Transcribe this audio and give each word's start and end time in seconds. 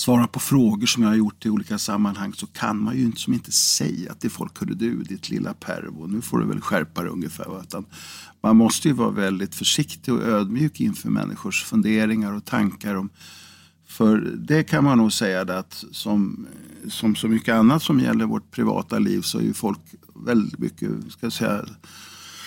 svarar 0.00 0.26
på 0.26 0.40
frågor 0.40 0.86
som 0.86 1.02
jag 1.02 1.10
har 1.10 1.16
gjort 1.16 1.46
i 1.46 1.50
olika 1.50 1.78
sammanhang 1.78 2.34
så 2.34 2.46
kan 2.46 2.82
man 2.82 2.96
ju 2.96 3.02
inte, 3.02 3.20
som 3.20 3.32
inte 3.32 3.52
säga 3.52 4.14
till 4.14 4.30
folk, 4.30 4.60
hörru 4.60 4.74
du, 4.74 5.02
ditt 5.02 5.30
lilla 5.30 5.54
pervo, 5.54 6.06
nu 6.06 6.20
får 6.20 6.38
du 6.38 6.46
väl 6.46 6.60
skärpa 6.60 7.02
dig 7.02 7.10
ungefär. 7.10 7.60
Utan 7.62 7.86
man 8.42 8.56
måste 8.56 8.88
ju 8.88 8.94
vara 8.94 9.10
väldigt 9.10 9.54
försiktig 9.54 10.14
och 10.14 10.22
ödmjuk 10.22 10.80
inför 10.80 11.10
människors 11.10 11.64
funderingar 11.64 12.32
och 12.32 12.44
tankar 12.44 12.94
om 12.94 13.10
för 13.90 14.18
det 14.36 14.62
kan 14.62 14.84
man 14.84 14.98
nog 14.98 15.12
säga 15.12 15.58
att 15.58 15.84
som, 15.92 16.46
som 16.88 17.16
så 17.16 17.28
mycket 17.28 17.54
annat 17.54 17.82
som 17.82 18.00
gäller 18.00 18.26
vårt 18.26 18.50
privata 18.50 18.98
liv 18.98 19.20
så 19.20 19.38
är 19.38 19.42
ju 19.42 19.54
folk 19.54 19.80
väldigt 20.14 20.58
mycket, 20.58 20.90
ska 21.08 21.26
jag 21.26 21.32
säga, 21.32 21.64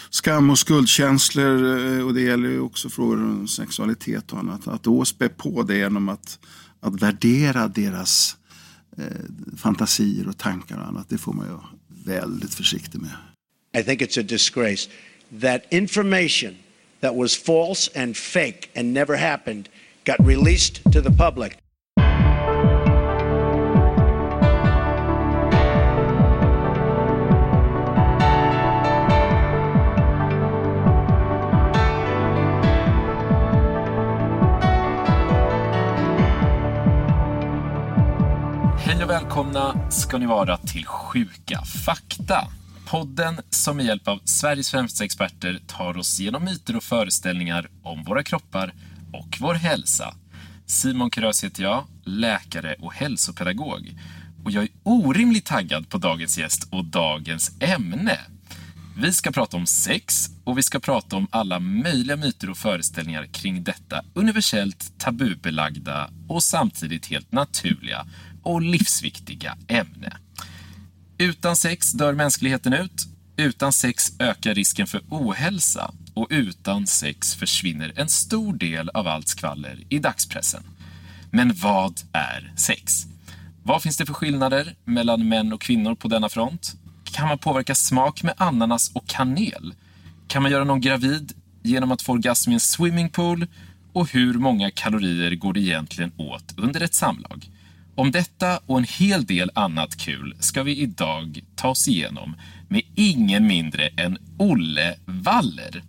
skam 0.10 0.50
och 0.50 0.60
skuldkänslor 0.60 1.78
eh, 1.78 2.06
och 2.06 2.14
det 2.14 2.22
gäller 2.22 2.50
ju 2.50 2.60
också 2.60 2.90
frågor 2.90 3.24
om 3.24 3.48
sexualitet 3.48 4.34
och 4.34 4.40
annat. 4.40 4.68
Att 4.68 4.84
då 4.84 5.06
spä 5.06 5.30
på 5.30 5.64
det 5.64 5.78
genom 5.78 6.10
att, 6.10 6.40
att 6.84 7.02
värdera 7.02 7.68
deras 7.68 8.38
eh, 8.97 9.05
fantasier 9.57 10.28
och 10.28 10.37
tankar 10.37 10.78
och 10.78 10.87
annat, 10.87 11.10
det 11.10 11.18
får 11.18 11.33
man 11.33 11.46
ju 11.46 11.51
vara 11.51 11.69
väldigt 12.05 12.54
försiktig 12.54 13.01
med. 13.01 13.11
I 13.78 13.83
think 13.83 14.01
it's 14.01 14.19
a 14.19 14.24
disgrace 14.24 14.89
that 15.41 15.61
information 15.71 16.55
that 17.00 17.15
was 17.15 17.36
false 17.36 17.89
and 17.96 18.18
fake 18.18 18.69
and 18.75 18.93
never 18.93 19.18
happened 19.18 19.69
got 20.04 20.19
released 20.19 20.83
to 20.83 21.01
the 21.01 21.11
public. 21.11 21.57
Och 39.03 39.09
välkomna 39.09 39.92
ska 39.92 40.17
ni 40.17 40.25
vara 40.25 40.58
till 40.58 40.86
Sjuka 40.86 41.61
fakta. 41.86 42.47
Podden 42.86 43.41
som 43.50 43.77
med 43.77 43.86
hjälp 43.86 44.08
av 44.08 44.19
Sveriges 44.25 44.72
främsta 44.72 45.03
experter 45.03 45.59
tar 45.67 45.97
oss 45.97 46.19
genom 46.19 46.44
myter 46.44 46.75
och 46.75 46.83
föreställningar 46.83 47.69
om 47.81 48.03
våra 48.03 48.23
kroppar 48.23 48.73
och 49.14 49.38
vår 49.39 49.53
hälsa. 49.53 50.14
Simon 50.66 51.09
Krös 51.09 51.44
heter 51.44 51.64
jag, 51.64 51.83
läkare 52.03 52.75
och 52.80 52.94
hälsopedagog. 52.94 54.00
Och 54.44 54.52
jag 54.52 54.64
är 54.64 54.69
orimligt 54.83 55.45
taggad 55.45 55.89
på 55.89 55.97
dagens 55.97 56.38
gäst 56.38 56.67
och 56.72 56.86
dagens 56.86 57.52
ämne. 57.59 58.20
Vi 58.97 59.14
ska 59.14 59.31
prata 59.31 59.58
om 59.58 59.66
sex 59.66 60.30
och 60.44 60.58
vi 60.58 60.64
ska 60.64 60.80
prata 60.80 61.16
om 61.16 61.27
alla 61.31 61.59
möjliga 61.59 62.16
myter 62.16 62.49
och 62.49 62.58
föreställningar 62.58 63.25
kring 63.25 63.64
detta 63.64 64.02
universellt 64.14 64.99
tabubelagda 64.99 66.09
och 66.27 66.44
samtidigt 66.44 67.05
helt 67.05 67.31
naturliga 67.31 68.05
och 68.44 68.61
livsviktiga 68.61 69.58
ämne. 69.67 70.17
Utan 71.17 71.55
sex 71.55 71.91
dör 71.91 72.13
mänskligheten 72.13 72.73
ut. 72.73 73.08
Utan 73.38 73.73
sex 73.73 74.13
ökar 74.19 74.55
risken 74.55 74.88
för 74.88 75.02
ohälsa 75.09 75.91
och 76.13 76.27
utan 76.30 76.88
sex 76.88 77.36
försvinner 77.36 77.94
en 77.95 78.09
stor 78.09 78.53
del 78.53 78.89
av 78.89 79.08
allt 79.08 79.27
skvaller 79.27 79.80
i 79.89 79.99
dagspressen. 79.99 80.64
Men 81.31 81.53
vad 81.53 82.02
är 82.11 82.53
sex? 82.55 83.05
Vad 83.64 83.81
finns 83.81 83.97
det 83.97 84.05
för 84.05 84.14
skillnader 84.14 84.75
mellan 84.86 85.27
män 85.27 85.53
och 85.53 85.61
kvinnor 85.61 85.95
på 85.95 86.08
denna 86.08 86.30
front? 86.30 86.75
Kan 87.03 87.27
man 87.27 87.38
påverka 87.38 87.75
smak 87.75 88.23
med 88.23 88.33
ananas 88.38 88.91
och 88.94 89.08
kanel? 89.08 89.73
Kan 90.27 90.41
man 90.41 90.52
göra 90.52 90.64
någon 90.64 90.81
gravid 90.81 91.33
genom 91.61 91.91
att 91.91 92.02
få 92.02 92.11
orgasm 92.11 92.52
i 92.52 92.53
en 92.53 92.59
swimmingpool? 92.59 93.47
Och 93.94 94.09
hur 94.11 94.33
många 94.33 94.71
kalorier 94.71 95.36
går 95.36 95.53
det 95.53 95.59
egentligen 95.59 96.11
åt 96.17 96.53
under 96.58 96.81
ett 96.81 96.94
samlag? 96.94 97.49
Om 97.95 98.11
detta 98.11 98.59
och 98.66 98.77
en 98.77 98.83
hel 98.83 99.25
del 99.25 99.52
annat 99.55 99.97
kul 99.97 100.36
ska 100.39 100.63
vi 100.63 100.77
idag 100.77 101.44
ta 101.55 101.67
oss 101.67 101.88
igenom 101.88 102.36
med 102.69 102.81
ingen 102.95 103.47
mindre 103.47 103.88
än 103.88 104.17
Olle 104.38 104.95
Waller. 105.05 105.83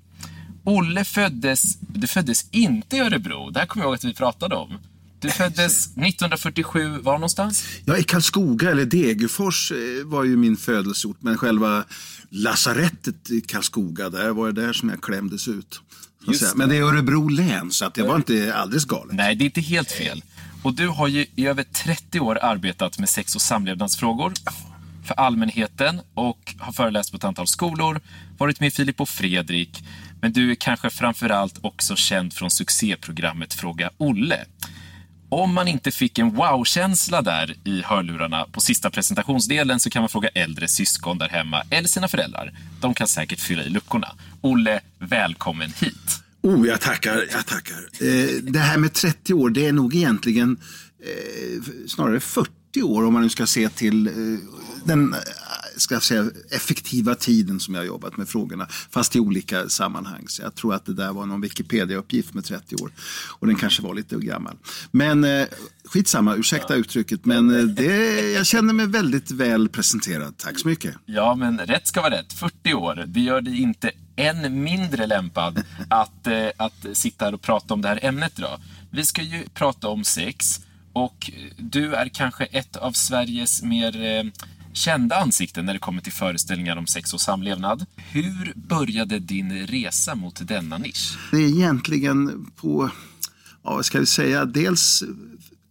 Olle 0.64 1.04
föddes, 1.04 1.78
du 1.80 2.06
föddes 2.06 2.46
inte 2.50 2.96
i 2.96 3.00
Örebro, 3.00 3.50
det 3.50 3.58
här 3.60 3.66
kommer 3.66 3.84
jag 3.84 3.88
ihåg 3.88 3.94
att 3.94 4.04
vi 4.04 4.14
pratade 4.14 4.54
om. 4.54 4.78
Du 5.20 5.30
föddes 5.30 5.86
1947, 5.96 6.98
var 6.98 7.12
någonstans? 7.12 7.64
Ja, 7.84 7.96
i 7.96 8.02
Karlskoga 8.02 8.70
eller 8.70 8.84
Degerfors 8.84 9.72
eh, 9.72 10.06
var 10.06 10.24
ju 10.24 10.36
min 10.36 10.56
födelseort, 10.56 11.16
men 11.20 11.38
själva 11.38 11.84
lasarettet 12.28 13.30
i 13.30 13.40
Karlskoga, 13.40 14.10
där 14.10 14.30
var 14.30 14.52
det 14.52 14.62
där 14.62 14.72
som 14.72 14.88
jag 14.88 15.02
klämdes 15.02 15.48
ut. 15.48 15.80
Det. 16.26 16.54
Men 16.56 16.68
det 16.68 16.76
är 16.76 16.82
Örebro 16.82 17.28
län, 17.28 17.70
så 17.70 17.84
att 17.84 17.94
det 17.94 18.02
var 18.02 18.16
inte 18.16 18.54
alldeles 18.54 18.84
galet. 18.84 19.14
Nej, 19.16 19.36
det 19.36 19.44
är 19.44 19.46
inte 19.46 19.60
helt 19.60 19.90
fel. 19.92 20.22
Och 20.64 20.74
du 20.74 20.88
har 20.88 21.08
ju 21.08 21.26
i 21.36 21.46
över 21.46 21.62
30 21.62 22.20
år 22.20 22.38
arbetat 22.42 22.98
med 22.98 23.08
sex 23.08 23.34
och 23.34 23.42
samlevnadsfrågor 23.42 24.32
för 25.04 25.14
allmänheten 25.14 26.00
och 26.14 26.54
har 26.58 26.72
föreläst 26.72 27.10
på 27.10 27.16
ett 27.16 27.24
antal 27.24 27.46
skolor, 27.46 28.00
varit 28.38 28.60
med 28.60 28.66
i 28.66 28.70
Filip 28.70 29.00
och 29.00 29.08
Fredrik, 29.08 29.84
men 30.20 30.32
du 30.32 30.50
är 30.50 30.54
kanske 30.54 30.90
framförallt 30.90 31.58
också 31.60 31.96
känd 31.96 32.32
från 32.32 32.50
succéprogrammet 32.50 33.54
Fråga 33.54 33.90
Olle. 33.98 34.44
Om 35.28 35.54
man 35.54 35.68
inte 35.68 35.90
fick 35.90 36.18
en 36.18 36.30
wow-känsla 36.34 37.22
där 37.22 37.54
i 37.64 37.82
hörlurarna 37.82 38.46
på 38.52 38.60
sista 38.60 38.90
presentationsdelen 38.90 39.80
så 39.80 39.90
kan 39.90 40.02
man 40.02 40.08
fråga 40.08 40.28
äldre 40.28 40.68
syskon 40.68 41.18
där 41.18 41.28
hemma 41.28 41.62
eller 41.70 41.88
sina 41.88 42.08
föräldrar. 42.08 42.52
De 42.80 42.94
kan 42.94 43.08
säkert 43.08 43.40
fylla 43.40 43.62
i 43.62 43.68
luckorna. 43.68 44.08
Olle, 44.40 44.80
välkommen 44.98 45.72
hit. 45.80 46.23
Oh, 46.44 46.66
jag 46.66 46.80
tackar. 46.80 47.26
Jag 47.32 47.46
tackar. 47.46 47.88
Eh, 48.00 48.42
det 48.42 48.58
här 48.58 48.78
med 48.78 48.92
30 48.92 49.34
år, 49.34 49.50
det 49.50 49.66
är 49.66 49.72
nog 49.72 49.94
egentligen 49.94 50.56
eh, 51.04 51.62
snarare 51.86 52.20
40 52.20 52.82
år 52.82 53.04
om 53.04 53.12
man 53.12 53.22
nu 53.22 53.28
ska 53.28 53.46
se 53.46 53.68
till 53.68 54.06
eh, 54.06 54.12
den 54.84 55.14
ska 55.76 56.00
säga, 56.00 56.30
effektiva 56.50 57.14
tiden 57.14 57.60
som 57.60 57.74
jag 57.74 57.80
har 57.80 57.86
jobbat 57.86 58.16
med 58.16 58.28
frågorna, 58.28 58.66
fast 58.90 59.16
i 59.16 59.20
olika 59.20 59.68
sammanhang. 59.68 60.24
Så 60.28 60.42
jag 60.42 60.54
tror 60.54 60.74
att 60.74 60.86
det 60.86 60.94
där 60.94 61.12
var 61.12 61.26
någon 61.26 61.40
Wikipedia-uppgift 61.40 62.34
med 62.34 62.44
30 62.44 62.76
år 62.76 62.90
och 63.38 63.46
den 63.46 63.56
kanske 63.56 63.82
var 63.82 63.94
lite 63.94 64.16
gammal. 64.16 64.56
Men 64.90 65.24
eh, 65.24 65.46
skitsamma, 65.84 66.34
ursäkta 66.34 66.74
uttrycket, 66.74 67.24
men 67.24 67.56
eh, 67.56 67.62
det, 67.62 68.32
jag 68.32 68.46
känner 68.46 68.72
mig 68.72 68.86
väldigt 68.86 69.30
väl 69.30 69.68
presenterad. 69.68 70.36
Tack 70.36 70.58
så 70.58 70.68
mycket. 70.68 70.94
Ja, 71.06 71.34
men 71.34 71.58
rätt 71.58 71.88
ska 71.88 72.00
vara 72.00 72.14
rätt. 72.14 72.32
40 72.32 72.74
år, 72.74 73.04
det 73.06 73.20
gör 73.20 73.40
dig 73.40 73.60
inte 73.60 73.90
än 74.16 74.62
mindre 74.62 75.06
lämpad 75.06 75.64
att, 75.88 76.26
eh, 76.26 76.48
att 76.56 76.86
sitta 76.92 77.24
här 77.24 77.34
och 77.34 77.42
prata 77.42 77.74
om 77.74 77.82
det 77.82 77.88
här 77.88 77.98
ämnet 78.02 78.38
idag. 78.38 78.60
Vi 78.90 79.04
ska 79.04 79.22
ju 79.22 79.48
prata 79.54 79.88
om 79.88 80.04
sex 80.04 80.60
och 80.92 81.30
du 81.56 81.94
är 81.94 82.08
kanske 82.08 82.44
ett 82.44 82.76
av 82.76 82.92
Sveriges 82.92 83.62
mer 83.62 84.04
eh, 84.04 84.24
kända 84.72 85.16
ansikten 85.16 85.66
när 85.66 85.72
det 85.72 85.78
kommer 85.78 86.02
till 86.02 86.12
föreställningar 86.12 86.76
om 86.76 86.86
sex 86.86 87.14
och 87.14 87.20
samlevnad. 87.20 87.86
Hur 87.96 88.52
började 88.54 89.18
din 89.18 89.66
resa 89.66 90.14
mot 90.14 90.48
denna 90.48 90.78
nisch? 90.78 91.18
Det 91.30 91.36
är 91.36 91.48
egentligen 91.48 92.46
på, 92.56 92.90
ja, 93.62 93.74
vad 93.74 93.84
ska 93.84 94.00
vi 94.00 94.06
säga, 94.06 94.44
dels 94.44 95.02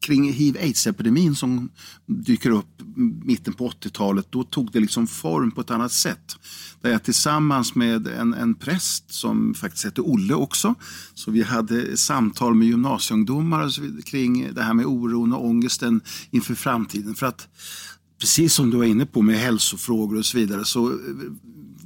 kring 0.03 0.31
hiv-aids-epidemin 0.31 1.35
som 1.35 1.69
dyker 2.05 2.49
upp 2.49 2.81
mitten 3.23 3.53
på 3.53 3.69
80-talet, 3.69 4.27
då 4.29 4.43
tog 4.43 4.71
det 4.71 4.79
liksom 4.79 5.07
form 5.07 5.51
på 5.51 5.61
ett 5.61 5.71
annat 5.71 5.91
sätt. 5.91 6.35
Där 6.81 6.91
jag 6.91 7.03
tillsammans 7.03 7.75
med 7.75 8.07
en, 8.07 8.33
en 8.33 8.55
präst 8.55 9.13
som 9.13 9.53
faktiskt 9.53 9.85
hette 9.85 10.01
Olle 10.01 10.33
också, 10.33 10.75
så 11.13 11.31
vi 11.31 11.43
hade 11.43 11.97
samtal 11.97 12.55
med 12.55 12.67
gymnasieungdomar 12.67 14.01
kring 14.01 14.53
det 14.53 14.61
här 14.61 14.73
med 14.73 14.85
oron 14.85 15.33
och 15.33 15.45
ångesten 15.45 16.01
inför 16.31 16.55
framtiden. 16.55 17.15
För 17.15 17.25
att 17.25 17.47
precis 18.19 18.53
som 18.53 18.69
du 18.69 18.77
var 18.77 18.85
inne 18.85 19.05
på 19.05 19.21
med 19.21 19.39
hälsofrågor 19.39 20.17
och 20.17 20.25
så 20.25 20.37
vidare 20.37 20.65
så 20.65 20.89
eh, 20.89 20.95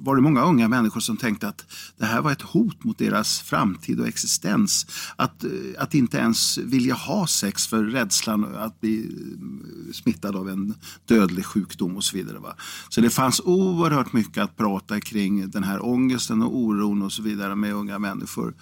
var 0.08 0.16
det 0.16 0.22
många 0.22 0.42
unga 0.42 0.68
människor 0.68 1.00
som 1.00 1.18
tänkte 1.18 1.48
att 1.48 1.66
det 1.98 2.06
här 2.06 2.22
var 2.22 2.32
ett 2.32 2.42
hot 2.42 2.84
mot 2.84 2.98
deras 2.98 3.42
framtid 3.42 4.00
och 4.00 4.08
existens. 4.08 4.88
Att, 5.16 5.44
eh, 5.44 5.52
att 5.78 5.94
inte 5.94 6.18
ens 6.18 6.58
vilja 6.58 6.94
ha 6.94 7.28
sex 7.28 7.68
för 7.68 7.84
rädslan 7.84 8.56
att 8.56 8.82
bli 8.82 8.98
mm, 8.98 9.94
smittad 9.94 10.36
av 10.36 10.50
en 10.50 10.74
dödlig 11.06 11.46
sjukdom 11.46 11.96
och 11.96 12.04
så 12.04 12.18
vidare. 12.18 12.40
Va? 12.40 12.56
Så 12.90 13.02
det 13.02 13.10
fanns 13.10 13.42
oerhört 13.46 14.14
mycket 14.14 14.44
att 14.44 14.58
prata 14.58 15.00
kring 15.00 15.50
den 15.50 15.64
här 15.64 15.86
ångesten 15.86 16.42
och 16.42 16.58
oron 16.58 17.02
och 17.02 17.14
så 17.14 17.22
vidare 17.22 17.56
med 17.56 17.74
unga 17.74 18.00
människor. 18.00 18.54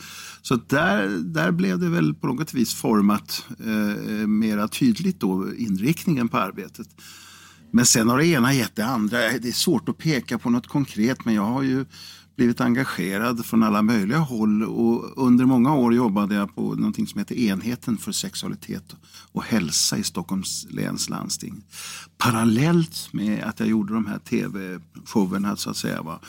Så 0.42 0.56
där, 0.56 1.08
där 1.08 1.52
blev 1.52 1.80
det 1.80 1.90
väl 1.90 2.14
på 2.14 2.28
något 2.28 2.54
vis 2.54 2.74
format 2.74 3.46
eh, 3.60 4.28
mera 4.28 4.68
tydligt 4.68 5.20
då 5.20 5.56
inriktningen 5.56 6.30
på 6.30 6.38
arbetet. 6.38 6.88
Men 7.76 7.86
sen 7.86 8.10
har 8.10 8.18
det 8.18 8.26
ena 8.26 8.54
gett 8.54 8.76
det 8.76 8.86
andra. 8.86 9.18
Det 9.18 9.48
är 9.48 9.52
svårt 9.52 9.90
att 9.90 9.98
peka 9.98 10.38
på 10.38 10.50
något 10.50 10.68
konkret 10.68 11.26
men 11.26 11.34
jag 11.34 11.46
har 11.46 11.62
ju 11.62 11.86
blivit 12.36 12.62
engagerad 12.62 13.46
från 13.46 13.64
alla 13.64 13.82
möjliga 13.82 14.18
håll 14.18 14.64
och 14.64 15.26
under 15.26 15.46
många 15.46 15.76
år 15.76 15.94
jobbade 15.94 16.36
jag 16.36 16.56
på 16.56 16.62
någonting 16.62 17.08
som 17.08 17.20
heter 17.20 17.36
Enheten 17.36 17.98
för 17.98 18.12
sexualitet 18.12 18.96
och 19.32 19.44
hälsa 19.44 19.98
i 19.98 20.04
Stockholms 20.04 20.68
läns 20.70 21.10
landsting. 21.10 21.64
Parallellt 22.26 23.14
med 23.14 23.44
att 23.44 23.60
jag 23.60 23.70
gjorde 23.70 23.94
de 23.94 24.06
här 24.06 24.20
tv-showerna 24.20 25.56
så 25.56 25.70
att 25.70 25.78
säga. 25.78 26.02
Va? 26.02 26.20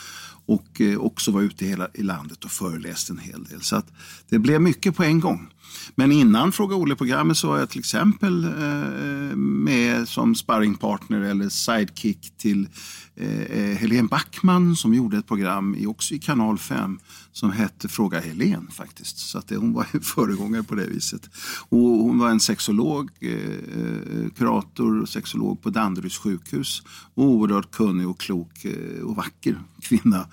Och 0.46 0.80
eh, 0.80 0.98
också 0.98 1.30
var 1.30 1.42
ute 1.42 1.64
i, 1.64 1.68
hela, 1.68 1.88
i 1.94 2.02
landet 2.02 2.44
och 2.44 2.50
föreläste 2.50 3.12
en 3.12 3.18
hel 3.18 3.44
del. 3.44 3.60
Så 3.60 3.76
att 3.76 3.92
det 4.28 4.38
blev 4.38 4.60
mycket 4.60 4.96
på 4.96 5.04
en 5.04 5.20
gång. 5.20 5.48
Men 5.94 6.12
innan 6.12 6.52
Fråga 6.52 6.76
Olle-programmet 6.76 7.36
så 7.36 7.48
var 7.48 7.58
jag 7.58 7.70
till 7.70 7.78
exempel 7.78 8.44
eh, 8.44 10.04
som 10.04 10.34
sparringpartner 10.34 11.20
eller 11.20 11.48
sidekick 11.48 12.36
till 12.36 12.68
eh, 13.16 13.40
eh, 13.40 13.76
Helene 13.76 14.08
Backman 14.08 14.76
som 14.76 14.94
gjorde 14.94 15.18
ett 15.18 15.26
program 15.26 15.74
i, 15.74 15.86
också 15.86 16.14
i 16.14 16.18
kanal 16.18 16.58
5 16.58 16.98
som 17.36 17.52
hette 17.52 17.88
Fråga 17.88 18.20
Helen 18.20 18.68
faktiskt. 18.70 19.18
Så 19.18 19.38
att 19.38 19.48
det, 19.48 19.56
hon 19.56 19.72
var 19.72 19.86
en 19.92 20.00
föregångare 20.14 20.62
på 20.62 20.74
det 20.74 20.86
viset. 20.86 21.30
Och 21.68 21.78
hon 21.78 22.18
var 22.18 22.30
en 22.30 22.40
sexolog, 22.40 23.10
eh, 23.20 23.32
eh 23.32 24.30
kurator 24.36 25.02
och 25.02 25.08
sexolog 25.08 25.62
på 25.62 25.70
Danderyds 25.70 26.18
sjukhus. 26.18 26.82
Oerhört 27.14 27.70
kunnig 27.70 28.08
och 28.08 28.20
klok 28.20 28.64
eh, 28.64 29.02
och 29.02 29.16
vacker 29.16 29.62
kvinna. 29.82 30.28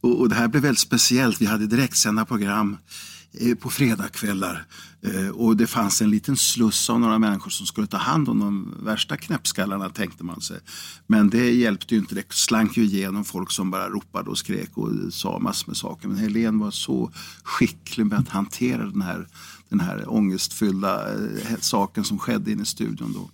Och, 0.00 0.20
och 0.20 0.28
det 0.28 0.34
här 0.34 0.48
blev 0.48 0.62
väldigt 0.62 0.78
speciellt. 0.78 1.40
Vi 1.40 1.46
hade 1.46 1.66
direktsända 1.66 2.24
program 2.24 2.76
Eh, 2.76 3.13
Eh, 3.40 3.54
på 3.54 3.70
fredagskvällar. 3.70 4.64
Eh, 5.02 5.28
och 5.28 5.56
det 5.56 5.66
fanns 5.66 6.02
en 6.02 6.10
liten 6.10 6.36
sluss 6.36 6.90
av 6.90 7.00
några 7.00 7.18
människor 7.18 7.50
som 7.50 7.66
skulle 7.66 7.86
ta 7.86 7.96
hand 7.96 8.28
om 8.28 8.38
de 8.38 8.74
värsta 8.84 9.16
knäppskallarna 9.16 9.88
tänkte 9.88 10.24
man 10.24 10.40
sig. 10.40 10.60
Men 11.06 11.30
det 11.30 11.50
hjälpte 11.50 11.94
ju 11.94 12.00
inte. 12.00 12.14
Det 12.14 12.32
slank 12.32 12.76
ju 12.76 12.84
igenom 12.84 13.24
folk 13.24 13.50
som 13.50 13.70
bara 13.70 13.88
ropade 13.88 14.30
och 14.30 14.38
skrek 14.38 14.70
och 14.74 14.90
sa 15.10 15.38
massor 15.38 15.68
med 15.68 15.76
saker. 15.76 16.08
Men 16.08 16.16
Helen 16.16 16.58
var 16.58 16.70
så 16.70 17.10
skicklig 17.42 18.06
med 18.06 18.18
att 18.18 18.28
hantera 18.28 18.86
den 18.86 19.02
här, 19.02 19.28
den 19.68 19.80
här 19.80 20.12
ångestfyllda 20.12 21.14
eh, 21.14 21.58
saken 21.60 22.04
som 22.04 22.18
skedde 22.18 22.52
inne 22.52 22.62
i 22.62 22.66
studion 22.66 23.12
då. 23.12 23.30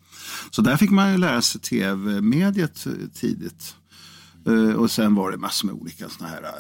Så 0.51 0.63
där 0.63 0.77
fick 0.77 0.91
man 0.91 1.13
ju 1.13 1.19
lära 1.19 1.43
sig 1.43 1.61
tv-mediet 1.61 2.87
tidigt. 3.15 3.75
Eh, 4.47 4.75
och 4.75 4.91
sen 4.91 5.15
var 5.15 5.31
det 5.31 5.37
massor 5.37 5.67
med 5.67 5.75
olika 5.77 6.09
såna 6.09 6.31
här 6.31 6.43
eh, 6.43 6.51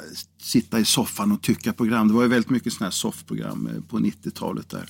sitta 0.40 0.80
i 0.80 0.84
soffan 0.84 1.32
och 1.32 1.42
tycka 1.42 1.72
program. 1.72 2.08
Det 2.08 2.14
var 2.14 2.22
ju 2.22 2.28
väldigt 2.28 2.50
mycket 2.50 2.72
såna 2.72 2.86
här 2.86 2.90
soffprogram 2.90 3.66
eh, 3.66 3.82
på 3.82 3.98
90-talet 3.98 4.70
där. 4.70 4.88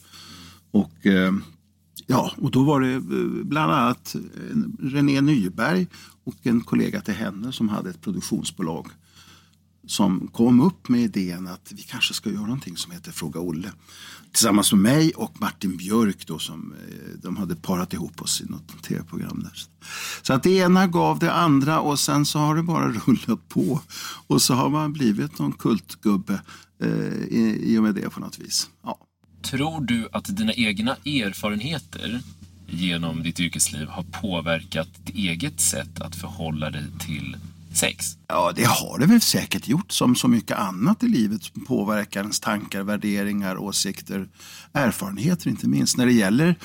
Och 0.73 1.07
ja, 2.07 2.33
och 2.37 2.51
då 2.51 2.65
var 2.65 2.81
det 2.81 3.01
bland 3.45 3.73
annat 3.73 4.17
René 4.81 5.21
Nyberg 5.21 5.87
och 6.25 6.35
en 6.43 6.61
kollega 6.61 7.01
till 7.01 7.15
henne 7.15 7.53
som 7.53 7.69
hade 7.69 7.91
ett 7.91 8.01
produktionsbolag 8.01 8.87
som 9.91 10.29
kom 10.33 10.61
upp 10.61 10.89
med 10.89 11.01
idén 11.01 11.49
att 11.49 11.73
vi 11.73 11.83
kanske 11.83 12.15
ska 12.15 12.31
göra 12.31 12.43
någonting 12.43 12.77
som 12.77 12.93
heter 12.93 13.13
Fråga 13.13 13.41
Olle. 13.41 13.73
Tillsammans 14.33 14.73
med 14.73 14.83
mig 14.83 15.13
och 15.13 15.41
Martin 15.41 15.77
Björk 15.77 16.27
då 16.27 16.39
som 16.39 16.75
eh, 16.89 17.21
de 17.23 17.37
hade 17.37 17.57
parat 17.57 17.93
ihop 17.93 18.23
oss 18.23 18.41
i 18.41 18.45
något 18.45 18.83
tv-program 18.83 19.41
där. 19.43 19.53
Så 20.23 20.33
att 20.33 20.43
det 20.43 20.51
ena 20.51 20.87
gav 20.87 21.19
det 21.19 21.33
andra 21.33 21.81
och 21.81 21.99
sen 21.99 22.27
så 22.27 22.39
har 22.39 22.57
det 22.57 22.63
bara 22.63 22.93
rullat 23.07 23.49
på. 23.49 23.81
Och 24.27 24.43
så 24.43 24.55
har 24.55 24.69
man 24.69 24.93
blivit 24.93 25.39
någon 25.39 25.53
kultgubbe 25.53 26.41
eh, 26.83 26.89
i, 27.29 27.61
i 27.63 27.79
och 27.79 27.83
med 27.83 27.95
det 27.95 28.11
på 28.11 28.21
något 28.21 28.39
vis. 28.39 28.71
Ja. 28.85 28.99
Tror 29.43 29.81
du 29.81 30.09
att 30.13 30.37
dina 30.37 30.53
egna 30.53 30.97
erfarenheter 31.05 32.21
genom 32.67 33.23
ditt 33.23 33.41
yrkesliv 33.41 33.89
har 33.89 34.03
påverkat 34.03 34.89
ditt 35.05 35.17
eget 35.17 35.61
sätt 35.61 36.01
att 36.01 36.17
förhålla 36.17 36.71
dig 36.71 36.85
till 36.99 37.37
sex? 37.75 38.07
Ja, 38.29 38.53
det 38.57 38.65
har 38.65 38.99
det 38.99 39.07
väl 39.07 39.21
säkert 39.21 39.69
gjort 39.69 39.93
som 39.93 40.17
så 40.17 40.29
mycket 40.29 40.59
annat 40.59 41.03
i 41.03 41.09
livet 41.09 41.43
som 41.43 41.65
påverkar 41.65 42.21
ens 42.21 42.41
tankar, 42.41 42.83
värderingar, 42.83 43.57
åsikter, 43.57 44.29
erfarenheter 44.73 45.51
inte 45.51 45.69
minst. 45.69 45.97
När 45.97 46.07
det 46.07 46.13
gäller 46.13 46.57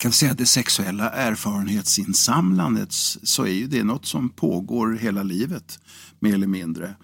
kan 0.00 0.12
säga 0.12 0.34
det 0.34 0.46
sexuella 0.46 1.10
erfarenhetsinsamlandet 1.10 2.92
så 2.92 3.42
är 3.42 3.52
ju 3.52 3.66
det 3.66 3.84
något 3.84 4.06
som 4.06 4.28
pågår 4.28 4.92
hela 4.92 5.22
livet, 5.22 5.78
mer 6.18 6.34
eller 6.34 6.46
mindre. 6.46 6.94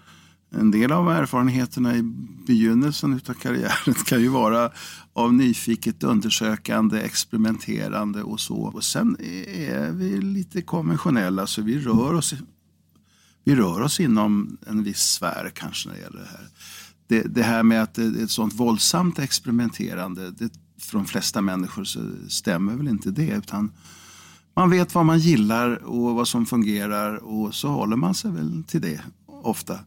En 0.51 0.71
del 0.71 0.91
av 0.91 1.09
erfarenheterna 1.09 1.95
i 1.95 2.01
begynnelsen 2.47 3.13
av 3.13 3.33
karriären 3.33 3.93
kan 4.05 4.21
ju 4.21 4.27
vara 4.27 4.71
av 5.13 5.33
nyfiket 5.33 6.03
undersökande, 6.03 7.01
experimenterande 7.01 8.23
och 8.23 8.39
så. 8.39 8.57
Och 8.57 8.83
sen 8.83 9.17
är 9.47 9.91
vi 9.91 10.21
lite 10.21 10.61
konventionella 10.61 11.47
så 11.47 11.61
vi 11.61 11.79
rör 11.79 12.13
oss 12.13 12.33
vi 13.47 13.55
rör 13.55 13.81
oss 13.81 13.99
inom 13.99 14.57
en 14.67 14.83
viss 14.83 14.99
sfär 14.99 15.51
kanske 15.55 15.89
när 15.89 15.95
det 15.95 16.01
gäller 16.01 16.19
det 16.19 16.29
här. 16.31 16.49
Det, 17.07 17.21
det 17.21 17.43
här 17.43 17.63
med 17.63 17.83
att 17.83 17.93
det 17.93 18.03
är 18.03 18.23
ett 18.23 18.31
sånt 18.31 18.53
våldsamt 18.53 19.19
experimenterande, 19.19 20.31
det, 20.31 20.51
för 20.79 20.97
de 20.97 21.05
flesta 21.05 21.41
människor 21.41 21.83
så 21.83 21.99
stämmer 22.27 22.75
väl 22.75 22.87
inte 22.87 23.11
det. 23.11 23.31
Utan 23.31 23.71
man 24.55 24.69
vet 24.69 24.95
vad 24.95 25.05
man 25.05 25.19
gillar 25.19 25.83
och 25.83 26.15
vad 26.15 26.27
som 26.27 26.45
fungerar 26.45 27.15
och 27.15 27.55
så 27.55 27.67
håller 27.67 27.95
man 27.95 28.15
sig 28.15 28.31
väl 28.31 28.63
till 28.63 28.81
det 28.81 29.01
ofta. 29.27 29.79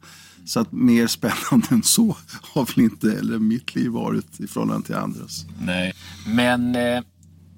Så 0.44 0.60
att 0.60 0.72
mer 0.72 1.06
spännande 1.06 1.66
än 1.70 1.82
så 1.82 2.16
har 2.42 2.66
väl 2.66 2.84
inte 2.84 3.12
eller 3.12 3.38
mitt 3.38 3.74
liv 3.74 3.90
varit 3.90 4.40
i 4.40 4.46
förhållande 4.46 4.86
till 4.86 4.96
andras. 4.96 5.46
Nej, 5.60 5.94
men 6.26 6.74
eh, 6.76 7.02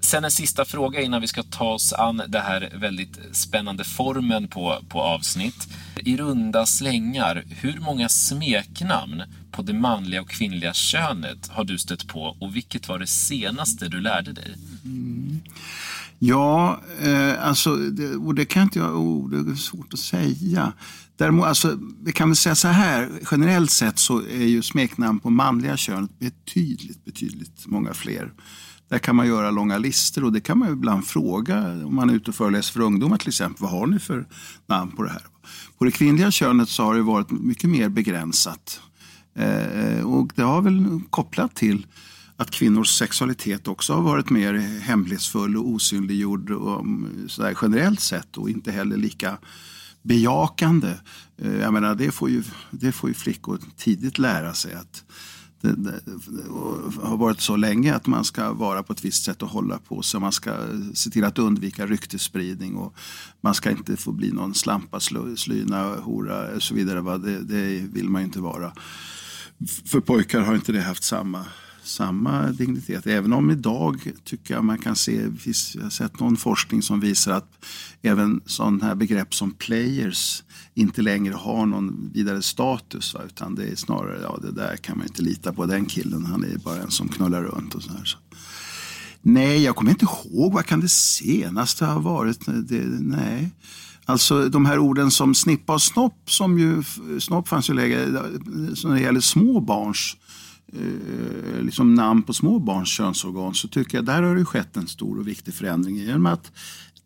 Sen 0.05 0.25
en 0.25 0.31
sista 0.31 0.65
fråga 0.65 1.01
innan 1.01 1.21
vi 1.21 1.27
ska 1.27 1.43
ta 1.43 1.65
oss 1.65 1.93
an 1.93 2.23
det 2.29 2.41
här 2.41 2.73
väldigt 2.75 3.19
spännande 3.33 3.85
formen 3.85 4.49
på, 4.49 4.79
på 4.89 5.01
avsnitt. 5.01 5.69
I 5.97 6.17
runda 6.17 6.67
slängar, 6.67 7.45
hur 7.49 7.81
många 7.81 8.09
smeknamn 8.09 9.23
på 9.53 9.63
det 9.63 9.73
manliga 9.73 10.21
och 10.21 10.29
kvinnliga 10.29 10.73
könet 10.73 11.49
har 11.49 11.65
du 11.65 11.79
stött 11.79 12.09
på 12.09 12.37
och 12.41 12.57
vilket 12.57 12.89
var 12.89 12.99
det 12.99 13.07
senaste 13.07 13.89
du 13.89 14.01
lärde 14.01 14.33
dig? 14.33 14.55
Mm. 14.85 15.41
Ja, 16.19 16.81
eh, 17.01 17.47
alltså, 17.47 17.77
det, 17.77 18.17
och 18.17 18.35
det 18.35 18.45
kan 18.45 18.63
inte 18.63 18.79
jag, 18.79 18.97
oh, 18.97 19.31
det 19.31 19.51
är 19.51 19.55
svårt 19.55 19.93
att 19.93 19.99
säga. 19.99 20.73
Däremot, 21.17 21.47
alltså, 21.47 21.79
vi 22.05 22.13
kan 22.13 22.29
väl 22.29 22.37
säga 22.37 22.55
så 22.55 22.69
här, 22.69 23.11
generellt 23.31 23.71
sett 23.71 23.99
så 23.99 24.19
är 24.19 24.47
ju 24.47 24.63
smeknamn 24.63 25.21
på 25.21 25.31
manliga 25.31 25.77
könet 25.77 26.19
betydligt, 26.19 27.05
betydligt 27.05 27.67
många 27.67 27.95
fler. 27.95 28.33
Där 28.93 28.99
kan 28.99 29.17
man 29.17 29.27
göra 29.27 29.51
långa 29.51 29.79
listor 29.79 30.25
och 30.25 30.33
det 30.33 30.41
kan 30.41 30.59
man 30.59 30.73
ibland 30.73 31.07
fråga 31.07 31.59
om 31.85 31.95
man 31.95 32.11
är 32.11 32.15
ute 32.15 32.31
och 32.31 32.35
föreläser 32.35 32.73
för 32.73 32.81
ungdomar 32.81 33.17
till 33.19 33.29
exempel. 33.29 33.63
Vad 33.63 33.71
har 33.71 33.87
ni 33.87 33.99
för 33.99 34.27
namn 34.67 34.91
på 34.91 35.03
det 35.03 35.11
här? 35.11 35.23
På 35.79 35.85
det 35.85 35.91
kvinnliga 35.91 36.31
könet 36.31 36.69
så 36.69 36.83
har 36.83 36.95
det 36.95 37.03
varit 37.03 37.31
mycket 37.31 37.71
mer 37.71 37.89
begränsat. 37.89 38.81
Eh, 39.35 40.05
och 40.05 40.33
det 40.35 40.43
har 40.43 40.63
väl 40.63 41.01
kopplat 41.11 41.55
till 41.55 41.87
att 42.37 42.51
kvinnors 42.51 42.89
sexualitet 42.89 43.69
också 43.69 43.95
har 43.95 44.03
varit 44.03 44.31
mer 44.31 44.81
hemlighetsfull 44.81 45.57
och 45.57 45.69
osynliggjord 45.69 46.51
och, 46.51 46.87
sådär, 47.27 47.57
generellt 47.63 48.01
sett 48.01 48.37
och 48.37 48.51
inte 48.51 48.73
heller 48.73 48.97
lika 48.97 49.39
bejakande. 50.03 50.95
Eh, 51.39 51.57
jag 51.57 51.73
menar, 51.73 51.95
det, 51.95 52.11
får 52.11 52.31
ju, 52.31 52.43
det 52.71 52.93
får 52.93 53.11
ju 53.11 53.15
flickor 53.15 53.59
tidigt 53.77 54.19
lära 54.19 54.55
sig 54.55 54.75
att 54.75 55.05
det, 55.63 55.73
det, 55.73 56.01
har 57.03 57.17
varit 57.17 57.41
så 57.41 57.57
länge 57.57 57.95
att 57.95 58.07
man 58.07 58.25
ska 58.25 58.53
vara 58.53 58.83
på 58.83 58.93
ett 58.93 59.05
visst 59.05 59.25
sätt 59.25 59.43
och 59.43 59.49
hålla 59.49 59.79
på 59.79 60.03
sig. 60.03 60.21
Man 60.21 60.33
ska 60.33 60.55
se 60.95 61.11
till 61.11 61.25
att 61.25 61.39
undvika 61.39 61.87
ryktesspridning 61.87 62.77
och 62.77 62.95
man 63.41 63.55
ska 63.55 63.71
inte 63.71 63.97
få 63.97 64.13
bli 64.13 64.33
någon 64.33 64.55
slampa, 64.55 65.01
slyna, 65.37 65.95
hora 65.95 66.55
och 66.55 66.63
så 66.63 66.75
vidare. 66.75 67.19
Det, 67.19 67.41
det 67.41 67.81
vill 67.93 68.09
man 68.09 68.23
ju 68.23 68.27
inte 68.27 68.41
vara. 68.41 68.73
För 69.85 70.01
pojkar 70.01 70.41
har 70.41 70.55
inte 70.55 70.73
det 70.73 70.81
haft 70.81 71.05
samma 71.05 71.47
samma 71.85 72.47
dignitet. 72.47 73.07
Även 73.07 73.33
om 73.33 73.51
idag 73.51 74.13
tycker 74.25 74.55
jag 74.55 74.65
man 74.65 74.79
kan 74.79 74.97
se, 74.97 75.13
jag 75.75 75.83
har 75.83 75.91
sett 75.91 76.21
någon 76.21 76.37
forskning 76.37 76.83
som 76.83 77.01
visar 77.01 77.33
att 77.33 77.65
även 78.03 78.41
sådana 78.47 78.85
här 78.85 78.95
begrepp 78.95 79.35
som 79.35 79.51
players 79.51 80.43
inte 80.75 81.03
längre 81.03 81.35
har 81.35 81.67
någon 81.67 82.11
vidare 82.15 82.43
status. 82.43 83.15
Va? 83.15 83.21
Utan 83.27 83.55
det 83.55 83.65
är 83.65 83.77
snarare, 83.77 84.21
ja 84.23 84.39
det 84.43 84.53
där 84.53 84.77
kan 84.77 84.99
man 84.99 85.07
inte 85.07 85.23
lita 85.23 85.53
på 85.53 85.67
den 85.67 85.87
killen, 85.87 86.27
han 86.27 86.45
är 86.45 86.59
bara 86.59 86.83
en 86.83 86.91
som 86.91 87.09
knullar 87.09 87.43
runt 87.43 87.75
och 87.75 87.83
sådär. 87.83 88.05
Så. 88.05 88.19
Nej, 89.23 89.63
jag 89.63 89.77
kommer 89.77 89.91
inte 89.91 90.05
ihåg, 90.05 90.53
vad 90.53 90.67
kan 90.67 90.81
det 90.81 90.89
senaste 90.89 91.85
ha 91.85 91.99
varit? 91.99 92.47
Det, 92.47 92.85
nej. 93.01 93.51
Alltså 94.05 94.49
de 94.49 94.67
här 94.67 94.79
orden 94.79 95.11
som 95.11 95.35
snippa 95.35 95.75
och 95.75 95.83
snopp, 95.83 96.31
som 96.31 96.59
ju, 96.59 96.83
snopp 97.21 97.49
fanns 97.49 97.71
ju 97.71 97.75
läge, 97.75 98.03
eh, 98.03 98.11
när 98.85 98.95
det 98.95 99.01
gäller 99.01 99.21
små 99.21 99.61
barns 99.61 100.17
eh, 100.73 101.63
liksom 101.63 101.95
namn 101.95 102.23
på 102.23 102.33
små 102.33 102.59
barns 102.59 102.89
könsorgan 102.89 103.55
så 103.55 103.69
tycker 103.69 103.99
jag 103.99 104.05
där 104.05 104.23
har 104.23 104.37
det 104.37 104.45
skett 104.45 104.77
en 104.77 104.89
stor 104.89 105.19
och 105.19 105.29
viktig 105.29 105.55
förändring 105.55 105.97
genom 105.97 106.27
att 106.27 106.53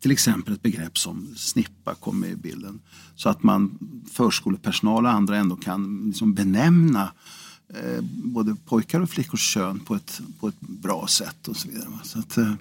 till 0.01 0.11
exempel 0.11 0.55
ett 0.55 0.63
begrepp 0.63 0.99
som 0.99 1.35
snippa 1.37 1.95
kommer 1.95 2.27
med 2.27 2.31
i 2.31 2.37
bilden. 2.37 2.81
Så 3.17 3.29
att 3.29 3.43
man, 3.43 3.79
förskolepersonal 4.13 5.05
och 5.05 5.13
andra 5.13 5.37
ändå 5.37 5.57
kan 5.57 6.03
liksom 6.07 6.35
benämna 6.35 7.13
eh, 7.75 8.01
både 8.25 8.57
pojkar 8.65 9.01
och 9.01 9.11
flickors 9.11 9.55
kön 9.55 9.81
på 9.81 9.95
ett, 9.95 10.21
på 10.41 10.49
ett 10.49 10.61
bra 10.61 11.07
sätt 11.07 11.49
och 11.49 11.57
så 11.57 11.69
vidare. 11.69 11.89
Så 12.03 12.19
att, 12.19 12.37
eh, 12.37 12.53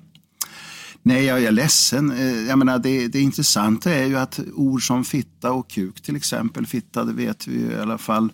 nej, 1.01 1.25
jag 1.25 1.43
är 1.43 1.51
ledsen. 1.51 2.12
Eh, 2.12 2.41
jag 2.41 2.59
menar, 2.59 2.79
det, 2.79 3.07
det 3.07 3.21
intressanta 3.21 3.93
är 3.93 4.05
ju 4.05 4.17
att 4.17 4.39
ord 4.53 4.88
som 4.88 5.05
fitta 5.05 5.51
och 5.51 5.69
kuk 5.69 6.01
till 6.01 6.15
exempel, 6.15 6.67
fitta 6.67 7.03
det 7.03 7.13
vet 7.13 7.47
vi 7.47 7.59
ju 7.59 7.71
i 7.71 7.75
alla 7.75 7.97
fall 7.97 8.31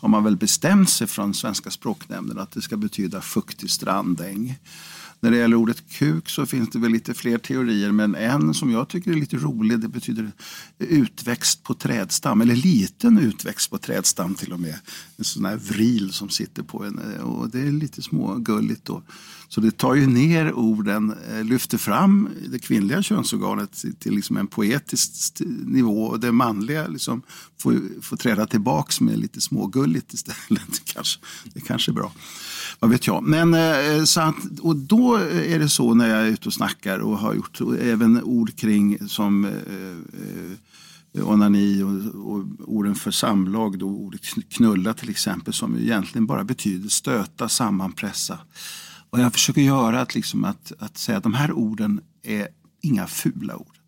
har 0.00 0.08
man 0.08 0.24
väl 0.24 0.36
bestämt 0.36 0.90
sig 0.90 1.06
från 1.06 1.34
Svenska 1.34 1.70
språknämnden 1.70 2.38
att 2.38 2.50
det 2.50 2.62
ska 2.62 2.76
betyda 2.76 3.20
fuktig 3.20 3.70
strandäng. 3.70 4.58
När 5.20 5.30
det 5.30 5.36
gäller 5.36 5.56
ordet 5.56 5.82
kuk 5.90 6.28
så 6.28 6.46
finns 6.46 6.70
det 6.70 6.78
väl 6.78 6.92
lite 6.92 7.14
fler 7.14 7.38
teorier 7.38 7.92
men 7.92 8.14
en 8.14 8.54
som 8.54 8.70
jag 8.70 8.88
tycker 8.88 9.10
är 9.10 9.14
lite 9.14 9.36
rolig 9.36 9.80
det 9.80 9.88
betyder 9.88 10.32
utväxt 10.78 11.62
på 11.62 11.74
trädstam 11.74 12.40
eller 12.40 12.56
liten 12.56 13.18
utväxt 13.18 13.70
på 13.70 13.78
trädstam 13.78 14.34
till 14.34 14.52
och 14.52 14.60
med. 14.60 14.74
En 15.16 15.24
sån 15.24 15.44
här 15.44 15.56
vril 15.56 16.12
som 16.12 16.28
sitter 16.28 16.62
på 16.62 16.84
en 16.84 16.98
och 17.20 17.50
det 17.50 17.60
är 17.60 17.72
lite 17.72 18.02
smågulligt 18.02 18.84
då. 18.84 19.02
Så 19.48 19.60
det 19.60 19.70
tar 19.70 19.94
ju 19.94 20.06
ner 20.06 20.52
orden, 20.52 21.14
eh, 21.30 21.44
lyfter 21.44 21.78
fram 21.78 22.28
det 22.48 22.58
kvinnliga 22.58 23.02
könsorganet 23.02 23.84
till 23.98 24.14
liksom 24.14 24.36
en 24.36 24.46
poetisk 24.46 25.42
nivå 25.66 26.04
och 26.04 26.20
det 26.20 26.32
manliga 26.32 26.86
liksom 26.86 27.22
får, 27.58 27.80
får 28.02 28.16
träda 28.16 28.46
tillbaks 28.46 29.00
med 29.00 29.18
lite 29.18 29.40
smågulligt 29.40 30.12
istället. 30.12 30.84
kanske, 30.84 31.20
det 31.54 31.60
kanske 31.60 31.90
är 31.90 31.94
bra. 31.94 32.12
Vad 32.80 32.90
vet 32.90 33.06
jag. 33.06 33.22
Men, 33.22 33.54
eh, 33.54 34.04
så 34.04 34.20
att, 34.20 34.36
och 34.60 34.76
då 34.76 35.14
är 35.16 35.58
det 35.58 35.68
så 35.68 35.94
när 35.94 36.08
jag 36.08 36.20
är 36.20 36.26
ute 36.26 36.48
och 36.48 36.54
snackar 36.54 36.98
och 36.98 37.18
har 37.18 37.34
gjort 37.34 37.60
även 37.80 38.22
ord 38.22 38.56
kring 38.56 39.08
som 39.08 39.44
eh, 39.44 39.52
eh 39.52 41.28
onani 41.28 41.82
och, 41.82 42.30
och 42.32 42.44
orden 42.58 42.94
för 42.94 43.10
samlag, 43.10 43.78
då 43.78 43.86
ordet 43.86 44.20
knulla 44.48 44.94
till 44.94 45.10
exempel 45.10 45.54
som 45.54 45.78
egentligen 45.78 46.26
bara 46.26 46.44
betyder 46.44 46.88
stöta, 46.88 47.48
sammanpressa. 47.48 48.38
Och 49.10 49.20
jag 49.20 49.32
försöker 49.32 49.60
göra 49.60 50.00
att, 50.00 50.14
liksom 50.14 50.44
att, 50.44 50.72
att 50.78 50.98
säga 50.98 51.18
att 51.18 51.24
de 51.24 51.34
här 51.34 51.52
orden 51.52 52.00
är 52.22 52.48
inga 52.80 53.06
fula 53.06 53.56
ord. 53.56 53.79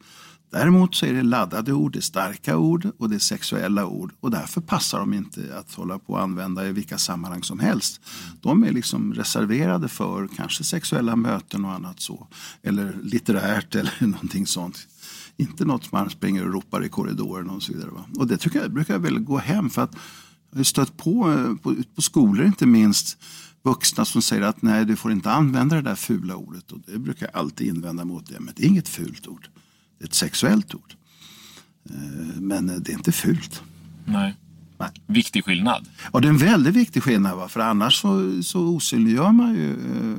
Däremot 0.53 0.95
så 0.95 1.07
är 1.07 1.13
det 1.13 1.23
laddade 1.23 1.73
ord, 1.73 1.93
det 1.93 1.99
är 1.99 2.01
starka 2.01 2.57
ord 2.57 2.89
och 2.99 3.11
det 3.11 3.15
är 3.15 3.19
sexuella 3.19 3.87
ord 3.87 4.13
och 4.21 4.31
därför 4.31 4.61
passar 4.61 4.99
de 4.99 5.15
inte 5.15 5.59
att 5.59 5.75
hålla 5.75 5.99
på 5.99 6.13
och 6.13 6.21
använda 6.21 6.69
i 6.69 6.73
vilka 6.73 6.99
sammanhang 6.99 7.43
som 7.43 7.61
helst. 7.61 8.01
De 8.41 8.65
är 8.65 8.73
liksom 8.73 9.15
reserverade 9.15 9.89
för 9.89 10.29
kanske 10.37 10.65
sexuella 10.65 11.17
möten 11.17 11.65
och 11.65 11.73
annat 11.73 12.01
så. 12.01 12.27
Eller 12.63 12.99
litterärt 13.03 13.75
eller 13.75 13.93
någonting 14.07 14.47
sånt. 14.47 14.89
Inte 15.37 15.65
något 15.65 15.93
man 15.93 16.11
springer 16.11 16.47
och 16.47 16.53
ropar 16.53 16.85
i 16.85 16.89
korridoren 16.89 17.51
och 17.51 17.63
så 17.63 17.73
vidare. 17.73 17.91
Va? 17.91 18.05
Och 18.17 18.27
det 18.27 18.37
tycker 18.37 18.63
jag 18.63 18.73
brukar 18.73 18.99
väl 18.99 19.19
gå 19.19 19.39
hem 19.39 19.71
för 19.71 19.83
att 19.83 19.97
jag 20.51 20.59
har 20.59 20.65
stött 20.65 20.97
på, 20.97 21.33
eh, 21.33 21.55
på, 21.57 21.75
på 21.95 22.03
skolor 22.03 22.47
inte 22.47 22.67
minst 22.67 23.19
vuxna 23.63 24.05
som 24.05 24.23
säger 24.23 24.43
att 24.43 24.63
nej 24.63 24.85
du 24.85 24.97
får 24.97 25.13
inte 25.13 25.31
använda 25.31 25.77
det 25.77 25.83
där 25.83 25.95
fula 25.95 26.37
ordet 26.37 26.73
och 26.73 26.79
det 26.87 26.99
brukar 26.99 27.27
jag 27.27 27.41
alltid 27.41 27.67
invända 27.67 28.05
mot 28.05 28.27
det. 28.27 28.41
Men 28.41 28.55
det 28.57 28.65
är 28.65 28.69
inget 28.69 28.89
fult 28.89 29.27
ord 29.27 29.49
ett 30.05 30.15
sexuellt 30.15 30.75
ord. 30.75 30.95
Eh, 31.91 32.41
men 32.41 32.67
det 32.67 32.93
är 32.93 32.95
inte 32.95 33.13
fult. 33.13 33.63
Nej. 34.05 34.35
Nej. 34.79 34.91
Viktig 35.07 35.45
skillnad. 35.45 35.89
Ja, 36.13 36.21
det 36.21 36.27
är 36.27 36.31
en 36.31 36.39
väldigt 36.39 36.75
viktig 36.75 37.03
skillnad. 37.03 37.37
Va? 37.37 37.49
För 37.49 37.61
annars 37.61 38.01
så, 38.01 38.43
så 38.43 38.61
osynliggör 38.67 39.33
man 39.33 39.55
ju 39.55 39.71
eh, 39.71 40.19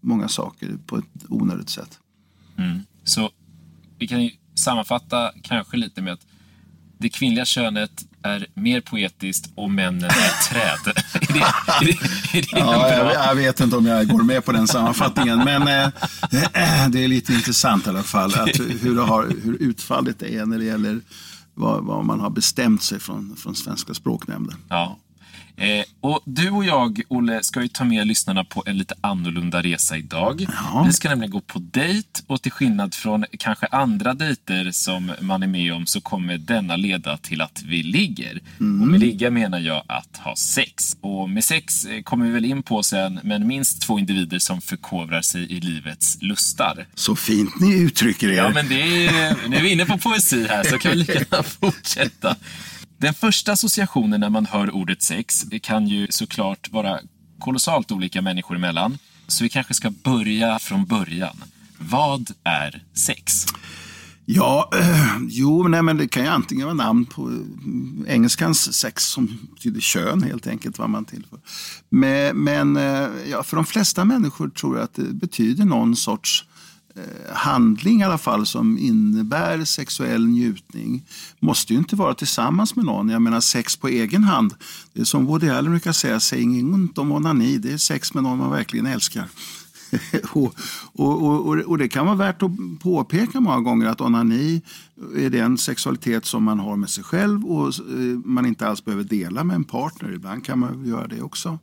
många 0.00 0.28
saker 0.28 0.78
på 0.86 0.96
ett 0.96 1.04
onödigt 1.28 1.68
sätt. 1.68 1.98
Mm. 2.56 2.80
Så 3.04 3.30
vi 3.98 4.08
kan 4.08 4.24
ju 4.24 4.30
sammanfatta 4.54 5.32
kanske 5.42 5.76
lite 5.76 6.02
med 6.02 6.12
att 6.12 6.26
det 7.02 7.08
kvinnliga 7.08 7.44
könet 7.44 7.90
är 8.22 8.46
mer 8.54 8.80
poetiskt 8.80 9.52
och 9.54 9.70
männen 9.70 10.04
är 10.04 10.50
träd. 10.50 10.96
är 11.14 11.32
det, 11.32 11.40
är 11.40 11.84
det, 11.84 12.38
är 12.38 12.42
det 12.42 12.60
ja, 12.60 12.88
jag, 12.88 13.14
jag, 13.14 13.34
vet 13.34 13.60
inte 13.60 13.76
om 13.76 13.86
jag 13.86 14.08
går 14.08 14.22
med 14.22 14.44
på 14.44 14.52
den 14.52 14.68
sammanfattningen, 14.68 15.38
men 15.38 15.62
eh, 15.62 15.84
eh 15.84 16.88
det 16.88 17.04
är 17.04 17.08
lite 17.08 17.32
intressant 17.32 17.86
i 17.86 17.90
alla 17.90 18.02
fall 18.02 18.34
att 18.34 18.60
hur, 18.80 18.94
det 18.94 19.02
har, 19.02 19.32
hur 19.44 19.62
utfallet 19.62 20.22
är 20.22 20.46
när 20.46 20.58
det 20.58 20.64
gäller 20.64 21.00
vad, 21.54 21.84
vad 21.84 22.04
man 22.04 22.20
har 22.20 22.30
bestämt 22.30 22.82
sig 22.82 23.00
från, 23.00 23.36
från 23.36 23.54
Svenska 23.54 23.94
språknämnden. 23.94 24.56
Ja. 24.68 24.98
Eh, 25.56 25.84
och 26.00 26.20
du 26.24 26.50
och 26.50 26.64
jag, 26.64 27.00
Olle, 27.08 27.42
ska 27.42 27.62
ju 27.62 27.68
ta 27.68 27.84
med 27.84 28.06
lyssnarna 28.06 28.44
på 28.44 28.62
en 28.66 28.78
lite 28.78 28.94
annorlunda 29.00 29.62
resa 29.62 29.96
idag. 29.96 30.46
Ja. 30.48 30.84
Vi 30.86 30.92
ska 30.92 31.08
nämligen 31.08 31.30
gå 31.30 31.40
på 31.40 31.58
dejt 31.58 32.20
och 32.26 32.42
till 32.42 32.52
skillnad 32.52 32.94
från 32.94 33.24
kanske 33.38 33.66
andra 33.66 34.14
dejter 34.14 34.70
som 34.70 35.12
man 35.20 35.42
är 35.42 35.46
med 35.46 35.74
om 35.74 35.86
så 35.86 36.00
kommer 36.00 36.38
denna 36.38 36.76
leda 36.76 37.16
till 37.16 37.40
att 37.40 37.62
vi 37.66 37.82
ligger. 37.82 38.40
Mm. 38.60 38.82
Och 38.82 38.88
med 38.88 39.00
ligga 39.00 39.30
menar 39.30 39.58
jag 39.58 39.82
att 39.86 40.16
ha 40.16 40.36
sex. 40.36 40.96
Och 41.00 41.30
med 41.30 41.44
sex 41.44 41.84
eh, 41.84 42.02
kommer 42.02 42.26
vi 42.26 42.32
väl 42.32 42.44
in 42.44 42.62
på 42.62 42.82
sen, 42.82 43.20
men 43.22 43.46
minst 43.46 43.82
två 43.82 43.98
individer 43.98 44.38
som 44.38 44.60
förkovrar 44.60 45.22
sig 45.22 45.52
i 45.52 45.60
livets 45.60 46.18
lustar. 46.20 46.86
Så 46.94 47.16
fint 47.16 47.60
ni 47.60 47.80
uttrycker 47.80 48.28
er. 48.28 48.36
Ja, 48.36 48.50
men 48.54 48.68
det 48.68 49.06
är, 49.06 49.48
nu 49.48 49.56
är 49.56 49.62
vi 49.62 49.72
inne 49.72 49.86
på 49.86 49.98
poesi 49.98 50.46
här 50.48 50.64
så 50.64 50.78
kan 50.78 50.90
vi 50.90 50.96
lika 50.96 51.12
gärna 51.12 51.42
fortsätta. 51.42 52.36
Den 53.02 53.14
första 53.14 53.52
associationen 53.52 54.20
när 54.20 54.30
man 54.30 54.46
hör 54.46 54.74
ordet 54.74 55.02
sex 55.02 55.44
kan 55.62 55.86
ju 55.86 56.06
såklart 56.10 56.72
vara 56.72 57.00
kolossalt 57.38 57.92
olika 57.92 58.22
människor 58.22 58.56
emellan. 58.56 58.98
Så 59.26 59.44
vi 59.44 59.50
kanske 59.50 59.74
ska 59.74 59.90
börja 59.90 60.58
från 60.58 60.84
början. 60.84 61.44
Vad 61.78 62.30
är 62.44 62.84
sex? 62.94 63.46
Ja, 64.24 64.70
eh, 64.78 65.16
jo, 65.28 65.68
nej, 65.68 65.82
men 65.82 65.96
det 65.96 66.08
kan 66.08 66.22
ju 66.22 66.28
antingen 66.28 66.66
vara 66.66 66.74
namn 66.74 67.06
på 67.06 67.30
eh, 67.30 68.14
engelskans 68.14 68.74
sex 68.74 69.04
som 69.04 69.38
betyder 69.54 69.80
kön 69.80 70.22
helt 70.22 70.46
enkelt. 70.46 70.78
vad 70.78 70.90
man 70.90 71.04
tillför. 71.04 71.38
Men, 71.88 72.36
men 72.36 72.76
eh, 72.76 73.08
ja, 73.30 73.42
för 73.42 73.56
de 73.56 73.64
flesta 73.64 74.04
människor 74.04 74.48
tror 74.48 74.76
jag 74.76 74.84
att 74.84 74.94
det 74.94 75.14
betyder 75.14 75.64
någon 75.64 75.96
sorts 75.96 76.44
Eh, 76.44 76.51
Eh, 76.96 77.34
handling 77.34 78.00
i 78.00 78.04
alla 78.04 78.18
fall 78.18 78.46
som 78.46 78.78
innebär 78.78 79.64
sexuell 79.64 80.26
njutning 80.26 81.02
måste 81.40 81.72
ju 81.72 81.78
inte 81.78 81.96
vara 81.96 82.14
tillsammans 82.14 82.76
med 82.76 82.84
någon. 82.84 83.08
Jag 83.08 83.22
menar 83.22 83.40
sex 83.40 83.76
på 83.76 83.88
egen 83.88 84.24
hand. 84.24 84.54
Det 84.92 85.00
är 85.00 85.04
som 85.04 85.26
Woody 85.26 85.48
Allen 85.48 85.70
brukar 85.70 85.92
säga, 85.92 86.20
säg 86.20 86.42
inget 86.42 86.64
ont 86.64 86.98
om 86.98 87.12
onani. 87.12 87.58
Det 87.58 87.72
är 87.72 87.76
sex 87.76 88.14
med 88.14 88.22
någon 88.22 88.38
man 88.38 88.50
verkligen 88.50 88.86
älskar. 88.86 89.28
och, 90.32 90.54
och, 90.92 91.46
och, 91.46 91.58
och, 91.58 91.78
det 91.78 91.88
kan 91.88 92.06
vara 92.06 92.16
värt 92.16 92.42
att 92.42 92.50
påpeka 92.80 93.40
många 93.40 93.60
gånger 93.60 93.86
att 93.86 94.00
onani 94.00 94.62
är 95.16 95.30
den 95.30 95.58
sexualitet 95.58 96.26
som 96.26 96.44
man 96.44 96.58
har 96.58 96.76
med 96.76 96.90
sig 96.90 97.04
själv 97.04 97.46
och 97.46 97.68
eh, 97.68 98.18
man 98.24 98.46
inte 98.46 98.68
alls 98.68 98.84
behöver 98.84 99.04
dela 99.04 99.44
med 99.44 99.56
en 99.56 99.64
partner. 99.64 100.12
Ibland 100.12 100.44
kan 100.44 100.58
man 100.58 100.86
göra 100.86 101.06
det 101.06 101.22
också. 101.22 101.58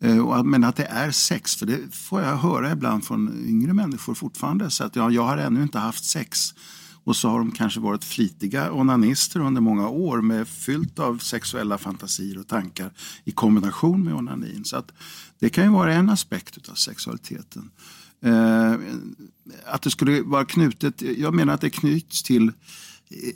Eh, 0.00 0.42
men 0.44 0.64
att 0.64 0.76
det 0.76 0.84
är 0.84 1.10
sex, 1.10 1.56
för 1.56 1.66
det 1.66 1.94
får 1.94 2.22
jag 2.22 2.36
höra 2.36 2.72
ibland 2.72 3.04
från 3.04 3.44
yngre 3.46 3.72
människor 3.74 4.14
fortfarande. 4.14 4.70
Så 4.70 4.84
att 4.84 4.96
ja, 4.96 5.10
jag 5.10 5.22
har 5.22 5.36
ännu 5.38 5.62
inte 5.62 5.78
haft 5.78 6.04
sex. 6.04 6.54
Och 7.04 7.16
så 7.16 7.28
har 7.28 7.38
de 7.38 7.50
kanske 7.50 7.80
varit 7.80 8.04
flitiga 8.04 8.72
onanister 8.72 9.40
under 9.40 9.60
många 9.60 9.88
år 9.88 10.20
med 10.20 10.48
fyllt 10.48 10.98
av 10.98 11.18
sexuella 11.18 11.78
fantasier 11.78 12.38
och 12.38 12.46
tankar 12.46 12.92
i 13.24 13.30
kombination 13.30 14.04
med 14.04 14.14
onanin. 14.14 14.64
Så 14.64 14.76
att 14.76 14.92
det 15.38 15.50
kan 15.50 15.64
ju 15.64 15.70
vara 15.70 15.94
en 15.94 16.10
aspekt 16.10 16.68
av 16.68 16.74
sexualiteten. 16.74 17.70
Eh, 18.22 18.74
att 19.66 19.82
det 19.82 19.90
skulle 19.90 20.22
vara 20.22 20.44
knutet, 20.44 21.02
jag 21.02 21.34
menar 21.34 21.54
att 21.54 21.60
det 21.60 21.70
knyts 21.70 22.22
till 22.22 22.52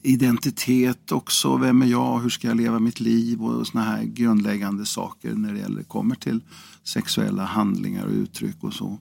identitet 0.02 1.12
också. 1.12 1.56
Vem 1.56 1.82
är 1.82 1.86
jag? 1.86 2.20
Hur 2.20 2.30
ska 2.30 2.48
jag 2.48 2.56
leva 2.56 2.78
mitt 2.78 3.00
liv? 3.00 3.42
Och 3.42 3.66
såna 3.66 3.84
här 3.84 4.02
grundläggande 4.04 4.86
saker 4.86 5.34
när 5.34 5.52
det 5.52 5.58
gäller, 5.58 5.82
kommer 5.82 6.14
till 6.14 6.40
sexuella 6.84 7.44
handlingar 7.44 8.06
och 8.06 8.12
uttryck 8.12 8.56
och 8.60 8.74
så. 8.74 8.98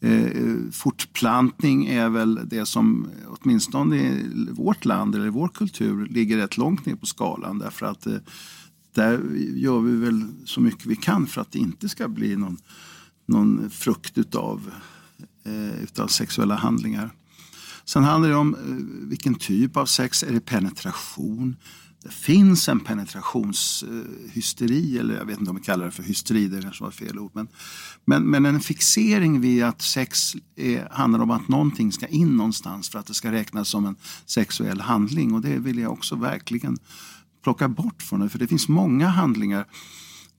Eh, 0.00 0.56
fortplantning 0.72 1.86
är 1.86 2.08
väl 2.08 2.40
det 2.44 2.66
som 2.66 3.08
åtminstone 3.26 3.96
i 3.96 4.48
vårt 4.50 4.84
land 4.84 5.14
eller 5.14 5.26
i 5.26 5.30
vår 5.30 5.48
kultur 5.48 6.06
ligger 6.06 6.36
rätt 6.36 6.56
långt 6.56 6.86
ner 6.86 6.94
på 6.94 7.06
skalan 7.06 7.58
därför 7.58 7.86
att 7.86 8.06
eh, 8.06 8.16
där 8.94 9.20
gör 9.54 9.80
vi 9.80 9.96
väl 9.96 10.24
så 10.44 10.60
mycket 10.60 10.86
vi 10.86 10.96
kan 10.96 11.26
för 11.26 11.40
att 11.40 11.52
det 11.52 11.58
inte 11.58 11.88
ska 11.88 12.08
bli 12.08 12.36
någon, 12.36 12.56
någon 13.26 13.70
frukt 13.70 14.18
utav, 14.18 14.70
eh, 15.44 15.82
utav 15.82 16.06
sexuella 16.06 16.54
handlingar. 16.54 17.10
Sen 17.92 18.04
handlar 18.04 18.28
det 18.28 18.36
om 18.36 18.54
eh, 18.54 18.60
vilken 19.08 19.34
typ 19.34 19.76
av 19.76 19.86
sex. 19.86 20.22
Är 20.22 20.32
det 20.32 20.40
penetration? 20.40 21.56
Det 22.02 22.12
finns 22.12 22.68
en 22.68 22.80
penetrationshysteri, 22.80 24.96
eh, 24.96 25.00
eller 25.00 25.16
jag 25.16 25.24
vet 25.24 25.38
inte 25.38 25.50
om 25.50 25.56
vi 25.56 25.62
kallar 25.62 25.84
det 25.84 25.90
för 25.90 26.02
hysteri, 26.02 26.48
det 26.48 26.62
kanske 26.62 26.84
var 26.84 26.90
fel 26.90 27.18
ord. 27.18 27.30
Men, 27.34 27.48
men, 28.04 28.22
men 28.22 28.46
en 28.46 28.60
fixering 28.60 29.40
vid 29.40 29.64
att 29.64 29.82
sex 29.82 30.32
är, 30.56 30.88
handlar 30.90 31.20
om 31.20 31.30
att 31.30 31.48
någonting 31.48 31.92
ska 31.92 32.06
in 32.06 32.36
någonstans 32.36 32.88
för 32.88 32.98
att 32.98 33.06
det 33.06 33.14
ska 33.14 33.32
räknas 33.32 33.68
som 33.68 33.86
en 33.86 33.96
sexuell 34.26 34.80
handling. 34.80 35.34
Och 35.34 35.40
det 35.40 35.58
vill 35.58 35.78
jag 35.78 35.92
också 35.92 36.16
verkligen 36.16 36.78
plocka 37.42 37.68
bort 37.68 38.02
från 38.02 38.20
det, 38.20 38.28
för 38.28 38.38
det 38.38 38.46
finns 38.46 38.68
många 38.68 39.08
handlingar. 39.08 39.66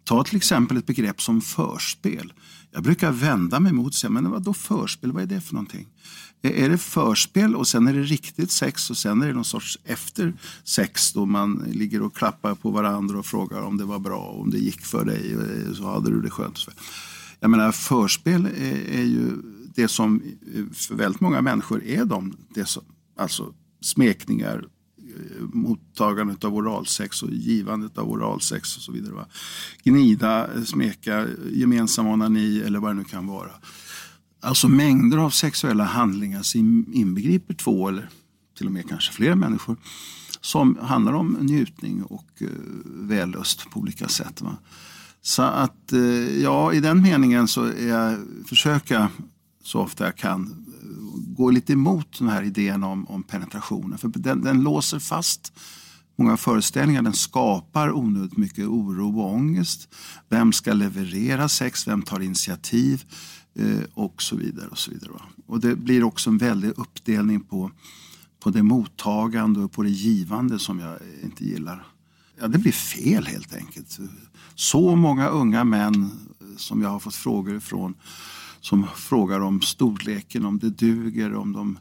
Ta 0.03 0.23
till 0.23 0.37
exempel 0.37 0.77
ett 0.77 0.85
begrepp 0.85 1.21
som 1.21 1.41
förspel. 1.41 2.33
Jag 2.71 2.83
brukar 2.83 3.11
vända 3.11 3.59
mig 3.59 3.73
mot 3.73 3.87
och 3.87 3.93
säga, 3.93 4.11
men 4.11 4.31
vad 4.31 4.43
då 4.43 4.53
förspel, 4.53 5.11
vad 5.11 5.23
är 5.23 5.27
det 5.27 5.41
för 5.41 5.53
någonting? 5.53 5.87
Eh, 6.41 6.63
är 6.63 6.69
det 6.69 6.77
förspel 6.77 7.55
och 7.55 7.67
sen 7.67 7.87
är 7.87 7.93
det 7.93 8.01
riktigt 8.01 8.51
sex 8.51 8.89
och 8.89 8.97
sen 8.97 9.21
är 9.21 9.27
det 9.27 9.33
någon 9.33 9.45
sorts 9.45 9.79
efter 9.83 10.33
sex 10.63 11.13
då 11.13 11.25
man 11.25 11.65
ligger 11.71 12.01
och 12.01 12.15
klappar 12.15 12.55
på 12.55 12.69
varandra 12.71 13.19
och 13.19 13.25
frågar 13.25 13.61
om 13.61 13.77
det 13.77 13.85
var 13.85 13.99
bra, 13.99 14.19
om 14.19 14.49
det 14.49 14.57
gick 14.57 14.81
för 14.81 15.05
dig, 15.05 15.33
eh, 15.33 15.73
så 15.73 15.93
hade 15.93 16.09
du 16.09 16.21
det 16.21 16.29
skönt. 16.29 16.57
Jag 17.39 17.49
menar 17.49 17.71
förspel 17.71 18.45
är, 18.45 18.99
är 18.99 19.03
ju 19.03 19.37
det 19.75 19.87
som 19.87 20.21
för 20.73 20.95
väldigt 20.95 21.21
många 21.21 21.41
människor 21.41 21.83
är 21.83 22.05
de, 22.05 22.37
det 22.55 22.65
som, 22.65 22.83
alltså 23.17 23.53
smekningar, 23.81 24.65
mottagandet 25.39 26.43
av 26.43 26.55
oralsex 26.55 27.23
och 27.23 27.29
givandet 27.31 27.97
av 27.97 28.11
oralsex 28.11 28.77
och 28.77 28.83
så 28.83 28.91
vidare. 28.91 29.13
Va? 29.13 29.25
Gnida, 29.83 30.65
smeka, 30.65 31.27
gemensam 31.51 32.07
onani 32.07 32.61
eller 32.61 32.79
vad 32.79 32.89
det 32.91 32.93
nu 32.93 33.03
kan 33.03 33.27
vara. 33.27 33.51
Alltså 34.41 34.67
mängder 34.67 35.17
av 35.17 35.29
sexuella 35.29 35.83
handlingar 35.83 36.41
som 36.41 36.85
inbegriper 36.93 37.53
två 37.53 37.89
eller 37.89 38.09
till 38.57 38.65
och 38.65 38.73
med 38.73 38.89
kanske 38.89 39.13
fler 39.13 39.35
människor 39.35 39.77
som 40.41 40.77
handlar 40.81 41.13
om 41.13 41.37
njutning 41.41 42.03
och 42.03 42.27
eh, 42.37 42.47
vällust 42.85 43.69
på 43.69 43.79
olika 43.79 44.07
sätt. 44.07 44.41
Va? 44.41 44.57
Så 45.21 45.41
att 45.41 45.93
eh, 45.93 46.41
ja, 46.41 46.73
i 46.73 46.79
den 46.79 47.01
meningen 47.01 47.47
så 47.47 47.63
är 47.63 47.87
jag, 47.87 48.17
försöker 48.45 48.95
jag 48.95 49.07
så 49.63 49.79
ofta 49.79 50.05
jag 50.05 50.15
kan 50.15 50.65
går 51.13 51.51
lite 51.51 51.73
emot 51.73 52.19
den 52.19 52.29
här 52.29 52.43
idén 52.43 52.83
om, 52.83 53.07
om 53.07 53.23
penetrationen. 53.23 53.97
För 53.97 54.07
den, 54.07 54.41
den 54.41 54.61
låser 54.61 54.99
fast 54.99 55.53
många 56.15 56.37
föreställningar. 56.37 57.01
Den 57.01 57.13
skapar 57.13 57.91
onödigt 57.91 58.37
mycket 58.37 58.65
oro 58.65 59.19
och 59.19 59.33
ångest. 59.33 59.89
Vem 60.29 60.53
ska 60.53 60.73
leverera 60.73 61.49
sex? 61.49 61.87
Vem 61.87 62.01
tar 62.01 62.19
initiativ? 62.19 63.03
Eh, 63.55 63.83
och 63.93 64.21
så 64.21 64.35
vidare. 64.35 64.67
Och 64.67 64.77
så 64.77 64.91
vidare. 64.91 65.11
Och 65.45 65.59
det 65.59 65.75
blir 65.75 66.03
också 66.03 66.29
en 66.29 66.37
väldig 66.37 66.69
uppdelning 66.69 67.41
på, 67.41 67.71
på 68.39 68.49
det 68.49 68.63
mottagande 68.63 69.59
och 69.59 69.71
på 69.71 69.83
det 69.83 69.89
givande 69.89 70.59
som 70.59 70.79
jag 70.79 70.97
inte 71.23 71.45
gillar. 71.45 71.87
Ja, 72.39 72.47
det 72.47 72.57
blir 72.57 72.71
fel 72.71 73.25
helt 73.25 73.55
enkelt. 73.55 73.99
Så 74.55 74.95
många 74.95 75.27
unga 75.27 75.63
män 75.63 76.11
som 76.57 76.81
jag 76.81 76.89
har 76.89 76.99
fått 76.99 77.15
frågor 77.15 77.55
ifrån 77.55 77.95
som 78.61 78.87
frågar 78.95 79.39
om 79.39 79.61
storleken, 79.61 80.45
om 80.45 80.59
det 80.59 80.69
duger, 80.69 81.35
om 81.35 81.53
de 81.53 81.77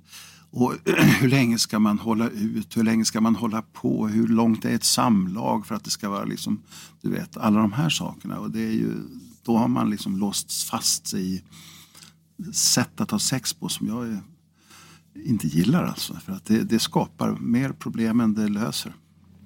och 0.50 0.74
hur 1.20 1.28
länge 1.28 1.58
ska 1.58 1.78
man 1.78 1.98
hålla 1.98 2.28
ut? 2.28 2.76
Hur 2.76 2.84
länge 2.84 3.04
ska 3.04 3.20
man 3.20 3.36
hålla 3.36 3.62
på? 3.62 4.08
Hur 4.08 4.28
långt 4.28 4.64
är 4.64 4.74
ett 4.74 4.84
samlag 4.84 5.66
för 5.66 5.74
att 5.74 5.84
det 5.84 5.90
ska 5.90 6.08
vara 6.08 6.24
liksom, 6.24 6.62
du 7.02 7.10
vet, 7.10 7.36
alla 7.36 7.60
de 7.60 7.72
här 7.72 7.90
sakerna. 7.90 8.38
Och 8.38 8.50
det 8.50 8.60
är 8.60 8.72
ju, 8.72 8.92
då 9.42 9.56
har 9.56 9.68
man 9.68 9.90
liksom 9.90 10.16
låst 10.16 10.52
fast 10.62 11.06
sig 11.06 11.34
i 11.34 11.42
sätt 12.52 13.00
att 13.00 13.10
ha 13.10 13.18
sex 13.18 13.52
på 13.54 13.68
som 13.68 13.86
jag 13.86 14.20
inte 15.26 15.46
gillar. 15.46 15.84
Alltså, 15.84 16.14
för 16.14 16.32
att 16.32 16.44
det, 16.44 16.62
det 16.62 16.78
skapar 16.78 17.36
mer 17.40 17.72
problem 17.72 18.20
än 18.20 18.34
det 18.34 18.48
löser. 18.48 18.92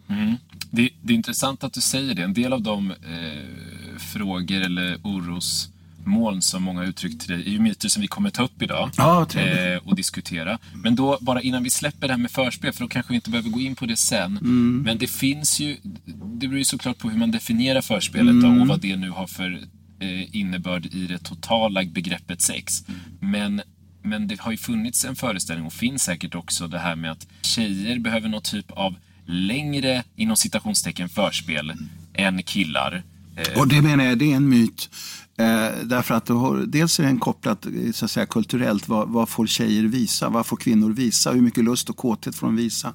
Mm. 0.09 0.35
Det, 0.71 0.91
det, 1.03 1.13
är 1.13 1.17
intressant 1.17 1.65
att 1.65 1.73
du 1.73 1.81
säger 1.81 2.15
det. 2.15 2.23
En 2.23 2.35
del 2.35 2.53
av 2.53 2.63
de 2.63 2.91
eh, 2.91 3.99
frågor 3.99 4.61
eller 4.61 5.01
oros 5.05 5.69
moln 6.07 6.43
som 6.43 6.63
många 6.63 6.85
uttryckte 6.85 7.27
det 7.27 7.35
är 7.35 7.51
ju 7.51 7.61
myter 7.61 7.89
som 7.89 8.03
vi 8.03 8.09
kommer 8.09 8.31
ta 8.31 8.43
upp 8.43 8.63
idag 8.63 8.91
ja, 8.97 9.27
eh, 9.35 9.77
och 9.85 9.97
diskutera. 9.97 10.59
Men 10.83 10.97
då, 10.97 11.19
bara 11.21 11.43
innan 11.43 11.63
vi 11.63 11.71
släpper 11.71 12.09
det 12.09 12.13
här 12.13 12.21
med 12.21 12.31
förspel, 12.31 12.73
för 12.73 12.81
då 12.81 12.89
kanske 12.89 13.13
vi 13.13 13.17
inte 13.17 13.31
behöver 13.31 13.51
gå 13.51 13.61
in 13.61 13.77
på 13.77 13.87
det 13.87 13.97
sen. 13.97 14.39
Mm. 14.39 14.83
Men 14.87 14.99
det 14.99 15.07
finns 15.07 15.61
ju, 15.61 15.77
det 16.35 16.49
beror 16.49 16.59
ju 16.59 16.65
såklart 16.65 16.99
på 16.99 17.11
hur 17.11 17.19
man 17.19 17.31
definierar 17.31 17.81
förspelet 17.81 18.31
mm. 18.31 18.57
då, 18.57 18.63
och 18.63 18.69
vad 18.69 18.81
det 18.81 18.97
nu 18.97 19.11
har 19.11 19.27
för 19.27 19.61
eh, 20.01 20.37
innebörd 20.37 20.87
i 20.87 21.07
det 21.07 21.19
totala 21.19 21.85
begreppet 21.85 22.41
sex. 22.41 22.85
Mm. 22.89 23.01
Men 23.33 23.63
men 24.07 24.29
det 24.29 24.41
har 24.41 24.51
ju 24.51 24.57
funnits 24.57 25.05
en 25.05 25.17
föreställning 25.17 25.67
och 25.67 25.73
finns 25.73 26.03
säkert 26.03 26.35
också 26.35 26.69
det 26.69 26.79
här 26.79 26.97
med 26.97 27.11
att 27.11 27.27
tjejer 27.43 27.99
behöver 27.99 28.29
någon 28.29 28.43
typ 28.43 28.71
av 28.71 28.95
längre, 29.27 30.03
inom 30.17 30.37
citationstecken, 30.37 31.09
förspel 31.09 31.73
än 32.15 32.43
killar. 32.43 33.03
Eh, 33.37 33.59
och 33.59 33.69
det 33.69 33.83
menar 33.83 34.05
jag, 34.05 34.19
det 34.19 34.33
är 34.33 34.37
en 34.37 34.49
myt. 34.49 34.91
Eh, 35.37 35.85
därför 35.85 36.15
att 36.15 36.29
har, 36.29 36.57
dels 36.57 37.01
är 37.01 37.05
den 37.05 37.19
kopplad 37.19 37.67
så 37.95 38.05
att 38.05 38.11
säga, 38.11 38.27
kulturellt. 38.27 38.89
Vad, 38.89 39.09
vad 39.09 39.29
får 39.29 39.47
tjejer 39.47 39.83
visa? 39.83 40.29
Vad 40.29 40.47
får 40.47 40.57
kvinnor 40.57 40.91
visa? 40.91 41.33
Hur 41.33 41.41
mycket 41.41 41.65
lust 41.65 41.91
och 41.91 41.97
kåthet 41.97 42.35
får 42.35 42.47
de 42.47 42.57
visa? 42.57 42.93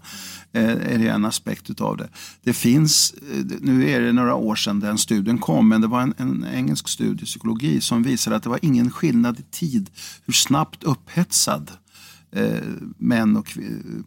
Eh, 0.51 0.69
är 0.69 0.97
det 0.97 1.07
en 1.07 1.25
aspekt 1.25 1.81
av 1.81 1.97
det. 1.97 2.09
Det 2.43 2.53
finns, 2.53 3.13
eh, 3.13 3.45
nu 3.61 3.89
är 3.89 4.01
det 4.01 4.13
några 4.13 4.35
år 4.35 4.55
sedan 4.55 4.79
den 4.79 4.97
studien 4.97 5.37
kom, 5.37 5.69
men 5.69 5.81
det 5.81 5.87
var 5.87 6.01
en, 6.01 6.13
en 6.17 6.45
engelsk 6.53 6.87
studie 6.87 7.23
i 7.23 7.25
psykologi 7.25 7.81
som 7.81 8.03
visade 8.03 8.35
att 8.35 8.43
det 8.43 8.49
var 8.49 8.59
ingen 8.61 8.91
skillnad 8.91 9.39
i 9.39 9.43
tid 9.51 9.89
hur 10.25 10.33
snabbt 10.33 10.83
upphetsad 10.83 11.71
eh, 12.31 12.63
män 12.97 13.37
och 13.37 13.57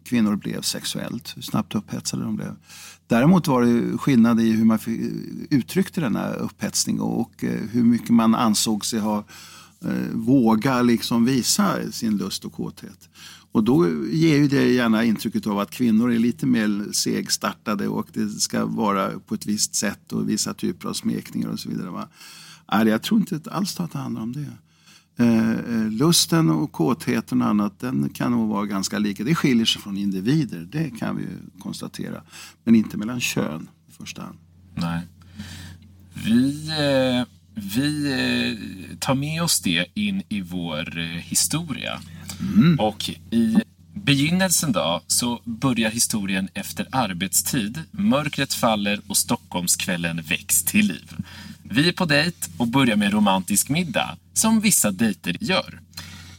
kvinnor 0.03 0.35
blev 0.35 0.61
sexuellt. 0.61 1.33
Hur 1.35 1.41
snabbt 1.41 1.75
upphetsade 1.75 2.23
de 2.23 2.35
blev. 2.35 2.55
Däremot 3.13 3.47
var 3.47 3.61
det 3.61 3.97
skillnad 3.97 4.41
i 4.41 4.51
hur 4.51 4.65
man 4.65 4.79
uttryckte 5.49 6.01
denna 6.01 6.33
upphetsning 6.33 6.99
och 6.99 7.43
eh, 7.43 7.59
hur 7.71 7.83
mycket 7.83 8.09
man 8.09 8.35
ansåg 8.35 8.85
sig 8.85 8.99
ha 8.99 9.17
eh, 9.85 10.09
våga 10.13 10.81
liksom 10.81 11.25
visa 11.25 11.91
sin 11.91 12.17
lust 12.17 12.45
och 12.45 12.53
kåthet. 12.53 13.09
Och 13.51 13.63
då 13.63 13.87
ger 14.11 14.37
ju 14.37 14.47
det 14.47 14.73
gärna 14.73 15.03
intrycket 15.03 15.47
av 15.47 15.59
att 15.59 15.71
kvinnor 15.71 16.11
är 16.11 16.19
lite 16.19 16.45
mer 16.45 16.91
segstartade 16.91 17.87
och 17.87 18.07
det 18.13 18.29
ska 18.29 18.65
vara 18.65 19.19
på 19.19 19.35
ett 19.35 19.45
visst 19.45 19.75
sätt 19.75 20.13
och 20.13 20.29
vissa 20.29 20.53
typer 20.53 20.89
av 20.89 20.93
smekningar 20.93 21.49
och 21.49 21.59
så 21.59 21.69
vidare. 21.69 21.89
Va? 21.89 22.07
Nej, 22.71 22.87
jag 22.87 23.01
tror 23.01 23.19
inte 23.19 23.51
alls 23.51 23.79
att 23.79 23.91
det 23.91 23.99
handlar 23.99 24.21
om 24.21 24.33
det. 24.33 24.51
Eh, 25.17 25.51
eh, 25.51 25.91
lusten 25.91 26.49
och 26.49 26.71
kåtheten 26.71 27.41
och 27.41 27.47
annat 27.47 27.79
den 27.79 28.09
kan 28.09 28.31
nog 28.31 28.49
vara 28.49 28.65
ganska 28.65 28.99
lika. 28.99 29.23
Det 29.23 29.35
skiljer 29.35 29.65
sig 29.65 29.81
från 29.81 29.97
individer, 29.97 30.67
det 30.71 30.89
kan 30.99 31.17
vi 31.17 31.23
konstatera. 31.59 32.21
Men 32.63 32.75
inte 32.75 32.97
mellan 32.97 33.21
kön 33.21 33.69
i 33.89 33.91
första 33.91 34.21
hand. 34.21 34.37
Nej. 34.75 35.01
Vi, 36.13 36.67
eh, 36.69 37.27
vi 37.55 38.97
tar 38.99 39.15
med 39.15 39.43
oss 39.43 39.59
det 39.61 39.85
in 39.93 40.23
i 40.29 40.41
vår 40.41 40.99
historia. 41.19 41.99
Mm. 42.55 42.79
Och 42.79 43.09
i 43.31 43.57
begynnelsen 43.93 44.71
då 44.71 45.01
så 45.07 45.41
börjar 45.43 45.91
historien 45.91 46.49
efter 46.53 46.87
arbetstid. 46.91 47.79
Mörkret 47.91 48.53
faller 48.53 49.01
och 49.07 49.17
Stockholmskvällen 49.17 50.21
väcks 50.21 50.63
till 50.63 50.87
liv. 50.87 51.15
Vi 51.75 51.87
är 51.87 51.93
på 51.93 52.05
dejt 52.05 52.37
och 52.57 52.67
börjar 52.67 52.95
med 52.95 53.05
en 53.05 53.11
romantisk 53.11 53.69
middag, 53.69 54.17
som 54.33 54.61
vissa 54.61 54.91
dejter 54.91 55.37
gör. 55.39 55.79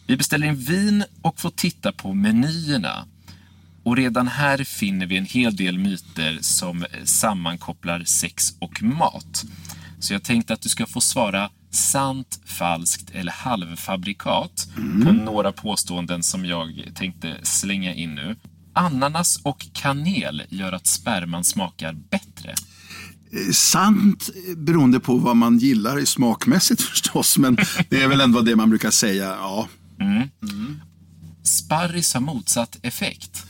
Vi 0.07 0.17
beställer 0.17 0.47
in 0.47 0.57
vin 0.57 1.05
och 1.23 1.41
får 1.41 1.51
titta 1.51 1.93
på 1.93 2.15
menyerna. 2.15 3.07
Och 3.83 3.97
redan 3.97 4.29
här 4.29 4.65
finner 4.65 5.07
vi 5.07 5.17
en 5.17 5.25
hel 5.25 5.57
del 5.57 5.79
myter 5.79 6.39
som 6.41 6.85
sammankopplar 7.05 8.05
sex 8.05 8.55
och 8.59 8.83
mat. 8.83 9.45
Så 9.99 10.13
jag 10.13 10.23
tänkte 10.23 10.53
att 10.53 10.61
du 10.61 10.69
ska 10.69 10.87
få 10.87 11.01
svara 11.01 11.51
sant, 11.71 12.41
falskt 12.45 13.11
eller 13.11 13.33
halvfabrikat 13.33 14.69
mm. 14.77 15.07
på 15.07 15.13
några 15.13 15.53
påståenden 15.53 16.23
som 16.23 16.45
jag 16.45 16.91
tänkte 16.95 17.37
slänga 17.43 17.95
in 17.95 18.15
nu. 18.15 18.37
Ananas 18.73 19.41
och 19.43 19.67
kanel 19.73 20.43
gör 20.49 20.73
att 20.73 20.87
sperman 20.87 21.45
smakar 21.45 21.93
bättre. 21.93 22.55
Eh, 23.35 23.53
sant 23.53 24.31
beroende 24.57 25.01
på 25.01 25.17
vad 25.17 25.37
man 25.37 25.59
gillar 25.59 26.05
smakmässigt 26.05 26.83
förstås, 26.91 27.39
men 27.39 27.57
det 27.91 28.03
är 28.03 28.09
väl 28.09 28.21
ändå 28.21 28.41
det 28.41 28.57
man 28.57 28.71
brukar 28.71 28.91
säga. 28.91 29.25
Ja. 29.25 29.69
Mm. 30.01 30.17
Mm. 30.17 30.81
Sparris 31.43 32.15
har 32.15 32.21
motsatt 32.21 32.79
effekt. 32.83 33.47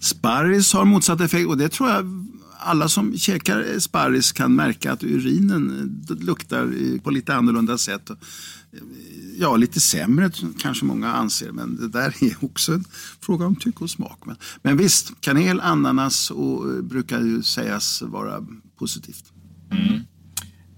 Sparris 0.00 0.72
har 0.72 0.84
motsatt 0.84 1.20
effekt 1.20 1.48
och 1.48 1.58
det 1.58 1.68
tror 1.68 1.90
jag 1.90 2.26
alla 2.64 2.88
som 2.88 3.18
käkar 3.18 3.78
sparris 3.78 4.32
kan 4.32 4.54
märka 4.54 4.92
att 4.92 5.04
urinen 5.04 6.04
luktar 6.08 6.98
på 6.98 7.10
lite 7.10 7.34
annorlunda 7.34 7.78
sätt. 7.78 8.10
Ja, 9.38 9.56
lite 9.56 9.80
sämre 9.80 10.30
kanske 10.58 10.84
många 10.84 11.12
anser, 11.12 11.52
men 11.52 11.76
det 11.76 11.88
där 11.88 12.14
är 12.20 12.44
också 12.44 12.72
en 12.72 12.84
fråga 13.20 13.46
om 13.46 13.56
tycke 13.56 13.84
och 13.84 13.90
smak. 13.90 14.18
Men, 14.26 14.36
men 14.62 14.76
visst, 14.76 15.12
kanel, 15.20 15.60
ananas 15.60 16.30
och, 16.30 16.84
brukar 16.84 17.20
ju 17.20 17.42
sägas 17.42 18.02
vara 18.02 18.46
positivt. 18.82 19.32
Mm. 19.70 20.02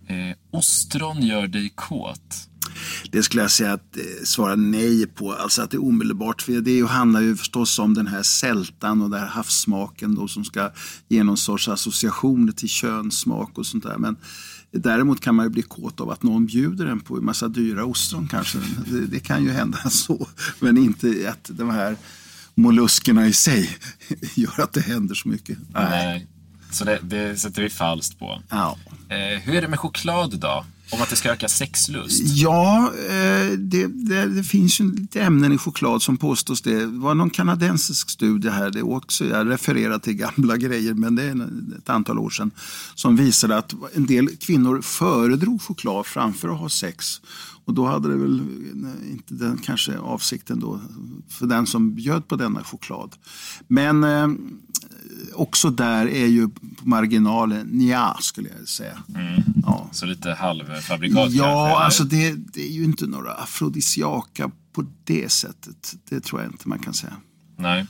Eh, 0.09 0.37
ostron 0.51 1.23
gör 1.23 1.47
dig 1.47 1.73
kåt. 1.75 2.49
Det 3.13 3.23
skulle 3.23 3.43
jag 3.43 3.51
säga 3.51 3.73
att 3.73 3.97
eh, 3.97 4.03
svara 4.25 4.57
nej 4.57 5.07
på. 5.07 5.33
Alltså 5.33 5.63
att 5.63 5.71
det 5.71 5.77
är 5.77 5.85
omedelbart. 5.85 6.43
För 6.43 6.53
det 6.53 6.87
handlar 6.87 7.21
ju 7.21 7.37
förstås 7.37 7.79
om 7.79 7.95
den 7.95 8.07
här 8.07 8.23
sältan 8.23 9.03
och 9.03 9.11
den 9.11 9.21
här 9.21 9.27
havssmaken 9.27 10.15
då, 10.15 10.29
som 10.29 10.45
ska 10.45 10.71
ge 11.09 11.25
någon 11.25 11.37
sorts 11.37 11.69
associationer 11.69 12.53
till 12.53 12.69
könssmak 12.69 13.59
och 13.59 13.67
sånt 13.67 13.85
där. 13.85 13.99
Men 13.99 14.17
däremot 14.71 15.21
kan 15.21 15.35
man 15.35 15.47
ju 15.47 15.51
bli 15.51 15.63
kåt 15.63 16.01
av 16.01 16.11
att 16.11 16.23
någon 16.23 16.47
bjuder 16.47 16.87
en 16.87 17.01
på 17.01 17.17
en 17.17 17.25
massa 17.25 17.49
dyra 17.49 17.85
ostron 17.85 18.29
kanske. 18.29 18.59
Det, 18.91 19.07
det 19.07 19.21
kan 19.21 19.45
ju 19.45 19.51
hända 19.51 19.79
så. 19.91 20.29
Men 20.61 20.79
inte 20.79 21.31
att 21.33 21.51
de 21.53 21.71
här 21.71 21.97
molluskerna 22.55 23.27
i 23.27 23.33
sig 23.33 23.71
gör 24.35 24.61
att 24.61 24.73
det 24.73 24.81
händer 24.81 25.15
så 25.15 25.29
mycket. 25.29 25.59
Nej. 25.73 25.89
nej. 25.91 26.34
Så 26.75 26.85
det, 26.85 26.99
det 27.03 27.37
sätter 27.37 27.63
vi 27.63 27.71
falskt 27.71 28.19
på. 28.19 28.43
Ja. 28.49 28.79
Eh, 29.09 29.41
hur 29.41 29.55
är 29.55 29.63
det 29.63 29.69
med 29.69 29.81
choklad 29.81 30.39
då? 30.39 30.65
Om 30.93 31.03
att 31.03 31.11
det 31.11 31.17
ska 31.17 31.33
öka 31.33 31.49
sexlust? 31.49 32.23
Ja, 32.25 32.93
eh, 33.09 33.51
det, 33.59 33.87
det, 33.87 34.27
det, 34.27 34.45
finns 34.45 34.81
ju 34.81 34.95
lite 34.95 35.23
ämnen 35.23 35.53
i 35.53 35.59
choklad 35.59 36.03
som 36.03 36.17
påstås 36.17 36.63
det. 36.63 36.79
Det 36.79 36.87
var 36.87 37.15
någon 37.15 37.31
kanadensisk 37.31 38.11
studie 38.11 38.49
här, 38.49 38.71
det 38.71 38.83
också, 38.83 39.25
jag 39.25 39.51
refererar 39.51 39.99
till 39.99 40.15
gamla 40.15 40.57
grejer, 40.65 40.95
men 40.95 41.15
det 41.15 41.23
är 41.23 41.49
ett 41.79 41.91
antal 41.91 42.19
år 42.19 42.31
sedan, 42.31 42.51
som 42.95 43.17
visade 43.17 43.57
att 43.57 43.75
en 43.95 44.07
del 44.07 44.29
kvinnor 44.37 44.83
föredrog 44.83 45.63
choklad 45.63 46.07
framför 46.07 46.49
att 46.49 46.59
ha 46.59 46.69
sex. 46.69 47.21
Och 47.65 47.75
då 47.75 47.87
hade 47.87 48.09
det 48.09 48.17
väl 48.17 48.43
inte 49.11 49.35
den 49.35 49.59
kanske 49.59 49.99
avsikten 49.99 50.61
då 50.61 50.81
för 51.29 51.47
den 51.47 51.67
som 51.67 51.95
bjöd 51.95 52.29
på 52.29 52.37
denna 52.37 52.65
choklad. 52.65 53.17
Men 53.69 54.05
eh, 54.05 54.29
också 55.35 55.71
där 55.71 56.07
är 56.07 56.27
ju 56.27 56.49
marginalen 56.83 57.89
ja 57.89 58.19
skulle 58.21 58.49
jag 58.59 58.69
säga. 58.69 59.03
Mm. 59.15 59.43
Ja. 59.63 59.89
Så 59.93 60.07
lite 60.07 60.33
halvfabrikat 60.33 61.33
Ja, 61.33 61.45
kanske, 61.45 61.85
alltså 61.85 62.05
det, 62.05 62.35
det, 62.35 62.63
är 62.63 62.73
ju 62.73 62.85
inte 62.85 63.07
några 63.07 63.33
afrodisiaka 63.33 64.51
på 64.73 64.85
det 65.05 65.33
sättet, 65.33 65.95
det 66.09 66.21
tror 66.21 66.43
jag 66.43 66.53
inte 66.53 66.69
man 66.69 66.79
kan 66.79 66.95
säga. 66.95 67.17
Nej. 67.57 67.87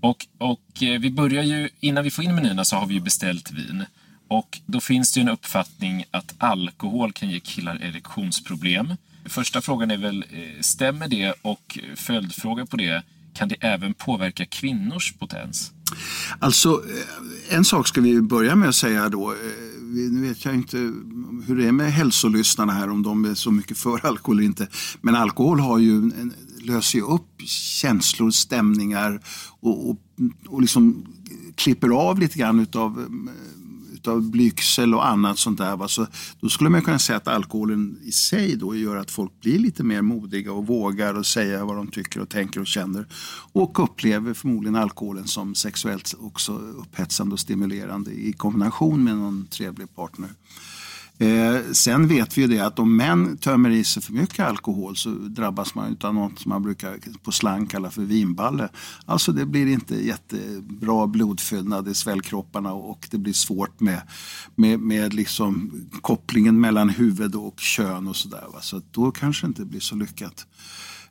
Och, 0.00 0.26
och 0.38 0.82
eh, 0.82 1.00
vi 1.00 1.10
börjar 1.10 1.42
ju, 1.42 1.68
innan 1.80 2.04
vi 2.04 2.10
får 2.10 2.24
in 2.24 2.34
menyerna 2.34 2.64
så 2.64 2.76
har 2.76 2.86
vi 2.86 2.94
ju 2.94 3.00
beställt 3.00 3.52
vin. 3.52 3.84
Och 4.28 4.60
då 4.66 4.80
finns 4.80 5.12
det 5.12 5.20
ju 5.20 5.22
en 5.22 5.28
uppfattning 5.28 6.04
att 6.10 6.34
alkohol 6.38 7.12
kan 7.12 7.30
ge 7.30 7.40
killar 7.40 7.82
erektionsproblem. 7.82 8.94
Första 9.24 9.60
frågan 9.60 9.90
är 9.90 9.96
väl, 9.96 10.24
eh, 10.30 10.60
stämmer 10.60 11.08
det? 11.08 11.34
Och 11.42 11.78
följdfråga 11.94 12.66
på 12.66 12.76
det, 12.76 13.02
kan 13.34 13.48
det 13.48 13.56
även 13.60 13.94
påverka 13.94 14.46
kvinnors 14.46 15.12
potens? 15.12 15.72
Alltså, 16.38 16.68
eh, 16.68 17.56
en 17.56 17.64
sak 17.64 17.88
ska 17.88 18.00
vi 18.00 18.20
börja 18.20 18.56
med 18.56 18.68
att 18.68 18.74
säga 18.74 19.08
då. 19.08 19.32
Eh, 19.32 19.36
nu 19.92 20.28
vet 20.28 20.44
jag 20.44 20.54
inte 20.54 20.76
hur 21.46 21.56
det 21.56 21.66
är 21.66 21.72
med 21.72 21.92
hälsolyssnarna 21.92 22.72
här, 22.72 22.90
om 22.90 23.02
de 23.02 23.24
är 23.24 23.34
så 23.34 23.50
mycket 23.50 23.78
för 23.78 24.06
alkohol 24.06 24.38
eller 24.38 24.46
inte. 24.46 24.68
Men 25.00 25.14
alkohol 25.14 25.60
har 25.60 25.78
ju 25.78 25.96
en, 25.96 26.34
löser 26.62 26.98
ju 26.98 27.04
upp 27.04 27.42
känslor, 27.46 28.30
stämningar 28.30 29.20
och, 29.60 29.90
och, 29.90 29.96
och 30.46 30.60
liksom 30.60 31.06
klipper 31.54 31.88
av 31.88 32.18
lite 32.18 32.38
grann 32.38 32.60
utav 32.60 33.00
eh, 33.00 33.06
Typ 34.00 34.06
utav 34.06 34.30
blygsel 34.30 34.94
och 34.94 35.06
annat 35.06 35.38
sånt 35.38 35.58
där. 35.58 35.76
Va? 35.76 35.88
Så 35.88 36.06
då 36.40 36.48
skulle 36.48 36.70
man 36.70 36.82
kunna 36.82 36.98
säga 36.98 37.16
att 37.16 37.28
alkoholen 37.28 37.98
i 38.02 38.12
sig 38.12 38.56
då 38.56 38.76
gör 38.76 38.96
att 38.96 39.10
folk 39.10 39.40
blir 39.40 39.58
lite 39.58 39.82
mer 39.82 40.02
modiga 40.02 40.52
och 40.52 40.66
vågar 40.66 41.14
och 41.14 41.26
säga 41.26 41.64
vad 41.64 41.76
de 41.76 41.86
tycker 41.86 42.20
och 42.20 42.28
tänker 42.28 42.60
och 42.60 42.66
känner. 42.66 43.06
Och 43.52 43.84
upplever 43.84 44.34
förmodligen 44.34 44.76
alkoholen 44.76 45.26
som 45.26 45.54
sexuellt 45.54 46.14
också 46.20 46.52
upphetsande 46.52 47.32
och 47.32 47.40
stimulerande 47.40 48.10
i 48.10 48.32
kombination 48.32 49.04
med 49.04 49.16
någon 49.16 49.46
trevlig 49.46 49.94
partner. 49.94 50.30
Eh, 51.20 51.72
sen 51.72 52.08
vet 52.08 52.38
vi 52.38 52.42
ju 52.42 52.48
det 52.48 52.60
att 52.60 52.78
om 52.78 52.96
män 52.96 53.36
tömmer 53.36 53.70
i 53.70 53.84
sig 53.84 54.02
för 54.02 54.12
mycket 54.12 54.46
alkohol 54.46 54.96
så 54.96 55.10
drabbas 55.10 55.74
man 55.74 55.96
av 56.00 56.14
något 56.14 56.38
som 56.38 56.48
man 56.48 56.62
brukar 56.62 56.98
på 57.22 57.32
slang 57.32 57.66
kalla 57.66 57.90
för 57.90 58.02
vinballe. 58.02 58.68
Alltså 59.06 59.32
det 59.32 59.46
blir 59.46 59.66
inte 59.66 60.06
jättebra 60.06 61.06
blodfyllnad 61.06 61.88
i 61.88 61.94
svällkropparna 61.94 62.72
och 62.72 63.08
det 63.10 63.18
blir 63.18 63.32
svårt 63.32 63.80
med, 63.80 64.02
med, 64.54 64.80
med 64.80 65.14
liksom 65.14 65.72
kopplingen 66.00 66.60
mellan 66.60 66.88
huvud 66.88 67.34
och 67.34 67.60
kön 67.60 68.08
och 68.08 68.16
sådär. 68.16 68.46
Så 68.60 68.82
då 68.90 69.10
kanske 69.10 69.46
det 69.46 69.48
inte 69.48 69.64
blir 69.64 69.80
så 69.80 69.94
lyckat. 69.94 70.46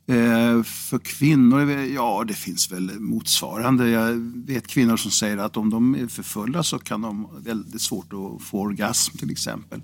Eh, 0.09 0.63
för 0.63 0.99
kvinnor, 0.99 1.71
ja 1.71 2.23
det 2.27 2.33
finns 2.33 2.71
väl 2.71 2.99
motsvarande. 2.99 3.89
Jag 3.89 4.13
vet 4.45 4.67
kvinnor 4.67 4.97
som 4.97 5.11
säger 5.11 5.37
att 5.37 5.57
om 5.57 5.69
de 5.69 5.95
är 5.95 6.07
för 6.07 6.23
fulla 6.23 6.63
så 6.63 6.79
kan 6.79 7.01
de 7.01 7.23
ha 7.23 7.39
väldigt 7.39 7.81
svårt 7.81 8.13
att 8.13 8.43
få 8.43 8.59
orgasm 8.59 9.17
till 9.17 9.31
exempel. 9.31 9.81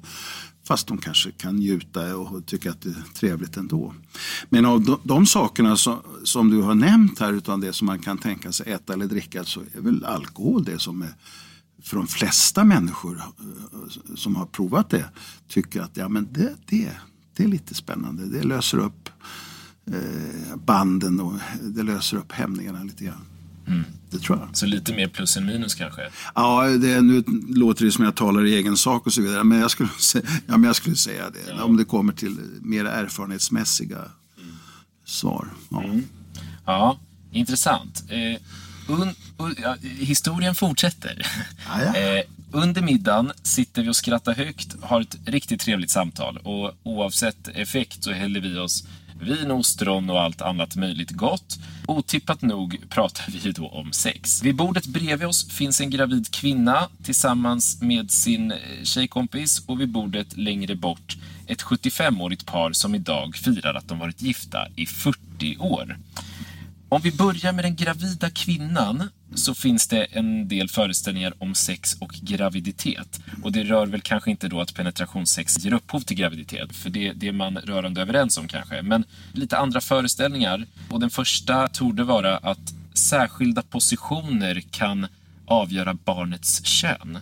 Fast 0.67 0.87
de 0.87 0.97
kanske 0.97 1.31
kan 1.31 1.55
njuta 1.55 2.17
och 2.17 2.45
tycka 2.45 2.71
att 2.71 2.81
det 2.81 2.89
är 2.89 3.03
trevligt 3.13 3.57
ändå. 3.57 3.93
Men 4.49 4.65
av 4.65 4.83
de, 4.83 4.99
de 5.03 5.25
sakerna 5.25 5.77
som, 5.77 5.97
som, 6.23 6.49
du 6.49 6.61
har 6.61 6.75
nämnt 6.75 7.19
här, 7.19 7.33
utan 7.33 7.61
det 7.61 7.73
som 7.73 7.85
man 7.85 7.99
kan 7.99 8.17
tänka 8.17 8.51
sig 8.51 8.71
äta 8.71 8.93
eller 8.93 9.05
dricka, 9.05 9.43
så 9.43 9.59
är 9.59 9.81
väl 9.81 10.05
alkohol 10.05 10.63
det 10.63 10.79
som 10.79 11.01
är 11.01 11.15
för 11.83 11.97
de 11.97 12.07
flesta 12.07 12.63
människor 12.63 13.17
eh, 13.17 14.15
som 14.15 14.35
har 14.35 14.45
provat 14.45 14.89
det 14.89 15.09
tycker 15.47 15.81
att 15.81 15.97
ja, 15.97 16.09
men 16.09 16.27
det, 16.31 16.55
det, 16.65 16.91
det 17.37 17.43
är 17.43 17.47
lite 17.47 17.73
spännande. 17.73 18.25
Det 18.25 18.43
löser 18.43 18.77
upp 18.77 19.09
banden 20.55 21.19
och 21.19 21.33
det 21.61 21.83
löser 21.83 22.17
upp 22.17 22.31
hämningarna 22.31 22.83
lite 22.83 23.03
grann. 23.03 23.25
Mm. 23.67 23.83
Det 24.09 24.19
tror 24.19 24.39
jag. 24.39 24.57
Så 24.57 24.65
lite 24.65 24.93
mer 24.93 25.07
plus 25.07 25.37
än 25.37 25.45
minus 25.45 25.75
kanske? 25.75 26.01
Ja, 26.35 26.67
det, 26.67 27.01
nu 27.01 27.23
låter 27.49 27.85
det 27.85 27.91
som 27.91 28.05
jag 28.05 28.15
talar 28.15 28.45
i 28.45 28.55
egen 28.55 28.77
sak 28.77 29.05
och 29.05 29.13
så 29.13 29.21
vidare. 29.21 29.43
Men 29.43 29.59
jag 29.59 29.71
skulle, 29.71 29.89
säga, 29.99 30.25
ja, 30.47 30.57
men 30.57 30.63
jag 30.63 30.75
skulle 30.75 30.95
säga 30.95 31.29
det. 31.29 31.51
Ja. 31.57 31.63
Om 31.63 31.77
det 31.77 31.85
kommer 31.85 32.13
till 32.13 32.37
mer 32.61 32.85
erfarenhetsmässiga 32.85 33.97
mm. 33.97 34.55
svar. 35.05 35.47
Ja. 35.69 35.83
Mm. 35.83 36.03
ja, 36.65 36.99
intressant. 37.31 38.03
Eh, 38.09 38.41
un, 38.87 39.09
un, 39.37 39.55
ja, 39.61 39.75
historien 39.81 40.55
fortsätter. 40.55 41.27
eh, 41.95 42.25
under 42.51 42.81
middagen 42.81 43.31
sitter 43.43 43.83
vi 43.83 43.89
och 43.89 43.95
skrattar 43.95 44.33
högt, 44.33 44.75
har 44.81 45.01
ett 45.01 45.17
riktigt 45.25 45.61
trevligt 45.61 45.91
samtal 45.91 46.37
och 46.37 46.71
oavsett 46.83 47.47
effekt 47.47 48.03
så 48.03 48.11
häller 48.11 48.39
vi 48.39 48.57
oss 48.57 48.83
vin, 49.19 49.51
ostron 49.51 50.09
och 50.09 50.21
allt 50.21 50.41
annat 50.41 50.75
möjligt 50.75 51.11
gott. 51.11 51.59
Otippat 51.87 52.41
nog 52.41 52.89
pratar 52.89 53.25
vi 53.31 53.51
då 53.51 53.67
om 53.67 53.91
sex. 53.93 54.43
Vid 54.43 54.55
bordet 54.55 54.85
bredvid 54.85 55.27
oss 55.27 55.49
finns 55.49 55.81
en 55.81 55.89
gravid 55.89 56.31
kvinna 56.31 56.89
tillsammans 57.03 57.81
med 57.81 58.11
sin 58.11 58.51
eh, 58.51 58.57
tjejkompis 58.83 59.63
och 59.65 59.81
vid 59.81 59.89
bordet 59.89 60.37
längre 60.37 60.75
bort 60.75 61.17
ett 61.47 61.61
75-årigt 61.61 62.45
par 62.45 62.71
som 62.71 62.95
idag 62.95 63.35
firar 63.35 63.73
att 63.73 63.87
de 63.87 63.99
varit 63.99 64.21
gifta 64.21 64.67
i 64.75 64.85
40 64.85 65.57
år. 65.59 65.97
Om 66.89 67.01
vi 67.01 67.11
börjar 67.11 67.53
med 67.53 67.65
den 67.65 67.75
gravida 67.75 68.29
kvinnan 68.29 69.09
så 69.35 69.53
finns 69.53 69.87
det 69.87 70.03
en 70.03 70.47
del 70.47 70.69
föreställningar 70.69 71.33
om 71.37 71.55
sex 71.55 71.93
och 71.99 72.11
graviditet. 72.21 73.19
Och 73.43 73.51
det 73.51 73.63
rör 73.63 73.87
väl 73.87 74.01
kanske 74.01 74.31
inte 74.31 74.47
då 74.47 74.61
att 74.61 74.73
penetrationssex 74.73 75.59
ger 75.59 75.73
upphov 75.73 75.99
till 75.99 76.17
graviditet, 76.17 76.75
för 76.75 76.89
det, 76.89 77.13
det 77.13 77.27
är 77.27 77.31
man 77.31 77.57
rörande 77.57 78.01
överens 78.01 78.37
om 78.37 78.47
kanske. 78.47 78.81
Men 78.81 79.03
lite 79.33 79.57
andra 79.57 79.81
föreställningar. 79.81 80.65
Och 80.89 80.99
den 80.99 81.09
första 81.09 81.67
torde 81.67 82.03
vara 82.03 82.37
att 82.37 82.73
särskilda 82.93 83.61
positioner 83.61 84.63
kan 84.71 85.07
avgöra 85.45 85.93
barnets 85.93 86.65
kön. 86.65 87.17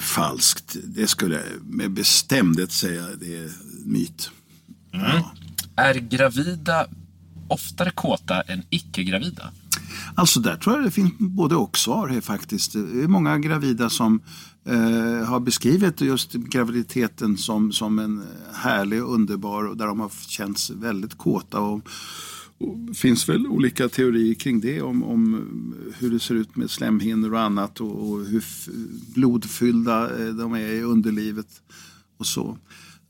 Falskt. 0.00 0.76
Det 0.84 1.06
skulle 1.06 1.34
jag 1.34 1.44
med 1.62 1.90
bestämdhet 1.90 2.72
säga 2.72 3.02
det 3.20 3.36
är 3.36 3.50
myt. 3.84 4.30
Mm. 4.92 5.06
Ja. 5.06 5.34
Är 5.76 5.94
gravida 5.94 6.86
oftare 7.52 7.90
kåta 7.90 8.40
än 8.40 8.62
icke-gravida? 8.70 9.50
Alltså 10.14 10.40
där 10.40 10.56
tror 10.56 10.76
jag 10.76 10.84
det 10.84 10.90
finns 10.90 11.12
både 11.18 11.56
och 11.56 11.78
svar 11.78 12.20
faktiskt. 12.20 12.72
Det 12.72 12.78
är 12.78 13.08
många 13.08 13.38
gravida 13.38 13.90
som 13.90 14.20
eh, 14.64 15.26
har 15.26 15.40
beskrivit 15.40 16.00
just 16.00 16.32
graviditeten 16.32 17.38
som, 17.38 17.72
som 17.72 17.98
en 17.98 18.22
härlig 18.54 19.04
och 19.04 19.14
underbar 19.14 19.64
och 19.64 19.76
där 19.76 19.86
de 19.86 20.00
har 20.00 20.10
känts 20.28 20.70
väldigt 20.70 21.18
kåta. 21.18 21.60
Och, 21.60 21.88
det 22.88 22.94
finns 22.94 23.28
väl 23.28 23.46
olika 23.46 23.88
teorier 23.88 24.34
kring 24.34 24.60
det 24.60 24.82
om, 24.82 25.02
om 25.04 25.44
hur 25.98 26.10
det 26.10 26.20
ser 26.20 26.34
ut 26.34 26.56
med 26.56 26.70
slemhinnor 26.70 27.34
och 27.34 27.40
annat 27.40 27.80
och, 27.80 28.10
och 28.10 28.24
hur 28.26 28.44
blodfyllda 29.14 30.20
eh, 30.20 30.34
de 30.34 30.52
är 30.54 30.72
i 30.72 30.82
underlivet 30.82 31.46
och 32.18 32.26
så. 32.26 32.58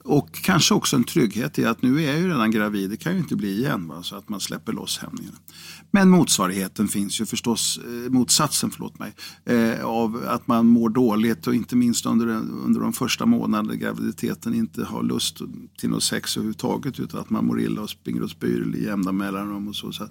Och 0.04 0.32
kanske 0.32 0.74
också 0.74 0.96
en 0.96 1.04
trygghet 1.04 1.58
i 1.58 1.64
att 1.64 1.82
nu 1.82 2.02
är 2.02 2.06
jag 2.12 2.20
ju 2.20 2.28
redan 2.28 2.50
gravid, 2.50 2.90
det 2.90 2.96
kan 2.96 3.12
ju 3.12 3.18
inte 3.18 3.36
bli 3.36 3.58
igen. 3.58 3.88
Va? 3.88 4.02
Så 4.02 4.16
att 4.16 4.28
man 4.28 4.40
släpper 4.40 4.72
loss 4.72 4.98
hämningarna. 4.98 5.36
Men 5.90 6.10
motsvarigheten 6.10 6.88
finns 6.88 7.20
ju 7.20 7.26
förstås, 7.26 7.80
eh, 7.84 8.10
motsatsen 8.10 8.70
förlåt 8.70 8.98
mig, 8.98 9.14
eh, 9.44 9.84
av 9.84 10.24
att 10.28 10.46
man 10.46 10.66
mår 10.66 10.88
dåligt 10.88 11.46
och 11.46 11.54
inte 11.54 11.76
minst 11.76 12.06
under, 12.06 12.26
under 12.64 12.80
de 12.80 12.92
första 12.92 13.26
månaderna 13.26 13.74
graviditeten 13.74 14.54
inte 14.54 14.84
har 14.84 15.02
lust 15.02 15.40
till 15.78 15.90
något 15.90 16.02
sex 16.02 16.36
överhuvudtaget 16.36 17.00
utan 17.00 17.20
att 17.20 17.30
man 17.30 17.46
mår 17.46 17.60
illa 17.60 17.82
och 17.82 17.90
springer 17.90 18.22
och 18.22 18.30
spyr 18.30 18.74
i 18.76 18.84
jämna 18.84 19.12
mellanrum 19.12 19.68
och 19.68 19.76
så. 19.76 19.92
så 19.92 20.08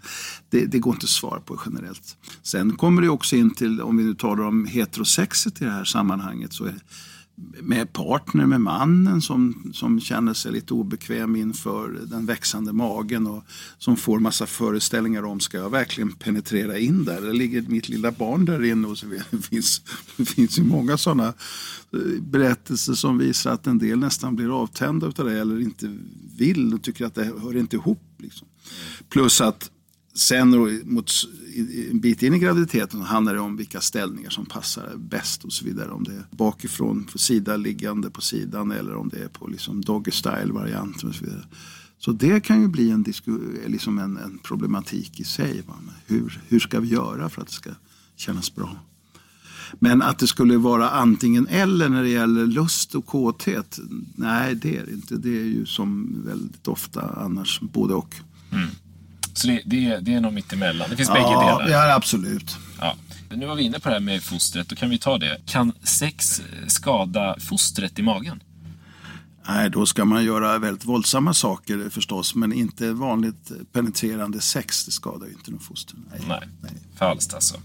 det, 0.49 0.65
det, 0.65 0.79
går 0.79 0.93
inte 0.93 1.03
att 1.03 1.09
svara 1.09 1.39
på 1.39 1.59
generellt. 1.65 2.17
Sen 2.43 2.75
kommer 2.77 3.01
det 3.01 3.09
också 3.09 3.35
in 3.35 3.51
till, 3.51 3.81
om 3.81 3.97
vi 3.97 4.03
nu 4.03 4.13
talar 4.13 4.43
om 4.43 4.65
heterosexet 4.65 5.61
i 5.61 5.65
det 5.65 5.71
här 5.71 5.83
sammanhanget, 5.83 6.53
så 6.53 6.65
är 6.65 6.75
med 7.61 7.93
partner, 7.93 8.45
med 8.45 8.61
mannen 8.61 9.21
som, 9.21 9.71
som 9.73 9.99
känner 9.99 10.33
sig 10.33 10.51
lite 10.51 10.73
obekväm 10.73 11.35
inför 11.35 11.99
den 12.05 12.25
växande 12.25 12.73
magen 12.73 13.27
och 13.27 13.43
som 13.77 13.97
får 13.97 14.19
massa 14.19 14.45
föreställningar 14.45 15.23
om, 15.23 15.39
ska 15.39 15.57
jag 15.57 15.69
verkligen 15.69 16.11
penetrera 16.11 16.77
in 16.77 17.05
där? 17.05 17.21
Det 17.21 17.33
ligger 17.33 17.61
mitt 17.61 17.89
lilla 17.89 18.11
barn 18.11 18.45
där 18.45 18.63
inne? 18.63 18.87
Och 18.87 18.97
så 18.97 19.05
det, 19.05 19.41
finns, 19.41 19.81
det 20.17 20.25
finns 20.25 20.59
ju 20.59 20.63
många 20.63 20.97
sådana 20.97 21.27
eh, 21.93 22.21
berättelser 22.21 22.93
som 22.93 23.17
visar 23.17 23.51
att 23.51 23.67
en 23.67 23.77
del 23.77 23.99
nästan 23.99 24.35
blir 24.35 24.61
avtända 24.61 25.07
av 25.07 25.13
det 25.13 25.39
eller 25.39 25.61
inte 25.61 25.97
vill 26.37 26.73
och 26.73 26.81
tycker 26.81 27.05
att 27.05 27.15
det 27.15 27.23
hör 27.23 27.57
inte 27.57 27.75
ihop. 27.75 28.03
Liksom. 28.17 28.47
Plus 29.09 29.41
att 29.41 29.71
sen 30.13 30.49
mot, 30.85 31.11
en 31.91 31.99
bit 31.99 32.23
in 32.23 32.33
i 32.33 32.39
graviditeten 32.39 33.01
handlar 33.01 33.33
det 33.33 33.39
om 33.39 33.57
vilka 33.57 33.81
ställningar 33.81 34.29
som 34.29 34.45
passar 34.45 34.95
bäst 34.97 35.43
och 35.43 35.53
så 35.53 35.65
vidare. 35.65 35.91
Om 35.91 36.03
det 36.03 36.11
är 36.11 36.25
bakifrån, 36.31 37.03
på 37.03 37.17
sida, 37.17 37.57
liggande 37.57 38.09
på 38.09 38.21
sidan 38.21 38.71
eller 38.71 38.95
om 38.95 39.09
det 39.09 39.23
är 39.23 39.27
på 39.27 39.47
liksom 39.47 39.81
doggy 39.81 40.11
style 40.11 40.53
varianten 40.53 41.09
och 41.09 41.15
så 41.15 41.25
vidare. 41.25 41.45
Så 41.97 42.11
det 42.11 42.39
kan 42.39 42.61
ju 42.61 42.67
bli 42.67 42.89
en, 42.89 43.05
liksom 43.67 43.99
en, 43.99 44.17
en 44.17 44.37
problematik 44.37 45.19
i 45.19 45.23
sig. 45.23 45.63
Hur, 46.05 46.41
hur 46.47 46.59
ska 46.59 46.79
vi 46.79 46.87
göra 46.87 47.29
för 47.29 47.41
att 47.41 47.47
det 47.47 47.53
ska 47.53 47.69
kännas 48.15 48.55
bra? 48.55 48.77
Men 49.79 50.01
att 50.01 50.19
det 50.19 50.27
skulle 50.27 50.57
vara 50.57 50.89
antingen 50.89 51.47
eller 51.47 51.89
när 51.89 52.03
det 52.03 52.09
gäller 52.09 52.45
lust 52.45 52.95
och 52.95 53.05
kåthet, 53.05 53.79
nej 54.15 54.55
det 54.55 54.77
är 54.77 54.85
det 54.85 54.91
inte. 54.91 55.15
Det 55.17 55.39
är 55.39 55.45
ju 55.45 55.65
som 55.65 56.17
väldigt 56.25 56.67
ofta 56.67 57.01
annars 57.01 57.59
både 57.61 57.93
och. 57.93 58.15
Mm. 58.51 58.69
Så 59.33 59.47
det, 59.47 59.61
det, 59.65 59.97
det 59.97 60.13
är 60.13 60.21
nog 60.21 60.33
mittemellan. 60.33 60.89
Det 60.89 60.95
finns 60.95 61.09
ja, 61.09 61.13
bägge 61.13 61.27
delar. 61.27 61.69
Ja, 61.69 61.95
absolut. 61.95 62.57
Ja. 62.79 62.95
Nu 63.29 63.45
var 63.45 63.55
vi 63.55 63.63
inne 63.63 63.79
på 63.79 63.89
det 63.89 63.95
här 63.95 63.99
med 63.99 64.23
fostret, 64.23 64.69
då 64.69 64.75
kan 64.75 64.89
vi 64.89 64.97
ta 64.97 65.17
det. 65.17 65.37
Kan 65.45 65.73
sex 65.83 66.41
skada 66.67 67.35
fostret 67.39 67.99
i 67.99 68.01
magen? 68.01 68.43
Nej, 69.47 69.69
då 69.69 69.85
ska 69.85 70.05
man 70.05 70.23
göra 70.23 70.57
väldigt 70.57 70.85
våldsamma 70.85 71.33
saker 71.33 71.89
förstås, 71.89 72.35
men 72.35 72.53
inte 72.53 72.91
vanligt 72.93 73.51
penetrerande 73.71 74.41
sex. 74.41 74.85
Det 74.85 74.91
skadar 74.91 75.27
ju 75.27 75.33
inte 75.33 75.51
någon 75.51 75.59
foster. 75.59 75.95
Nej, 76.11 76.21
Nej. 76.27 76.47
Nej. 76.61 76.71
falskt 76.97 77.33
alltså. 77.33 77.57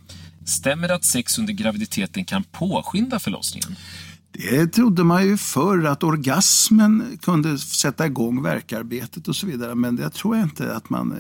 Stämmer 0.44 0.88
det 0.88 0.94
att 0.94 1.04
sex 1.04 1.38
under 1.38 1.52
graviditeten 1.52 2.24
kan 2.24 2.44
påskynda 2.44 3.18
förlossningen? 3.18 3.76
Det 4.38 4.66
trodde 4.66 5.04
man 5.04 5.26
ju 5.26 5.36
förr, 5.36 5.84
att 5.84 6.02
orgasmen 6.02 7.18
kunde 7.22 7.58
sätta 7.58 8.06
igång 8.06 8.42
verkarbetet 8.42 9.28
och 9.28 9.36
så 9.36 9.46
vidare. 9.46 9.74
Men 9.74 9.96
det 9.96 10.10
tror 10.10 10.36
jag 10.36 10.44
inte 10.44 10.74
att 10.74 10.90
man 10.90 11.12
eh, 11.12 11.18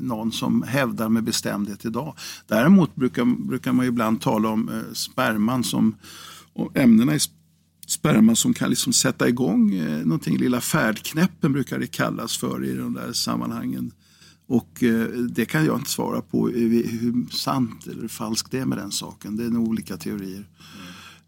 någon 0.00 0.32
som 0.32 0.62
hävdar 0.62 1.08
med 1.08 1.24
bestämdhet 1.24 1.84
idag. 1.84 2.14
Däremot 2.48 2.94
brukar, 2.94 3.24
brukar 3.24 3.72
man 3.72 3.86
ibland 3.86 4.20
tala 4.20 4.48
om 4.48 4.68
eh, 4.68 4.92
sperman 4.92 5.64
som, 5.64 5.96
och 6.52 6.76
ämnena 6.76 7.14
i 7.14 7.18
sperman 7.86 8.36
som 8.36 8.54
kan 8.54 8.70
liksom 8.70 8.92
sätta 8.92 9.28
igång 9.28 9.74
eh, 9.74 10.04
någonting. 10.04 10.38
Lilla 10.38 10.60
färdknäppen 10.60 11.52
brukar 11.52 11.78
det 11.78 11.86
kallas 11.86 12.36
för 12.36 12.64
i 12.64 12.74
de 12.74 12.94
där 12.94 13.12
sammanhangen. 13.12 13.92
Och 14.46 14.82
eh, 14.82 15.06
det 15.08 15.44
kan 15.44 15.64
jag 15.64 15.78
inte 15.78 15.90
svara 15.90 16.20
på 16.20 16.48
eh, 16.48 16.54
hur 16.54 17.30
sant 17.30 17.86
eller 17.86 18.08
falskt 18.08 18.50
det 18.50 18.58
är 18.58 18.66
med 18.66 18.78
den 18.78 18.92
saken. 18.92 19.36
Det 19.36 19.44
är 19.44 19.50
nog 19.50 19.68
olika 19.68 19.96
teorier. 19.96 20.46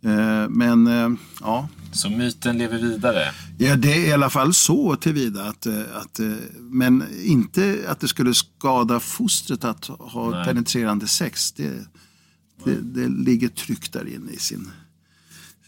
Mm. 0.05 0.53
Men 0.53 1.19
ja. 1.41 1.69
Så 1.93 2.11
myten 2.11 2.59
lever 2.59 2.79
vidare? 2.79 3.33
Ja, 3.59 3.77
det 3.77 3.93
är 3.93 4.09
i 4.09 4.13
alla 4.13 4.31
fall 4.31 4.55
så 4.55 4.97
tillvida 4.97 5.45
att, 5.45 5.67
att 5.95 6.21
men 6.59 7.05
inte 7.25 7.85
att 7.89 8.01
det 8.01 8.09
skulle 8.09 8.35
skada 8.35 9.01
fostret 9.01 9.65
att 9.65 9.87
ha 9.87 10.31
Nej. 10.31 10.45
penetrerande 10.45 11.07
sex. 11.07 11.53
Det, 11.53 11.71
det, 12.65 12.81
det 12.81 13.09
ligger 13.09 13.49
tryggt 13.49 13.93
där 13.93 14.15
inne 14.15 14.33
i 14.33 14.39
sin 14.39 14.71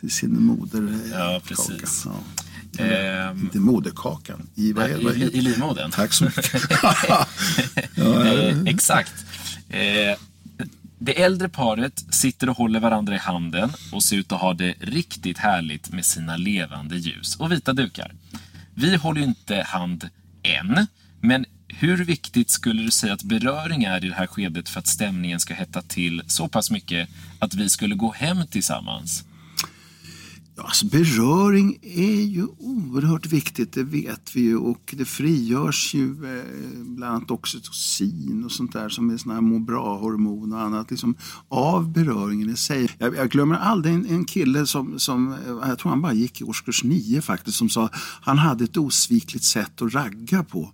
i 0.00 0.10
sin 0.10 0.42
moderkaka. 0.42 1.18
Ja, 1.18 1.40
precis. 1.44 2.06
Ja. 2.06 2.84
Eh, 2.84 3.30
inte 3.30 3.58
moderkakan, 3.58 4.48
i, 4.54 4.72
vad 4.72 4.90
vad 4.90 5.16
i, 5.16 5.22
i 5.22 5.40
livmodern. 5.40 5.90
Tack 5.90 6.12
så 6.12 6.24
mycket. 6.24 6.52
ja, 7.94 8.26
eh, 8.26 8.62
exakt. 8.66 9.14
Eh, 9.68 10.18
det 10.98 11.22
äldre 11.22 11.48
paret 11.48 12.04
sitter 12.14 12.48
och 12.48 12.56
håller 12.56 12.80
varandra 12.80 13.14
i 13.14 13.18
handen 13.18 13.70
och 13.92 14.02
ser 14.02 14.16
ut 14.16 14.32
att 14.32 14.40
ha 14.40 14.54
det 14.54 14.74
riktigt 14.80 15.38
härligt 15.38 15.92
med 15.92 16.04
sina 16.04 16.36
levande 16.36 16.96
ljus 16.96 17.36
och 17.36 17.52
vita 17.52 17.72
dukar. 17.72 18.14
Vi 18.74 18.96
håller 18.96 19.20
ju 19.20 19.26
inte 19.26 19.62
hand 19.62 20.08
än, 20.42 20.86
men 21.20 21.44
hur 21.68 22.04
viktigt 22.04 22.50
skulle 22.50 22.82
du 22.82 22.90
säga 22.90 23.12
att 23.12 23.22
beröring 23.22 23.84
är 23.84 24.04
i 24.04 24.08
det 24.08 24.14
här 24.14 24.26
skedet 24.26 24.68
för 24.68 24.80
att 24.80 24.86
stämningen 24.86 25.40
ska 25.40 25.54
hetta 25.54 25.82
till 25.82 26.22
så 26.26 26.48
pass 26.48 26.70
mycket 26.70 27.08
att 27.38 27.54
vi 27.54 27.68
skulle 27.68 27.94
gå 27.94 28.12
hem 28.12 28.46
tillsammans? 28.46 29.24
Ja, 30.58 30.62
alltså 30.62 30.86
beröring 30.86 31.78
är 31.82 32.22
ju 32.22 32.46
oerhört 32.58 33.26
viktigt, 33.26 33.72
det 33.72 33.82
vet 33.82 34.36
vi 34.36 34.40
ju. 34.40 34.56
Och 34.56 34.94
det 34.96 35.04
frigörs 35.04 35.94
ju 35.94 36.10
eh, 36.10 36.44
bland 36.82 37.14
annat 37.14 37.30
oxytocin 37.30 38.44
och 38.44 38.52
sånt 38.52 38.72
där 38.72 38.88
som 38.88 39.10
är 39.10 39.16
såna 39.16 39.34
här 39.34 39.40
må 39.40 39.58
bra-hormon 39.58 40.52
och 40.52 40.60
annat 40.60 40.90
liksom, 40.90 41.14
av 41.48 41.92
beröringen 41.92 42.50
i 42.50 42.56
sig. 42.56 42.88
Jag, 42.98 43.16
jag 43.16 43.30
glömmer 43.30 43.56
aldrig 43.56 43.94
en, 43.94 44.06
en, 44.06 44.24
kille 44.24 44.66
som, 44.66 44.98
som, 44.98 45.32
eh, 45.32 45.68
jag 45.68 45.78
tror 45.78 45.90
han 45.90 46.02
bara 46.02 46.12
gick 46.12 46.40
i 46.40 46.44
årskurs 46.44 46.84
nio 46.84 47.22
faktiskt, 47.22 47.56
som 47.56 47.68
sa 47.68 47.88
han 48.20 48.38
hade 48.38 48.64
ett 48.64 48.76
osvikligt 48.76 49.44
sätt 49.44 49.82
att 49.82 49.94
ragga 49.94 50.42
på. 50.42 50.72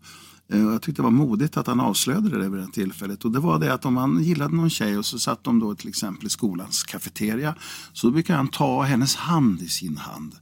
Eh, 0.52 0.61
jag 0.61 0.83
tyckte 0.83 1.02
det 1.02 1.05
var 1.05 1.11
modigt 1.11 1.57
att 1.57 1.66
han 1.66 1.81
avslöjade 1.81 2.38
det 2.38 2.48
vid 2.48 2.61
det 2.61 2.72
tillfället. 2.72 3.24
Och 3.24 3.31
det 3.31 3.40
var 3.40 3.59
det 3.59 3.74
att 3.74 3.85
om 3.85 3.96
han 3.96 4.22
gillade 4.22 4.57
någon 4.57 4.70
tjej 4.70 4.98
och 4.98 5.07
så 5.07 5.18
satt 5.18 5.44
de 5.44 5.59
då 5.59 5.74
till 5.74 5.88
exempel 5.88 6.26
i 6.26 6.31
skolans 6.31 6.83
kafeteria 6.83 7.55
så 7.92 8.11
brukade 8.11 8.37
han 8.37 8.48
ta 8.48 8.83
hennes 8.83 9.16
hand 9.16 9.62
i 9.62 9.68
sin 9.68 9.96
hand. 9.96 10.35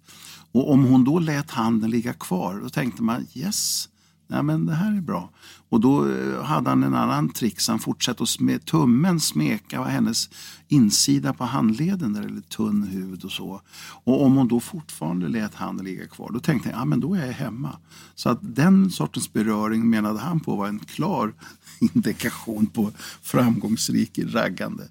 Och 0.52 0.72
om 0.72 0.84
hon 0.84 1.04
då 1.04 1.18
lät 1.18 1.50
handen 1.50 1.90
ligga 1.90 2.12
kvar 2.12 2.60
då 2.62 2.68
tänkte 2.68 3.02
man 3.02 3.26
yes, 3.34 3.88
nej 4.26 4.42
men 4.42 4.66
det 4.66 4.74
här 4.74 4.96
är 4.96 5.00
bra. 5.00 5.30
Och 5.68 5.80
då 5.80 6.12
eh, 6.12 6.42
hade 6.42 6.70
han 6.70 6.82
en 6.82 6.94
annan 6.94 7.28
trick. 7.28 7.68
Han 7.68 7.78
fortsatte 7.78 8.22
att 8.22 8.40
med 8.40 8.64
tummen 8.64 9.20
smeka 9.20 9.84
hennes 9.84 10.30
insida 10.72 11.32
på 11.32 11.44
handleden 11.44 12.12
där 12.12 12.22
det 12.22 12.38
är 12.38 12.40
tunn 12.40 12.82
hud 12.82 13.24
och 13.24 13.32
så. 13.32 13.60
Och 14.04 14.24
om 14.24 14.34
hon 14.34 14.48
då 14.48 14.60
fortfarande 14.60 15.28
lät 15.28 15.54
handen 15.54 15.86
ligga 15.86 16.06
kvar, 16.06 16.30
då 16.32 16.40
tänkte 16.40 16.68
jag, 16.68 16.78
ja 16.78 16.84
men 16.84 17.00
då 17.00 17.14
är 17.14 17.26
jag 17.26 17.32
hemma. 17.32 17.78
Så 18.14 18.28
att 18.28 18.38
den 18.42 18.90
sortens 18.90 19.32
beröring 19.32 19.90
menade 19.90 20.18
han 20.18 20.40
på 20.40 20.56
var 20.56 20.68
en 20.68 20.78
klar 20.78 21.34
indikation 21.94 22.66
på 22.66 22.92
framgångsrik 23.22 24.18
raggande. 24.18 24.88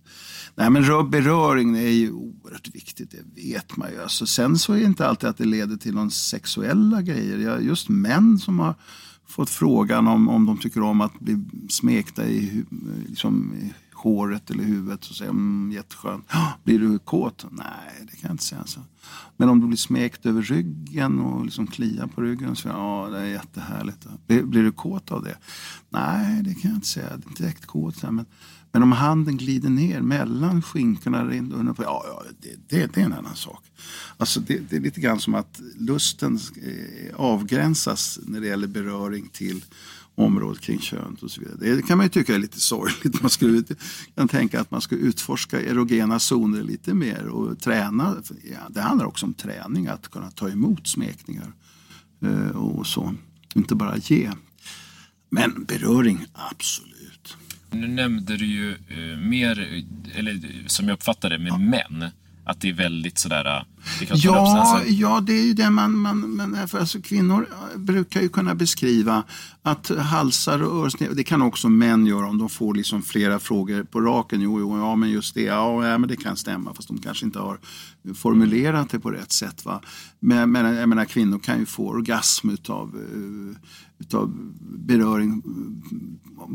Nej 0.55 0.69
men 0.69 1.09
beröring 1.09 1.77
är 1.77 1.81
ju 1.81 2.11
oerhört 2.11 2.75
viktigt, 2.75 3.11
det 3.11 3.41
vet 3.41 3.77
man 3.77 3.91
ju. 3.91 4.01
Alltså, 4.01 4.25
sen 4.25 4.57
så 4.57 4.73
är 4.73 4.77
det 4.77 4.85
inte 4.85 5.07
alltid 5.07 5.29
att 5.29 5.37
det 5.37 5.45
leder 5.45 5.77
till 5.77 5.93
någon 5.93 6.11
sexuella 6.11 7.01
grejer. 7.01 7.59
Just 7.59 7.89
män 7.89 8.39
som 8.39 8.59
har 8.59 8.75
fått 9.27 9.49
frågan 9.49 10.07
om, 10.07 10.29
om 10.29 10.45
de 10.45 10.57
tycker 10.57 10.81
om 10.81 11.01
att 11.01 11.19
bli 11.19 11.37
smekta 11.69 12.27
i, 12.27 12.63
liksom, 13.07 13.53
i 13.53 13.73
håret 13.99 14.49
eller 14.49 14.63
huvudet. 14.63 15.03
Så 15.03 15.13
säger 15.13 15.31
mm, 15.31 15.71
jätteskönt. 15.71 16.25
Blir 16.63 16.79
du 16.79 16.99
kåt? 16.99 17.45
Nej, 17.51 18.07
det 18.11 18.11
kan 18.11 18.27
jag 18.27 18.31
inte 18.31 18.43
säga. 18.43 18.65
Så. 18.65 18.79
Men 19.37 19.49
om 19.49 19.59
du 19.59 19.67
blir 19.67 19.77
smekt 19.77 20.25
över 20.25 20.41
ryggen 20.41 21.19
och 21.19 21.45
liksom 21.45 21.67
kliar 21.67 22.07
på 22.07 22.21
ryggen 22.21 22.55
så 22.55 22.67
ja, 22.67 23.09
det 23.11 23.19
är 23.19 23.25
jättehärligt. 23.25 24.07
Blir, 24.27 24.43
blir 24.43 24.63
du 24.63 24.71
kåt 24.71 25.11
av 25.11 25.23
det? 25.23 25.37
Nej, 25.89 26.43
det 26.43 26.53
kan 26.53 26.71
jag 26.71 26.77
inte 26.77 26.87
säga. 26.87 27.07
Det 27.07 27.25
är 27.25 27.29
inte 27.29 27.43
direkt 27.43 27.65
kåt. 27.65 28.03
Men, 28.03 28.25
men 28.71 28.83
om 28.83 28.91
handen 28.91 29.37
glider 29.37 29.69
ner 29.69 30.01
mellan 30.01 30.61
skinkorna, 30.61 31.33
ja, 31.77 32.03
ja 32.07 32.23
det, 32.41 32.55
det, 32.67 32.93
det, 32.93 33.01
är 33.01 33.05
en 33.05 33.13
annan 33.13 33.35
sak. 33.35 33.63
Alltså 34.17 34.39
det, 34.39 34.69
det, 34.69 34.75
är 34.75 34.79
lite 34.79 35.01
grann 35.01 35.19
som 35.19 35.35
att 35.35 35.61
lusten 35.77 36.39
eh, 36.63 37.15
avgränsas 37.15 38.19
när 38.23 38.41
det 38.41 38.47
gäller 38.47 38.67
beröring 38.67 39.29
till 39.33 39.65
området 40.19 40.61
kring 40.61 40.79
könet 40.79 41.23
och 41.23 41.31
så 41.31 41.41
vidare. 41.41 41.75
Det 41.75 41.81
kan 41.81 41.97
man 41.97 42.05
ju 42.05 42.09
tycka 42.09 42.35
är 42.35 42.39
lite 42.39 42.59
sorgligt. 42.59 43.21
Man 43.21 43.29
skulle 43.29 43.63
kan 44.15 44.27
tänka 44.27 44.61
att 44.61 44.71
man 44.71 44.81
ska 44.81 44.95
utforska 44.95 45.61
erogena 45.61 46.19
zoner 46.19 46.63
lite 46.63 46.93
mer 46.93 47.27
och 47.27 47.59
träna. 47.59 48.15
Ja, 48.51 48.69
det 48.69 48.81
handlar 48.81 49.05
också 49.05 49.25
om 49.25 49.33
träning, 49.33 49.87
att 49.87 50.07
kunna 50.07 50.31
ta 50.31 50.49
emot 50.49 50.87
smekningar 50.87 51.53
eh, 52.21 52.49
och 52.49 52.87
så. 52.87 53.15
Inte 53.55 53.75
bara 53.75 53.97
ge. 53.97 54.31
Men 55.29 55.63
beröring, 55.63 56.25
absolut. 56.33 57.37
Nu 57.71 57.87
nämnde 57.87 58.37
du 58.37 58.45
ju 58.45 58.71
eh, 58.71 59.19
mer, 59.19 59.83
eller 60.15 60.67
som 60.67 60.87
jag 60.87 60.93
uppfattar 60.93 61.29
det, 61.29 61.39
med 61.39 61.51
ja. 61.51 61.57
män. 61.57 62.11
Att 62.49 62.61
det 62.61 62.69
är 62.69 62.73
väldigt 62.73 63.17
sådär... 63.17 63.65
Det 63.99 64.15
ja, 64.15 64.81
ja, 64.87 65.21
det 65.21 65.33
är 65.33 65.43
ju 65.43 65.53
det 65.53 65.69
man... 65.69 65.97
man, 65.97 66.35
man 66.35 66.67
för 66.67 66.79
alltså, 66.79 67.01
kvinnor 67.01 67.49
brukar 67.75 68.21
ju 68.21 68.29
kunna 68.29 68.55
beskriva 68.55 69.23
att 69.61 69.91
halsar 69.97 70.63
och 70.63 70.85
örsnäbb, 70.85 71.15
det 71.15 71.23
kan 71.23 71.41
också 71.41 71.69
män 71.69 72.05
göra 72.05 72.27
om 72.27 72.37
de 72.37 72.49
får 72.49 72.73
liksom 72.73 73.01
flera 73.01 73.39
frågor 73.39 73.83
på 73.83 74.01
raken. 74.01 74.41
Jo, 74.41 74.59
jo, 74.59 74.77
ja, 74.77 74.95
men 74.95 75.09
just 75.09 75.35
det, 75.35 75.41
ja, 75.41 75.87
ja, 75.87 75.97
men 75.97 76.09
det 76.09 76.15
kan 76.15 76.35
stämma, 76.35 76.73
fast 76.73 76.87
de 76.87 76.97
kanske 76.97 77.25
inte 77.25 77.39
har 77.39 77.59
formulerat 78.15 78.89
det 78.89 78.99
på 78.99 79.11
rätt 79.11 79.31
sätt. 79.31 79.65
Va? 79.65 79.81
Men, 80.19 80.51
men 80.51 80.75
jag 80.75 80.89
menar, 80.89 81.05
kvinnor 81.05 81.39
kan 81.39 81.59
ju 81.59 81.65
få 81.65 81.87
orgasm 81.87 82.49
utav, 82.49 82.95
utav 83.99 84.31
beröring 84.61 85.43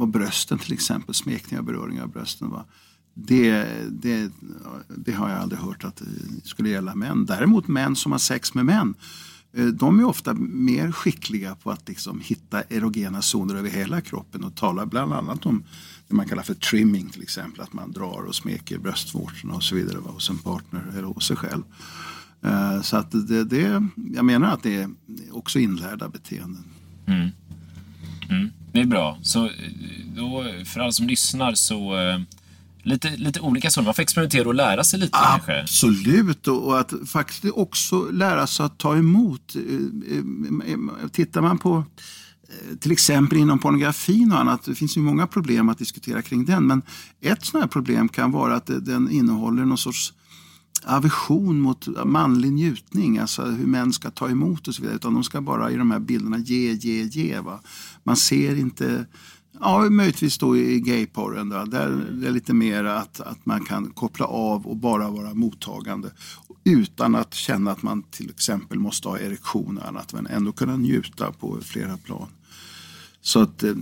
av 0.01 0.07
brösten 0.07 0.59
till 0.59 0.73
exempel, 0.73 1.15
smekning 1.15 1.59
av 1.59 1.65
beröring 1.65 2.03
av 2.03 2.09
brösten. 2.09 2.51
Va? 2.51 2.65
Det, 3.14 3.66
det, 3.90 4.31
det, 4.88 5.12
har 5.12 5.31
jag 5.31 5.38
aldrig 5.40 5.61
hört 5.61 5.85
att 5.85 5.96
det 5.96 6.48
skulle 6.48 6.68
gälla 6.68 6.94
män. 6.94 7.27
Däremot 7.27 7.68
män 7.68 7.96
som 7.96 8.12
har 8.12 8.18
sex 8.18 8.55
med 8.55 8.64
män, 8.64 8.94
eh, 9.53 9.66
de 9.66 10.00
är 10.00 10.05
ofta 10.05 10.35
mer 10.35 10.92
skickliga 10.92 11.55
på 11.55 11.70
att 11.70 11.88
liksom 11.88 12.20
hitta 12.20 12.62
erogena 12.62 13.22
zoner 13.22 13.55
över 13.55 13.70
hela 13.70 14.00
kroppen 14.00 14.44
och 14.44 14.55
talar 14.55 14.87
bland 14.87 15.12
annat 15.12 15.46
om 15.46 15.64
det 16.09 16.14
man 16.14 16.29
kallar 16.29 16.42
för 16.42 16.55
trimming 16.55 17.09
till 17.09 17.22
exempel. 17.22 17.61
Att 17.61 17.72
man 17.72 17.92
drar 17.92 18.22
och 18.29 18.35
smeker 18.35 18.79
bröstvårtorna 18.79 19.55
och 19.55 19.62
så 19.62 19.74
vidare 19.74 19.98
va, 19.98 20.11
hos 20.11 20.31
en 20.31 20.38
partner 20.38 20.85
eller 20.92 21.03
hos 21.03 21.27
sig 21.27 21.37
själv. 21.37 21.62
Eh, 22.42 22.83
så 22.83 22.96
att 22.96 23.11
det, 23.11 23.44
det, 23.44 23.88
jag 24.14 24.24
menar 24.24 24.53
att 24.53 24.62
det 24.62 24.77
är 24.77 24.88
också 25.33 25.59
inlärda 25.59 26.09
beteenden. 26.09 26.64
Mm. 27.07 27.29
Mm. 28.31 28.50
Det 28.72 28.81
är 28.81 28.85
bra. 28.87 29.18
Så 29.22 29.44
eh, 29.44 29.53
då, 30.16 30.44
för 30.64 30.81
alla 30.81 30.92
som 30.92 31.07
lyssnar 31.07 31.55
så 31.55 31.94
lite, 32.85 33.16
lite 33.16 33.40
olika 33.40 33.70
sådana. 33.70 33.87
Man 33.87 33.94
får 33.94 34.03
experimentera 34.03 34.49
och 34.49 34.55
lära 34.55 34.85
sig 34.85 35.01
lite 35.01 35.18
Absolut, 35.18 36.44
kanske. 36.44 36.51
och 36.51 36.81
att 36.81 36.92
faktiskt 37.07 37.44
också 37.55 38.11
lära 38.11 38.47
sig 38.47 38.66
att 38.66 38.79
ta 38.79 38.97
emot. 38.97 39.57
Eh, 39.57 40.73
eh, 40.73 41.09
tittar 41.12 41.40
man 41.40 41.59
på 41.59 41.85
eh, 42.49 42.77
till 42.77 42.92
exempel 42.92 43.38
inom 43.38 43.59
pornografin 43.59 44.33
och 44.33 44.40
annat, 44.40 44.64
det 44.64 44.75
finns 44.75 44.97
ju 44.97 45.01
många 45.01 45.27
problem 45.27 45.68
att 45.68 45.79
diskutera 45.79 46.23
kring 46.23 46.44
den. 46.44 46.66
Men 46.66 46.83
ett 47.20 47.44
sådant 47.44 47.62
här 47.62 47.68
problem 47.68 48.09
kan 48.09 48.33
vara 48.33 48.55
att 48.55 48.66
den 48.66 49.11
innehåller 49.11 49.64
någon 49.64 49.79
sorts 49.79 50.12
aversion 50.87 51.61
mot 51.61 51.88
manlig 52.05 52.53
njutning, 52.53 53.18
alltså 53.18 53.44
hur 53.44 53.66
män 53.66 53.92
ska 53.92 54.11
ta 54.11 54.29
emot 54.29 54.68
och 54.68 54.75
så 54.75 54.83
vidare. 54.83 54.97
Utan 54.97 55.14
de 55.14 55.25
ska 55.25 55.40
bara 55.40 55.70
i 55.70 55.77
de 55.77 55.90
här 55.90 55.99
bilderna 55.99 56.38
ge, 56.38 56.73
ge, 56.73 57.03
ge. 57.03 57.40
Va? 57.40 57.61
Man 58.03 58.16
ser 58.16 58.57
inte 58.57 59.07
Ja, 59.61 59.90
möjligtvis 59.90 60.38
då 60.38 60.57
i 60.57 60.81
gayporren. 60.81 61.49
Där 61.49 61.67
Där 61.67 62.27
är 62.27 62.31
lite 62.31 62.55
mer 62.55 62.85
att, 62.85 63.21
att 63.21 63.47
man 63.47 63.64
kan 63.64 63.90
koppla 63.90 64.27
av 64.27 64.67
och 64.67 64.77
bara 64.77 65.11
vara 65.11 65.35
mottagande. 65.35 66.11
utan 66.64 67.14
att 67.14 67.35
känna 67.35 67.71
att 67.71 67.83
man 67.83 68.03
till 68.03 68.31
exempel 68.31 68.79
måste 68.79 69.09
ha 69.09 69.19
erektion 69.19 69.79
och 69.79 69.88
annat 69.88 70.12
men 70.12 70.27
ändå 70.27 70.53
kunna 70.53 70.77
njuta 70.77 71.33
på 71.33 71.59
flera 71.62 71.97
plan. 71.97 72.29
Så 73.21 73.40
att, 73.40 73.62
eh, 73.62 73.75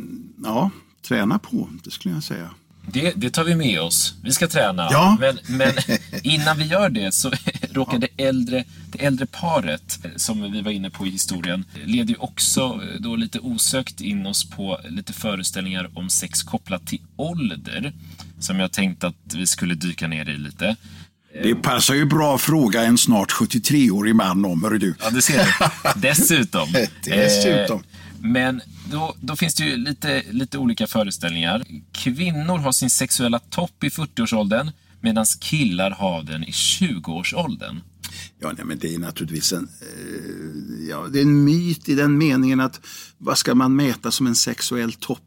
ja, 0.42 0.70
träna 1.02 1.38
på, 1.38 1.68
det 1.84 1.90
skulle 1.90 2.14
jag 2.14 2.22
säga. 2.24 2.50
Det, 2.86 3.12
det, 3.16 3.30
tar 3.30 3.44
vi 3.44 3.54
med 3.54 3.80
oss. 3.80 4.14
Vi 4.22 4.32
ska 4.32 4.48
träna. 4.48 4.88
Ja. 4.90 5.16
Men, 5.20 5.38
men 5.46 5.72
innan 6.22 6.58
vi 6.58 6.64
gör 6.64 6.88
det 6.88 7.12
så 7.12 7.32
råkar 7.70 7.98
det 7.98 8.08
äldre, 8.16 8.64
det 8.86 9.04
äldre 9.04 9.26
paret, 9.26 9.98
som 10.16 10.52
vi 10.52 10.60
var 10.60 10.70
inne 10.70 10.90
på 10.90 11.06
i 11.06 11.10
historien, 11.10 11.64
leder 11.84 12.10
ju 12.10 12.16
också 12.16 12.60
eh, 12.60 13.00
då 13.00 13.16
lite 13.16 13.38
osökt 13.38 14.00
in 14.00 14.26
oss 14.26 14.50
på 14.50 14.80
lite 14.88 15.12
föreställningar 15.12 15.90
om 15.94 16.10
sex 16.10 16.42
kopplat 16.42 16.86
till 16.86 17.00
ålder. 17.16 17.92
Som 18.38 18.60
jag 18.60 18.72
tänkte 18.72 19.06
att 19.06 19.34
vi 19.34 19.46
skulle 19.46 19.74
dyka 19.74 20.08
ner 20.08 20.28
i 20.28 20.36
lite. 20.36 20.76
Det 21.32 21.54
passar 21.54 21.94
ju 21.94 22.04
bra 22.04 22.34
att 22.34 22.40
fråga 22.40 22.82
en 22.82 22.98
snart 22.98 23.32
73-årig 23.32 24.14
man 24.14 24.44
om, 24.44 24.62
hör 24.62 24.70
du. 24.70 24.94
Ja, 25.00 25.10
det 25.10 25.22
ser. 25.22 25.48
Dessutom. 25.96 26.68
Dessutom. 27.04 27.78
Eh, 27.78 27.86
men 28.20 28.60
då, 28.90 29.14
då, 29.20 29.36
finns 29.36 29.54
det 29.54 29.64
ju 29.64 29.76
lite, 29.76 30.22
lite 30.30 30.58
olika 30.58 30.86
föreställningar. 30.86 31.64
Kvinnor 31.92 32.58
har 32.58 32.72
sin 32.72 32.90
sexuella 32.90 33.38
topp 33.38 33.84
i 33.84 33.88
40-årsåldern 33.88 34.70
medan 35.00 35.24
killar 35.40 35.90
har 35.90 36.22
den 36.22 36.44
i 36.44 36.50
20-årsåldern. 36.50 37.80
Ja, 38.40 38.52
nej, 38.56 38.64
men 38.64 38.78
det 38.78 38.94
är 38.94 38.98
naturligtvis 38.98 39.52
en, 39.52 39.68
eh, 39.80 40.88
ja, 40.88 41.06
det 41.12 41.18
är 41.18 41.22
en 41.22 41.44
myt 41.44 41.88
i 41.88 41.94
den 41.94 42.18
meningen 42.18 42.60
att 42.60 42.80
vad 43.18 43.38
ska 43.38 43.54
man 43.54 43.76
mäta 43.76 44.10
som 44.10 44.26
en 44.26 44.34
sexuell 44.34 44.92
topp? 44.92 45.22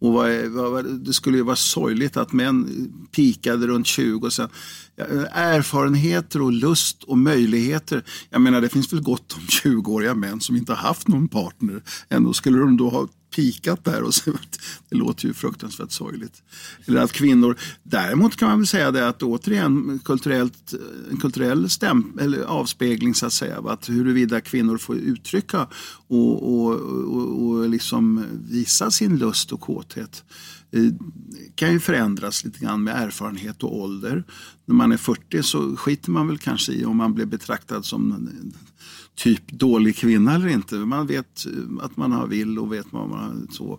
Och 0.00 0.12
vad, 0.12 0.46
vad, 0.46 1.00
det 1.04 1.12
skulle 1.12 1.36
ju 1.36 1.42
vara 1.42 1.56
sorgligt 1.56 2.16
att 2.16 2.32
män 2.32 2.88
pikade 3.12 3.66
runt 3.66 3.86
20 3.86 4.26
och 4.26 4.32
sen 4.32 4.48
ja, 4.96 5.04
erfarenheter 5.32 6.42
och 6.42 6.52
lust 6.52 7.02
och 7.02 7.18
möjligheter. 7.18 8.04
Jag 8.30 8.40
menar 8.40 8.60
det 8.60 8.68
finns 8.68 8.92
väl 8.92 9.02
gott 9.02 9.32
om 9.32 9.40
20-åriga 9.40 10.14
män 10.14 10.40
som 10.40 10.56
inte 10.56 10.72
har 10.72 10.88
haft 10.88 11.08
någon 11.08 11.28
partner. 11.28 11.82
Ändå 12.08 12.32
skulle 12.32 12.58
de 12.58 12.76
då 12.76 12.88
ha 12.88 13.08
pikat 13.30 13.84
där. 13.84 14.02
Och 14.02 14.14
så, 14.20 14.32
det 14.88 14.96
låter 14.96 15.26
ju 15.26 15.32
fruktansvärt 15.32 15.90
sorgligt. 15.90 16.42
Eller 16.86 17.00
att 17.00 17.12
kvinnor, 17.12 17.56
däremot 17.82 18.36
kan 18.36 18.48
man 18.48 18.58
väl 18.58 18.66
säga 18.66 18.90
det 18.90 19.08
att 19.08 19.22
återigen 19.22 20.00
kulturellt, 20.04 20.74
en 21.10 21.16
kulturell 21.16 21.70
stäm, 21.70 22.18
eller 22.20 22.42
avspegling 22.42 23.14
så 23.14 23.26
att 23.26 23.32
säga. 23.32 23.58
Att 23.58 23.88
huruvida 23.88 24.40
kvinnor 24.40 24.78
får 24.78 24.96
uttrycka 24.96 25.66
och, 26.08 26.54
och, 26.54 26.74
och, 26.74 27.46
och 27.46 27.68
liksom 27.68 28.24
visa 28.48 28.90
sin 28.90 29.18
lust 29.18 29.52
och 29.52 29.60
kåthet 29.60 30.24
eh, 30.72 30.82
kan 31.54 31.72
ju 31.72 31.80
förändras 31.80 32.44
lite 32.44 32.58
grann 32.58 32.84
med 32.84 33.02
erfarenhet 33.02 33.62
och 33.62 33.80
ålder. 33.80 34.24
När 34.64 34.74
man 34.74 34.92
är 34.92 34.96
40 34.96 35.42
så 35.42 35.76
skiter 35.76 36.10
man 36.10 36.28
väl 36.28 36.38
kanske 36.38 36.72
i 36.72 36.84
om 36.84 36.96
man 36.96 37.14
blir 37.14 37.26
betraktad 37.26 37.84
som 37.84 38.30
typ 39.22 39.52
dålig 39.52 39.96
kvinna 39.96 40.34
eller 40.34 40.48
inte. 40.48 40.74
Man 40.74 41.06
vet 41.06 41.46
att 41.80 41.96
man 41.96 42.12
har 42.12 42.26
vill 42.26 42.58
och 42.58 42.72
vet 42.72 42.86
vad 42.90 43.08
man 43.08 43.18
har 43.18 43.52
så. 43.52 43.78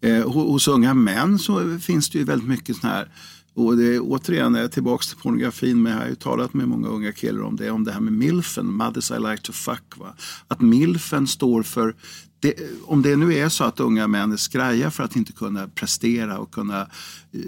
Eh, 0.00 0.30
hos 0.30 0.68
unga 0.68 0.94
män 0.94 1.38
så 1.38 1.78
finns 1.78 2.10
det 2.10 2.18
ju 2.18 2.24
väldigt 2.24 2.48
mycket 2.48 2.76
sån 2.76 2.90
här 2.90 3.08
och 3.54 3.76
det 3.76 3.94
är 3.94 4.00
återigen 4.02 4.54
är 4.54 4.68
tillbaka 4.68 5.02
till 5.02 5.16
pornografin, 5.16 5.82
men 5.82 5.92
jag 5.92 5.98
har 5.98 6.08
ju 6.08 6.14
talat 6.14 6.54
med 6.54 6.68
många 6.68 6.88
unga 6.88 7.12
killar 7.12 7.42
om 7.42 7.56
det, 7.56 7.70
om 7.70 7.84
det 7.84 7.92
här 7.92 8.00
med 8.00 8.12
milfen, 8.12 8.72
mothers 8.72 9.10
I 9.10 9.18
like 9.18 9.42
to 9.42 9.52
fuck. 9.52 9.96
Va? 9.96 10.14
Att 10.48 10.60
milfen 10.60 11.26
står 11.26 11.62
för 11.62 11.94
det, 12.42 12.54
om 12.84 13.02
det 13.02 13.16
nu 13.16 13.34
är 13.34 13.48
så 13.48 13.64
att 13.64 13.80
unga 13.80 14.08
män 14.08 14.32
är 14.32 14.36
skraja 14.36 14.90
för 14.90 15.02
att 15.02 15.16
inte 15.16 15.32
kunna 15.32 15.68
prestera 15.68 16.38
och 16.38 16.50
kunna 16.50 16.80
eh, 16.80 17.40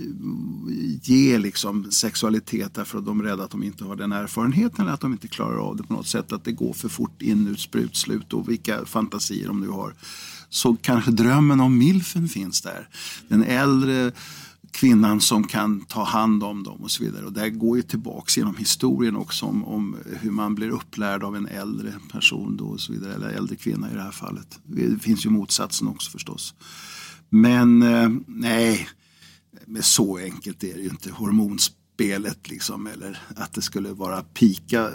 ge 1.02 1.38
liksom 1.38 1.90
sexualitet 1.92 2.74
därför 2.74 2.98
att 2.98 3.06
de 3.06 3.20
är 3.20 3.24
rädda 3.24 3.44
att 3.44 3.50
de 3.50 3.62
inte 3.62 3.84
har 3.84 3.96
den 3.96 4.12
erfarenheten 4.12 4.80
eller 4.80 4.92
att 4.92 5.00
de 5.00 5.12
inte 5.12 5.28
klarar 5.28 5.56
av 5.56 5.76
det 5.76 5.82
på 5.82 5.92
något 5.92 6.06
sätt. 6.06 6.32
Att 6.32 6.44
det 6.44 6.52
går 6.52 6.72
för 6.72 6.88
fort 6.88 7.22
in, 7.22 7.48
ut, 7.48 7.60
sprut, 7.60 7.96
slut 7.96 8.32
och 8.32 8.48
vilka 8.48 8.84
fantasier 8.84 9.48
de 9.48 9.60
nu 9.60 9.68
har. 9.68 9.94
Så 10.48 10.76
kanske 10.82 11.10
drömmen 11.10 11.60
om 11.60 11.78
milfen 11.78 12.28
finns 12.28 12.60
där. 12.60 12.88
Den 13.28 13.44
äldre 13.44 14.12
kvinnan 14.74 15.20
som 15.20 15.44
kan 15.44 15.80
ta 15.80 16.04
hand 16.04 16.42
om 16.42 16.62
dem 16.62 16.82
och 16.82 16.90
så 16.90 17.04
vidare. 17.04 17.24
Och 17.24 17.32
det 17.32 17.50
går 17.50 17.76
ju 17.76 17.82
tillbaks 17.82 18.36
genom 18.36 18.56
historien 18.56 19.16
också 19.16 19.46
om, 19.46 19.64
om, 19.64 19.96
hur 20.20 20.30
man 20.30 20.54
blir 20.54 20.70
upplärd 20.70 21.22
av 21.22 21.36
en 21.36 21.46
äldre 21.46 21.94
person 22.12 22.56
då 22.56 22.64
och 22.64 22.80
så 22.80 22.92
vidare, 22.92 23.14
eller 23.14 23.28
äldre 23.28 23.56
kvinna 23.56 23.90
i 23.90 23.94
det 23.94 24.02
här 24.02 24.10
fallet. 24.10 24.58
Det 24.62 25.02
finns 25.02 25.26
ju 25.26 25.30
motsatsen 25.30 25.88
också 25.88 26.10
förstås. 26.10 26.54
Men 27.28 27.82
eh, 27.82 28.10
nej, 28.26 28.88
men 29.66 29.82
så 29.82 30.18
enkelt 30.18 30.64
är 30.64 30.74
det 30.74 30.80
ju 30.80 30.88
inte. 30.88 31.10
Hormonspelet 31.10 32.50
liksom, 32.50 32.86
eller 32.86 33.18
att 33.36 33.52
det 33.52 33.62
skulle 33.62 33.92
vara 33.92 34.22
pika 34.22 34.90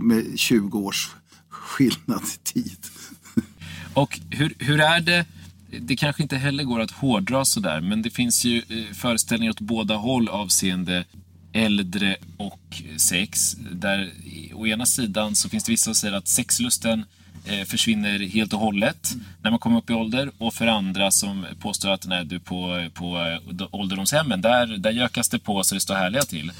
med 0.00 0.38
20 0.38 0.78
års 0.78 1.10
skillnad 1.48 2.22
i 2.22 2.52
tid. 2.52 2.86
Och 3.94 4.20
hur, 4.30 4.54
hur 4.58 4.80
är 4.80 5.00
det 5.00 5.26
det 5.70 5.96
kanske 5.96 6.22
inte 6.22 6.36
heller 6.36 6.64
går 6.64 6.80
att 6.80 6.90
hårdra 6.90 7.44
sådär, 7.44 7.80
men 7.80 8.02
det 8.02 8.10
finns 8.10 8.44
ju 8.44 8.58
eh, 8.58 8.94
föreställningar 8.94 9.50
åt 9.50 9.60
båda 9.60 9.94
håll 9.96 10.28
avseende 10.28 11.04
äldre 11.52 12.16
och 12.36 12.82
sex. 12.96 13.56
Där 13.72 14.12
eh, 14.50 14.58
å 14.58 14.66
ena 14.66 14.86
sidan 14.86 15.34
så 15.34 15.48
finns 15.48 15.64
det 15.64 15.72
vissa 15.72 15.84
som 15.84 15.94
säger 15.94 16.14
att 16.14 16.28
sexlusten 16.28 17.04
eh, 17.44 17.64
försvinner 17.64 18.18
helt 18.18 18.52
och 18.52 18.60
hållet 18.60 19.12
mm. 19.12 19.24
när 19.42 19.50
man 19.50 19.58
kommer 19.58 19.78
upp 19.78 19.90
i 19.90 19.92
ålder. 19.92 20.30
Och 20.38 20.54
för 20.54 20.66
andra 20.66 21.10
som 21.10 21.46
påstår 21.60 21.90
att 21.90 22.06
när 22.06 22.24
du 22.24 22.40
på, 22.40 22.88
på 22.94 23.38
ålderdomshemmen, 23.70 24.40
där, 24.40 24.66
där 24.66 24.90
gökas 24.90 25.28
det 25.28 25.38
på 25.38 25.64
så 25.64 25.74
det 25.74 25.80
står 25.80 25.94
härliga 25.94 26.22
till. 26.22 26.52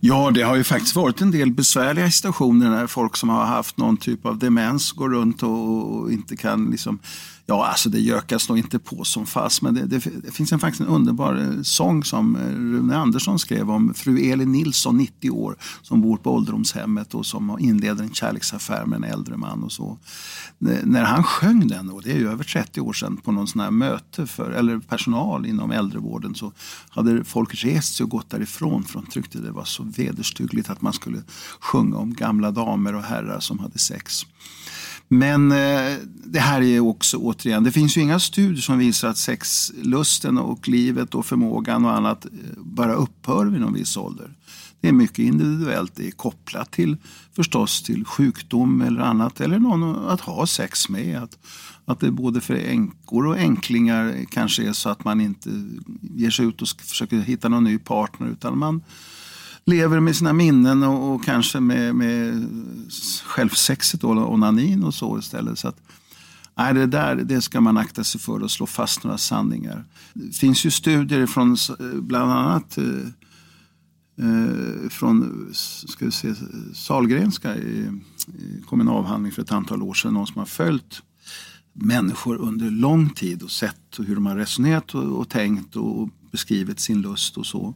Ja, 0.00 0.30
det 0.34 0.42
har 0.42 0.56
ju 0.56 0.64
faktiskt 0.64 0.96
varit 0.96 1.20
en 1.20 1.30
del 1.30 1.50
besvärliga 1.50 2.10
situationer 2.10 2.70
när 2.70 2.86
folk 2.86 3.16
som 3.16 3.28
har 3.28 3.46
haft 3.46 3.76
någon 3.76 3.96
typ 3.96 4.26
av 4.26 4.38
demens 4.38 4.92
går 4.92 5.08
runt 5.08 5.42
och, 5.42 5.94
och 5.94 6.12
inte 6.12 6.36
kan 6.36 6.70
liksom 6.70 6.98
Ja, 7.50 7.66
alltså 7.66 7.88
det 7.88 8.00
gökas 8.00 8.48
nog 8.48 8.58
inte 8.58 8.78
på 8.78 9.04
som 9.04 9.26
fast, 9.26 9.62
men 9.62 9.74
det, 9.74 9.86
det, 9.86 9.98
det 10.24 10.32
finns 10.32 10.52
en, 10.52 10.58
faktiskt 10.58 10.80
en 10.80 10.86
underbar 10.86 11.34
eh, 11.34 11.62
sång 11.62 12.04
som 12.04 12.36
eh, 12.36 12.42
Rune 12.42 12.96
Andersson 12.96 13.38
skrev 13.38 13.70
om 13.70 13.94
fru 13.94 14.30
Elin 14.32 14.52
Nilsson, 14.52 14.96
90 14.96 15.30
år, 15.30 15.56
som 15.82 16.00
bor 16.00 16.16
på 16.16 16.34
ålderdomshemmet 16.34 17.14
och 17.14 17.26
som 17.26 17.56
inleder 17.60 18.04
en 18.04 18.14
kärleksaffär 18.14 18.86
med 18.86 18.96
en 18.96 19.04
äldre 19.04 19.36
man. 19.36 19.62
och 19.62 19.72
så. 19.72 19.98
När 20.58 21.04
han 21.04 21.24
sjöng 21.24 21.68
den, 21.68 21.90
och 21.90 22.02
det 22.02 22.12
är 22.12 22.18
ju 22.18 22.30
över 22.30 22.44
30 22.44 22.80
år 22.80 22.92
sedan, 22.92 23.16
på 23.16 23.32
någon 23.32 23.46
sån 23.46 23.60
här 23.60 23.70
möte 23.70 24.26
för 24.26 24.50
eller 24.50 24.78
personal 24.78 25.46
inom 25.46 25.70
äldrevården 25.70 26.34
så 26.34 26.52
hade 26.90 27.24
folk 27.24 27.64
rest 27.64 27.94
sig 27.94 28.04
och 28.04 28.10
gått 28.10 28.30
därifrån 28.30 28.84
för 28.84 28.94
de 29.00 29.06
tyckte 29.06 29.38
det 29.38 29.50
var 29.50 29.64
så 29.64 29.82
vederstyggligt 29.82 30.70
att 30.70 30.82
man 30.82 30.92
skulle 30.92 31.22
sjunga 31.60 31.96
om 31.96 32.14
gamla 32.14 32.50
damer 32.50 32.94
och 32.94 33.02
herrar 33.02 33.40
som 33.40 33.58
hade 33.58 33.78
sex. 33.78 34.26
Men 35.12 35.52
eh, 35.52 35.96
det 36.24 36.40
här 36.40 36.62
är 36.62 36.80
också 36.80 37.16
återigen, 37.16 37.64
det 37.64 37.72
finns 37.72 37.96
ju 37.96 38.00
inga 38.00 38.18
studier 38.18 38.60
som 38.62 38.78
visar 38.78 39.08
att 39.08 39.18
sexlusten 39.18 40.38
och 40.38 40.68
livet 40.68 41.14
och 41.14 41.26
förmågan 41.26 41.84
och 41.84 41.96
annat 41.96 42.24
eh, 42.24 42.30
bara 42.56 42.94
upphör 42.94 43.46
vid 43.46 43.60
någon 43.60 43.72
viss 43.72 43.96
ålder. 43.96 44.30
Det 44.80 44.88
är 44.88 44.92
mycket 44.92 45.18
individuellt, 45.18 45.92
det 45.94 46.06
är 46.06 46.10
kopplat 46.10 46.70
till 46.70 46.96
förstås 47.36 47.82
till 47.82 48.04
sjukdom 48.04 48.82
eller 48.82 49.00
annat 49.00 49.40
eller 49.40 49.58
någon 49.58 49.96
att 50.08 50.20
ha 50.20 50.46
sex 50.46 50.88
med. 50.88 51.22
Att, 51.22 51.38
att 51.84 52.00
det 52.00 52.10
både 52.10 52.40
för 52.40 52.54
änkor 52.54 53.26
och 53.26 53.38
änklingar 53.38 54.24
kanske 54.30 54.68
är 54.68 54.72
så 54.72 54.88
att 54.88 55.04
man 55.04 55.20
inte 55.20 55.50
ger 56.00 56.30
sig 56.30 56.46
ut 56.46 56.62
och 56.62 56.68
försöker 56.68 57.16
hitta 57.16 57.48
någon 57.48 57.64
ny 57.64 57.78
partner 57.78 58.28
utan 58.28 58.58
man 58.58 58.82
lever 59.64 60.00
med 60.00 60.16
sina 60.16 60.32
minnen 60.32 60.82
och, 60.82 61.14
och 61.14 61.24
kanske 61.24 61.60
med, 61.60 61.94
med 61.94 62.48
självsexet 63.24 64.04
och 64.04 64.32
onanin 64.32 64.84
och 64.84 64.94
så 64.94 65.18
istället. 65.18 65.58
Så 65.58 65.68
att, 65.68 65.80
nej, 66.56 66.74
det 66.74 66.86
där 66.86 67.16
det 67.16 67.40
ska 67.40 67.60
man 67.60 67.76
akta 67.76 68.04
sig 68.04 68.20
för 68.20 68.44
att 68.44 68.50
slå 68.50 68.66
fast 68.66 69.04
några 69.04 69.18
sanningar. 69.18 69.84
Det 70.14 70.36
finns 70.36 70.66
ju 70.66 70.70
studier 70.70 71.26
från 71.26 71.56
bland 72.02 72.32
annat 72.32 72.78
eh, 72.78 72.84
eh 74.18 74.88
från 74.90 75.48
ska 75.52 76.04
vi 76.04 76.10
se, 76.10 76.34
Salgrenska 76.74 77.56
i, 77.56 78.00
kom 78.66 78.80
en 78.80 78.88
avhandling 78.88 79.32
för 79.32 79.42
ett 79.42 79.52
antal 79.52 79.82
år 79.82 79.94
sedan. 79.94 80.14
Någon 80.14 80.26
som 80.26 80.38
har 80.38 80.46
följt 80.46 81.02
människor 81.72 82.36
under 82.36 82.70
lång 82.70 83.10
tid 83.10 83.42
och 83.42 83.50
sett 83.50 83.98
hur 83.98 84.14
de 84.14 84.26
har 84.26 84.36
resonerat 84.36 84.94
och, 84.94 85.18
och 85.18 85.28
tänkt 85.28 85.76
och 85.76 86.08
beskrivit 86.30 86.80
sin 86.80 87.02
lust 87.02 87.36
och 87.36 87.46
så. 87.46 87.74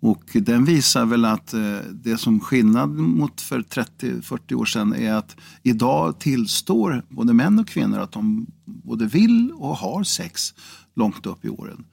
Och 0.00 0.22
den 0.34 0.64
visar 0.64 1.06
väl 1.06 1.24
att 1.24 1.54
eh, 1.54 1.78
det 1.92 2.18
som 2.18 2.40
skillnad 2.40 2.90
mot 2.90 3.40
för 3.40 3.60
30-40 3.60 4.54
år 4.54 4.64
sedan 4.64 4.94
är 4.94 5.12
att 5.12 5.36
idag 5.62 6.18
tillstår 6.18 7.02
både 7.08 7.32
män 7.32 7.58
och 7.58 7.68
kvinnor 7.68 7.98
att 7.98 8.12
de 8.12 8.46
både 8.64 9.06
vill 9.06 9.52
och 9.52 9.76
har 9.76 10.04
sex 10.04 10.54
långt 10.94 11.26
upp 11.26 11.44
i 11.44 11.48
åren. 11.48 11.84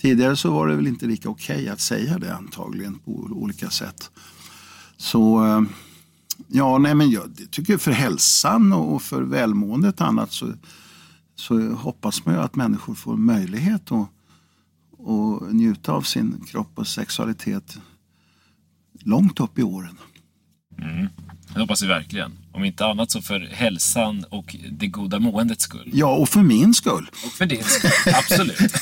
Tidigare 0.00 0.36
så 0.36 0.50
var 0.50 0.66
det 0.66 0.76
väl 0.76 0.86
inte 0.86 1.06
lika 1.06 1.28
okej 1.28 1.56
okay 1.56 1.68
att 1.68 1.80
säga 1.80 2.18
det 2.18 2.34
antagligen 2.34 2.98
på 2.98 3.12
olika 3.12 3.70
sätt. 3.70 4.10
Så 4.96 5.46
eh, 5.46 5.62
ja, 6.48 6.78
nej 6.78 6.94
men 6.94 7.10
jag 7.10 7.30
tycker 7.50 7.78
för 7.78 7.92
hälsan 7.92 8.72
och 8.72 9.02
för 9.02 9.22
välmåendet 9.22 10.00
och 10.00 10.06
annat 10.06 10.32
så, 10.32 10.52
så 11.34 11.68
hoppas 11.68 12.24
man 12.26 12.34
ju 12.34 12.40
att 12.40 12.56
människor 12.56 12.94
får 12.94 13.16
möjlighet 13.16 13.92
att 13.92 14.08
och 15.02 15.54
njuta 15.54 15.92
av 15.92 16.02
sin 16.02 16.44
kropp 16.46 16.70
och 16.74 16.86
sexualitet 16.86 17.78
långt 19.04 19.40
upp 19.40 19.58
i 19.58 19.62
åren. 19.62 19.98
Det 21.54 21.60
hoppas 21.60 21.82
vi 21.82 21.86
verkligen. 21.86 22.32
Om 22.52 22.64
inte 22.64 22.86
annat 22.86 23.10
så 23.10 23.22
för 23.22 23.40
hälsan 23.40 24.24
och 24.30 24.56
det 24.70 24.86
goda 24.86 25.18
måendets 25.18 25.64
skull. 25.64 25.90
Ja, 25.92 26.16
och 26.16 26.28
för 26.28 26.42
min 26.42 26.74
skull. 26.74 27.10
Och 27.26 27.32
för 27.32 27.46
din 27.46 27.64
skull, 27.64 28.14
absolut. 28.14 28.58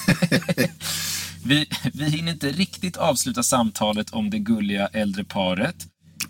vi, 1.45 1.67
vi 1.95 2.11
hinner 2.11 2.33
inte 2.33 2.53
riktigt 2.53 2.97
avsluta 2.97 3.43
samtalet 3.43 4.11
om 4.11 4.31
det 4.31 4.39
gulliga 4.39 4.87
äldre 4.87 5.25
paret. 5.25 5.87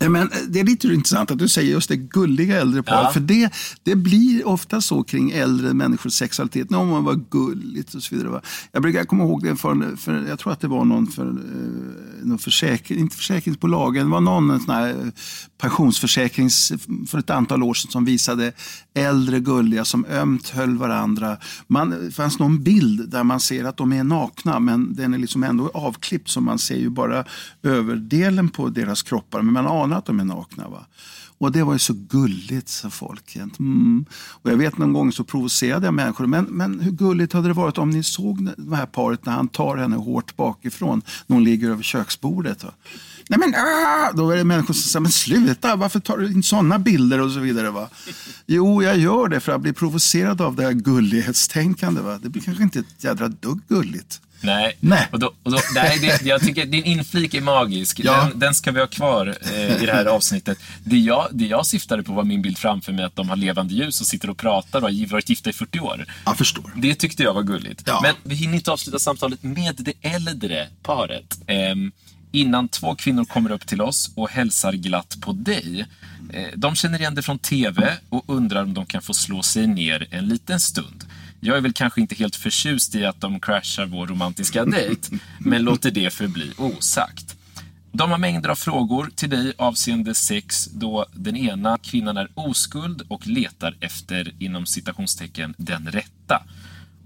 Men 0.09 0.31
eh, 0.31 0.37
det 0.47 0.59
är 0.59 0.63
lite 0.63 0.87
intressant 0.87 1.31
att 1.31 1.39
du 1.39 1.47
säger 1.47 1.71
just 1.71 1.89
det 1.89 1.95
gulliga 1.95 2.61
äldre 2.61 2.83
paret. 2.83 3.01
Ja. 3.03 3.11
För 3.11 3.19
det, 3.19 3.53
det 3.83 3.95
blir 3.95 4.47
ofta 4.47 4.81
så 4.81 5.03
kring 5.03 5.31
äldre 5.31 5.73
människors 5.73 6.13
sexualitet. 6.13 6.69
När 6.69 6.85
man 6.85 7.03
var 7.03 7.19
gulligt 7.29 7.93
och 7.93 8.03
så 8.03 8.15
vidare. 8.15 8.41
Jag 8.71 8.81
brukar 8.81 9.03
komma 9.03 9.23
ihåg 9.23 9.43
det 9.43 9.55
för, 9.55 9.95
för 9.95 10.25
jag 10.27 10.39
tror 10.39 10.53
att 10.53 10.59
det 10.59 10.67
var 10.67 10.85
någon 10.85 11.07
för, 11.07 11.27
eh, 11.27 12.25
någon 12.25 12.39
försäkring, 12.39 12.99
inte 12.99 13.17
försäkringsbolagen, 13.17 14.05
det 14.05 14.11
var 14.11 14.21
någon 14.21 14.59
sån 14.59 14.75
här 14.75 14.89
eh, 14.89 15.11
pensionsförsäkrings 15.57 16.71
för 17.07 17.19
ett 17.19 17.29
antal 17.29 17.63
år 17.63 17.73
sedan 17.73 17.91
som 17.91 18.05
visade 18.05 18.53
äldre 18.93 19.39
gulliga 19.39 19.85
som 19.85 20.05
ömt 20.05 20.49
höll 20.49 20.77
varandra. 20.77 21.37
Man, 21.67 21.89
det 21.89 22.11
fanns 22.11 22.39
någon 22.39 22.63
bild 22.63 23.09
där 23.09 23.23
man 23.23 23.39
ser 23.39 23.65
att 23.65 23.77
de 23.77 23.93
är 23.93 24.03
nakna 24.03 24.59
men 24.59 24.93
den 24.95 25.13
är 25.13 25.17
liksom 25.17 25.43
ändå 25.43 25.71
avklippt 25.73 26.29
så 26.29 26.41
man 26.41 26.59
ser 26.59 26.77
ju 26.77 26.89
bara 26.89 27.25
överdelen 27.63 28.49
på 28.49 28.69
deras 28.69 29.03
kroppar 29.03 29.41
men 29.41 29.53
man 29.53 29.67
anar 29.67 29.90
att 29.97 30.05
de 30.05 30.19
är 30.19 30.23
nakna. 30.23 30.69
Va? 30.69 30.85
Och 31.41 31.51
det 31.51 31.63
var 31.63 31.73
ju 31.73 31.79
så 31.79 31.93
gulligt, 31.93 32.69
sa 32.69 32.89
folk. 32.89 33.35
Mm. 33.35 34.05
Och 34.13 34.51
jag 34.51 34.57
vet 34.57 34.77
någon 34.77 34.93
gång 34.93 35.11
så 35.11 35.23
provocerade 35.23 35.87
jag 35.87 35.93
människor. 35.93 36.27
Men, 36.27 36.45
men 36.45 36.79
hur 36.79 36.91
gulligt 36.91 37.33
hade 37.33 37.47
det 37.47 37.53
varit 37.53 37.77
om 37.77 37.89
ni 37.89 38.03
såg 38.03 38.49
det 38.57 38.75
här 38.75 38.85
paret 38.85 39.25
när 39.25 39.33
han 39.33 39.47
tar 39.47 39.77
henne 39.77 39.95
hårt 39.95 40.35
bakifrån 40.35 41.01
när 41.27 41.35
hon 41.35 41.43
ligger 41.43 41.69
över 41.69 41.83
köksbordet? 41.83 42.63
Va? 42.63 42.71
Nej 43.29 43.39
men 43.39 43.55
ah! 43.55 44.11
Då 44.11 44.31
är 44.31 44.37
det 44.37 44.43
människor 44.43 44.73
som 44.73 44.83
säger, 44.83 45.01
men 45.01 45.11
sluta, 45.11 45.75
varför 45.75 45.99
tar 45.99 46.17
du 46.17 46.27
in 46.27 46.43
sådana 46.43 46.79
bilder 46.79 47.21
och 47.21 47.31
så 47.31 47.39
vidare? 47.39 47.71
Va? 47.71 47.89
Jo, 48.45 48.83
jag 48.83 48.97
gör 48.97 49.27
det 49.27 49.39
för 49.39 49.51
att 49.51 49.61
bli 49.61 49.73
provocerad 49.73 50.41
av 50.41 50.55
det 50.55 50.63
här 50.63 50.73
gullighetstänkande. 50.73 52.01
Va? 52.01 52.19
Det 52.23 52.29
blir 52.29 52.41
kanske 52.41 52.63
inte 52.63 52.79
ett 52.79 53.03
jädra 53.03 53.27
dugg 53.27 53.61
gulligt. 53.67 54.21
Nej, 54.41 54.77
Nej. 54.79 55.07
Och 55.11 55.19
då, 55.19 55.33
och 55.43 55.51
då, 55.51 55.59
nej 55.75 55.99
det, 56.01 56.21
jag 56.25 56.41
tycker 56.41 56.65
din 56.65 56.83
inflik 56.83 57.33
är 57.33 57.41
magisk. 57.41 57.99
Ja. 58.03 58.23
Den, 58.23 58.39
den 58.39 58.53
ska 58.53 58.71
vi 58.71 58.79
ha 58.79 58.87
kvar 58.87 59.37
eh, 59.41 59.83
i 59.83 59.85
det 59.85 59.91
här 59.91 60.05
avsnittet. 60.05 60.57
Det 60.83 60.97
jag, 60.97 61.27
det 61.31 61.45
jag 61.45 61.65
syftade 61.65 62.03
på 62.03 62.13
var 62.13 62.23
min 62.23 62.41
bild 62.41 62.57
framför 62.57 62.93
mig 62.93 63.05
att 63.05 63.15
de 63.15 63.29
har 63.29 63.35
levande 63.35 63.73
ljus 63.73 64.01
och 64.01 64.07
sitter 64.07 64.29
och 64.29 64.37
pratar 64.37 64.81
och 64.81 64.89
har 64.89 65.07
varit 65.07 65.29
gifta 65.29 65.49
i 65.49 65.53
40 65.53 65.79
år. 65.79 66.05
Jag 66.25 66.37
förstår. 66.37 66.71
Det 66.75 66.95
tyckte 66.95 67.23
jag 67.23 67.33
var 67.33 67.43
gulligt. 67.43 67.83
Ja. 67.85 67.99
Men 68.03 68.15
vi 68.23 68.35
hinner 68.35 68.55
inte 68.55 68.71
avsluta 68.71 68.99
samtalet 68.99 69.43
med 69.43 69.75
det 69.77 69.93
äldre 70.01 70.67
paret. 70.83 71.39
Ehm, 71.47 71.91
innan 72.31 72.67
två 72.67 72.95
kvinnor 72.95 73.25
kommer 73.25 73.51
upp 73.51 73.67
till 73.67 73.81
oss 73.81 74.11
och 74.15 74.29
hälsar 74.29 74.73
glatt 74.73 75.17
på 75.21 75.31
dig. 75.31 75.85
Eh, 76.33 76.47
de 76.55 76.75
känner 76.75 76.99
igen 76.99 77.15
det 77.15 77.21
från 77.21 77.39
TV 77.39 77.97
och 78.09 78.23
undrar 78.27 78.63
om 78.63 78.73
de 78.73 78.85
kan 78.85 79.01
få 79.01 79.13
slå 79.13 79.43
sig 79.43 79.67
ner 79.67 80.07
en 80.11 80.27
liten 80.27 80.59
stund. 80.59 81.05
Jag 81.43 81.57
är 81.57 81.61
väl 81.61 81.73
kanske 81.73 82.01
inte 82.01 82.15
helt 82.15 82.35
förtjust 82.35 82.95
i 82.95 83.05
att 83.05 83.21
de 83.21 83.39
crashar 83.39 83.85
vår 83.85 84.07
romantiska 84.07 84.65
dejt, 84.65 85.19
men 85.39 85.63
låter 85.63 85.91
det 85.91 86.13
förbli 86.13 86.51
osagt. 86.57 87.35
De 87.91 88.11
har 88.11 88.17
mängder 88.17 88.49
av 88.49 88.55
frågor 88.55 89.09
till 89.15 89.29
dig 89.29 89.53
avseende 89.57 90.15
sex 90.15 90.65
då 90.65 91.05
den 91.13 91.37
ena 91.37 91.77
kvinnan 91.77 92.17
är 92.17 92.27
oskuld 92.33 93.01
och 93.07 93.27
letar 93.27 93.75
efter, 93.79 94.33
inom 94.39 94.65
citationstecken, 94.65 95.53
den 95.57 95.91
rätta. 95.91 96.43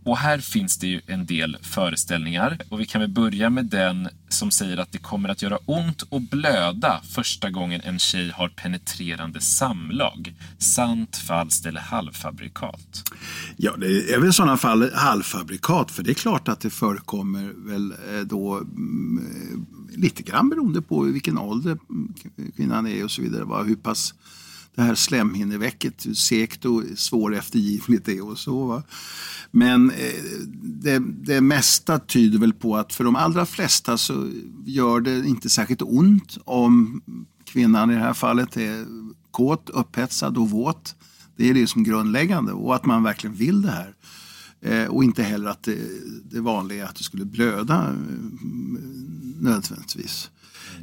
Och 0.06 0.18
här 0.18 0.40
finns 0.40 0.78
det 0.78 0.88
ju 0.88 1.02
en 1.08 1.26
del 1.26 1.58
föreställningar 1.62 2.58
och 2.70 2.80
vi 2.80 2.86
kan 2.86 3.02
väl 3.02 3.10
börja 3.10 3.50
med 3.50 3.66
den 3.66 4.10
som 4.30 4.52
säger 4.52 4.78
att 4.78 4.92
det 4.92 4.98
kommer 4.98 5.30
att 5.30 5.42
göra 5.42 5.58
ont 5.66 6.02
och 6.02 6.22
blöda 6.22 7.02
första 7.10 7.50
gången 7.50 7.82
en 7.84 8.00
tjej 8.00 8.32
har 8.32 8.50
penetrerande 8.50 9.42
samlag. 9.42 10.36
Sant, 10.58 11.18
falskt 11.18 11.66
eller 11.66 11.82
halvfabrikat? 11.82 13.12
Ja, 13.58 13.76
det 13.78 14.14
är 14.14 14.20
väl 14.20 14.30
i 14.30 14.34
sådana 14.34 14.58
fall 14.58 14.92
halvfabrikat. 14.94 15.92
För 15.92 16.04
det 16.04 16.12
är 16.12 16.16
klart 16.16 16.48
att 16.48 16.60
det 16.60 16.70
förekommer 16.70 17.54
väl 17.56 17.92
eh, 17.92 18.22
då 18.26 18.58
mm, 18.58 19.66
lite 19.96 20.24
grann 20.24 20.50
beroende 20.50 20.82
på 20.82 21.02
vilken 21.02 21.38
ålder 21.38 21.78
kvinnan 22.56 22.88
är 22.88 23.04
och 23.04 23.12
så 23.12 23.22
vidare. 23.22 23.64
Hur 23.64 23.76
pass 23.76 24.14
det 24.76 24.82
här 24.82 24.96
slemhinneväcket, 24.96 26.06
hur 26.06 26.14
segt 26.14 26.66
och 26.66 26.84
svåreftergivligt 26.96 28.06
det 28.06 28.18
är 28.18 28.26
och 28.26 28.40
så. 28.40 28.66
Va? 28.66 28.84
Men 29.52 29.92
eh, 29.92 30.24
det, 30.64 31.00
det 31.00 31.42
mesta 31.42 32.00
tyder 32.00 32.40
väl 32.40 32.54
på 32.54 32.78
att 32.78 32.94
för 32.94 33.04
de 33.04 33.16
allra 33.16 33.46
flesta 33.46 33.98
så 33.98 34.30
gör 34.66 35.00
det 35.00 35.28
inte 35.28 35.50
särskilt 35.50 35.82
ont 35.82 36.38
om 36.46 37.02
kvinnan 37.46 37.92
i 37.92 37.94
det 37.94 38.00
här 38.00 38.14
fallet 38.14 38.58
är 38.58 38.86
kåt, 39.32 39.70
upphetsad 39.70 40.38
och 40.38 40.50
våt. 40.50 40.96
Det 41.36 41.50
är 41.50 41.54
det 41.54 41.68
som 41.68 41.84
grundläggande 41.84 42.52
och 42.52 42.76
att 42.76 42.86
man 42.86 43.04
verkligen 43.04 43.36
vill 43.36 43.62
det 43.62 43.72
här. 43.72 43.94
Eh, 44.62 44.88
och 44.88 45.04
inte 45.04 45.24
heller 45.24 45.50
att 45.50 45.64
det, 45.64 45.78
det 46.24 46.42
vanliga 46.42 46.84
är 46.84 46.90
att 46.90 46.96
det 46.96 47.04
skulle 47.04 47.26
blöda 47.26 47.76
eh, 47.76 47.94
nödvändigtvis. 49.40 50.30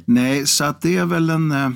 Nej, 0.05 0.47
så 0.47 0.63
att 0.63 0.81
det 0.81 0.97
är 0.97 1.05
väl 1.05 1.29
en, 1.29 1.51
eh, 1.51 1.71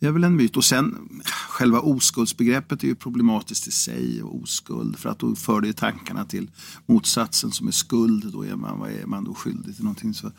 det 0.00 0.06
är 0.06 0.10
väl 0.10 0.24
en 0.24 0.36
myt. 0.36 0.56
Och 0.56 0.64
sen 0.64 1.08
själva 1.48 1.80
oskuldsbegreppet 1.80 2.82
är 2.82 2.86
ju 2.86 2.94
problematiskt 2.94 3.66
i 3.66 3.70
sig. 3.70 4.22
Och 4.22 4.42
oskuld, 4.42 4.98
för 4.98 5.08
att 5.08 5.18
då 5.18 5.34
för 5.34 5.60
det 5.60 5.72
tankarna 5.72 6.24
till 6.24 6.50
motsatsen 6.86 7.52
som 7.52 7.68
är 7.68 7.72
skuld. 7.72 8.32
Då 8.32 8.42
är 8.42 8.56
man, 8.56 8.78
vad 8.78 8.90
är 8.90 9.06
man 9.06 9.24
då 9.24 9.34
skyldig 9.34 9.74
till 9.74 9.84
någonting. 9.84 10.14
Så, 10.14 10.32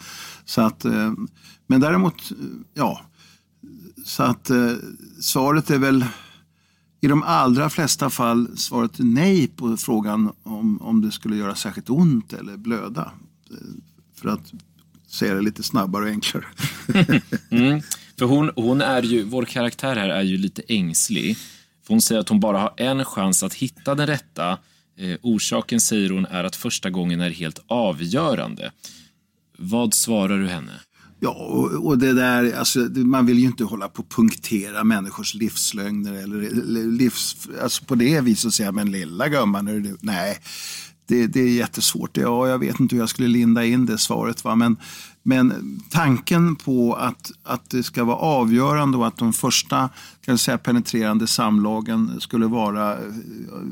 så 0.46 0.62
att, 0.62 0.86
eh, 0.86 1.14
men 1.68 1.82
däremot, 1.82 2.32
eh, 2.32 2.38
ja. 2.74 3.02
Så 4.06 4.24
att 4.24 4.50
eh, 4.50 4.74
svaret 5.20 5.70
är 5.70 5.80
väl 5.80 6.06
i 7.02 7.08
de 7.08 7.24
allra 7.24 7.70
flesta 7.70 8.10
fall 8.10 8.58
svaret 8.58 9.00
är 9.00 9.04
nej 9.04 9.48
på 9.48 9.78
frågan 9.78 10.32
om, 10.44 10.82
om 10.82 11.02
det 11.02 11.12
skulle 11.12 11.36
göra 11.36 11.56
särskilt 11.56 11.90
ont 11.90 12.34
eller 12.34 12.58
blöda. 12.58 13.12
För 14.16 14.30
att 14.30 14.54
säga 15.08 15.34
det 15.34 15.42
lite 15.42 15.64
snabbare 15.64 16.04
och 16.04 16.10
enklare. 16.10 16.46
Mm. 17.50 17.82
För 18.20 18.26
hon, 18.26 18.52
hon 18.56 18.82
är 18.82 19.02
ju, 19.02 19.24
vår 19.24 19.46
karaktär 19.46 19.96
här 19.96 20.10
är 20.10 20.22
ju 20.22 20.38
lite 20.38 20.62
ängslig. 20.68 21.38
För 21.84 21.94
hon 21.94 22.02
säger 22.02 22.22
att 22.22 22.30
hon 22.30 22.40
bara 22.40 22.60
har 22.60 22.74
en 22.78 23.06
chans 23.06 23.44
att 23.44 23.54
hitta 23.54 23.96
den 23.96 24.08
rätta. 24.08 24.58
Eh, 24.98 25.18
orsaken, 25.22 25.80
säger 25.80 26.10
hon, 26.10 26.26
är 26.26 26.44
att 26.44 26.56
första 26.56 26.90
gången 26.90 27.22
är 27.22 27.30
helt 27.30 27.60
avgörande. 27.68 28.72
Vad 29.58 29.94
svarar 29.94 30.38
du 30.38 30.48
henne? 30.48 30.72
Ja, 31.20 31.30
och, 31.30 31.86
och 31.86 31.98
det 31.98 32.14
där, 32.14 32.54
alltså, 32.54 32.80
man 32.96 33.26
vill 33.26 33.40
ju 33.40 33.46
inte 33.46 33.64
hålla 33.64 33.90
på 33.90 34.02
och 34.02 34.10
punktera 34.10 34.84
människors 34.84 35.34
livslögner 35.34 36.14
eller, 36.14 36.38
eller 36.38 36.84
livs, 36.84 37.48
alltså 37.62 37.86
på 37.86 37.96
det 37.96 38.22
viset 38.22 38.54
säga, 38.54 38.72
men 38.72 38.92
lilla 38.92 39.30
gumman, 39.30 39.68
är 39.68 39.80
du, 39.80 39.98
nej. 40.02 40.40
Det, 41.08 41.28
det 41.28 41.40
är 41.40 41.50
jättesvårt. 41.50 42.18
Ja, 42.18 42.48
jag 42.48 42.60
vet 42.60 42.80
inte 42.80 42.96
hur 42.96 43.02
jag 43.02 43.10
skulle 43.10 43.28
linda 43.28 43.66
in 43.66 43.86
det 43.86 43.98
svaret. 43.98 44.44
Va? 44.44 44.56
Men, 44.56 44.78
men 45.28 45.80
tanken 45.90 46.56
på 46.56 46.94
att, 46.94 47.32
att 47.44 47.70
det 47.70 47.84
ska 47.84 48.04
vara 48.04 48.18
avgörande 48.18 48.98
och 48.98 49.08
att 49.08 49.18
de 49.18 49.34
första 49.34 49.90
kan 50.26 50.38
säga, 50.38 50.58
penetrerande 50.58 51.28
samlagen 51.28 52.22
skulle 52.22 52.46
vara 52.46 52.94
eh, 52.94 53.00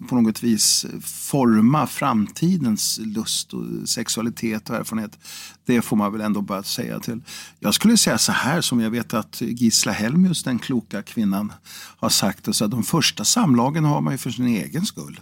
på 0.09 0.15
något 0.15 0.43
vis 0.43 0.85
forma 1.03 1.87
framtidens 1.87 2.99
lust 3.03 3.53
och 3.53 3.89
sexualitet 3.89 4.69
och 4.69 4.75
erfarenhet. 4.75 5.19
Det 5.65 5.81
får 5.81 5.97
man 5.97 6.11
väl 6.11 6.21
ändå 6.21 6.41
bara 6.41 6.63
säga 6.63 6.99
till. 6.99 7.21
Jag 7.59 7.73
skulle 7.73 7.97
säga 7.97 8.17
så 8.17 8.31
här 8.31 8.61
som 8.61 8.79
jag 8.79 8.89
vet 8.89 9.13
att 9.13 9.41
Gisla 9.41 9.91
Helmius, 9.91 10.43
den 10.43 10.59
kloka 10.59 11.01
kvinnan, 11.01 11.53
har 11.97 12.09
sagt. 12.09 12.47
Alltså, 12.47 12.65
att 12.65 12.71
de 12.71 12.83
första 12.83 13.25
samlagen 13.25 13.85
har 13.85 14.01
man 14.01 14.13
ju 14.13 14.17
för 14.17 14.31
sin 14.31 14.47
egen 14.47 14.85
skull 14.85 15.19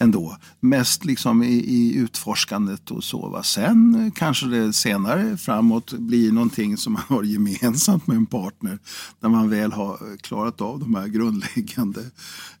ändå. 0.00 0.36
Mest 0.60 1.04
liksom 1.04 1.42
i, 1.42 1.54
i 1.54 1.94
utforskandet 1.96 2.90
och 2.90 3.04
så. 3.04 3.28
Va? 3.28 3.42
Sen 3.42 3.94
eh, 3.94 4.12
kanske 4.12 4.46
det 4.46 4.72
senare 4.72 5.36
framåt 5.36 5.92
blir 5.92 6.32
någonting 6.32 6.76
som 6.76 6.92
man 6.92 7.02
har 7.08 7.22
gemensamt 7.22 8.06
med 8.06 8.16
en 8.16 8.26
partner. 8.26 8.78
När 9.20 9.28
man 9.28 9.50
väl 9.50 9.72
har 9.72 9.92
eh, 9.92 10.16
klarat 10.16 10.60
av 10.60 10.78
de 10.78 10.94
här 10.94 11.06
grundläggande 11.06 12.00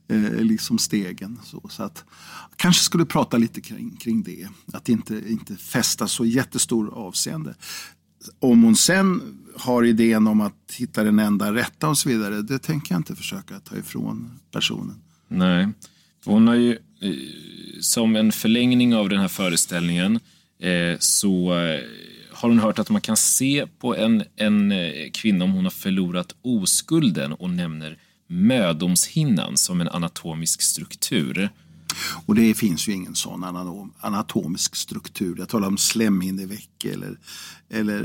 eh, 0.08 0.34
liksom 0.34 0.78
stegen. 0.78 1.38
Så, 1.44 1.68
så 1.68 1.82
att, 1.82 2.04
kanske 2.56 2.82
skulle 2.82 3.04
prata 3.04 3.36
lite 3.36 3.60
kring, 3.60 3.96
kring 3.96 4.22
det. 4.22 4.48
Att 4.72 4.88
inte, 4.88 5.22
inte 5.26 5.56
fästa 5.56 6.08
så 6.08 6.24
jättestor 6.24 6.94
avseende. 6.94 7.54
Om 8.38 8.62
hon 8.62 8.76
sen 8.76 9.38
har 9.56 9.84
idén 9.84 10.26
om 10.26 10.40
att 10.40 10.74
hitta 10.78 11.04
den 11.04 11.18
enda 11.18 11.54
rätta 11.54 11.88
och 11.88 11.98
så 11.98 12.08
vidare. 12.08 12.42
Det 12.42 12.58
tänker 12.58 12.94
jag 12.94 12.98
inte 12.98 13.16
försöka 13.16 13.60
ta 13.60 13.76
ifrån 13.76 14.30
personen. 14.52 15.02
Nej, 15.28 15.68
hon 16.24 16.48
har 16.48 16.54
ju 16.54 16.78
Eh, 17.02 17.12
som 17.80 18.16
en 18.16 18.32
förlängning 18.32 18.94
av 18.94 19.08
den 19.08 19.20
här 19.20 19.28
föreställningen 19.28 20.20
eh, 20.58 20.98
så 20.98 21.58
eh, 21.58 21.80
har 22.32 22.48
hon 22.48 22.58
hört 22.58 22.78
att 22.78 22.90
man 22.90 23.00
kan 23.00 23.16
se 23.16 23.66
på 23.78 23.96
en, 23.96 24.24
en 24.36 24.74
kvinna 25.12 25.44
om 25.44 25.52
hon 25.52 25.64
har 25.64 25.70
förlorat 25.70 26.34
oskulden 26.42 27.32
och 27.32 27.50
nämner 27.50 27.98
mödomshinnan 28.26 29.56
som 29.56 29.80
en 29.80 29.88
anatomisk 29.88 30.62
struktur. 30.62 31.48
Och 32.26 32.34
det 32.34 32.54
finns 32.54 32.88
ju 32.88 32.92
ingen 32.92 33.14
sån 33.14 33.44
anatomisk 34.00 34.76
struktur. 34.76 35.34
Jag 35.38 35.48
talar 35.48 35.68
om 35.68 35.78
slemhinneveck 35.78 36.84
eller, 36.84 37.18
eller 37.68 38.04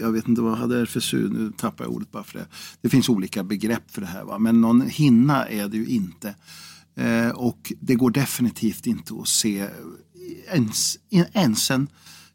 jag 0.00 0.12
vet 0.12 0.28
inte 0.28 0.40
vad 0.40 0.52
jag 0.52 0.56
hade 0.56 0.80
RFSU, 0.82 1.28
nu 1.28 1.52
tappar 1.56 1.84
jag 1.84 1.92
ordet 1.92 2.12
bara 2.12 2.24
för 2.24 2.38
det. 2.38 2.46
Det 2.80 2.88
finns 2.88 3.08
olika 3.08 3.44
begrepp 3.44 3.90
för 3.90 4.00
det 4.00 4.06
här 4.06 4.24
va? 4.24 4.38
men 4.38 4.60
någon 4.60 4.80
hinna 4.80 5.48
är 5.48 5.68
det 5.68 5.76
ju 5.76 5.86
inte. 5.86 6.34
Eh, 6.96 7.28
och 7.28 7.72
det 7.80 7.94
går 7.94 8.10
definitivt 8.10 8.86
inte 8.86 9.14
att 9.14 9.28
se 9.28 9.68
ens, 10.52 10.98
ens 11.32 11.70
en 11.70 11.88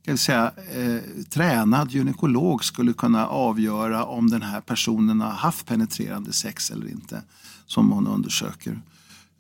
kan 0.06 0.18
säga, 0.18 0.52
eh, 0.76 1.24
tränad 1.30 1.92
gynekolog 1.92 2.64
skulle 2.64 2.94
kunna 2.94 3.28
avgöra 3.28 4.06
om 4.06 4.30
den 4.30 4.42
här 4.42 4.62
personen 4.62 5.22
har 5.22 5.32
haft 5.32 5.66
penetrerande 5.66 6.34
sex 6.34 6.72
eller 6.72 6.90
inte. 6.90 7.24
Som 7.66 7.92
hon 7.92 8.08
undersöker, 8.08 8.82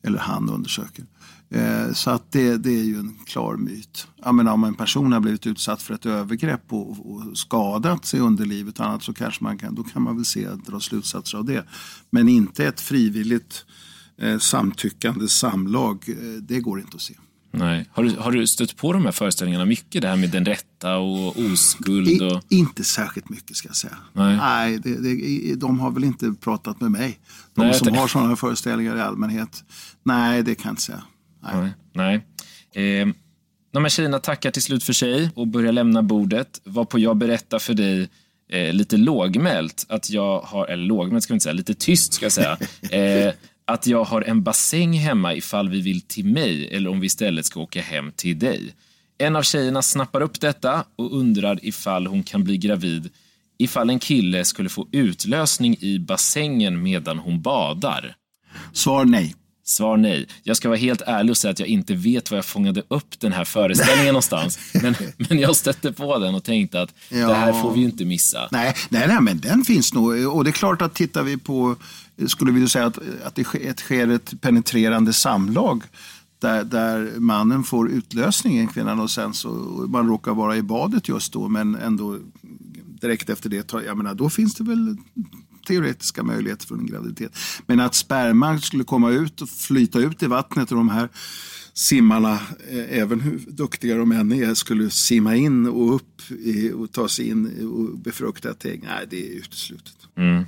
eller 0.03 0.19
han 0.19 0.49
undersöker. 0.49 1.05
Eh, 1.49 1.93
så 1.93 2.09
att 2.09 2.31
det, 2.31 2.57
det 2.57 2.79
är 2.79 2.83
ju 2.83 2.99
en 2.99 3.19
klar 3.25 3.55
myt. 3.55 4.07
Jag 4.23 4.35
menar, 4.35 4.51
om 4.53 4.63
en 4.63 4.75
person 4.75 5.11
har 5.11 5.19
blivit 5.19 5.47
utsatt 5.47 5.81
för 5.81 5.93
ett 5.93 6.05
övergrepp 6.05 6.73
och, 6.73 7.11
och 7.11 7.37
skadat 7.37 8.05
sig 8.05 8.19
under 8.19 8.45
livet 8.45 8.79
och 8.79 8.85
annat 8.85 9.03
så 9.03 9.13
kanske 9.13 9.43
man 9.43 9.57
kan, 9.57 9.75
då 9.75 9.83
kan 9.83 10.01
man 10.01 10.15
väl 10.15 10.25
se, 10.25 10.49
dra 10.49 10.79
slutsatser 10.79 11.37
av 11.37 11.45
det. 11.45 11.65
Men 12.09 12.29
inte 12.29 12.65
ett 12.65 12.81
frivilligt 12.81 13.65
eh, 14.21 14.37
samtyckande 14.37 15.27
samlag, 15.27 16.05
eh, 16.09 16.15
det 16.41 16.59
går 16.59 16.79
inte 16.79 16.95
att 16.95 17.01
se. 17.01 17.13
Nej. 17.53 17.89
Har, 17.91 18.03
du, 18.03 18.15
har 18.19 18.31
du 18.31 18.47
stött 18.47 18.77
på 18.77 18.93
de 18.93 19.05
här 19.05 19.11
föreställningarna 19.11 19.65
mycket? 19.65 20.01
Det 20.01 20.07
här 20.07 20.15
med 20.15 20.29
den 20.29 20.45
rätta 20.45 20.97
och 20.97 21.39
oskuld? 21.39 22.21
Och... 22.21 22.43
I, 22.49 22.55
inte 22.55 22.83
särskilt 22.83 23.29
mycket 23.29 23.55
ska 23.55 23.69
jag 23.69 23.75
säga. 23.75 23.97
Nej, 24.13 24.37
Nej 24.37 24.79
det, 24.79 24.95
det, 24.95 25.55
de 25.55 25.79
har 25.79 25.91
väl 25.91 26.03
inte 26.03 26.33
pratat 26.41 26.81
med 26.81 26.91
mig. 26.91 27.19
De 27.53 27.61
Nej, 27.61 27.73
som 27.73 27.85
tänkte... 27.85 28.01
har 28.01 28.07
sådana 28.07 28.35
föreställningar 28.35 28.97
i 28.97 29.01
allmänhet. 29.01 29.63
Nej, 30.03 30.43
det 30.43 30.55
kan 30.55 30.63
jag 30.69 30.71
inte 30.71 30.81
säga. 30.81 31.03
Nej. 31.43 31.73
Nej. 31.93 32.15
Eh, 32.73 33.07
de 33.73 33.83
här 33.83 33.89
tjejerna 33.89 34.19
tackar 34.19 34.51
till 34.51 34.61
slut 34.61 34.83
för 34.83 34.93
sig 34.93 35.29
och 35.35 35.47
börjar 35.47 35.71
lämna 35.71 36.03
bordet. 36.03 36.61
Varpå 36.63 36.99
jag 36.99 37.17
berättar 37.17 37.59
för 37.59 37.73
dig 37.73 38.09
eh, 38.51 38.73
lite 38.73 38.97
lågmält 38.97 39.85
att 39.89 40.09
jag 40.09 40.39
har, 40.41 40.67
eller 40.67 40.83
lågmält 40.83 41.23
ska 41.23 41.33
vi 41.33 41.35
inte 41.35 41.43
säga, 41.43 41.53
lite 41.53 41.73
tyst 41.73 42.13
ska 42.13 42.25
jag 42.25 42.31
säga. 42.31 42.57
Eh, 42.91 43.33
att 43.71 43.87
jag 43.87 44.03
har 44.03 44.21
en 44.21 44.43
bassäng 44.43 44.93
hemma 44.93 45.33
ifall 45.35 45.69
vi 45.69 45.81
vill 45.81 46.01
till 46.01 46.25
mig 46.25 46.67
eller 46.75 46.89
om 46.89 46.99
vi 46.99 47.05
istället 47.05 47.45
ska 47.45 47.59
åka 47.59 47.81
hem 47.81 48.11
till 48.15 48.39
dig. 48.39 48.75
En 49.17 49.35
av 49.35 49.43
tjejerna 49.43 49.81
snappar 49.81 50.21
upp 50.21 50.41
detta 50.41 50.83
och 50.95 51.17
undrar 51.17 51.59
ifall 51.65 52.07
hon 52.07 52.23
kan 52.23 52.43
bli 52.43 52.57
gravid 52.57 53.09
ifall 53.57 53.89
en 53.89 53.99
kille 53.99 54.45
skulle 54.45 54.69
få 54.69 54.87
utlösning 54.91 55.77
i 55.79 55.99
bassängen 55.99 56.83
medan 56.83 57.19
hon 57.19 57.41
badar. 57.41 58.15
Svar 58.73 59.05
nej. 59.05 59.35
Svar 59.63 59.97
nej. 59.97 60.27
Jag 60.43 60.57
ska 60.57 60.69
vara 60.69 60.79
helt 60.79 61.01
ärlig 61.01 61.31
och 61.31 61.37
säga 61.37 61.51
att 61.51 61.59
jag 61.59 61.67
inte 61.67 61.93
vet 61.93 62.31
var 62.31 62.37
jag 62.37 62.45
fångade 62.45 62.83
upp 62.87 63.19
den 63.19 63.33
här 63.33 63.45
föreställningen 63.45 64.07
någonstans. 64.13 64.59
Men, 64.73 64.95
men 65.17 65.39
jag 65.39 65.55
stötte 65.55 65.91
på 65.91 66.17
den 66.17 66.35
och 66.35 66.43
tänkte 66.43 66.81
att 66.81 66.93
ja. 67.09 67.27
det 67.27 67.33
här 67.33 67.61
får 67.61 67.73
vi 67.73 67.79
ju 67.79 67.85
inte 67.85 68.05
missa. 68.05 68.47
Nej, 68.51 68.75
nej, 68.89 69.07
nej, 69.07 69.21
men 69.21 69.39
den 69.39 69.63
finns 69.63 69.93
nog. 69.93 70.27
Och 70.35 70.43
det 70.43 70.49
är 70.49 70.51
klart 70.51 70.81
att 70.81 70.93
tittar 70.93 71.23
vi 71.23 71.37
på, 71.37 71.75
skulle 72.27 72.51
vi 72.51 72.69
säga 72.69 72.85
att, 72.85 72.99
att 73.23 73.35
det 73.35 73.43
sker, 73.43 73.73
sker 73.73 74.07
ett 74.07 74.41
penetrerande 74.41 75.13
samlag 75.13 75.83
där, 76.39 76.63
där 76.63 77.19
mannen 77.19 77.63
får 77.63 77.89
utlösning 77.89 78.59
i 78.59 78.67
kvinnan 78.67 78.99
och 78.99 79.11
sen 79.11 79.33
så 79.33 79.49
man 79.89 80.07
råkar 80.07 80.33
vara 80.33 80.57
i 80.57 80.61
badet 80.61 81.07
just 81.07 81.33
då 81.33 81.47
men 81.47 81.75
ändå 81.75 82.19
direkt 83.01 83.29
efter 83.29 83.49
det, 83.49 83.73
jag 83.85 83.97
menar, 83.97 84.15
då 84.15 84.29
finns 84.29 84.55
det 84.55 84.63
väl 84.63 84.97
teoretiska 85.67 86.23
möjligheter 86.23 86.67
för 86.67 86.75
en 86.75 86.85
graviditet. 86.85 87.37
Men 87.65 87.79
att 87.79 87.95
sperman 87.95 88.61
skulle 88.61 88.83
komma 88.83 89.11
ut 89.11 89.41
och 89.41 89.49
flyta 89.49 89.99
ut 89.99 90.23
i 90.23 90.27
vattnet 90.27 90.71
och 90.71 90.77
de 90.77 90.89
här 90.89 91.09
simmarna, 91.73 92.33
eh, 92.69 92.99
även 92.99 93.19
hur 93.19 93.39
duktiga 93.47 93.97
de 93.97 94.11
än 94.11 94.31
är, 94.31 94.53
skulle 94.53 94.89
simma 94.89 95.35
in 95.35 95.67
och 95.67 95.95
upp 95.95 96.21
och 96.75 96.91
ta 96.91 97.07
sig 97.07 97.27
in 97.27 97.67
och 97.67 97.97
befrukta 97.97 98.49
ett 98.49 98.65
ägg. 98.65 98.83
Nej, 98.83 99.07
det 99.09 99.27
är 99.27 99.37
uteslutet. 99.37 99.95
Mm. 100.17 100.45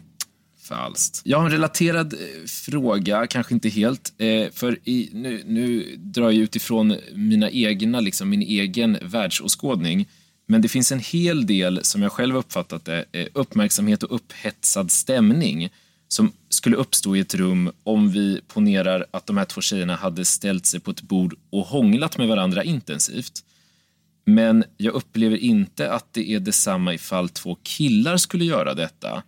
Falskt. 0.63 1.21
Jag 1.23 1.37
har 1.37 1.45
en 1.45 1.51
relaterad 1.51 2.13
eh, 2.13 2.19
fråga, 2.47 3.27
kanske 3.27 3.53
inte 3.53 3.69
helt. 3.69 4.13
Eh, 4.17 4.49
för 4.51 4.79
i, 4.83 5.09
nu, 5.13 5.43
nu 5.45 5.95
drar 5.97 6.23
jag 6.23 6.35
utifrån 6.35 6.95
mina 7.13 7.49
egna, 7.49 7.99
liksom, 7.99 8.29
min 8.29 8.41
egen 8.41 8.97
världsåskådning. 9.01 10.09
Men 10.47 10.61
det 10.61 10.67
finns 10.67 10.91
en 10.91 10.99
hel 10.99 11.47
del, 11.47 11.79
som 11.83 12.01
jag 12.01 12.11
själv 12.11 12.37
uppfattat 12.37 12.85
det, 12.85 13.05
eh, 13.11 13.27
uppmärksamhet 13.33 14.03
och 14.03 14.15
upphetsad 14.15 14.91
stämning 14.91 15.69
som 16.07 16.31
skulle 16.49 16.75
uppstå 16.75 17.15
i 17.15 17.19
ett 17.19 17.35
rum 17.35 17.71
om 17.83 18.11
vi 18.11 18.41
ponerar 18.47 19.05
att 19.11 19.25
de 19.25 19.37
här 19.37 19.45
två 19.45 19.61
tjejerna 19.61 19.95
hade 19.95 20.25
ställt 20.25 20.65
sig 20.65 20.79
på 20.79 20.91
ett 20.91 21.01
bord 21.01 21.35
och 21.49 21.65
hånglat 21.65 22.17
med 22.17 22.27
varandra 22.27 22.63
intensivt. 22.63 23.43
Men 24.25 24.63
jag 24.77 24.93
upplever 24.93 25.37
inte 25.37 25.91
att 25.91 26.13
det 26.13 26.31
är 26.31 26.39
detsamma 26.39 26.93
ifall 26.93 27.29
två 27.29 27.57
killar 27.63 28.17
skulle 28.17 28.45
göra 28.45 28.73
detta. 28.73 29.23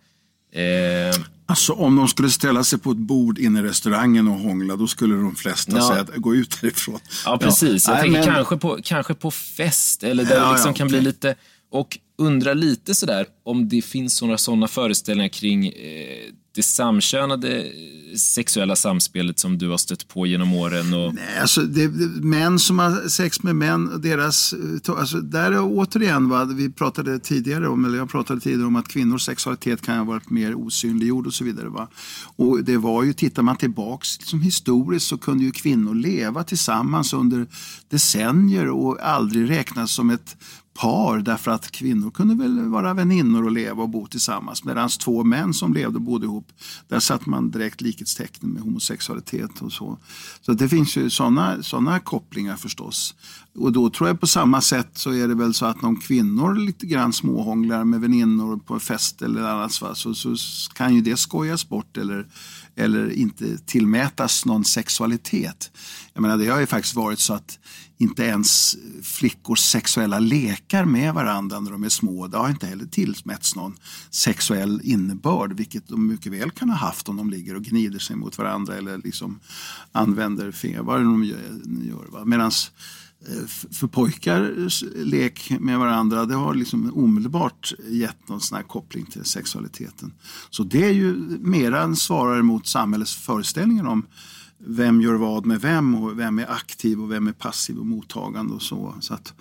Eh, 0.60 1.16
Alltså 1.48 1.72
om 1.72 1.96
de 1.96 2.08
skulle 2.08 2.30
ställa 2.30 2.64
sig 2.64 2.78
på 2.78 2.90
ett 2.90 2.96
bord 2.96 3.38
inne 3.38 3.60
i 3.60 3.62
restaurangen 3.62 4.28
och 4.28 4.38
hångla, 4.38 4.76
då 4.76 4.86
skulle 4.86 5.14
de 5.14 5.36
flesta 5.36 5.72
ja. 5.76 5.88
säga 5.88 6.00
att 6.00 6.16
gå 6.16 6.34
ut 6.34 6.54
härifrån. 6.62 7.00
Ja, 7.24 7.38
precis. 7.38 7.88
Ja. 7.88 7.92
Jag 7.92 7.96
Nej, 7.96 8.12
tänker 8.12 8.26
men... 8.26 8.36
kanske, 8.36 8.56
på, 8.56 8.78
kanske 8.84 9.14
på 9.14 9.30
fest, 9.30 10.02
eller 10.02 10.24
där 10.24 10.36
ja, 10.36 10.46
det 10.46 10.52
liksom 10.52 10.74
kan 10.74 10.88
bli 10.88 11.00
lite... 11.00 11.34
Och 11.70 11.98
undrar 12.18 12.54
lite 12.54 12.94
sådär 12.94 13.26
om 13.44 13.68
det 13.68 13.82
finns 13.82 14.22
några 14.22 14.38
sådana 14.38 14.68
föreställningar 14.68 15.28
kring 15.28 15.66
eh, 15.66 16.32
det 16.56 16.62
samkönade 16.62 17.62
eh, 17.62 18.16
sexuella 18.16 18.76
samspelet 18.76 19.38
som 19.38 19.58
du 19.58 19.68
har 19.68 19.76
stött 19.76 20.08
på 20.08 20.26
genom 20.26 20.54
åren? 20.54 20.94
Och... 20.94 21.14
Nej, 21.14 21.38
alltså 21.40 21.60
det, 21.62 21.88
män 22.22 22.58
som 22.58 22.78
har 22.78 23.08
sex 23.08 23.42
med 23.42 23.56
män, 23.56 24.00
deras, 24.00 24.52
eh, 24.52 24.98
alltså 24.98 25.20
där 25.20 25.52
är 25.52 25.60
återigen, 25.62 26.28
vad 26.28 26.56
vi 26.56 26.72
pratade 26.72 27.18
tidigare 27.18 27.68
om, 27.68 27.84
eller 27.84 27.98
jag 27.98 28.10
pratade 28.10 28.40
tidigare 28.40 28.66
om 28.66 28.76
att 28.76 28.88
kvinnors 28.88 29.22
sexualitet 29.22 29.82
kan 29.82 29.98
ha 29.98 30.04
varit 30.04 30.30
mer 30.30 30.54
osynliggjord 30.54 31.26
och 31.26 31.34
så 31.34 31.44
vidare. 31.44 31.68
Va? 31.68 31.88
Och 32.36 32.64
det 32.64 32.76
var 32.76 33.02
ju, 33.02 33.12
tittar 33.12 33.42
man 33.42 33.56
tillbaks 33.56 34.18
liksom 34.18 34.40
historiskt 34.40 35.06
så 35.06 35.18
kunde 35.18 35.44
ju 35.44 35.52
kvinnor 35.52 35.94
leva 35.94 36.44
tillsammans 36.44 37.12
under 37.12 37.46
decennier 37.88 38.68
och 38.70 38.98
aldrig 39.00 39.50
räknas 39.50 39.92
som 39.92 40.10
ett 40.10 40.36
par 40.76 41.18
därför 41.18 41.50
att 41.50 41.70
kvinnor 41.70 42.10
kunde 42.10 42.34
väl 42.34 42.68
vara 42.68 42.94
väninnor 42.94 43.44
och 43.44 43.52
leva 43.52 43.82
och 43.82 43.88
bo 43.88 44.06
tillsammans 44.06 44.64
medan 44.64 44.88
två 44.88 45.24
män 45.24 45.54
som 45.54 45.74
levde 45.74 45.96
och 45.96 46.02
bodde 46.02 46.26
ihop, 46.26 46.52
där 46.88 47.00
satte 47.00 47.30
man 47.30 47.50
direkt 47.50 47.80
likhetstecken 47.80 48.48
med 48.48 48.62
homosexualitet 48.62 49.62
och 49.62 49.72
så. 49.72 49.98
Så 50.40 50.52
det 50.52 50.68
finns 50.68 50.96
ju 50.96 51.10
sådana 51.10 51.62
såna 51.62 52.00
kopplingar 52.00 52.56
förstås. 52.56 53.14
Och 53.58 53.72
då 53.72 53.90
tror 53.90 54.08
jag 54.08 54.20
på 54.20 54.26
samma 54.26 54.60
sätt 54.60 54.90
så 54.94 55.12
är 55.12 55.28
det 55.28 55.34
väl 55.34 55.54
så 55.54 55.66
att 55.66 55.84
om 55.84 56.00
kvinnor 56.00 56.54
lite 56.54 56.86
grann 56.86 57.12
småhånglar 57.12 57.84
med 57.84 58.00
väninnor 58.00 58.56
på 58.56 58.74
en 58.74 58.80
fest 58.80 59.22
eller 59.22 59.42
annat 59.42 59.72
så, 59.72 59.94
så, 59.94 60.14
så 60.14 60.72
kan 60.72 60.94
ju 60.94 61.00
det 61.00 61.16
skojas 61.16 61.68
bort 61.68 61.96
eller, 61.96 62.26
eller 62.76 63.12
inte 63.12 63.58
tillmätas 63.58 64.46
någon 64.46 64.64
sexualitet. 64.64 65.70
Jag 66.14 66.22
menar 66.22 66.38
det 66.38 66.48
har 66.48 66.60
ju 66.60 66.66
faktiskt 66.66 66.96
varit 66.96 67.18
så 67.18 67.34
att 67.34 67.58
inte 67.98 68.22
ens 68.22 68.76
flickors 69.02 69.60
sexuella 69.60 70.18
lekar 70.18 70.84
med 70.84 71.14
varandra 71.14 71.60
när 71.60 71.70
de 71.70 71.84
är 71.84 71.88
små, 71.88 72.26
det 72.26 72.38
har 72.38 72.48
inte 72.48 72.66
heller 72.66 72.86
tillmätts 72.86 73.56
någon 73.56 73.76
sexuell 74.10 74.80
innebörd, 74.84 75.52
vilket 75.52 75.88
de 75.88 76.06
mycket 76.06 76.32
väl 76.32 76.50
kan 76.50 76.70
ha 76.70 76.76
haft 76.76 77.08
om 77.08 77.16
de 77.16 77.30
ligger 77.30 77.54
och 77.54 77.62
gnider 77.62 77.98
sig 77.98 78.16
mot 78.16 78.38
varandra 78.38 78.74
eller 78.74 78.98
liksom 78.98 79.40
använder 79.92 80.52
fingrar, 80.52 80.82
vad 80.82 81.00
de 81.00 81.24
gör. 81.24 82.24
Medan 82.24 82.50
eh, 83.28 83.46
för 83.46 83.86
pojkars 83.86 84.84
lek 84.94 85.52
med 85.60 85.78
varandra, 85.78 86.24
det 86.24 86.34
har 86.34 86.54
liksom 86.54 86.92
omedelbart 86.94 87.72
gett 87.88 88.28
någon 88.28 88.40
sån 88.40 88.56
här 88.56 88.64
koppling 88.64 89.06
till 89.06 89.24
sexualiteten. 89.24 90.12
Så 90.50 90.62
det 90.62 90.84
är 90.84 90.92
ju 90.92 91.14
mera 91.40 91.82
en 91.82 91.96
svarare 91.96 92.42
mot 92.42 92.66
samhällets 92.66 93.14
föreställningar 93.16 93.84
om 93.84 94.06
vem 94.66 95.00
gör 95.00 95.14
vad 95.14 95.46
med 95.46 95.60
vem 95.60 95.94
och 95.94 96.18
vem 96.18 96.38
är 96.38 96.50
aktiv 96.50 97.00
och 97.00 97.10
vem 97.10 97.28
är 97.28 97.32
passiv 97.32 97.78
och 97.78 97.86
mottagande 97.86 98.54
och 98.54 98.62
så. 98.62 98.94
så 99.00 99.14
att, 99.14 99.34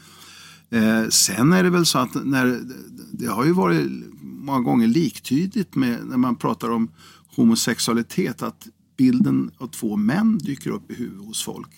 eh, 0.69 1.07
sen 1.09 1.53
är 1.53 1.63
det 1.63 1.69
väl 1.69 1.85
så 1.85 1.99
att 1.99 2.25
när, 2.25 2.61
det 3.11 3.27
har 3.27 3.45
ju 3.45 3.51
varit 3.51 3.91
många 4.21 4.59
gånger 4.59 4.87
liktydigt 4.87 5.75
med 5.75 6.05
när 6.05 6.17
man 6.17 6.35
pratar 6.35 6.69
om 6.69 6.91
homosexualitet 7.35 8.41
att 8.41 8.67
bilden 8.97 9.51
av 9.57 9.67
två 9.67 9.97
män 9.97 10.37
dyker 10.37 10.69
upp 10.69 10.91
i 10.91 10.95
huvudet 10.95 11.25
hos 11.25 11.43
folk. 11.43 11.71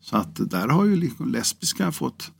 Så 0.00 0.16
att 0.16 0.50
där 0.50 0.68
har 0.68 0.84
ju 0.84 0.96
liksom 0.96 1.28
lesbiska 1.28 1.92
fått 1.92 2.30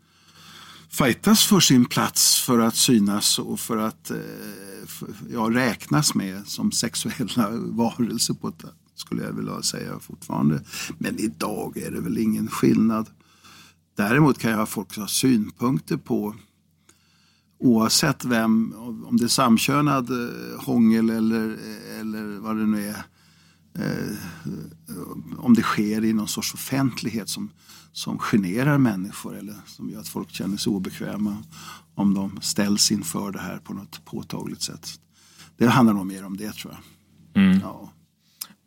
fightas 0.88 1.44
för 1.44 1.60
sin 1.60 1.84
plats 1.84 2.40
för 2.40 2.58
att 2.58 2.76
synas 2.76 3.38
och 3.38 3.60
för 3.60 3.76
att 3.76 4.10
eh, 4.10 4.16
ja, 5.32 5.50
räknas 5.52 6.14
med 6.14 6.46
som 6.46 6.72
sexuella 6.72 7.50
varelser 7.52 8.34
på 8.34 8.48
ett 8.48 8.64
skulle 8.96 9.22
jag 9.22 9.32
vilja 9.32 9.62
säga 9.62 9.98
fortfarande. 10.00 10.62
Men 10.98 11.18
idag 11.18 11.76
är 11.76 11.90
det 11.90 12.00
väl 12.00 12.18
ingen 12.18 12.48
skillnad. 12.48 13.06
Däremot 13.96 14.38
kan 14.38 14.50
jag 14.50 14.58
ha 14.58 14.66
folk 14.66 14.96
ha 14.96 15.08
synpunkter 15.08 15.96
på 15.96 16.34
oavsett 17.58 18.24
vem, 18.24 18.74
om 19.06 19.16
det 19.16 19.24
är 19.24 19.28
samkönad 19.28 20.10
eh, 20.10 20.60
hångel 20.60 21.10
eller, 21.10 21.56
eller 22.00 22.38
vad 22.38 22.56
det 22.56 22.66
nu 22.66 22.88
är. 22.88 23.04
om 25.38 25.54
det 25.54 25.62
sker 25.62 26.04
i 26.04 26.12
någon 26.12 26.28
sorts 26.28 26.54
offentlighet 26.54 27.28
som, 27.28 27.50
som 27.92 28.18
generar 28.18 28.78
människor 28.78 29.36
eller 29.36 29.54
som 29.66 29.90
gör 29.90 30.00
att 30.00 30.08
folk 30.08 30.30
känner 30.30 30.56
sig 30.56 30.70
obekväma 30.70 31.36
om 31.94 32.14
de 32.14 32.40
ställs 32.40 32.92
inför 32.92 33.32
det 33.32 33.40
här 33.40 33.58
på 33.58 33.74
något 33.74 34.04
påtagligt 34.04 34.62
sätt. 34.62 34.88
Det 35.56 35.66
handlar 35.66 35.94
nog 35.94 36.06
mer 36.06 36.24
om 36.24 36.36
det 36.36 36.52
tror 36.52 36.74
jag. 36.74 37.42
Mm. 37.42 37.60
Ja. 37.60 37.92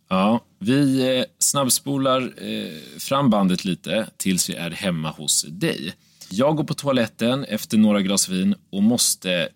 Ja, 0.10 0.46
vi 0.60 1.18
eh, 1.18 1.26
snabbspolar 1.40 2.22
eh, 2.22 3.00
fram 3.00 3.30
bandet 3.30 3.66
lite 3.66 4.10
tills 4.18 4.50
vi 4.50 4.54
är 4.54 4.72
hemma 4.72 5.10
hos 5.10 5.46
dig. 5.50 5.94
Jag 6.32 6.56
går 6.56 6.64
på 6.64 6.74
toaletten 6.74 7.44
efter 7.46 7.78
några 7.78 8.02
glas 8.02 8.30
vin 8.30 8.56
och 8.72 8.84
måste 8.84 9.32
eh, 9.34 9.48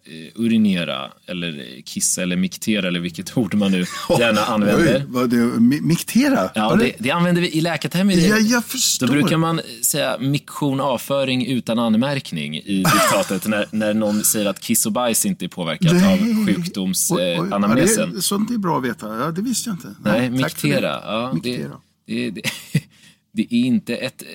urinera 0.41 1.11
eller 1.25 1.81
kissa 1.85 2.21
eller 2.21 2.35
miktera 2.35 2.87
eller 2.87 2.99
vilket 2.99 3.37
ord 3.37 3.53
man 3.53 3.71
nu 3.71 3.85
gärna 4.19 4.41
använder. 4.41 4.95
Oj, 4.95 5.05
vad 5.07 5.29
det, 5.29 5.35
mi- 5.37 5.81
miktera? 5.81 6.49
Ja, 6.55 6.75
det, 6.75 6.91
det 6.99 7.11
använder 7.11 7.41
vi 7.41 7.49
i 7.57 7.61
läkartermer. 7.61 8.13
Ja, 8.13 8.37
jag 8.37 8.65
förstår. 8.65 9.07
Då 9.07 9.13
brukar 9.13 9.37
man 9.37 9.61
säga 9.81 10.17
miktion 10.19 10.81
avföring 10.81 11.45
utan 11.47 11.79
anmärkning 11.79 12.55
i 12.57 12.77
diktatet 12.93 13.47
när, 13.47 13.65
när 13.71 13.93
någon 13.93 14.23
säger 14.23 14.45
att 14.45 14.59
kiss 14.59 14.85
och 14.85 14.91
bajs 14.91 15.25
inte 15.25 15.45
är 15.45 15.49
påverkat 15.49 15.91
av 15.91 15.97
Oj, 15.97 16.19
oj, 16.21 16.45
ja, 16.47 16.53
sjukdomsanamnesen. 16.53 18.21
sånt 18.21 18.51
är 18.51 18.57
bra 18.57 18.77
att 18.77 18.83
veta. 18.85 19.07
Ja, 19.17 19.31
det 19.31 19.41
visste 19.41 19.69
jag 19.69 19.75
inte. 19.75 19.95
Nej, 20.03 20.29
för 20.29 20.37
miktera. 20.37 21.01
Ja, 21.05 21.31
Miktera. 21.33 21.71
det, 22.07 22.29
det, 22.31 22.41
det 23.33 23.41
är 23.41 23.53
inte 23.53 23.95
ett 23.95 24.21
eh, 24.21 24.27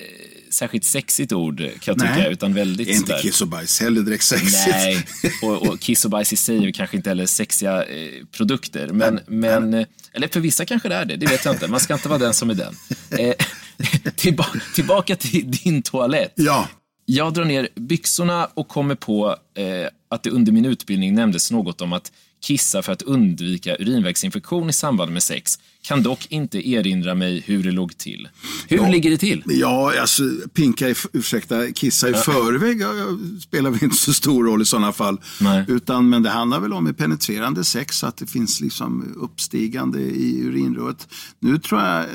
särskilt 0.51 0.83
sexigt 0.83 1.33
ord 1.33 1.57
kan 1.57 1.71
jag 1.85 1.99
tycka, 1.99 2.15
Nej. 2.15 2.31
utan 2.31 2.53
väldigt 2.53 2.87
Är 2.87 2.93
inte 2.93 3.19
kiss 3.21 3.41
och 3.41 3.47
bajs 3.47 3.79
heller 3.81 4.01
direkt 4.01 4.23
sexigt? 4.23 4.67
Nej, 4.67 5.05
och, 5.41 5.67
och 5.67 5.79
kiss 5.79 6.05
och 6.05 6.11
bajs 6.11 6.33
i 6.33 6.35
sig 6.35 6.67
är 6.67 6.71
kanske 6.71 6.97
inte 6.97 7.09
heller 7.09 7.25
sexiga 7.25 7.83
eh, 7.85 8.25
produkter. 8.31 8.87
Men, 8.87 9.19
men, 9.27 9.73
eh, 9.73 9.85
eller 10.13 10.27
för 10.27 10.39
vissa 10.39 10.65
kanske 10.65 10.89
det 10.89 10.95
är 10.95 11.05
det, 11.05 11.15
det 11.15 11.25
vet 11.25 11.45
jag 11.45 11.53
inte. 11.55 11.67
Man 11.67 11.79
ska 11.79 11.93
inte 11.93 12.09
vara 12.09 12.19
den 12.19 12.33
som 12.33 12.49
är 12.49 12.53
den. 12.53 12.75
Eh, 13.19 13.33
tillbaka, 14.15 14.59
tillbaka 14.75 15.15
till 15.15 15.51
din 15.51 15.81
toalett. 15.81 16.33
Ja, 16.35 16.67
Jag 17.05 17.33
drar 17.33 17.45
ner 17.45 17.69
byxorna 17.75 18.45
och 18.53 18.67
kommer 18.67 18.95
på 18.95 19.35
eh, 19.57 19.65
att 20.09 20.23
det 20.23 20.29
under 20.29 20.51
min 20.51 20.65
utbildning 20.65 21.15
nämndes 21.15 21.51
något 21.51 21.81
om 21.81 21.93
att 21.93 22.11
kissa 22.41 22.81
för 22.81 22.91
att 22.91 23.01
undvika 23.01 23.75
urinvägsinfektion 23.79 24.69
i 24.69 24.73
samband 24.73 25.11
med 25.11 25.23
sex. 25.23 25.59
Kan 25.81 26.03
dock 26.03 26.27
inte 26.29 26.69
erinra 26.69 27.15
mig 27.15 27.43
hur 27.45 27.63
det 27.63 27.71
låg 27.71 27.97
till. 27.97 28.29
Hur 28.67 28.89
ligger 28.89 29.09
det 29.09 29.17
till? 29.17 29.43
Ja, 29.45 30.01
alltså 30.01 30.23
pinka, 30.53 30.89
i, 30.89 30.95
ursäkta, 31.13 31.71
kissa 31.71 32.09
i 32.09 32.13
förväg 32.13 32.81
ja, 32.81 32.93
ja, 32.95 33.05
spelar 33.41 33.69
väl 33.69 33.83
inte 33.83 33.95
så 33.95 34.13
stor 34.13 34.45
roll 34.45 34.61
i 34.61 34.65
sådana 34.65 34.91
fall. 34.91 35.21
Nej. 35.41 35.65
Utan, 35.67 36.09
men 36.09 36.23
det 36.23 36.29
handlar 36.29 36.59
väl 36.59 36.73
om 36.73 36.87
i 36.87 36.93
penetrerande 36.93 37.63
sex, 37.63 38.03
att 38.03 38.17
det 38.17 38.27
finns 38.27 38.61
liksom 38.61 39.13
uppstigande 39.17 39.99
i 39.99 40.41
urinröret. 40.43 41.07
Nu 41.39 41.59
tror 41.59 41.81
jag, 41.81 42.05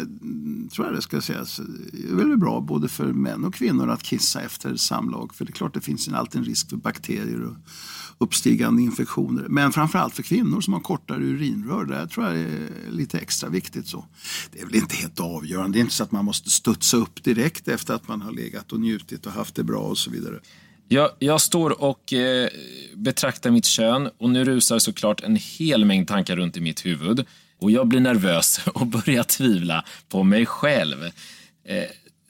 tror 0.73 0.87
jag 0.87 0.97
det 0.97 1.03
ska 1.03 1.21
sägas, 1.21 1.61
det 1.93 2.09
är 2.09 2.15
väl 2.15 2.37
bra 2.37 2.61
både 2.61 2.89
för 2.89 3.07
män 3.07 3.45
och 3.45 3.55
kvinnor 3.55 3.91
att 3.91 4.03
kissa 4.03 4.41
efter 4.41 4.77
samlag. 4.77 5.35
För 5.35 5.45
det 5.45 5.51
är 5.51 5.53
klart 5.55 5.75
det 5.75 5.81
finns 5.81 6.09
alltid 6.09 6.39
en 6.39 6.45
risk 6.47 6.71
för 6.71 6.77
bakterier 6.77 7.43
och 7.43 7.57
uppstigande 8.19 8.83
infektioner. 8.83 9.47
Men 9.49 9.73
framförallt 9.73 10.15
för 10.15 10.23
kvinnor 10.23 10.61
som 10.61 10.73
har 10.73 10.81
kortare 10.81 11.19
urinrör, 11.19 11.85
där 11.85 12.07
tror 12.07 12.27
jag 12.27 12.35
det 12.35 12.41
är 12.41 12.91
lite 12.91 13.19
extra 13.19 13.49
viktigt. 13.49 13.89
så. 13.89 14.05
Det 14.53 14.61
är 14.61 14.67
väl 14.67 14.75
inte 14.75 14.97
helt 14.97 15.21
avgörande, 15.21 15.79
det 15.79 15.79
är 15.79 15.81
inte 15.81 15.95
så 15.95 16.03
att 16.03 16.13
man 16.13 16.25
måste 16.25 16.51
studsa 16.51 16.97
upp 16.97 17.25
direkt 17.25 17.69
efter 17.69 17.95
att 17.95 18.09
man 18.09 18.23
har 18.23 18.33
legat 18.33 18.73
och 18.73 18.81
njutit 18.81 19.27
och 19.27 19.33
haft 19.33 19.55
det 19.55 19.65
bra 19.65 19.81
och 19.81 19.99
så 19.99 20.11
vidare. 20.11 20.41
Jag, 20.89 21.11
jag 21.19 21.41
står 21.41 21.83
och 21.83 22.13
eh, 22.13 22.49
betraktar 22.95 23.51
mitt 23.51 23.65
kön 23.65 24.11
och 24.19 24.31
nu 24.31 24.45
rusar 24.45 24.79
såklart 24.79 25.21
en 25.21 25.37
hel 25.37 25.85
mängd 25.85 26.09
tankar 26.09 26.37
runt 26.37 26.57
i 26.57 26.61
mitt 26.61 26.87
huvud. 26.87 27.27
Och 27.59 27.71
jag 27.71 27.89
blir 27.89 28.01
nervös 28.01 28.61
och 28.75 28.87
börjar 28.87 29.23
tvivla 29.23 29.85
på 30.09 30.23
mig 30.23 30.47
själv. 30.47 31.05
Eh, 31.65 31.85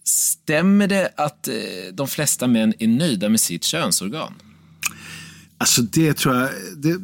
stämmer 0.05 0.87
det 0.87 1.13
att 1.17 1.49
eh, 1.49 1.55
de 1.93 2.09
flesta 2.09 2.47
män 2.47 2.75
är 2.79 2.89
nöjda 2.89 3.29
med 3.29 3.41
sitt 3.41 3.65
könsorgan? 3.65 4.35
Alltså 5.59 5.83
det 5.83 6.15
tror 6.15 6.35
jag... 6.35 6.51
Det, 6.77 7.01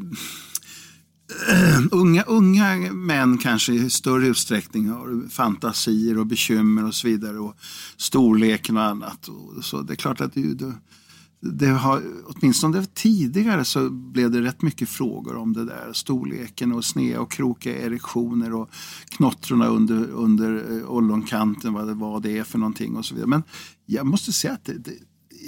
unga, 1.90 2.22
unga 2.22 2.92
män 2.92 3.38
kanske 3.38 3.72
i 3.72 3.90
större 3.90 4.26
utsträckning 4.26 4.88
har 4.88 5.28
fantasier 5.28 6.18
och 6.18 6.26
bekymmer 6.26 6.84
och 6.84 6.94
så 6.94 7.08
vidare. 7.08 7.38
Och 7.38 7.56
storleken 7.96 8.76
och 8.76 8.82
annat. 8.82 9.28
Och 9.28 9.64
så 9.64 9.82
det 9.82 9.92
är 9.92 9.96
klart 9.96 10.20
att 10.20 10.34
det, 10.34 10.54
det, 10.54 10.74
det 11.40 11.66
har, 11.66 12.02
åtminstone 12.24 12.86
tidigare 12.94 13.64
så 13.64 13.90
blev 13.90 14.30
det 14.30 14.40
rätt 14.40 14.62
mycket 14.62 14.88
frågor 14.88 15.36
om 15.36 15.52
det 15.52 15.64
där. 15.64 15.92
Storleken 15.92 16.72
och 16.72 16.84
sneda 16.84 17.20
och 17.20 17.30
krokiga 17.30 17.86
erektioner 17.86 18.54
och 18.54 18.70
knottrorna 19.08 19.66
under, 19.66 20.10
under 20.10 20.78
eh, 20.78 20.90
ollonkanten, 20.90 21.72
vad 21.72 21.86
det, 21.86 21.94
vad 21.94 22.22
det 22.22 22.38
är 22.38 22.44
för 22.44 22.58
någonting 22.58 22.96
och 22.96 23.04
så 23.04 23.14
vidare. 23.14 23.28
Men 23.28 23.42
jag 23.86 24.06
måste 24.06 24.32
säga 24.32 24.52
att 24.52 24.64
det, 24.64 24.78
det, 24.78 24.92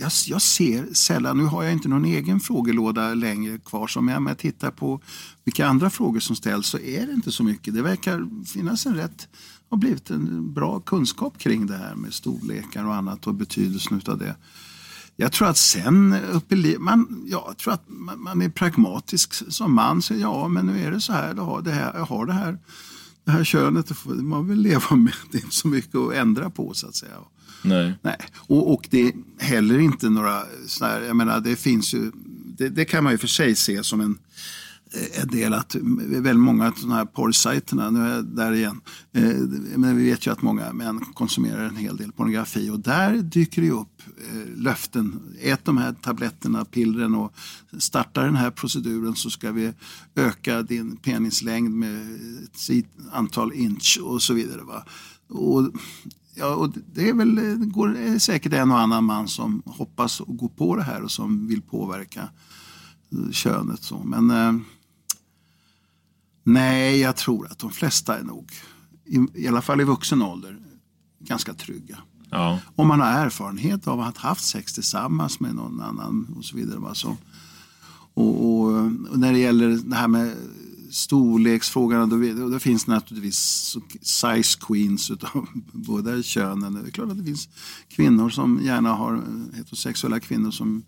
jag, 0.00 0.10
jag 0.26 0.42
ser 0.42 0.94
sällan, 0.94 1.38
nu 1.38 1.44
har 1.44 1.62
jag 1.62 1.72
inte 1.72 1.88
någon 1.88 2.04
egen 2.04 2.40
frågelåda 2.40 3.14
längre 3.14 3.58
kvar, 3.58 3.90
Om 3.96 4.08
jag, 4.08 4.16
om 4.16 4.26
jag 4.26 4.38
tittar 4.38 4.70
på 4.70 5.00
vilka 5.44 5.66
andra 5.66 5.90
frågor 5.90 6.20
som 6.20 6.36
ställs 6.36 6.66
så 6.66 6.78
är 6.78 7.06
det 7.06 7.12
inte 7.12 7.32
så 7.32 7.44
mycket. 7.44 7.74
Det 7.74 7.82
verkar 7.82 8.44
finnas 8.46 8.86
en 8.86 8.94
rätt, 8.94 9.28
har 9.70 9.76
blivit 9.76 10.10
en 10.10 10.52
bra 10.52 10.80
kunskap 10.80 11.38
kring 11.38 11.66
det 11.66 11.76
här 11.76 11.94
med 11.94 12.14
storlekar 12.14 12.84
och 12.84 12.94
annat 12.94 13.26
och 13.26 13.34
betydelsen 13.34 13.96
utav 13.96 14.18
det. 14.18 14.36
Jag 15.16 15.32
tror 15.32 15.48
att 15.48 15.56
sen 15.56 16.16
upp 16.32 16.52
i 16.52 16.76
man, 16.78 17.24
ja, 17.26 17.44
jag 17.48 17.58
tror 17.58 17.74
att 17.74 17.84
man, 17.86 18.22
man 18.22 18.42
är 18.42 18.48
pragmatisk 18.48 19.52
som 19.52 19.74
man. 19.74 20.02
Så 20.02 20.14
ja, 20.14 20.48
men 20.48 20.66
nu 20.66 20.82
är 20.84 20.90
det 20.90 21.00
så 21.00 21.12
här, 21.12 21.34
jag 21.34 21.44
har 21.44 21.62
det 21.62 21.70
här, 21.70 21.94
jag 21.94 22.04
har 22.04 22.26
det 22.26 22.32
här, 22.32 22.58
det 23.24 23.30
här 23.30 23.44
könet, 23.44 23.86
det 23.86 23.94
får 23.94 24.14
man 24.14 24.48
vill 24.48 24.60
leva 24.60 24.96
med. 24.96 25.14
Det 25.30 25.38
är 25.38 25.42
inte 25.42 25.56
så 25.56 25.68
mycket 25.68 25.94
att 25.94 26.14
ändra 26.14 26.50
på 26.50 26.74
så 26.74 26.88
att 26.88 26.94
säga. 26.94 27.16
Nej. 27.62 27.94
Nej, 28.02 28.16
och, 28.34 28.72
och 28.72 28.88
det 28.90 29.08
är 29.08 29.12
heller 29.38 29.78
inte 29.78 30.10
några 30.10 30.42
sådana 30.66 30.94
här, 30.94 31.02
jag 31.02 31.16
menar 31.16 31.40
det 31.40 31.56
finns 31.56 31.94
ju, 31.94 32.10
det, 32.58 32.68
det 32.68 32.84
kan 32.84 33.04
man 33.04 33.12
ju 33.12 33.18
för 33.18 33.26
sig 33.26 33.54
se 33.54 33.84
som 33.84 34.00
en, 34.00 34.18
en 35.20 35.28
del 35.28 35.54
att 35.54 35.74
väldigt 35.74 36.44
många 36.44 36.66
av 36.66 36.74
de 36.80 36.92
här 36.92 37.04
porrsajterna, 37.04 37.90
nu 37.90 38.00
är 38.00 38.14
jag 38.14 38.24
där 38.24 38.52
igen, 38.52 38.80
eh, 39.12 39.36
men 39.76 39.96
vi 39.96 40.04
vet 40.04 40.26
ju 40.26 40.30
att 40.30 40.42
många 40.42 40.72
män 40.72 41.00
konsumerar 41.14 41.64
en 41.64 41.76
hel 41.76 41.96
del 41.96 42.12
pornografi 42.12 42.70
och 42.70 42.80
där 42.80 43.16
dyker 43.16 43.62
det 43.62 43.66
ju 43.66 43.74
upp 43.74 44.02
eh, 44.32 44.56
löften. 44.56 45.36
Ät 45.40 45.64
de 45.64 45.76
här 45.76 45.92
tabletterna, 45.92 46.64
pillren 46.64 47.14
och 47.14 47.34
starta 47.78 48.22
den 48.22 48.36
här 48.36 48.50
proceduren 48.50 49.14
så 49.14 49.30
ska 49.30 49.52
vi 49.52 49.72
öka 50.14 50.62
din 50.62 50.96
penislängd 50.96 51.74
med 51.74 52.14
ett 52.70 52.86
antal 53.12 53.52
inch 53.52 53.98
och 54.02 54.22
så 54.22 54.34
vidare. 54.34 54.62
Va? 54.62 54.84
Och 55.28 55.72
Ja, 56.34 56.54
och 56.54 56.72
det 56.92 57.08
är 57.08 57.14
väl 57.14 57.34
det 57.34 57.66
går, 57.66 57.96
är 57.96 58.18
säkert 58.18 58.52
en 58.52 58.70
och 58.70 58.80
annan 58.80 59.04
man 59.04 59.28
som 59.28 59.62
hoppas 59.66 60.20
och 60.20 60.36
går 60.36 60.48
på 60.48 60.76
det 60.76 60.82
här 60.82 61.02
och 61.02 61.10
som 61.10 61.46
vill 61.46 61.62
påverka 61.62 62.28
eh, 63.12 63.30
könet. 63.30 63.82
Så. 63.82 63.98
Men 64.04 64.30
eh, 64.30 64.52
nej, 66.42 67.00
jag 67.00 67.16
tror 67.16 67.46
att 67.46 67.58
de 67.58 67.70
flesta 67.70 68.18
är 68.18 68.22
nog, 68.22 68.52
i, 69.04 69.26
i 69.34 69.48
alla 69.48 69.62
fall 69.62 69.80
i 69.80 69.84
vuxen 69.84 70.22
ålder, 70.22 70.58
ganska 71.18 71.54
trygga. 71.54 71.98
Ja. 72.30 72.58
Om 72.76 72.88
man 72.88 73.00
har 73.00 73.08
erfarenhet 73.08 73.88
av 73.88 74.00
att 74.00 74.18
ha 74.18 74.28
haft 74.28 74.44
sex 74.44 74.72
tillsammans 74.72 75.40
med 75.40 75.54
någon 75.54 75.80
annan 75.80 76.34
och 76.36 76.44
så 76.44 76.56
vidare. 76.56 76.78
Va? 76.78 76.94
Så, 76.94 77.16
och, 78.14 78.46
och, 78.46 78.66
och 79.10 79.18
när 79.18 79.32
det 79.32 79.38
gäller 79.38 79.68
det 79.68 79.96
här 79.96 80.08
med 80.08 80.36
storleksfrågan, 80.92 82.08
då, 82.08 82.16
vet- 82.16 82.36
då 82.36 82.58
finns 82.58 82.84
det 82.84 82.92
naturligtvis 82.92 83.76
size 84.02 84.58
queens 84.60 85.10
utav 85.10 85.46
båda 85.72 86.22
könen. 86.22 86.74
Det 86.74 86.80
är 86.88 86.90
klart 86.90 87.10
att 87.10 87.18
det 87.18 87.24
finns 87.24 87.48
kvinnor 87.88 88.30
som 88.30 88.60
gärna 88.62 88.92
har, 88.94 89.14
eh, 89.14 89.56
heterosexuella 89.56 90.20
kvinnor 90.20 90.50
som, 90.50 90.82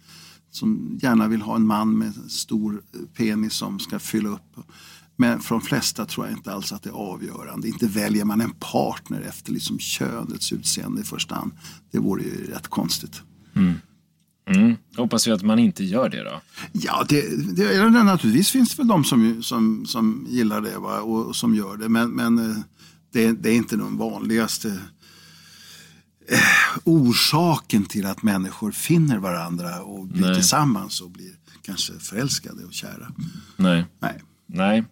som 0.50 0.98
gärna 1.02 1.28
vill 1.28 1.42
ha 1.42 1.56
en 1.56 1.66
man 1.66 1.98
med 1.98 2.14
stor 2.28 2.82
eh, 2.94 3.00
penis 3.16 3.52
som 3.54 3.78
ska 3.78 3.98
fylla 3.98 4.28
upp. 4.28 4.56
Men 5.16 5.40
för 5.40 5.54
de 5.54 5.60
flesta 5.60 6.06
tror 6.06 6.26
jag 6.26 6.36
inte 6.36 6.52
alls 6.52 6.72
att 6.72 6.82
det 6.82 6.90
är 6.90 6.94
avgörande. 6.94 7.68
Inte 7.68 7.86
väljer 7.86 8.24
man 8.24 8.40
en 8.40 8.50
partner 8.50 9.20
efter 9.20 9.52
liksom 9.52 9.78
könets 9.78 10.52
utseende 10.52 11.00
i 11.00 11.04
första 11.04 11.34
hand. 11.34 11.52
Det 11.90 11.98
vore 11.98 12.22
ju 12.22 12.46
rätt 12.50 12.68
konstigt. 12.68 13.22
Mm. 13.54 13.72
Hoppas 14.96 15.26
vi 15.26 15.32
att 15.32 15.42
man 15.42 15.58
inte 15.58 15.84
gör 15.84 16.08
det 16.08 16.22
då. 16.22 16.40
Ja, 16.72 17.06
det, 17.08 17.22
det, 17.56 17.76
det, 17.76 17.90
naturligtvis 18.02 18.50
finns 18.50 18.70
det 18.70 18.76
väl 18.76 18.88
de 18.88 19.04
som, 19.04 19.42
som, 19.42 19.86
som 19.86 20.26
gillar 20.28 20.60
det 20.60 20.78
va? 20.78 21.00
Och, 21.00 21.26
och 21.26 21.36
som 21.36 21.54
gör 21.54 21.76
det. 21.76 21.88
Men, 21.88 22.10
men 22.10 22.38
eh, 22.38 22.56
det, 23.12 23.32
det 23.32 23.50
är 23.50 23.54
inte 23.54 23.76
den 23.76 23.96
vanligaste 23.96 24.68
eh, 26.28 26.78
orsaken 26.84 27.84
till 27.84 28.06
att 28.06 28.22
människor 28.22 28.72
finner 28.72 29.18
varandra 29.18 29.82
och 29.82 30.06
blir 30.06 30.26
Nej. 30.26 30.34
tillsammans 30.34 31.00
och 31.00 31.10
blir 31.10 31.32
kanske 31.62 31.92
förälskade 31.92 32.64
och 32.64 32.72
kära. 32.72 33.12
Nej. 33.56 33.84
Nej. 34.00 34.22
Nej, 34.46 34.84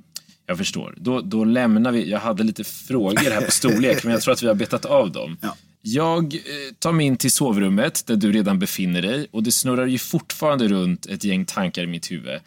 jag 0.47 0.59
förstår. 0.59 0.95
Då, 0.97 1.21
då 1.21 1.45
lämnar 1.45 1.93
vi. 1.93 2.11
Jag 2.11 2.21
hade 2.21 2.43
lite 2.43 2.65
frågor 2.65 3.31
här 3.31 3.41
på 3.41 3.51
storlek, 3.51 4.05
men 4.05 4.13
jag 4.13 4.23
tror 4.23 4.33
att 4.33 4.43
vi 4.43 4.47
har 4.47 4.55
betat 4.55 4.85
av 4.85 5.13
dem. 5.13 5.37
Ja. 5.41 5.57
Jag 5.83 6.35
eh, 6.35 6.41
tar 6.79 6.93
mig 6.93 7.07
in 7.07 7.17
till 7.17 7.31
sovrummet 7.33 8.07
där 8.07 8.17
du 8.17 8.33
redan 8.33 8.59
befinner 8.59 9.03
dig 9.03 9.27
och 9.31 9.43
det 9.43 9.53
snurrar 9.53 9.87
ju 9.87 9.99
fortfarande 9.99 10.69
runt 10.69 11.07
ett 11.07 11.25
gäng 11.25 11.45
tankar 11.45 11.83
i 11.83 11.87
mitt 11.87 12.11
huvud. 12.11 12.41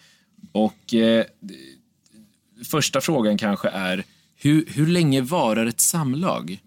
Och 0.52 0.94
eh, 0.94 1.26
första 2.66 3.02
frågan 3.02 3.38
kanske 3.38 3.70
är, 3.70 4.04
Hur, 4.36 4.66
hur 4.68 4.88
länge 4.88 5.22
varar 5.22 5.66
ett 5.66 5.80
samlag? 5.80 6.60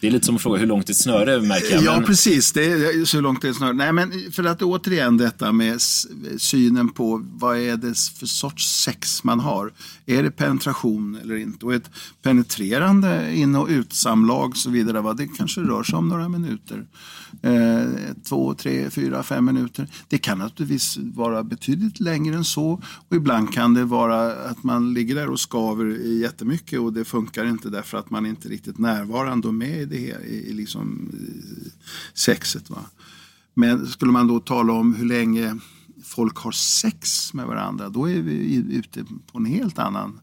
Det 0.00 0.06
är 0.06 0.10
lite 0.10 0.26
som 0.26 0.36
att 0.36 0.42
fråga 0.42 0.58
hur 0.58 0.66
långt 0.66 0.90
ett 0.90 0.96
snöre 0.96 1.40
märker 1.42 1.74
jag. 1.74 1.82
Ja, 1.84 1.94
men- 1.96 2.04
precis. 2.04 2.52
Det 2.52 2.64
är 2.64 3.04
så 3.04 3.20
långt 3.20 3.42
det 3.42 3.48
är 3.48 3.52
snart. 3.52 3.76
Nej, 3.76 3.92
men 3.92 4.12
för 4.32 4.44
att 4.44 4.62
återigen 4.62 5.16
detta 5.16 5.52
med 5.52 5.80
synen 6.38 6.88
på 6.88 7.22
vad 7.32 7.58
är 7.58 7.76
det 7.76 7.98
för 8.18 8.26
sorts 8.26 8.82
sex 8.82 9.24
man 9.24 9.40
har. 9.40 9.72
Är 10.06 10.22
det 10.22 10.30
penetration 10.30 11.18
eller 11.22 11.36
inte? 11.36 11.66
Och 11.66 11.74
ett 11.74 11.90
penetrerande 12.22 13.34
in 13.36 13.56
och 13.56 13.68
utsamlag 13.68 14.50
och 14.50 14.56
så 14.56 14.70
vidare, 14.70 15.00
va? 15.00 15.12
det 15.12 15.26
kanske 15.26 15.60
rör 15.60 15.82
sig 15.82 15.96
om 15.96 16.08
några 16.08 16.28
minuter. 16.28 16.86
Eh, 17.42 17.88
två, 18.24 18.54
tre, 18.54 18.90
fyra, 18.90 19.22
fem 19.22 19.44
minuter. 19.44 19.88
Det 20.08 20.18
kan 20.18 20.38
naturligtvis 20.38 20.96
vara 20.96 21.44
betydligt 21.44 22.00
längre 22.00 22.36
än 22.36 22.44
så. 22.44 22.82
Och 23.08 23.16
ibland 23.16 23.52
kan 23.52 23.74
det 23.74 23.84
vara 23.84 24.32
att 24.32 24.62
man 24.62 24.94
ligger 24.94 25.14
där 25.14 25.30
och 25.30 25.40
skaver 25.40 25.86
jättemycket 26.22 26.80
och 26.80 26.92
det 26.92 27.04
funkar 27.04 27.44
inte 27.44 27.70
därför 27.70 27.98
att 27.98 28.10
man 28.10 28.26
inte 28.26 28.48
är 28.48 28.50
riktigt 28.50 28.78
närvarande 28.78 29.48
och 29.48 29.54
med 29.54 29.80
i, 29.80 29.84
det, 29.84 30.26
i, 30.26 30.50
i 30.50 30.52
liksom, 30.52 31.10
eh, 31.12 31.72
sexet. 32.14 32.70
Va? 32.70 32.84
Men 33.54 33.86
skulle 33.86 34.12
man 34.12 34.26
då 34.26 34.40
tala 34.40 34.72
om 34.72 34.94
hur 34.94 35.06
länge 35.06 35.58
folk 36.04 36.36
har 36.36 36.52
sex 36.52 37.34
med 37.34 37.46
varandra, 37.46 37.88
då 37.88 38.10
är 38.10 38.22
vi 38.22 38.54
ute 38.54 39.04
på 39.04 39.38
en 39.38 39.44
helt 39.44 39.78
annan 39.78 40.20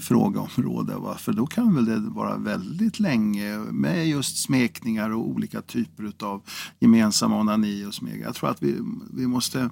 frågeområde. 0.00 0.96
Va? 0.96 1.16
För 1.18 1.32
då 1.32 1.46
kan 1.46 1.74
väl 1.74 1.84
det 1.84 1.98
vara 1.98 2.36
väldigt 2.36 3.00
länge 3.00 3.58
med 3.58 4.08
just 4.08 4.36
smekningar 4.42 5.10
och 5.10 5.28
olika 5.28 5.62
typer 5.62 6.12
av 6.26 6.42
gemensamma 6.80 7.40
onani 7.40 7.84
och 7.84 7.94
smeg. 7.94 8.20
Jag 8.20 8.34
tror 8.34 8.50
att 8.50 8.62
vi, 8.62 8.76
vi 9.12 9.26
måste, 9.26 9.70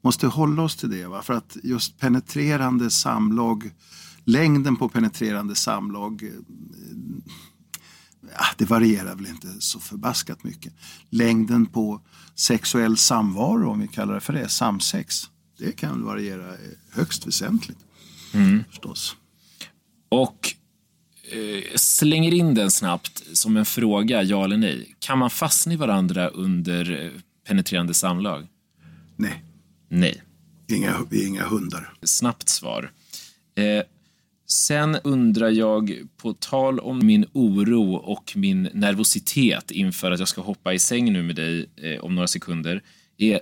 måste 0.00 0.26
hålla 0.26 0.62
oss 0.62 0.76
till 0.76 0.90
det. 0.90 1.06
Va? 1.06 1.22
För 1.22 1.34
att 1.34 1.56
just 1.62 1.98
penetrerande 1.98 2.90
samlag, 2.90 3.70
längden 4.24 4.76
på 4.76 4.88
penetrerande 4.88 5.54
samlag 5.54 6.22
eh, 6.22 6.30
ja, 8.38 8.44
det 8.58 8.64
varierar 8.64 9.14
väl 9.14 9.26
inte 9.26 9.48
så 9.58 9.80
förbaskat 9.80 10.44
mycket. 10.44 10.72
Längden 11.10 11.66
på 11.66 12.00
sexuell 12.34 12.96
samvaro, 12.96 13.70
om 13.70 13.80
vi 13.80 13.88
kallar 13.88 14.14
det 14.14 14.20
för 14.20 14.32
det, 14.32 14.48
samsex, 14.48 15.30
det 15.58 15.72
kan 15.72 16.04
variera 16.04 16.48
eh, 16.48 16.58
högst 16.90 17.26
väsentligt. 17.26 17.78
Förstås. 18.70 19.16
Och 20.12 20.54
eh, 21.30 21.76
slänger 21.76 22.34
in 22.34 22.54
den 22.54 22.70
snabbt 22.70 23.22
som 23.32 23.56
en 23.56 23.64
fråga, 23.64 24.22
ja 24.22 24.44
eller 24.44 24.56
nej. 24.56 24.94
Kan 24.98 25.18
man 25.18 25.30
fastna 25.30 25.72
i 25.72 25.76
varandra 25.76 26.28
under 26.28 27.04
eh, 27.04 27.10
penetrerande 27.48 27.94
samlag? 27.94 28.46
Nej, 29.16 29.44
Nej. 29.88 30.22
inga, 30.68 31.06
vi 31.10 31.22
är 31.22 31.28
inga 31.28 31.44
hundar. 31.44 31.92
Snabbt 32.02 32.48
svar. 32.48 32.90
Eh, 33.54 33.82
sen 34.46 34.96
undrar 35.04 35.50
jag, 35.50 35.98
på 36.16 36.32
tal 36.32 36.80
om 36.80 37.06
min 37.06 37.26
oro 37.32 37.94
och 37.94 38.32
min 38.36 38.68
nervositet 38.74 39.70
inför 39.70 40.10
att 40.10 40.18
jag 40.18 40.28
ska 40.28 40.40
hoppa 40.40 40.72
i 40.72 40.78
säng 40.78 41.12
nu 41.12 41.22
med 41.22 41.36
dig 41.36 41.66
eh, 41.76 42.04
om 42.04 42.14
några 42.14 42.28
sekunder. 42.28 42.82
Är, 43.18 43.34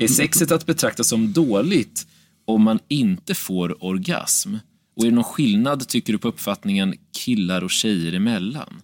är 0.00 0.08
sexet 0.08 0.52
att 0.52 0.66
betrakta 0.66 1.04
som 1.04 1.32
dåligt 1.32 2.06
om 2.44 2.62
man 2.62 2.78
inte 2.88 3.34
får 3.34 3.84
orgasm? 3.84 4.54
Och 4.98 5.04
är 5.04 5.08
det 5.08 5.14
någon 5.14 5.24
skillnad, 5.24 5.88
tycker 5.88 6.12
du, 6.12 6.18
på 6.18 6.28
uppfattningen 6.28 6.94
killar 7.12 7.64
och 7.64 7.70
tjejer 7.70 8.12
emellan? 8.12 8.82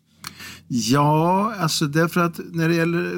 Ja, 0.68 1.54
alltså 1.54 1.86
därför 1.86 2.20
att 2.20 2.40
när 2.52 2.68
det 2.68 2.74
gäller 2.74 3.14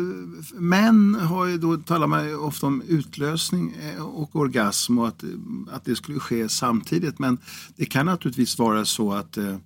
män 0.60 1.14
har 1.14 1.46
ju 1.46 1.58
då 1.58 1.76
talar 1.76 2.06
man 2.06 2.28
ju 2.28 2.36
ofta 2.36 2.66
om 2.66 2.82
utlösning 2.88 3.74
eh, 3.80 4.02
och 4.02 4.36
orgasm 4.36 4.98
och 4.98 5.08
att, 5.08 5.24
att 5.70 5.84
det 5.84 5.96
skulle 5.96 6.18
ske 6.18 6.48
samtidigt. 6.48 7.18
Men 7.18 7.38
det 7.76 7.86
kan 7.86 8.06
naturligtvis 8.06 8.58
vara 8.58 8.84
så 8.84 9.12
att 9.12 9.36
eh, 9.36 9.56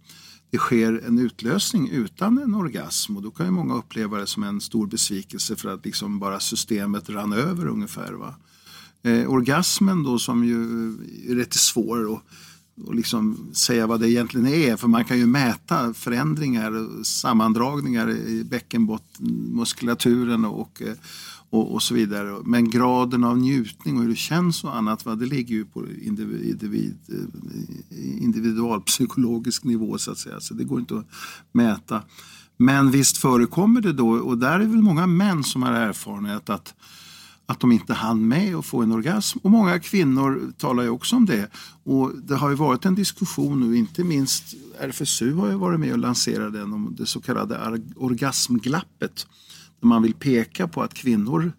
det 0.50 0.58
sker 0.58 1.02
en 1.06 1.18
utlösning 1.18 1.88
utan 1.90 2.38
en 2.38 2.54
orgasm 2.54 3.16
och 3.16 3.22
då 3.22 3.30
kan 3.30 3.46
ju 3.46 3.52
många 3.52 3.74
uppleva 3.74 4.18
det 4.18 4.26
som 4.26 4.42
en 4.42 4.60
stor 4.60 4.86
besvikelse 4.86 5.56
för 5.56 5.74
att 5.74 5.84
liksom 5.84 6.18
bara 6.18 6.40
systemet 6.40 7.10
rann 7.10 7.32
över 7.32 7.68
ungefär. 7.68 8.12
Va? 8.12 8.34
Eh, 9.02 9.30
orgasmen 9.30 10.02
då 10.02 10.18
som 10.18 10.44
ju 10.44 10.62
är 11.28 11.34
rätt 11.34 11.54
svår 11.54 12.06
Och, 12.06 12.22
och 12.86 12.94
liksom 12.94 13.50
säga 13.52 13.86
vad 13.86 14.00
det 14.00 14.10
egentligen 14.10 14.46
är. 14.46 14.76
För 14.76 14.88
man 14.88 15.04
kan 15.04 15.18
ju 15.18 15.26
mäta 15.26 15.94
förändringar 15.94 16.72
och 16.72 17.06
sammandragningar 17.06 18.10
i 18.10 18.44
bäckenbottenmuskulaturen 18.44 20.44
och, 20.44 20.82
eh, 20.82 20.94
och, 21.50 21.74
och 21.74 21.82
så 21.82 21.94
vidare. 21.94 22.42
Men 22.44 22.70
graden 22.70 23.24
av 23.24 23.38
njutning 23.38 23.96
och 23.96 24.02
hur 24.02 24.10
det 24.10 24.16
känns 24.16 24.64
och 24.64 24.76
annat, 24.76 25.06
va, 25.06 25.14
det 25.14 25.26
ligger 25.26 25.54
ju 25.54 25.64
på 25.64 25.84
individ, 26.02 26.50
individ, 26.50 26.96
eh, 27.08 27.16
individualpsykologisk 28.22 29.64
nivå 29.64 29.98
så 29.98 30.10
att 30.10 30.18
säga. 30.18 30.40
Så 30.40 30.54
det 30.54 30.64
går 30.64 30.80
inte 30.80 30.96
att 30.96 31.06
mäta. 31.52 32.02
Men 32.56 32.90
visst 32.90 33.16
förekommer 33.16 33.80
det 33.80 33.92
då, 33.92 34.10
och 34.10 34.38
där 34.38 34.60
är 34.60 34.66
väl 34.66 34.82
många 34.82 35.06
män 35.06 35.44
som 35.44 35.62
har 35.62 35.72
erfarenhet 35.72 36.50
att 36.50 36.74
att 37.50 37.60
de 37.60 37.72
inte 37.72 37.94
hann 37.94 38.28
med 38.28 38.54
att 38.56 38.66
få 38.66 38.82
en 38.82 38.92
orgasm. 38.92 39.38
Och 39.42 39.50
många 39.50 39.80
kvinnor 39.80 40.52
talar 40.58 40.82
ju 40.82 40.88
också 40.88 41.16
om 41.16 41.26
det. 41.26 41.50
Och 41.84 42.12
det 42.22 42.36
har 42.36 42.50
ju 42.50 42.54
varit 42.54 42.84
en 42.84 42.94
diskussion 42.94 43.60
nu, 43.60 43.76
inte 43.76 44.04
minst 44.04 44.54
RFSU 44.80 45.34
har 45.34 45.48
ju 45.48 45.54
varit 45.54 45.80
med 45.80 45.92
och 45.92 45.98
lanserat 45.98 46.52
den 46.52 46.72
om 46.72 46.94
det 46.98 47.06
så 47.06 47.20
kallade 47.20 47.80
orgasmglappet. 47.96 49.26
Där 49.80 49.88
man 49.88 50.02
vill 50.02 50.14
peka 50.14 50.68
på 50.68 50.82
att 50.82 50.94
kvinnor 50.94 51.52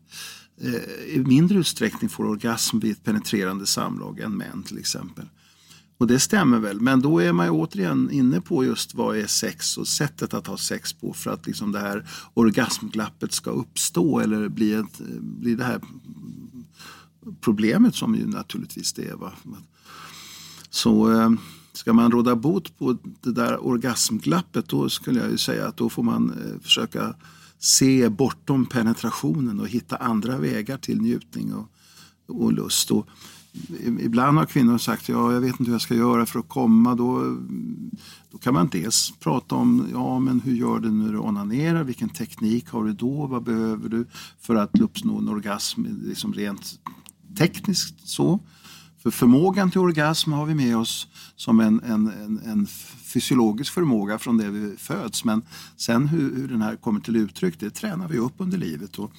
eh, 0.62 1.16
i 1.16 1.24
mindre 1.28 1.60
utsträckning 1.60 2.10
får 2.10 2.26
orgasm 2.26 2.80
vid 2.80 2.92
ett 2.92 3.04
penetrerande 3.04 3.66
samlag 3.66 4.20
än 4.20 4.38
män 4.38 4.64
till 4.64 4.78
exempel. 4.78 5.26
Och 6.02 6.08
det 6.08 6.20
stämmer 6.20 6.60
väl, 6.60 6.82
men 6.82 7.02
då 7.02 7.20
är 7.20 7.34
man 7.34 7.46
ju 7.46 7.52
återigen 7.52 8.12
inne 8.12 8.42
på 8.42 8.66
just 8.66 8.94
vad 8.94 9.18
är 9.18 9.28
sex 9.28 9.78
och 9.78 9.88
sättet 9.88 10.34
att 10.34 10.48
ha 10.48 10.58
sex 10.58 10.94
på 10.94 11.14
för 11.14 11.32
att 11.32 11.48
liksom 11.48 11.72
det 11.72 11.80
här 11.80 12.06
orgasmglappet 12.34 13.34
ska 13.34 13.52
uppstå 13.52 14.20
eller 14.20 14.50
bli, 14.50 14.74
ett, 14.74 15.02
bli 15.20 15.56
det 15.56 15.64
här 15.64 15.82
problemet 17.42 17.96
som 17.96 18.16
ju 18.16 18.28
naturligtvis 18.28 18.94
det 18.94 19.08
är. 19.08 19.16
Va? 19.16 19.32
Så 20.70 21.12
eh, 21.12 21.32
ska 21.74 21.94
man 21.94 22.12
råda 22.12 22.36
bot 22.36 22.78
på 22.78 22.98
det 23.22 23.32
där 23.32 23.66
orgasmglappet 23.66 24.70
då 24.70 24.90
skulle 24.90 25.20
jag 25.20 25.32
ju 25.32 25.38
säga 25.38 25.68
att 25.68 25.78
då 25.78 25.90
får 25.90 26.04
man 26.04 26.30
eh, 26.30 26.62
försöka 26.62 27.16
se 27.60 28.10
bortom 28.10 28.66
penetrationen 28.66 29.60
och 29.60 29.68
hitta 29.68 29.96
andra 29.96 30.38
vägar 30.38 30.78
till 30.78 31.02
njutning 31.02 31.54
och, 31.54 31.72
och 32.28 32.54
lust. 32.54 32.92
Och 32.92 33.08
ibland 34.00 34.38
har 34.38 34.46
kvinnor 34.46 34.78
sagt 34.78 35.10
ja, 35.10 35.34
jag 35.34 35.42
vet 35.42 35.50
inte 35.50 35.64
hur 35.64 35.72
jag 35.72 35.82
ska 35.82 35.96
göra 35.96 36.26
för 36.26 36.40
att 36.40 36.50
komma. 36.50 36.96
Då, 36.96 37.38
då 38.32 38.38
kan 38.38 38.54
man 38.54 38.68
dels 38.68 39.14
prata 39.20 39.56
om 39.56 39.88
ja, 39.94 40.20
men 40.20 40.42
hur 40.42 40.56
gör 40.56 40.80
du 40.80 40.92
när 40.92 41.12
du 41.12 41.18
onanerar? 41.18 41.84
Vilken 41.84 42.10
teknik 42.10 42.70
har 42.70 42.84
du 42.84 42.94
då? 42.94 43.28
Vad 43.28 43.44
behöver 43.44 43.90
du 43.90 44.06
för 44.40 44.56
att 44.56 44.80
uppnå 44.80 45.18
en 45.18 45.30
orgasm 45.30 45.86
liksom 46.04 46.34
rent 46.34 46.80
tekniskt 47.38 48.08
så? 48.08 48.40
För 49.04 49.12
förmågan 49.12 49.72
till 49.72 49.80
orgasm 49.80 50.32
har 50.32 50.46
vi 50.46 50.56
med 50.56 50.78
oss 50.78 51.08
som 51.36 51.60
en, 51.60 51.82
en, 51.84 52.08
en, 52.08 52.40
en 52.46 52.68
fysiologisk 53.14 53.74
förmåga 53.74 54.20
från 54.20 54.38
det 54.38 54.50
vi 54.50 54.78
föds. 54.78 55.26
Men 55.26 55.42
sen 55.78 56.08
hur, 56.08 56.36
hur 56.36 56.48
den 56.48 56.62
här 56.62 56.76
kommer 56.76 57.00
till 57.00 57.16
uttryck, 57.16 57.60
det 57.60 57.70
tränar 57.70 58.08
vi 58.08 58.18
upp 58.18 58.34
under 58.38 58.58
livet. 58.58 59.00
Och 59.00 59.12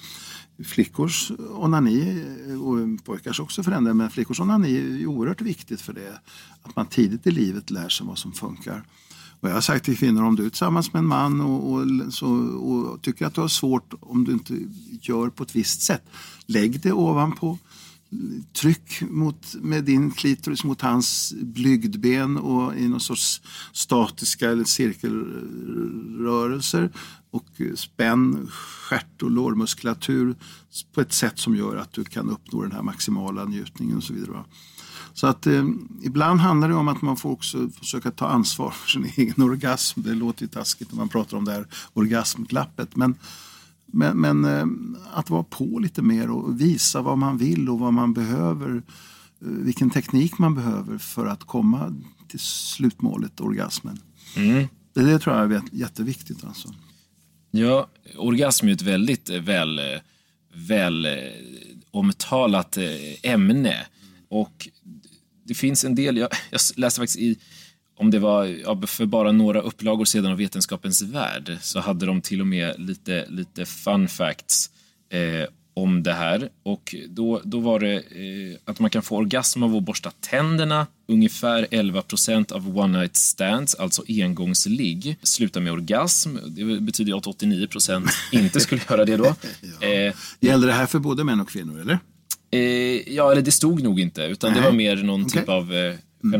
flickors 0.65 1.31
onani, 1.49 2.23
och 2.61 3.05
pojkars 3.05 3.39
också 3.39 3.63
för 3.63 3.71
den 3.71 3.83
delen, 3.83 3.97
men 3.97 4.09
flickors 4.09 4.39
onani 4.39 4.77
är 4.77 5.05
oerhört 5.05 5.41
viktigt 5.41 5.81
för 5.81 5.93
det. 5.93 6.19
Att 6.61 6.75
man 6.75 6.85
tidigt 6.85 7.27
i 7.27 7.31
livet 7.31 7.69
lär 7.69 7.89
sig 7.89 8.07
vad 8.07 8.17
som 8.17 8.33
funkar. 8.33 8.83
Och 9.39 9.49
jag 9.49 9.53
har 9.53 9.61
sagt 9.61 9.85
till 9.85 9.97
kvinnor, 9.97 10.23
om 10.23 10.35
du 10.35 10.45
är 10.45 10.49
tillsammans 10.49 10.93
med 10.93 10.99
en 10.99 11.05
man 11.05 11.41
och, 11.41 11.73
och, 11.73 12.13
så, 12.13 12.27
och 12.45 13.01
tycker 13.01 13.25
att 13.25 13.33
du 13.33 13.41
har 13.41 13.47
svårt 13.47 13.93
om 13.99 14.23
du 14.23 14.31
inte 14.31 14.57
gör 15.01 15.29
på 15.29 15.43
ett 15.43 15.55
visst 15.55 15.81
sätt, 15.81 16.03
lägg 16.45 16.81
det 16.81 16.91
ovanpå 16.91 17.57
tryck 18.53 19.01
mot, 19.01 19.55
med 19.61 19.83
din 19.83 20.11
klitoris 20.11 20.63
mot 20.63 20.81
hans 20.81 21.33
blygdben 21.37 22.37
och 22.37 22.75
i 22.75 22.87
någon 22.87 22.99
sorts 22.99 23.41
statiska 23.73 24.49
eller 24.49 24.63
cirkelrörelser 24.63 26.89
och 27.33 27.61
spänn 27.75 28.47
stjärt 28.51 29.21
och 29.21 29.31
lårmuskulatur 29.31 30.35
på 30.93 31.01
ett 31.01 31.13
sätt 31.13 31.39
som 31.39 31.55
gör 31.55 31.75
att 31.75 31.93
du 31.93 32.03
kan 32.03 32.29
uppnå 32.29 32.61
den 32.61 32.71
här 32.71 32.81
maximala 32.81 33.45
njutningen 33.45 33.97
och 33.97 34.03
så 34.03 34.13
vidare. 34.13 34.43
Så 35.13 35.27
att 35.27 35.47
eh, 35.47 35.65
ibland 36.03 36.39
handlar 36.39 36.69
det 36.69 36.75
om 36.75 36.87
att 36.87 37.01
man 37.01 37.17
får 37.17 37.31
också 37.31 37.69
försöka 37.69 38.11
ta 38.11 38.27
ansvar 38.27 38.71
för 38.71 38.89
sin 38.89 39.05
egen 39.15 39.41
orgasm. 39.43 40.01
Det 40.01 40.13
låter 40.13 40.41
ju 40.41 40.47
taskigt 40.47 40.91
när 40.91 40.97
man 40.97 41.09
pratar 41.09 41.37
om 41.37 41.45
det 41.45 41.51
här 41.51 41.67
orgasmglappet. 41.93 42.95
Men, 42.95 43.15
men, 43.85 44.17
men 44.17 44.45
eh, 44.45 44.65
att 45.13 45.29
vara 45.29 45.43
på 45.43 45.79
lite 45.79 46.01
mer 46.01 46.29
och 46.29 46.61
visa 46.61 47.01
vad 47.01 47.17
man 47.17 47.37
vill 47.37 47.69
och 47.69 47.79
vad 47.79 47.93
man 47.93 48.13
behöver. 48.13 48.75
eh, 49.41 49.47
Vilken 49.47 49.89
teknik 49.89 50.37
man 50.37 50.55
behöver 50.55 50.97
för 50.97 51.25
att 51.25 51.43
komma 51.43 51.93
till 52.27 52.39
slutmålet, 52.39 53.41
orgasmen. 53.41 53.99
Det, 54.93 55.03
det 55.03 55.19
tror 55.19 55.35
jag 55.35 55.51
är 55.51 55.55
jät- 55.59 55.69
jätteviktigt. 55.71 56.43
Alltså. 56.43 56.73
Ja, 57.55 57.87
orgasm 58.15 58.65
är 58.65 58.69
ju 58.69 58.73
ett 58.73 58.81
väldigt 58.81 59.29
eh, 59.29 59.41
väl, 59.41 59.79
eh, 59.79 59.99
väl 60.53 61.05
eh, 61.05 61.13
omtalat 61.91 62.77
ämne. 63.23 63.85
Och 64.29 64.69
det 65.43 65.53
finns 65.53 65.83
en 65.83 65.95
del, 65.95 66.17
jag, 66.17 66.29
jag 66.51 66.59
läste 66.75 66.99
faktiskt 66.99 67.19
i, 67.19 67.37
om 67.97 68.11
det 68.11 68.19
var 68.19 68.45
ja, 68.45 68.81
för 68.87 69.05
bara 69.05 69.31
några 69.31 69.61
upplagor 69.61 70.05
sedan 70.05 70.31
av 70.31 70.37
Vetenskapens 70.37 71.01
Värld 71.01 71.57
så 71.61 71.79
hade 71.79 72.05
de 72.05 72.21
till 72.21 72.41
och 72.41 72.47
med 72.47 72.79
lite, 72.79 73.25
lite 73.29 73.65
fun 73.65 74.07
facts 74.07 74.69
eh, 75.09 75.47
om 75.73 76.03
det 76.03 76.13
här. 76.13 76.49
Och 76.63 76.95
då, 77.09 77.41
då 77.43 77.59
var 77.59 77.79
det 77.79 77.93
eh, 77.95 78.57
att 78.65 78.79
man 78.79 78.89
kan 78.89 79.03
få 79.03 79.17
orgasm 79.17 79.63
av 79.63 79.75
att 79.75 79.83
borsta 79.83 80.11
tänderna. 80.11 80.87
Ungefär 81.07 81.67
11 81.71 82.01
procent 82.01 82.51
av 82.51 82.77
one 82.77 82.99
night 82.99 83.15
stands, 83.15 83.75
alltså 83.75 84.03
engångsligg, 84.07 85.17
slutar 85.23 85.61
med 85.61 85.73
orgasm. 85.73 86.37
Det 86.47 86.81
betyder 86.81 87.17
att 87.17 87.27
89 87.27 87.67
procent 87.67 88.09
inte 88.31 88.59
skulle 88.59 88.81
göra 88.89 89.05
det 89.05 89.17
då. 89.17 89.35
ja. 89.81 89.87
eh, 89.87 90.13
Gäller 90.39 90.67
det 90.67 90.73
här 90.73 90.85
för 90.85 90.99
både 90.99 91.23
män 91.23 91.39
och 91.39 91.49
kvinnor, 91.49 91.79
eller? 91.81 91.99
Eh, 92.51 93.13
ja, 93.13 93.31
eller 93.31 93.41
det 93.41 93.51
stod 93.51 93.83
nog 93.83 93.99
inte, 93.99 94.21
utan 94.23 94.51
Nej. 94.51 94.61
det 94.61 94.65
var 94.67 94.73
mer 94.75 94.95
någon 94.95 95.21
Okej. 95.25 95.39
typ 95.41 95.49
av... 95.49 95.73
Eh, 95.73 95.93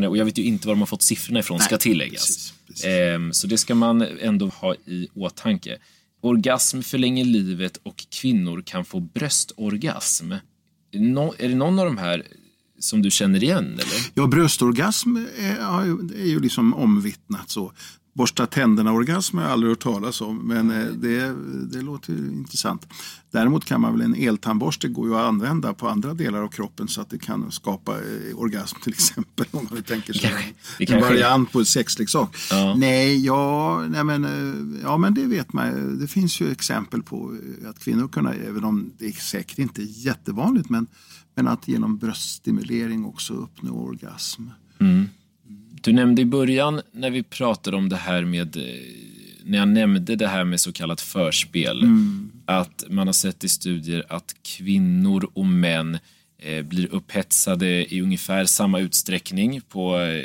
och 0.08 0.16
jag 0.16 0.24
vet 0.24 0.38
ju 0.38 0.42
inte 0.44 0.66
var 0.66 0.74
de 0.74 0.80
har 0.80 0.86
fått 0.86 1.02
siffrorna 1.02 1.40
ifrån, 1.40 1.60
ska 1.60 1.74
Nej, 1.74 1.80
tilläggas. 1.80 2.20
precis, 2.26 2.54
precis. 2.66 2.84
Ehm, 2.86 3.32
så 3.32 3.46
det 3.46 3.58
ska 3.58 3.74
man 3.74 4.02
ändå 4.20 4.46
ha 4.48 4.74
i 4.74 5.08
åtanke. 5.14 5.78
Orgasm 6.22 6.80
förlänger 6.82 7.24
livet 7.24 7.76
och 7.82 8.04
kvinnor 8.10 8.62
kan 8.66 8.84
få 8.84 9.00
bröstorgasm. 9.00 10.32
Nå, 10.92 11.34
är 11.38 11.48
det 11.48 11.54
någon 11.54 11.78
av 11.78 11.86
de 11.86 11.98
här 11.98 12.22
som 12.84 13.02
du 13.02 13.10
känner 13.10 13.42
igen? 13.42 13.64
Eller? 13.64 14.10
Ja, 14.14 14.26
bröstorgasm 14.26 15.16
är, 15.16 15.56
är 16.14 16.26
ju 16.26 16.40
liksom 16.40 16.74
omvittnat 16.74 17.50
så. 17.50 17.72
Borsta 18.14 18.46
tänderna-orgasm 18.46 19.38
har 19.38 19.44
jag 19.44 19.52
aldrig 19.52 19.70
hört 19.70 19.82
talas 19.82 20.20
om, 20.20 20.36
men 20.36 20.70
eh, 20.70 20.86
det, 20.86 21.34
det 21.72 21.82
låter 21.82 22.12
ju 22.12 22.18
intressant. 22.18 22.86
Däremot 23.30 23.64
kan 23.64 23.80
man 23.80 23.92
väl 23.92 24.00
en 24.00 24.14
eltandborste 24.14 24.88
går 24.88 25.08
ju 25.08 25.16
att 25.16 25.24
använda 25.24 25.74
på 25.74 25.88
andra 25.88 26.14
delar 26.14 26.42
av 26.42 26.48
kroppen 26.48 26.88
så 26.88 27.00
att 27.00 27.10
det 27.10 27.18
kan 27.18 27.52
skapa 27.52 27.92
eh, 27.92 28.38
orgasm 28.38 28.76
till 28.82 28.92
exempel. 28.92 29.46
Om 29.50 29.68
man 29.70 29.82
tänker 29.82 30.12
sig 30.12 30.54
en 30.78 31.00
variant 31.00 31.52
på 31.52 31.58
en 31.58 31.66
sexleksak. 31.66 32.36
Ja. 32.50 32.74
Nej, 32.74 33.24
ja, 33.24 33.80
nej 33.88 34.04
men, 34.04 34.24
eh, 34.24 34.80
ja, 34.82 34.96
men 34.96 35.14
det 35.14 35.26
vet 35.26 35.52
man. 35.52 35.98
Det 35.98 36.06
finns 36.06 36.40
ju 36.40 36.50
exempel 36.50 37.02
på 37.02 37.36
att 37.68 37.78
kvinnor 37.78 38.08
kunna, 38.08 38.34
även 38.34 38.64
om 38.64 38.92
det 38.98 39.06
är 39.06 39.12
säkert 39.12 39.58
inte 39.58 39.82
jättevanligt, 39.82 40.70
men, 40.70 40.86
men 41.34 41.48
att 41.48 41.68
genom 41.68 41.98
bröststimulering 41.98 43.04
också 43.04 43.32
uppnå 43.32 43.72
orgasm. 43.72 44.42
Du 45.82 45.92
nämnde 45.92 46.22
i 46.22 46.24
början 46.24 46.80
när 46.92 47.10
vi 47.10 47.22
pratade 47.22 47.76
om 47.76 47.88
det 47.88 47.96
här 47.96 48.24
med, 48.24 48.56
eh, 48.56 48.62
när 49.44 49.58
jag 49.58 49.68
nämnde 49.68 50.16
det 50.16 50.28
här 50.28 50.44
med 50.44 50.60
så 50.60 50.72
kallat 50.72 51.00
förspel, 51.00 51.82
att 52.46 52.84
man 52.88 53.06
har 53.06 53.12
sett 53.12 53.44
i 53.44 53.48
studier 53.48 54.04
att 54.08 54.34
kvinnor 54.42 55.30
och 55.34 55.46
män 55.46 55.98
eh, 56.38 56.62
blir 56.62 56.94
upphetsade 56.94 57.94
i 57.94 58.00
ungefär 58.00 58.44
samma 58.44 58.80
utsträckning 58.80 59.60
på, 59.60 59.98
eh, 59.98 60.24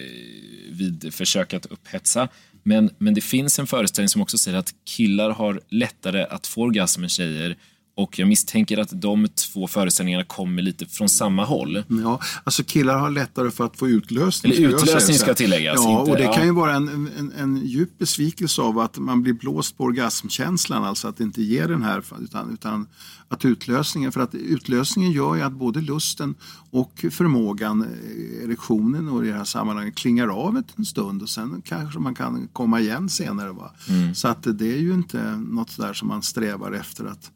vid 0.71 1.13
försök 1.13 1.53
att 1.53 1.65
upphetsa. 1.65 2.27
Men, 2.63 2.89
men 2.97 3.13
det 3.13 3.21
finns 3.21 3.59
en 3.59 3.67
föreställning 3.67 4.09
som 4.09 4.21
också 4.21 4.37
säger 4.37 4.57
att 4.57 4.73
killar 4.83 5.29
har 5.29 5.61
lättare 5.69 6.23
att 6.23 6.47
få 6.47 6.61
orgasm 6.61 7.03
än 7.03 7.09
tjejer 7.09 7.55
och 7.99 8.19
jag 8.19 8.27
misstänker 8.27 8.77
att 8.77 9.01
de 9.01 9.27
två 9.27 9.67
föreställningarna 9.67 10.23
kommer 10.23 10.61
lite 10.61 10.85
från 10.85 11.09
samma 11.09 11.45
håll. 11.45 11.83
Ja, 11.87 12.19
alltså 12.43 12.63
killar 12.63 12.97
har 12.97 13.09
lättare 13.09 13.51
för 13.51 13.65
att 13.65 13.77
få 13.77 13.87
utlösning. 13.87 14.53
Eller 14.53 14.67
utlösning 14.67 15.17
ska 15.17 15.33
tilläggas, 15.33 15.75
Ja, 15.75 15.99
inte- 15.99 16.11
och 16.11 16.17
det 16.17 16.23
ja. 16.23 16.33
kan 16.33 16.45
ju 16.45 16.51
vara 16.51 16.75
en, 16.75 17.09
en, 17.17 17.33
en 17.37 17.65
djup 17.65 17.97
besvikelse 17.97 18.61
av 18.61 18.79
att 18.79 18.97
man 18.97 19.23
blir 19.23 19.33
blåst 19.33 19.77
på 19.77 19.83
orgasmkänslan, 19.83 20.83
alltså 20.83 21.07
att 21.07 21.17
det 21.17 21.23
inte 21.23 21.41
ger 21.41 21.67
den 21.67 21.83
här, 21.83 22.03
utan, 22.23 22.53
utan 22.53 22.87
att 23.27 23.45
utlösningen, 23.45 24.11
för 24.11 24.21
att 24.21 24.35
utlösningen 24.35 25.11
gör 25.11 25.35
ju 25.35 25.41
att 25.41 25.53
både 25.53 25.81
lusten 25.81 26.35
och 26.71 27.05
förmågan, 27.11 27.81
eh, 27.81 28.43
erektionen 28.43 29.09
och 29.09 29.25
i 29.25 29.27
det 29.27 29.33
här 29.33 29.43
sammanhanget 29.43 29.95
klingar 29.95 30.27
av 30.27 30.63
en 30.77 30.85
stund 30.85 31.21
och 31.21 31.29
sen 31.29 31.61
kanske 31.65 31.99
man 31.99 32.15
kan 32.15 32.47
komma 32.53 32.79
igen 32.79 33.09
senare. 33.09 33.51
Va? 33.51 33.71
Mm. 33.89 34.15
Så 34.15 34.27
att 34.27 34.43
det 34.43 34.73
är 34.73 34.77
ju 34.79 34.93
inte 34.93 35.35
något 35.35 35.77
där 35.77 35.93
som 35.93 36.07
man 36.07 36.23
strävar 36.23 36.71
efter 36.71 37.05
att 37.05 37.31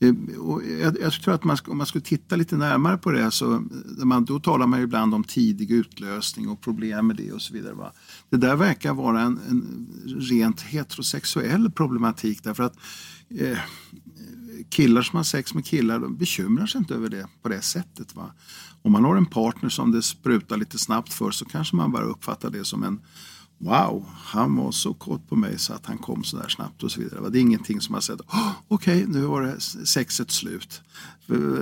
Eh, 0.00 0.14
jag, 0.80 0.96
jag 1.00 1.12
tror 1.12 1.34
att 1.34 1.44
man, 1.44 1.56
om 1.66 1.78
man 1.78 1.86
skulle 1.86 2.04
titta 2.04 2.36
lite 2.36 2.56
närmare 2.56 2.98
på 2.98 3.10
det 3.10 3.30
så 3.30 3.64
man, 3.98 4.24
då 4.24 4.40
talar 4.40 4.66
man 4.66 4.78
ju 4.78 4.84
ibland 4.84 5.14
om 5.14 5.24
tidig 5.24 5.70
utlösning 5.70 6.48
och 6.48 6.60
problem 6.60 7.06
med 7.06 7.16
det 7.16 7.32
och 7.32 7.42
så 7.42 7.54
vidare. 7.54 7.74
Va? 7.74 7.92
Det 8.30 8.36
där 8.36 8.56
verkar 8.56 8.94
vara 8.94 9.20
en, 9.20 9.40
en 9.48 9.88
rent 10.20 10.60
heterosexuell 10.60 11.70
problematik 11.70 12.44
därför 12.44 12.62
att 12.62 12.76
eh, 13.30 13.58
killar 14.70 15.02
som 15.02 15.16
har 15.16 15.24
sex 15.24 15.54
med 15.54 15.66
killar 15.66 15.98
de 15.98 16.16
bekymrar 16.16 16.66
sig 16.66 16.78
inte 16.78 16.94
över 16.94 17.08
det 17.08 17.26
på 17.42 17.48
det 17.48 17.62
sättet. 17.62 18.14
Va? 18.14 18.32
Om 18.82 18.92
man 18.92 19.04
har 19.04 19.16
en 19.16 19.26
partner 19.26 19.68
som 19.68 19.92
det 19.92 20.02
sprutar 20.02 20.56
lite 20.56 20.78
snabbt 20.78 21.12
för 21.12 21.30
så 21.30 21.44
kanske 21.44 21.76
man 21.76 21.92
bara 21.92 22.04
uppfattar 22.04 22.50
det 22.50 22.64
som 22.64 22.82
en 22.82 23.00
Wow, 23.60 24.06
han 24.14 24.56
var 24.56 24.72
så 24.72 24.94
kåt 24.94 25.28
på 25.28 25.36
mig 25.36 25.58
så 25.58 25.72
att 25.72 25.86
han 25.86 25.98
kom 25.98 26.24
så 26.24 26.36
där 26.36 26.48
snabbt 26.48 26.82
och 26.82 26.92
så 26.92 27.00
vidare. 27.00 27.30
Det 27.30 27.38
är 27.38 27.40
ingenting 27.40 27.80
som 27.80 27.94
har 27.94 28.00
sett, 28.00 28.20
oh, 28.20 28.52
okej 28.68 29.06
nu 29.08 29.20
var 29.20 29.42
det 29.42 29.60
sexet 29.86 30.30
slut. 30.30 30.80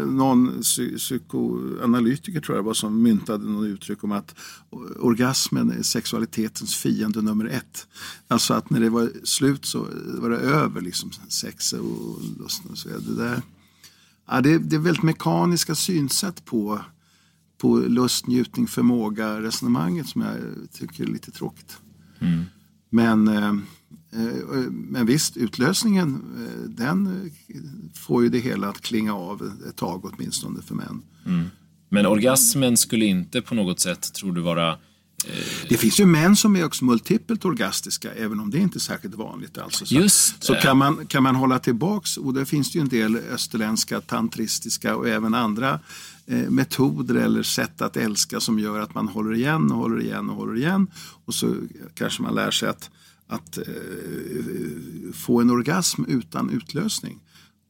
Någon 0.06 0.50
psy- 0.50 0.98
psykoanalytiker 0.98 2.40
tror 2.40 2.58
jag 2.58 2.62
var 2.62 2.74
som 2.74 3.02
myntade 3.02 3.44
något 3.44 3.66
uttryck 3.66 4.04
om 4.04 4.12
att 4.12 4.34
orgasmen 5.00 5.70
är 5.70 5.82
sexualitetens 5.82 6.76
fiende 6.76 7.22
nummer 7.22 7.44
ett. 7.44 7.86
Alltså 8.28 8.54
att 8.54 8.70
när 8.70 8.80
det 8.80 8.90
var 8.90 9.10
slut 9.24 9.66
så 9.66 9.86
var 10.06 10.30
det 10.30 10.38
över 10.38 10.80
liksom 10.80 11.10
sex 11.28 11.72
och 11.72 12.20
lust 12.38 12.62
och 12.70 12.78
så 12.78 12.88
vidare. 12.88 13.04
Det, 13.06 13.22
där, 13.22 13.42
ja, 14.26 14.40
det, 14.40 14.58
det 14.58 14.76
är 14.76 14.80
väldigt 14.80 15.02
mekaniska 15.02 15.74
synsätt 15.74 16.44
på 16.44 16.80
på 17.58 17.76
lust, 17.76 18.26
njutning, 18.26 18.66
förmåga 18.66 19.40
resonemanget 19.40 20.08
som 20.08 20.22
jag 20.22 20.36
tycker 20.72 21.04
är 21.04 21.08
lite 21.08 21.30
tråkigt. 21.30 21.78
Men, 22.90 23.28
eh, 23.28 23.48
eh, 24.12 24.70
men 24.70 25.06
visst, 25.06 25.36
utlösningen 25.36 26.14
eh, 26.14 26.70
den 26.70 27.30
får 27.94 28.22
ju 28.22 28.28
det 28.28 28.38
hela 28.38 28.68
att 28.68 28.80
klinga 28.80 29.14
av 29.14 29.52
ett 29.68 29.76
tag 29.76 30.04
åtminstone 30.04 30.62
för 30.62 30.74
män. 30.74 31.02
Men 31.88 32.06
orgasmen 32.06 32.76
skulle 32.76 33.04
inte 33.04 33.42
på 33.42 33.54
något 33.54 33.80
sätt, 33.80 34.12
tror 34.12 34.32
du, 34.32 34.40
vara... 34.40 34.78
Det 35.68 35.76
finns 35.76 36.00
ju 36.00 36.06
män 36.06 36.36
som 36.36 36.56
är 36.56 36.64
också 36.64 36.84
multipelt 36.84 37.44
orgastiska 37.44 38.12
även 38.12 38.40
om 38.40 38.50
det 38.50 38.58
inte 38.58 38.78
är 38.78 38.80
särskilt 38.80 39.14
vanligt. 39.14 39.58
Alltså. 39.58 39.86
Så, 39.86 39.94
Just 39.94 40.44
så 40.44 40.54
kan, 40.54 40.78
man, 40.78 41.06
kan 41.06 41.22
man 41.22 41.36
hålla 41.36 41.58
tillbaks, 41.58 42.16
och 42.16 42.34
det 42.34 42.46
finns 42.46 42.76
ju 42.76 42.80
en 42.80 42.88
del 42.88 43.16
österländska, 43.16 44.00
tantristiska 44.00 44.96
och 44.96 45.08
även 45.08 45.34
andra 45.34 45.80
metoder 46.26 47.14
eller 47.14 47.42
sätt 47.42 47.82
att 47.82 47.96
älska 47.96 48.40
som 48.40 48.58
gör 48.58 48.80
att 48.80 48.94
man 48.94 49.08
håller 49.08 49.34
igen 49.34 49.72
och 49.72 49.78
håller 49.78 50.00
igen 50.00 50.30
och 50.30 50.36
håller 50.36 50.56
igen. 50.56 50.86
Och 51.24 51.34
så 51.34 51.56
kanske 51.94 52.22
man 52.22 52.34
lär 52.34 52.50
sig 52.50 52.68
att, 52.68 52.90
att 53.26 53.58
eh, 53.58 53.64
få 55.14 55.40
en 55.40 55.50
orgasm 55.50 56.04
utan 56.08 56.50
utlösning. 56.50 57.20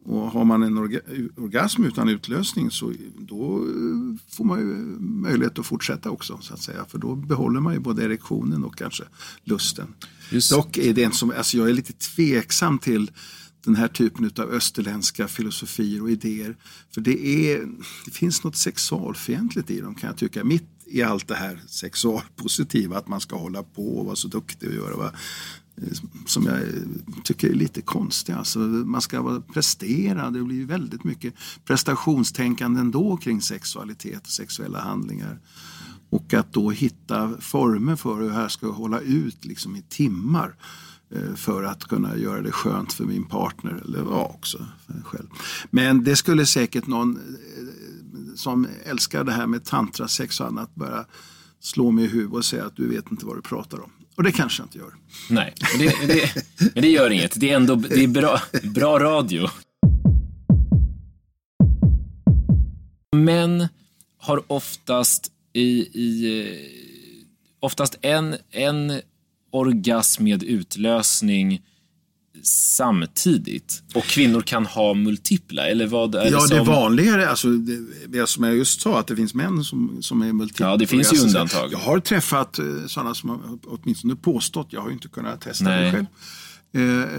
Och 0.04 0.30
har 0.30 0.44
man 0.44 0.62
en 0.62 0.78
orga 0.78 1.00
orgasm 1.36 1.84
utan 1.84 2.08
utlösning 2.08 2.70
så 2.70 2.92
då 3.18 3.56
eh, 3.56 4.34
får 4.36 4.44
man 4.44 4.58
ju 4.58 4.66
möjlighet 5.00 5.58
att 5.58 5.66
fortsätta 5.66 6.10
också 6.10 6.38
så 6.40 6.54
att 6.54 6.62
säga. 6.62 6.84
För 6.88 6.98
då 6.98 7.14
behåller 7.14 7.60
man 7.60 7.74
ju 7.74 7.80
både 7.80 8.04
erektionen 8.04 8.64
och 8.64 8.76
kanske 8.76 9.04
lusten. 9.44 9.94
Just- 10.30 10.50
Dock 10.50 10.76
är 10.76 10.94
det 10.94 11.04
en 11.04 11.12
som, 11.12 11.32
alltså 11.36 11.56
jag 11.56 11.68
är 11.68 11.72
lite 11.72 11.92
tveksam 11.92 12.78
till 12.78 13.10
den 13.66 13.76
här 13.76 13.88
typen 13.88 14.30
av 14.38 14.50
österländska 14.50 15.28
filosofier 15.28 16.02
och 16.02 16.10
idéer. 16.10 16.56
För 16.90 17.00
det, 17.00 17.26
är, 17.26 17.66
det 18.04 18.10
finns 18.10 18.44
något 18.44 18.56
sexualfientligt 18.56 19.70
i 19.70 19.80
dem 19.80 19.94
kan 19.94 20.06
jag 20.06 20.16
tycka. 20.16 20.44
Mitt 20.44 20.64
i 20.86 21.02
allt 21.02 21.28
det 21.28 21.34
här 21.34 21.62
sexualpositiva, 21.66 22.98
att 22.98 23.08
man 23.08 23.20
ska 23.20 23.36
hålla 23.36 23.62
på 23.62 23.98
och 23.98 24.06
vara 24.06 24.16
så 24.16 24.28
duktig 24.28 24.68
och 24.68 24.74
göra. 24.74 24.96
Va? 24.96 25.12
som 26.26 26.46
jag 26.46 26.62
tycker 27.24 27.50
är 27.50 27.54
lite 27.54 27.82
konstig. 27.82 28.32
Alltså, 28.32 28.58
man 28.58 29.00
ska 29.00 29.22
vara 29.22 29.40
prestera, 29.40 30.30
det 30.30 30.42
blir 30.42 30.64
väldigt 30.64 31.04
mycket 31.04 31.34
prestationstänkande 31.64 32.80
ändå 32.80 33.16
kring 33.16 33.40
sexualitet 33.40 34.20
och 34.20 34.32
sexuella 34.32 34.80
handlingar. 34.80 35.40
Och 36.10 36.34
att 36.34 36.52
då 36.52 36.70
hitta 36.70 37.40
former 37.40 37.96
för 37.96 38.16
hur 38.20 38.28
det 38.28 38.34
här 38.34 38.48
ska 38.48 38.70
hålla 38.70 39.00
ut 39.00 39.44
liksom 39.44 39.76
i 39.76 39.82
timmar 39.82 40.48
eh, 40.48 40.54
Eh, 41.14 41.34
för 41.34 41.62
att 41.62 41.84
kunna 41.84 42.16
göra 42.16 42.42
det 42.42 42.52
skönt 42.52 42.92
för 42.92 43.04
min 43.04 43.24
partner 43.24 43.82
eller 43.84 43.98
ja, 43.98 44.32
också 44.34 44.66
för 44.86 45.02
själv. 45.04 45.28
Men 45.70 46.04
det 46.04 46.16
skulle 46.16 46.46
säkert 46.46 46.86
någon 46.86 47.16
eh, 47.16 48.34
som 48.34 48.68
älskar 48.84 49.24
det 49.24 49.32
här 49.32 49.46
med 49.46 49.64
tantrasex 49.64 50.40
och 50.40 50.46
annat 50.46 50.74
bara 50.74 51.04
slå 51.60 51.90
mig 51.90 52.04
i 52.04 52.08
huvudet 52.08 52.34
och 52.34 52.44
säga 52.44 52.66
att 52.66 52.76
du 52.76 52.88
vet 52.88 53.10
inte 53.10 53.26
vad 53.26 53.36
du 53.36 53.42
pratar 53.42 53.80
om. 53.80 53.90
Och 54.16 54.22
det 54.22 54.32
kanske 54.32 54.62
jag 54.62 54.66
inte 54.66 54.78
gör. 54.78 54.94
Nej, 55.30 55.54
men 55.72 55.86
det, 55.86 56.14
det, 56.14 56.34
men 56.74 56.82
det 56.82 56.88
gör 56.88 57.10
inget. 57.10 57.40
Det 57.40 57.50
är 57.50 57.56
ändå 57.56 57.74
det 57.74 58.04
är 58.04 58.08
bra, 58.08 58.40
bra 58.62 58.98
radio. 58.98 59.48
Män 63.16 63.68
har 64.18 64.42
oftast 64.46 65.32
i, 65.52 65.68
i 66.00 66.40
eh, 66.40 66.70
oftast 67.60 67.98
en, 68.02 68.36
en 68.50 69.00
orgasm 69.58 70.24
med 70.24 70.42
utlösning 70.42 71.62
samtidigt 72.42 73.82
och 73.94 74.04
kvinnor 74.04 74.40
kan 74.40 74.66
ha 74.66 74.94
multipla? 74.94 75.66
Eller 75.66 75.86
vad 75.86 76.14
är 76.14 76.30
Ja, 76.30 76.40
det 76.40 76.54
det 76.54 76.56
som... 76.56 76.66
vanligare, 76.66 77.28
alltså 77.28 77.48
det, 77.48 77.78
det 78.06 78.26
som 78.26 78.44
jag 78.44 78.56
just 78.56 78.80
sa, 78.80 79.00
att 79.00 79.06
det 79.06 79.16
finns 79.16 79.34
män 79.34 79.64
som, 79.64 79.98
som 80.00 80.22
är 80.22 80.32
multipla. 80.32 80.66
Ja, 80.66 80.76
det 80.76 80.86
finns 80.86 81.14
ju 81.14 81.18
undantag. 81.18 81.72
Jag 81.72 81.78
har 81.78 82.00
träffat 82.00 82.58
eh, 82.58 82.64
sådana 82.86 83.14
som 83.14 83.30
har 83.30 83.38
åtminstone 83.66 84.16
påstått, 84.16 84.66
jag 84.70 84.80
har 84.80 84.88
ju 84.88 84.94
inte 84.94 85.08
kunnat 85.08 85.40
testa 85.40 85.64
Nej. 85.64 85.84
det 85.84 85.92
själv. 85.92 86.06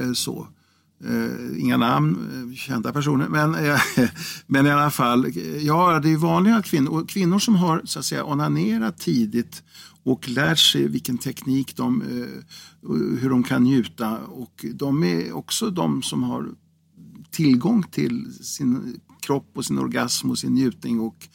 Eh, 0.08 0.14
så. 0.14 0.48
Eh, 1.06 1.60
inga 1.60 1.78
namn, 1.78 2.30
eh, 2.52 2.56
kända 2.56 2.94
personer. 2.94 3.28
Men, 3.28 3.56
eh, 3.56 3.80
men 4.48 4.68
i 4.68 4.72
alla 4.72 4.92
fall, 4.92 5.26
eh, 5.26 5.66
ja 5.66 6.00
det 6.04 6.14
är 6.14 6.18
vanliga 6.18 6.62
kvinnor, 6.62 6.92
och 6.92 7.10
kvinnor 7.10 7.40
som 7.40 7.56
har 7.56 7.82
så 7.86 8.00
att 8.00 8.06
säga 8.06 8.24
onanerat 8.24 8.98
tidigt 8.98 9.64
och 10.08 10.30
lärt 10.30 10.60
sig 10.60 10.88
vilken 10.88 11.18
teknik 11.18 11.76
de, 11.76 12.02
eh, 12.02 12.44
hur 13.20 13.30
de 13.30 13.44
kan 13.44 13.64
njuta. 13.64 14.18
Och 14.18 14.66
de 14.74 15.04
är 15.04 15.32
också 15.32 15.70
de 15.70 16.04
som 16.04 16.24
har 16.24 16.50
tillgång 17.32 17.84
till 17.84 18.34
sin 18.42 19.00
kropp 19.22 19.52
och 19.54 19.66
sin 19.66 19.78
orgasm 19.78 20.32
och 20.32 20.40
sin 20.40 20.54
njutning. 20.54 21.00
Och 21.00 21.28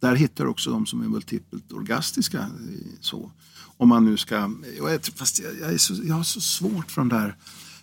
där 0.00 0.14
hittar 0.14 0.44
du 0.44 0.50
också 0.50 0.70
de 0.70 0.86
som 0.86 1.00
är 1.00 1.08
multipelt 1.08 1.72
orgastiska. 1.72 2.38
Eh, 2.38 2.88
så. 3.00 3.32
Om 3.76 3.88
man 3.88 4.04
nu 4.04 4.16
ska, 4.16 4.36
eh, 4.36 5.00
fast 5.14 5.38
jag, 5.38 5.58
jag, 5.60 5.72
är 5.72 5.78
så, 5.78 5.94
jag 6.04 6.14
har 6.14 6.22
så 6.22 6.40
svårt 6.40 6.90
för 6.90 7.00
de 7.00 7.08
där 7.08 7.36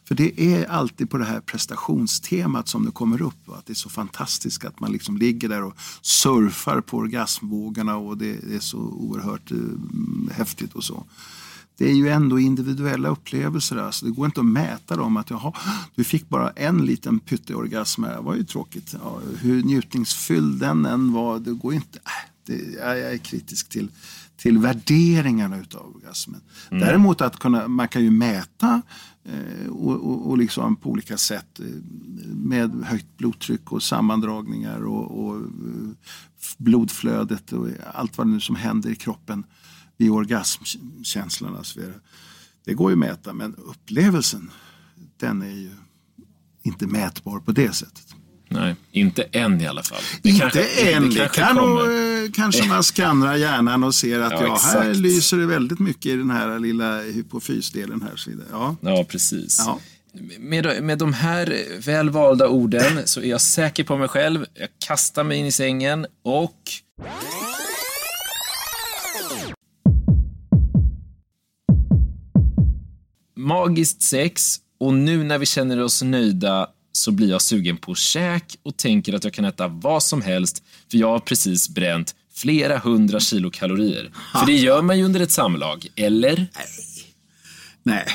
för 0.07 0.15
det 0.15 0.41
är 0.41 0.65
alltid 0.65 1.09
på 1.09 1.17
det 1.17 1.25
här 1.25 1.39
prestationstemat 1.39 2.67
som 2.67 2.85
det 2.85 2.91
kommer 2.91 3.21
upp. 3.21 3.47
va? 3.47 3.55
Att 3.57 3.65
det 3.65 3.73
är 3.73 3.75
så 3.75 3.89
fantastiskt 3.89 4.65
att 4.65 4.79
man 4.79 4.91
liksom 4.91 5.17
ligger 5.17 5.49
där 5.49 5.63
och 5.63 5.73
surfar 6.01 6.81
på 6.81 6.97
orgasmvågorna 6.97 7.97
och 7.97 8.17
det, 8.17 8.55
är 8.55 8.59
så 8.59 8.77
oerhört 8.77 9.51
eh, 9.51 9.57
häftigt 10.31 10.73
och 10.73 10.83
så. 10.83 11.03
Det 11.77 11.89
är 11.89 11.93
ju 11.93 12.09
ändå 12.09 12.39
individuella 12.39 13.09
upplevelser. 13.09 13.77
Alltså 13.77 14.05
det 14.05 14.11
går 14.11 14.25
inte 14.25 14.39
att 14.39 14.45
mäta 14.45 14.95
dem. 14.95 15.17
Att 15.17 15.29
jaha, 15.29 15.53
du 15.95 16.03
fick 16.03 16.29
bara 16.29 16.49
en 16.49 16.85
liten 16.85 17.19
pytteorgasm. 17.19 18.01
Det 18.01 18.19
var 18.21 18.35
ju 18.35 18.43
tråkigt. 18.43 18.95
Ja, 19.03 19.19
hur 19.39 19.63
njutningsfylld 19.63 20.59
den 20.59 20.85
än 20.85 21.13
var, 21.13 21.39
det 21.39 21.53
går 21.53 21.73
ju 21.73 21.77
inte. 21.77 21.99
Jag 22.77 22.99
är 22.99 23.17
kritisk 23.17 23.69
till, 23.69 23.91
till 24.37 24.57
värderingarna 24.57 25.57
utav 25.59 25.95
orgasmen. 25.95 26.41
Däremot 26.69 27.21
att 27.21 27.39
kunna, 27.39 27.67
man 27.67 27.87
kan 27.87 28.03
ju 28.03 28.11
mäta 28.11 28.81
eh, 29.23 29.69
och, 29.69 29.95
och, 29.95 30.29
och 30.29 30.37
liksom 30.37 30.75
på 30.75 30.89
olika 30.89 31.17
sätt 31.17 31.59
eh, 31.59 31.65
med 32.33 32.83
högt 32.85 33.17
blodtryck 33.17 33.71
och 33.71 33.83
sammandragningar 33.83 34.85
och, 34.85 35.25
och 35.25 35.35
eh, 35.35 35.43
blodflödet 36.57 37.53
och 37.53 37.67
allt 37.93 38.17
vad 38.17 38.27
det 38.27 38.31
nu 38.31 38.39
som 38.39 38.55
händer 38.55 38.89
i 38.89 38.95
kroppen 38.95 39.43
vid 39.97 40.11
orgasmkänslorna. 40.11 41.63
Det 42.65 42.73
går 42.73 42.89
ju 42.91 42.93
att 42.93 42.99
mäta 42.99 43.33
men 43.33 43.55
upplevelsen 43.55 44.51
den 45.17 45.41
är 45.41 45.55
ju 45.55 45.71
inte 46.63 46.87
mätbar 46.87 47.39
på 47.39 47.51
det 47.51 47.75
sättet. 47.75 48.15
Nej, 48.49 48.75
inte 48.91 49.23
än 49.31 49.61
i 49.61 49.67
alla 49.67 49.83
fall. 49.83 50.01
Det 50.21 50.29
inte 50.29 50.41
kanske- 50.41 50.91
än. 50.91 51.09
Det 51.09 51.15
kanske 51.15 51.41
kan 51.41 51.55
nog, 51.55 51.79
eh, 51.79 52.31
kanske 52.33 52.67
man 52.67 52.83
skannrar 52.83 53.35
hjärnan 53.35 53.83
och 53.83 53.95
ser 53.95 54.19
att 54.19 54.31
Ja, 54.31 54.43
ja, 54.43 54.59
här 54.63 54.93
lyser 54.93 55.37
det 55.37 55.45
väldigt 55.45 55.79
mycket 55.79 56.05
i 56.05 56.15
den 56.15 56.29
här 56.29 56.59
lilla 56.59 57.01
hypofysdelen. 57.01 58.01
Här, 58.01 58.15
så. 58.15 58.31
Ja. 58.51 58.75
Ja, 58.81 59.05
precis. 59.09 59.57
Ja. 59.65 59.79
Med, 60.39 60.83
med 60.83 60.97
de 60.97 61.13
här 61.13 61.57
väl 61.85 62.09
valda 62.09 62.47
orden 62.47 63.01
så 63.05 63.21
är 63.21 63.25
jag 63.25 63.41
säker 63.41 63.83
på 63.83 63.97
mig 63.97 64.07
själv. 64.07 64.45
Jag 64.53 64.69
kastar 64.87 65.23
mig 65.23 65.37
in 65.37 65.45
i 65.45 65.51
sängen 65.51 66.05
och... 66.23 66.53
Magiskt 73.35 74.01
sex 74.01 74.55
och 74.79 74.93
nu 74.93 75.23
när 75.23 75.37
vi 75.37 75.45
känner 75.45 75.79
oss 75.83 76.01
nöjda 76.01 76.67
så 76.97 77.11
blir 77.11 77.29
jag 77.29 77.41
sugen 77.41 77.77
på 77.77 77.95
käk 77.95 78.57
och 78.63 78.77
tänker 78.77 79.13
att 79.13 79.23
jag 79.23 79.33
kan 79.33 79.45
äta 79.45 79.67
vad 79.67 80.03
som 80.03 80.21
helst 80.21 80.63
för 80.91 80.97
jag 80.97 81.07
har 81.07 81.19
precis 81.19 81.69
bränt 81.69 82.15
flera 82.33 82.77
hundra 82.77 83.19
kilokalorier. 83.19 84.11
För 84.39 84.45
det 84.45 84.55
gör 84.55 84.81
man 84.81 84.97
ju 84.97 85.03
under 85.03 85.19
ett 85.19 85.31
samlag, 85.31 85.87
eller? 85.95 86.35
Nej, 86.35 86.47
Nej. 87.83 88.05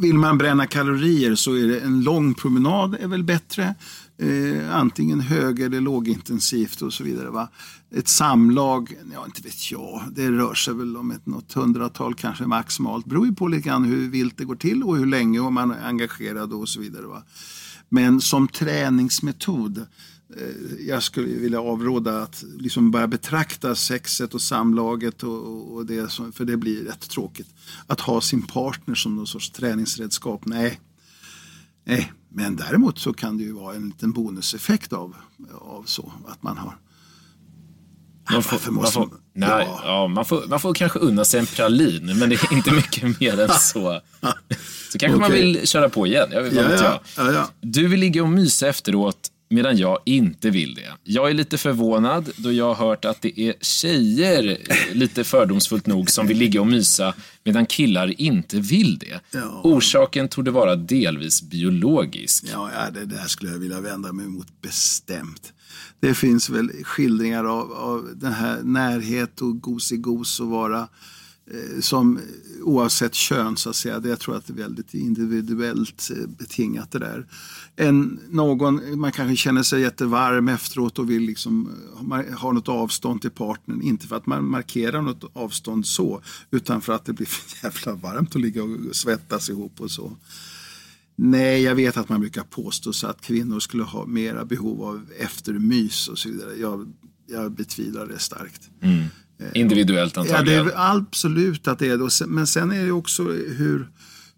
vill 0.00 0.14
man 0.14 0.38
bränna 0.38 0.66
kalorier 0.66 1.34
så 1.34 1.54
är 1.54 1.68
det 1.68 1.80
en 1.80 2.02
lång 2.02 2.34
promenad 2.34 2.96
är 3.00 3.06
väl 3.06 3.24
bättre. 3.24 3.74
Eh, 4.18 4.76
antingen 4.76 5.20
hög 5.20 5.60
eller 5.60 5.80
lågintensivt 5.80 6.82
och 6.82 6.92
så 6.92 7.04
vidare. 7.04 7.30
Va? 7.30 7.48
Ett 7.94 8.08
samlag, 8.08 8.94
ja 9.14 9.24
inte 9.26 9.42
vet 9.42 9.70
jag, 9.70 10.02
det 10.16 10.30
rör 10.30 10.54
sig 10.54 10.74
väl 10.74 10.96
om 10.96 11.10
ett, 11.10 11.26
något 11.26 11.52
hundratal 11.52 12.14
kanske 12.14 12.46
maximalt. 12.46 13.06
beror 13.06 13.26
ju 13.26 13.34
på 13.34 13.48
lite 13.48 13.68
grann 13.68 13.84
hur 13.84 14.08
vilt 14.08 14.38
det 14.38 14.44
går 14.44 14.56
till 14.56 14.82
och 14.82 14.96
hur 14.96 15.06
länge 15.06 15.40
och 15.40 15.52
man 15.52 15.70
är 15.70 15.86
engagerad 15.86 16.52
och 16.52 16.68
så 16.68 16.80
vidare. 16.80 17.06
Va? 17.06 17.22
Men 17.88 18.20
som 18.20 18.48
träningsmetod 18.48 19.78
eh, 19.78 20.86
jag 20.86 21.02
skulle 21.02 21.26
vilja 21.26 21.60
avråda 21.60 22.22
att 22.22 22.44
liksom 22.58 22.90
börja 22.90 23.06
betrakta 23.06 23.74
sexet 23.74 24.34
och 24.34 24.42
samlaget 24.42 25.22
och, 25.22 25.74
och 25.74 25.86
det, 25.86 26.12
för 26.32 26.44
det 26.44 26.56
blir 26.56 26.84
rätt 26.84 27.10
tråkigt. 27.10 27.48
Att 27.86 28.00
ha 28.00 28.20
sin 28.20 28.42
partner 28.42 28.94
som 28.94 29.16
någon 29.16 29.26
sorts 29.26 29.50
träningsredskap, 29.50 30.46
nej. 30.46 30.80
nej. 31.84 32.12
Men 32.28 32.56
däremot 32.56 32.98
så 32.98 33.12
kan 33.12 33.38
det 33.38 33.44
ju 33.44 33.52
vara 33.52 33.74
en 33.74 33.86
liten 33.86 34.12
bonuseffekt 34.12 34.92
av, 34.92 35.16
av 35.52 35.82
så 35.86 36.12
att 36.26 36.42
man 36.42 36.58
har 36.58 36.78
Man 38.32 38.42
får, 38.42 38.72
varför 38.72 39.23
man, 39.36 39.48
man- 39.48 39.58
nej, 39.58 39.66
Ja. 39.68 39.80
ja. 39.84 40.08
man, 40.08 40.24
får, 40.24 40.44
man 40.48 40.60
får 40.60 40.74
kanske 40.74 40.98
unna 40.98 41.24
sig 41.24 41.40
en 41.40 41.46
pralin, 41.46 42.18
men 42.18 42.28
det 42.28 42.34
är 42.34 42.52
inte 42.52 42.72
mycket 42.72 43.20
mer 43.20 43.40
än 43.40 43.48
så. 43.48 44.00
Så 44.92 44.98
kanske 44.98 45.18
man 45.20 45.30
Okej. 45.30 45.42
vill 45.42 45.68
köra 45.68 45.88
på 45.88 46.06
igen, 46.06 46.28
jag 46.32 46.42
vad 46.42 46.52
Ja, 46.54 46.70
ja, 46.72 47.00
ja, 47.16 47.32
ja. 47.32 47.50
Du 47.60 47.88
vill 47.88 48.00
ligga 48.00 48.22
och 48.22 48.28
mysa 48.28 48.68
efteråt 48.68 49.30
medan 49.50 49.76
jag 49.76 49.98
inte 50.06 50.50
vill 50.50 50.74
det. 50.74 50.92
Jag 51.04 51.30
är 51.30 51.34
lite 51.34 51.58
förvånad 51.58 52.30
då 52.36 52.52
jag 52.52 52.74
har 52.74 52.86
hört 52.88 53.04
att 53.04 53.22
det 53.22 53.40
är 53.40 53.54
tjejer, 53.60 54.58
eh, 54.68 54.76
lite 54.96 55.24
fördomsfullt 55.24 55.86
nog, 55.86 56.10
som 56.10 56.26
vill 56.26 56.38
ligga 56.38 56.60
och 56.60 56.66
mysa 56.66 57.14
medan 57.44 57.66
killar 57.66 58.20
inte 58.20 58.56
vill 58.60 58.98
det. 58.98 59.20
Ja. 59.30 59.60
Orsaken 59.64 60.28
torde 60.28 60.50
vara 60.50 60.76
delvis 60.76 61.42
biologisk. 61.42 62.44
Ja, 62.52 62.70
ja, 62.74 62.90
det 62.90 63.04
där 63.04 63.24
skulle 63.26 63.52
jag 63.52 63.58
vilja 63.58 63.80
vända 63.80 64.12
mig 64.12 64.26
mot 64.26 64.62
bestämt. 64.62 65.52
Det 66.04 66.14
finns 66.14 66.50
väl 66.50 66.70
skildringar 66.84 67.44
av, 67.44 67.72
av 67.72 68.10
den 68.16 68.32
här 68.32 68.62
närhet 68.62 69.40
och 69.40 69.60
gos 69.60 70.40
och 70.40 70.48
vara 70.48 70.88
eh, 71.50 71.80
som 71.80 72.20
oavsett 72.62 73.14
kön 73.14 73.56
så 73.56 73.70
att 73.70 73.76
säga. 73.76 74.00
Det, 74.00 74.08
jag 74.08 74.20
tror 74.20 74.36
att 74.36 74.46
det 74.46 74.52
är 74.52 74.56
väldigt 74.56 74.94
individuellt 74.94 76.10
eh, 76.16 76.26
betingat 76.26 76.90
det 76.90 76.98
där. 76.98 77.26
En, 77.76 78.20
någon, 78.30 78.98
man 78.98 79.12
kanske 79.12 79.36
känner 79.36 79.62
sig 79.62 79.80
jättevarm 79.80 80.48
efteråt 80.48 80.98
och 80.98 81.10
vill 81.10 81.22
liksom 81.22 81.68
eh, 81.68 82.06
ha- 82.08 82.36
ha 82.38 82.52
något 82.52 82.68
avstånd 82.68 83.20
till 83.20 83.30
partnern. 83.30 83.82
Inte 83.82 84.06
för 84.06 84.16
att 84.16 84.26
man 84.26 84.44
markerar 84.44 85.02
något 85.02 85.30
avstånd 85.32 85.86
så, 85.86 86.22
utan 86.50 86.80
för 86.80 86.92
att 86.92 87.04
det 87.04 87.12
blir 87.12 87.26
för 87.26 87.66
jävla 87.66 87.92
varmt 87.92 88.36
att 88.36 88.42
ligga 88.42 88.62
och 88.62 88.78
svettas 88.92 89.50
ihop 89.50 89.80
och 89.80 89.90
så. 89.90 90.12
Nej, 91.16 91.62
jag 91.62 91.74
vet 91.74 91.96
att 91.96 92.08
man 92.08 92.20
brukar 92.20 92.42
påstå 92.42 92.92
så 92.92 93.06
att 93.06 93.20
kvinnor 93.20 93.60
skulle 93.60 93.82
ha 93.82 94.06
mera 94.06 94.44
behov 94.44 94.82
av 94.82 95.06
eftermys 95.18 96.08
och 96.08 96.18
så 96.18 96.28
vidare. 96.28 96.54
Jag, 96.60 96.92
jag 97.26 97.52
betvivlar 97.52 98.06
det 98.06 98.18
starkt. 98.18 98.70
Individuellt 99.54 100.16
Ja, 100.16 100.22
det 100.22 100.30
antagligen. 100.30 100.66
är 100.66 100.72
absolut 100.96 101.68
att 101.68 101.78
det 101.78 101.88
är 101.88 101.98
det. 101.98 102.26
Men 102.26 102.46
sen 102.46 102.70
är 102.70 102.84
det 102.84 102.92
också 102.92 103.22
hur, 103.32 103.88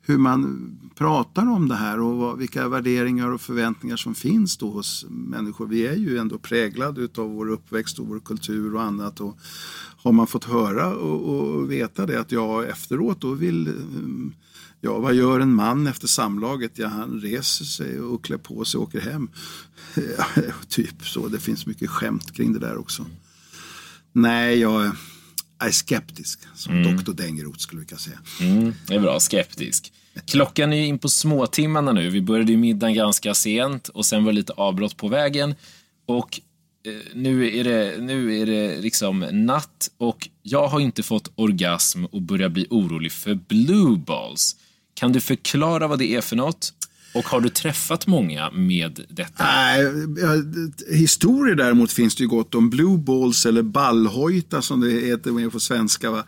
hur 0.02 0.18
man 0.18 0.70
pratar 0.94 1.50
om 1.50 1.68
det 1.68 1.74
här 1.74 2.00
och 2.00 2.16
vad, 2.16 2.38
vilka 2.38 2.68
värderingar 2.68 3.30
och 3.30 3.40
förväntningar 3.40 3.96
som 3.96 4.14
finns 4.14 4.56
då 4.56 4.70
hos 4.70 5.06
människor. 5.10 5.66
Vi 5.66 5.86
är 5.86 5.96
ju 5.96 6.18
ändå 6.18 6.38
präglade 6.38 7.08
av 7.16 7.30
vår 7.30 7.50
uppväxt 7.50 7.98
och 7.98 8.06
vår 8.06 8.20
kultur 8.20 8.74
och 8.74 8.82
annat. 8.82 9.20
Och 9.20 9.38
har 9.96 10.12
man 10.12 10.26
fått 10.26 10.44
höra 10.44 10.94
och, 10.94 11.38
och 11.38 11.70
veta 11.70 12.06
det 12.06 12.20
att 12.20 12.32
jag 12.32 12.68
efteråt 12.68 13.20
då 13.20 13.32
vill 13.32 13.68
mm, 13.68 14.32
Ja, 14.86 14.98
vad 14.98 15.14
gör 15.14 15.40
en 15.40 15.54
man 15.54 15.86
efter 15.86 16.06
samlaget? 16.06 16.72
Ja, 16.74 16.88
han 16.88 17.20
reser 17.20 17.64
sig 17.64 18.00
och 18.00 18.24
klär 18.24 18.36
på 18.36 18.64
sig 18.64 18.78
och 18.78 18.84
åker 18.84 19.00
hem. 19.00 19.30
Typ 20.68 21.06
så. 21.08 21.28
Det 21.28 21.40
finns 21.40 21.66
mycket 21.66 21.90
skämt 21.90 22.36
kring 22.36 22.52
det 22.52 22.58
där 22.58 22.76
också. 22.78 23.06
Nej, 24.12 24.58
jag 24.58 24.92
är- 25.58 25.70
skeptisk, 25.70 26.40
som 26.54 26.82
doktor 26.82 27.12
Dengeroth 27.14 27.58
skulle 27.58 27.80
vi 27.80 27.86
kunna 27.86 27.98
säga. 27.98 28.18
Mm, 28.40 28.74
det 28.88 28.94
är 28.94 29.00
bra, 29.00 29.20
skeptisk. 29.20 29.92
Klockan 30.26 30.72
är 30.72 30.76
ju 30.76 30.86
in 30.86 30.98
på 30.98 31.08
småtimmarna 31.08 31.92
nu. 31.92 32.10
Vi 32.10 32.20
började 32.22 32.52
ju 32.52 32.58
middagen 32.58 32.94
ganska 32.94 33.34
sent 33.34 33.88
och 33.88 34.06
sen 34.06 34.24
var 34.24 34.32
det 34.32 34.36
lite 34.36 34.52
avbrott 34.52 34.96
på 34.96 35.08
vägen. 35.08 35.54
Och 36.06 36.40
eh, 36.86 36.92
nu 37.14 37.56
är 37.56 37.64
det, 37.64 37.96
nu 38.02 38.36
är 38.40 38.46
det 38.46 38.80
liksom 38.80 39.20
natt 39.32 39.90
och 39.98 40.28
jag 40.42 40.68
har 40.68 40.80
inte 40.80 41.02
fått 41.02 41.32
orgasm 41.34 42.04
och 42.04 42.22
börjar 42.22 42.48
bli 42.48 42.66
orolig 42.70 43.12
för 43.12 43.34
blue 43.34 43.96
balls. 43.98 44.56
Kan 44.96 45.12
du 45.12 45.20
förklara 45.20 45.86
vad 45.86 45.98
det 45.98 46.14
är 46.14 46.20
för 46.20 46.36
något? 46.36 46.72
Och 47.16 47.24
har 47.24 47.40
du 47.40 47.48
träffat 47.48 48.06
många 48.06 48.50
med 48.50 49.00
detta? 49.08 49.44
Nej, 49.44 49.92
historier 50.90 51.54
däremot 51.54 51.92
finns 51.92 52.14
det 52.14 52.22
ju 52.22 52.28
gott 52.28 52.54
om. 52.54 52.70
Blue 52.70 52.98
balls 52.98 53.46
eller 53.46 53.62
ballhojta 53.62 54.62
som 54.62 54.80
det 54.80 54.90
heter 54.90 55.50
på 55.50 55.60
svenska. 55.60 56.10
Va? 56.10 56.24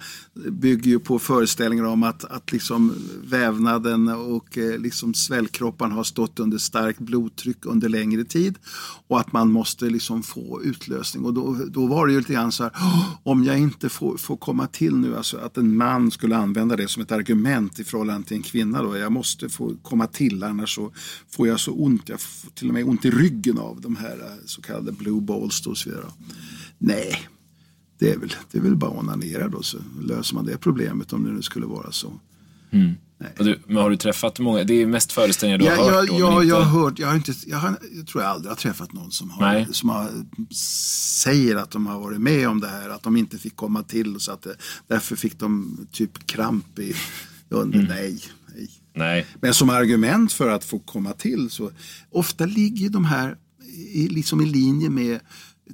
bygger 0.47 0.91
ju 0.91 0.99
på 0.99 1.19
föreställningar 1.19 1.85
om 1.85 2.03
att, 2.03 2.25
att 2.25 2.53
liksom 2.53 2.95
vävnaden 3.25 4.09
och 4.09 4.59
eh, 4.59 4.79
liksom 4.79 5.15
svällkropparna 5.15 5.95
har 5.95 6.05
stått 6.05 6.41
under 6.41 6.59
starkt 6.59 6.99
blodtryck 6.99 7.67
under 7.67 7.89
längre 7.89 8.25
tid 8.25 8.59
och 9.09 9.21
att 9.21 9.33
man 9.33 9.53
måste 9.53 9.85
liksom 9.85 10.23
få 10.23 10.63
utlösning. 10.65 11.25
Och 11.25 11.35
då, 11.35 11.57
då 11.69 11.87
var 11.87 12.07
det 12.07 12.13
ju 12.13 12.19
lite 12.19 12.33
grann 12.33 12.53
så 12.53 12.63
här, 12.63 12.73
om 13.23 13.45
jag 13.45 13.59
inte 13.59 13.89
får, 13.89 14.17
får 14.17 14.37
komma 14.37 14.67
till 14.67 14.97
nu, 14.97 15.17
alltså 15.17 15.39
att 15.39 15.57
en 15.57 15.77
man 15.77 16.11
skulle 16.11 16.37
använda 16.37 16.77
det 16.77 16.89
som 16.89 17.03
ett 17.03 17.13
argument 17.13 17.79
i 17.79 17.85
förhållande 17.85 18.29
till 18.29 18.37
en 18.37 18.43
kvinna 18.43 18.83
då. 18.83 18.97
Jag 18.97 19.13
måste 19.13 19.49
få 19.49 19.73
komma 19.83 20.07
till 20.07 20.43
annars 20.43 20.78
så 20.79 20.93
får 21.29 21.49
jag 21.49 21.61
så 21.61 21.73
ont, 21.73 22.09
jag 22.09 22.21
får 22.21 22.51
till 22.51 22.69
och 22.69 22.75
med 22.75 22.85
ont 22.85 23.05
i 23.05 23.11
ryggen 23.11 23.59
av 23.59 23.81
de 23.81 23.97
här 23.97 24.19
eh, 24.19 24.47
så 24.47 24.63
kallade 24.63 24.93
blue 24.93 25.21
balls 25.21 25.67
och 25.67 25.79
så 25.79 25.91
vidare. 25.91 26.07
Nej, 26.79 27.29
det 27.99 28.13
är 28.13 28.19
väl, 28.19 28.35
det 28.51 28.59
är 28.59 28.63
väl 28.63 28.77
bara 28.77 28.91
att 28.91 28.99
onanera 28.99 29.49
då 29.49 29.63
så 29.63 29.79
löser 30.03 30.35
man 30.35 30.47
det 30.47 30.59
problemet 30.59 31.13
om 31.13 31.25
det 31.25 31.33
nu 31.33 31.43
skulle 31.43 31.67
vara 31.67 31.93
så. 31.93 32.13
Mm. 32.71 32.95
Du, 33.39 33.61
men 33.67 33.77
har 33.77 33.91
du 33.91 33.97
träffat 33.97 34.39
många? 34.39 34.65
Det 34.65 34.75
är 34.75 34.87
mest 34.87 35.13
föreställningar 35.13 35.59
du 35.59 35.65
ja, 35.65 35.75
har 35.75 35.91
hört? 35.91 36.09
Ja, 36.09 36.19
ja 36.19 36.33
inte... 36.33 36.49
jag 36.49 36.61
har 36.61 36.81
hört. 36.83 36.99
Jag, 36.99 37.09
har 37.09 37.15
inte, 37.15 37.33
jag, 37.47 37.59
har, 37.59 37.79
jag 37.97 38.07
tror 38.07 38.23
jag 38.23 38.33
aldrig 38.33 38.51
har 38.51 38.57
träffat 38.57 38.93
någon 38.93 39.11
som, 39.11 39.31
har, 39.31 39.67
som 39.73 39.89
har, 39.89 40.11
säger 41.25 41.57
att 41.57 41.71
de 41.71 41.87
har 41.87 42.01
varit 42.01 42.21
med 42.21 42.49
om 42.49 42.61
det 42.61 42.69
här. 42.69 42.89
Att 42.89 43.03
de 43.03 43.17
inte 43.17 43.39
fick 43.39 43.57
komma 43.57 43.83
till. 43.83 44.21
Så 44.21 44.33
att 44.33 44.43
det, 44.43 44.57
därför 44.87 45.17
fick 45.17 45.39
de 45.39 45.79
typ 45.93 46.27
kramp 46.27 46.79
i... 46.79 46.95
Mm. 47.53 47.85
Nej, 47.85 48.21
nej. 48.99 49.27
Men 49.41 49.55
som 49.55 49.71
argument 49.71 50.33
för 50.33 50.51
att 50.51 50.65
få 50.65 50.79
komma 50.79 51.13
till 51.13 51.51
så 51.51 51.71
ofta 52.11 52.47
ligger 52.47 52.91
de 52.91 53.05
här 53.05 53.37
i, 53.93 54.09
liksom 54.09 54.41
i 54.41 54.47
linje 54.47 54.91
med 54.91 55.21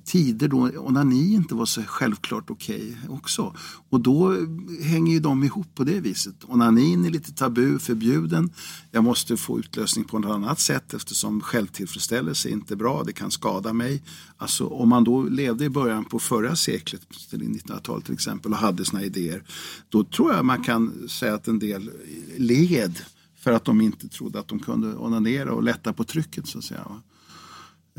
tider 0.05 0.49
då 0.49 0.71
onani 0.79 1.35
inte 1.35 1.55
var 1.55 1.67
så 1.67 1.83
självklart 1.83 2.51
okej 2.51 2.97
okay 3.03 3.17
också. 3.17 3.57
Och 3.89 4.01
då 4.01 4.37
hänger 4.83 5.13
ju 5.13 5.21
de 5.21 5.45
ihop 5.45 5.75
på 5.75 5.85
det 5.85 6.01
viset. 6.01 6.35
Onanin 6.47 7.05
är 7.05 7.11
lite 7.11 7.33
tabu, 7.33 7.79
förbjuden. 7.79 8.51
Jag 8.91 9.05
måste 9.05 9.37
få 9.37 9.59
utlösning 9.59 10.05
på 10.05 10.19
något 10.19 10.31
annat 10.31 10.61
sätt 10.61 10.95
eftersom 10.95 11.41
självtillfredsställelse 11.41 12.49
är 12.49 12.53
inte 12.53 12.77
bra, 12.77 13.03
det 13.07 13.13
kan 13.13 13.31
skada 13.31 13.73
mig. 13.73 14.03
Alltså 14.37 14.67
om 14.67 14.89
man 14.89 15.05
då 15.05 15.23
levde 15.23 15.65
i 15.65 15.71
början 15.71 16.05
på 16.05 16.19
förra 16.19 16.57
seklet, 16.57 17.03
1900-talet 17.31 18.05
till 18.05 18.15
exempel, 18.15 18.53
och 18.53 18.59
hade 18.59 18.85
såna 18.85 19.03
idéer. 19.03 19.43
Då 19.89 20.05
tror 20.05 20.33
jag 20.33 20.45
man 20.45 20.65
kan 20.65 21.09
säga 21.09 21.35
att 21.35 21.49
en 21.49 21.59
del 21.59 21.91
led 22.37 22.99
för 23.45 23.53
att 23.53 23.65
de 23.65 23.81
inte 23.81 24.09
trodde 24.09 24.39
att 24.39 24.49
de 24.49 24.59
kunde 24.59 24.97
onanera 24.97 25.53
och 25.53 25.63
lätta 25.63 25.93
på 25.93 26.05
trycket 26.05 26.47
så 26.47 26.59
att 26.59 26.65
säga. 26.65 26.87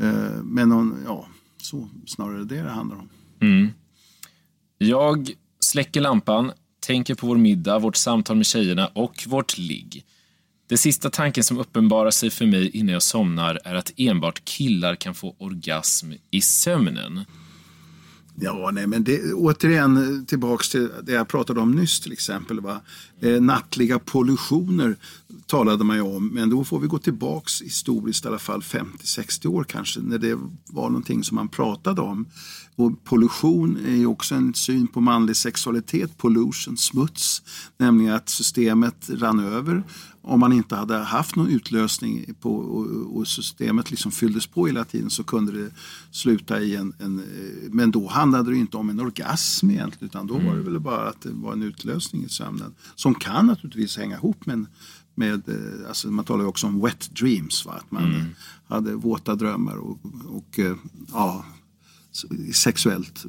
Eh, 0.00 0.42
men 0.42 0.96
ja, 1.04 1.26
så 1.62 1.88
snarare 2.06 2.44
det 2.44 2.62
det 2.62 2.70
handlar 2.70 2.96
om. 2.96 3.08
Mm. 3.40 3.68
Jag 4.78 5.30
släcker 5.60 6.00
lampan, 6.00 6.52
tänker 6.80 7.14
på 7.14 7.26
vår 7.26 7.36
middag, 7.36 7.78
vårt 7.78 7.96
samtal 7.96 8.36
med 8.36 8.46
tjejerna 8.46 8.86
och 8.86 9.24
vårt 9.26 9.58
ligg. 9.58 10.04
Det 10.68 10.76
sista 10.76 11.10
tanken 11.10 11.44
som 11.44 11.58
uppenbarar 11.58 12.10
sig 12.10 12.30
för 12.30 12.46
mig 12.46 12.70
innan 12.70 12.92
jag 12.92 13.02
somnar 13.02 13.60
är 13.64 13.74
att 13.74 13.92
enbart 13.96 14.44
killar 14.44 14.94
kan 14.94 15.14
få 15.14 15.34
orgasm 15.38 16.12
i 16.30 16.40
sömnen. 16.40 17.24
Ja, 18.40 18.70
nej, 18.72 18.86
men 18.86 19.04
det, 19.04 19.32
återigen 19.32 19.96
eh, 19.96 20.24
tillbaks 20.24 20.68
till 20.68 20.88
det 21.02 21.12
jag 21.12 21.28
pratade 21.28 21.60
om 21.60 21.70
nyss 21.70 22.00
till 22.00 22.12
exempel. 22.12 22.60
Va? 22.60 22.80
Eh, 23.20 23.40
nattliga 23.42 23.98
pollutioner 23.98 24.96
talade 25.46 25.84
man 25.84 25.96
ju 25.96 26.02
om, 26.02 26.28
men 26.28 26.50
då 26.50 26.64
får 26.64 26.80
vi 26.80 26.86
gå 26.86 26.98
tillbaks 26.98 27.62
historiskt 27.62 28.24
i 28.24 28.28
alla 28.28 28.38
fall 28.38 28.60
50-60 28.60 29.46
år 29.46 29.64
kanske, 29.64 30.00
när 30.00 30.18
det 30.18 30.38
var 30.68 30.88
någonting 30.88 31.24
som 31.24 31.34
man 31.34 31.48
pratade 31.48 32.00
om. 32.00 32.26
Och 32.76 33.04
pollution 33.04 33.78
är 33.86 33.96
ju 33.96 34.06
också 34.06 34.34
en 34.34 34.54
syn 34.54 34.86
på 34.86 35.00
manlig 35.00 35.36
sexualitet, 35.36 36.18
pollution, 36.18 36.76
smuts, 36.76 37.42
nämligen 37.78 38.14
att 38.14 38.28
systemet 38.28 39.10
rann 39.10 39.40
över 39.40 39.82
om 40.26 40.40
man 40.40 40.52
inte 40.52 40.76
hade 40.76 40.96
haft 40.96 41.36
någon 41.36 41.48
utlösning 41.48 42.34
på, 42.40 42.56
och, 42.56 43.16
och, 43.16 43.28
systemet 43.28 43.90
liksom 43.90 44.12
fylldes 44.12 44.46
på 44.46 44.66
hela 44.66 44.84
tiden 44.84 45.10
så 45.10 45.24
kunde 45.24 45.52
det 45.52 45.70
sluta 46.10 46.60
i 46.60 46.76
en, 46.76 46.92
en 46.98 47.22
men 47.70 47.90
då 47.90 48.08
handlade 48.08 48.50
det 48.50 48.56
inte 48.56 48.76
om 48.76 48.90
en 48.90 49.00
orgasm 49.00 49.70
egentligen 49.70 50.08
utan 50.08 50.26
då 50.26 50.34
var 50.34 50.42
det 50.42 50.50
mm. 50.50 50.64
väl 50.64 50.80
bara 50.80 51.08
att 51.08 51.20
det 51.20 51.30
var 51.32 51.52
en 51.52 51.62
utlösning 51.62 52.24
i 52.24 52.28
sömnen 52.28 52.74
som 52.94 53.14
kan 53.14 53.46
naturligtvis 53.46 53.96
hänga 53.96 54.16
ihop 54.16 54.46
med, 54.46 54.66
med 55.14 55.42
alltså 55.88 56.08
man 56.08 56.24
talar 56.24 56.42
ju 56.42 56.48
också 56.48 56.66
om 56.66 56.80
wet 56.80 57.10
dreams, 57.10 57.66
va? 57.66 57.72
att 57.72 57.90
man 57.90 58.04
mm. 58.04 58.26
hade 58.68 58.94
våta 58.94 59.34
drömmar 59.34 59.76
och, 59.76 59.98
och 60.26 60.60
ja, 61.12 61.44
sexuellt 62.52 63.26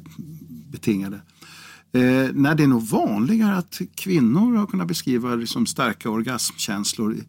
betingade. 0.70 1.20
Eh, 1.92 2.30
när 2.34 2.54
det 2.54 2.62
är 2.62 2.66
nog 2.66 2.82
vanligare 2.82 3.56
att 3.56 3.80
kvinnor 3.94 4.56
har 4.56 4.66
kunnat 4.66 4.88
beskriva 4.88 5.34
liksom 5.34 5.66
starka 5.66 6.10
orgasmkänslor 6.10 7.14
i, 7.14 7.22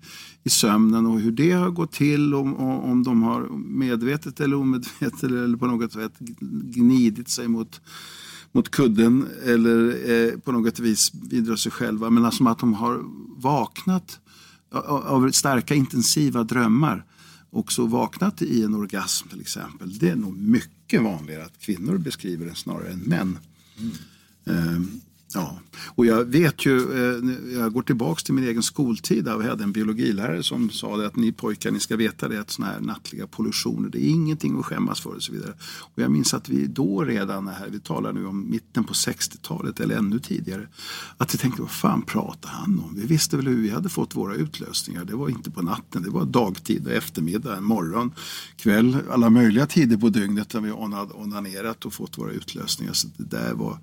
i 0.43 0.49
sömnen 0.49 1.05
och 1.05 1.19
hur 1.19 1.31
det 1.31 1.51
har 1.51 1.69
gått 1.69 1.91
till 1.91 2.33
om, 2.33 2.55
om 2.57 3.03
de 3.03 3.23
har 3.23 3.41
medvetet 3.57 4.39
eller 4.39 4.55
omedvetet 4.55 5.23
eller 5.23 5.57
på 5.57 5.67
något 5.67 5.93
sätt 5.93 6.19
gnidit 6.61 7.29
sig 7.29 7.47
mot, 7.47 7.81
mot 8.51 8.71
kudden 8.71 9.27
eller 9.45 10.09
eh, 10.11 10.39
på 10.39 10.51
något 10.51 10.79
vis 10.79 11.11
bidragit 11.11 11.59
sig 11.59 11.71
själva. 11.71 12.09
Men 12.09 12.25
alltså 12.25 12.47
att 12.47 12.59
de 12.59 12.73
har 12.73 13.01
vaknat 13.41 14.19
av 14.71 15.31
starka 15.31 15.75
intensiva 15.75 16.43
drömmar 16.43 17.05
också 17.49 17.85
vaknat 17.85 18.41
i 18.41 18.63
en 18.63 18.73
orgasm 18.73 19.27
till 19.27 19.41
exempel. 19.41 19.97
Det 19.97 20.09
är 20.09 20.15
nog 20.15 20.37
mycket 20.37 20.78
vanligare 20.97 21.45
att 21.45 21.59
kvinnor 21.59 21.97
beskriver 21.97 22.45
det 22.45 22.55
snarare 22.55 22.91
än 22.91 22.99
män. 22.99 23.39
Mm. 24.45 25.01
Ja, 25.33 25.59
och 25.95 26.05
jag 26.05 26.25
vet 26.25 26.65
ju, 26.65 26.77
eh, 26.77 27.59
jag 27.59 27.73
går 27.73 27.81
tillbaks 27.81 28.23
till 28.23 28.33
min 28.33 28.43
egen 28.43 28.63
skoltid 28.63 29.25
där 29.25 29.37
vi 29.37 29.47
hade 29.47 29.63
en 29.63 29.71
biologilärare 29.71 30.43
som 30.43 30.69
sa 30.69 30.97
det 30.97 31.07
att 31.07 31.15
ni 31.15 31.31
pojkar, 31.31 31.71
ni 31.71 31.79
ska 31.79 31.95
veta 31.95 32.27
det 32.27 32.39
att 32.39 32.51
sådana 32.51 32.73
här 32.73 32.79
nattliga 32.79 33.27
pollutioner, 33.27 33.89
det 33.89 34.05
är 34.05 34.09
ingenting 34.09 34.59
att 34.59 34.65
skämmas 34.65 34.99
för 34.99 35.09
och 35.15 35.23
så 35.23 35.31
vidare. 35.31 35.53
Och 35.79 36.01
jag 36.01 36.11
minns 36.11 36.33
att 36.33 36.49
vi 36.49 36.67
då 36.67 37.03
redan, 37.03 37.47
här, 37.47 37.69
vi 37.69 37.79
talar 37.79 38.13
nu 38.13 38.25
om 38.25 38.49
mitten 38.49 38.83
på 38.83 38.93
60-talet 38.93 39.79
eller 39.79 39.95
ännu 39.95 40.19
tidigare, 40.19 40.67
att 41.17 41.33
vi 41.33 41.37
tänkte 41.37 41.61
vad 41.61 41.71
fan 41.71 42.01
pratar 42.01 42.49
han 42.49 42.79
om? 42.79 42.95
Vi 42.95 43.05
visste 43.05 43.37
väl 43.37 43.47
hur 43.47 43.61
vi 43.61 43.69
hade 43.69 43.89
fått 43.89 44.15
våra 44.15 44.35
utlösningar. 44.35 45.05
Det 45.05 45.15
var 45.15 45.29
inte 45.29 45.51
på 45.51 45.61
natten, 45.61 46.03
det 46.03 46.09
var 46.09 46.25
dagtid 46.25 46.87
eftermiddag, 46.87 47.61
morgon, 47.61 48.11
kväll, 48.57 48.97
alla 49.09 49.29
möjliga 49.29 49.65
tider 49.65 49.97
på 49.97 50.09
dygnet 50.09 50.53
När 50.53 50.61
vi 50.61 50.71
onanerat 50.71 51.85
och 51.85 51.93
fått 51.93 52.17
våra 52.17 52.31
utlösningar. 52.31 52.93
Så 52.93 53.07
det 53.17 53.37
där 53.37 53.53
var 53.53 53.79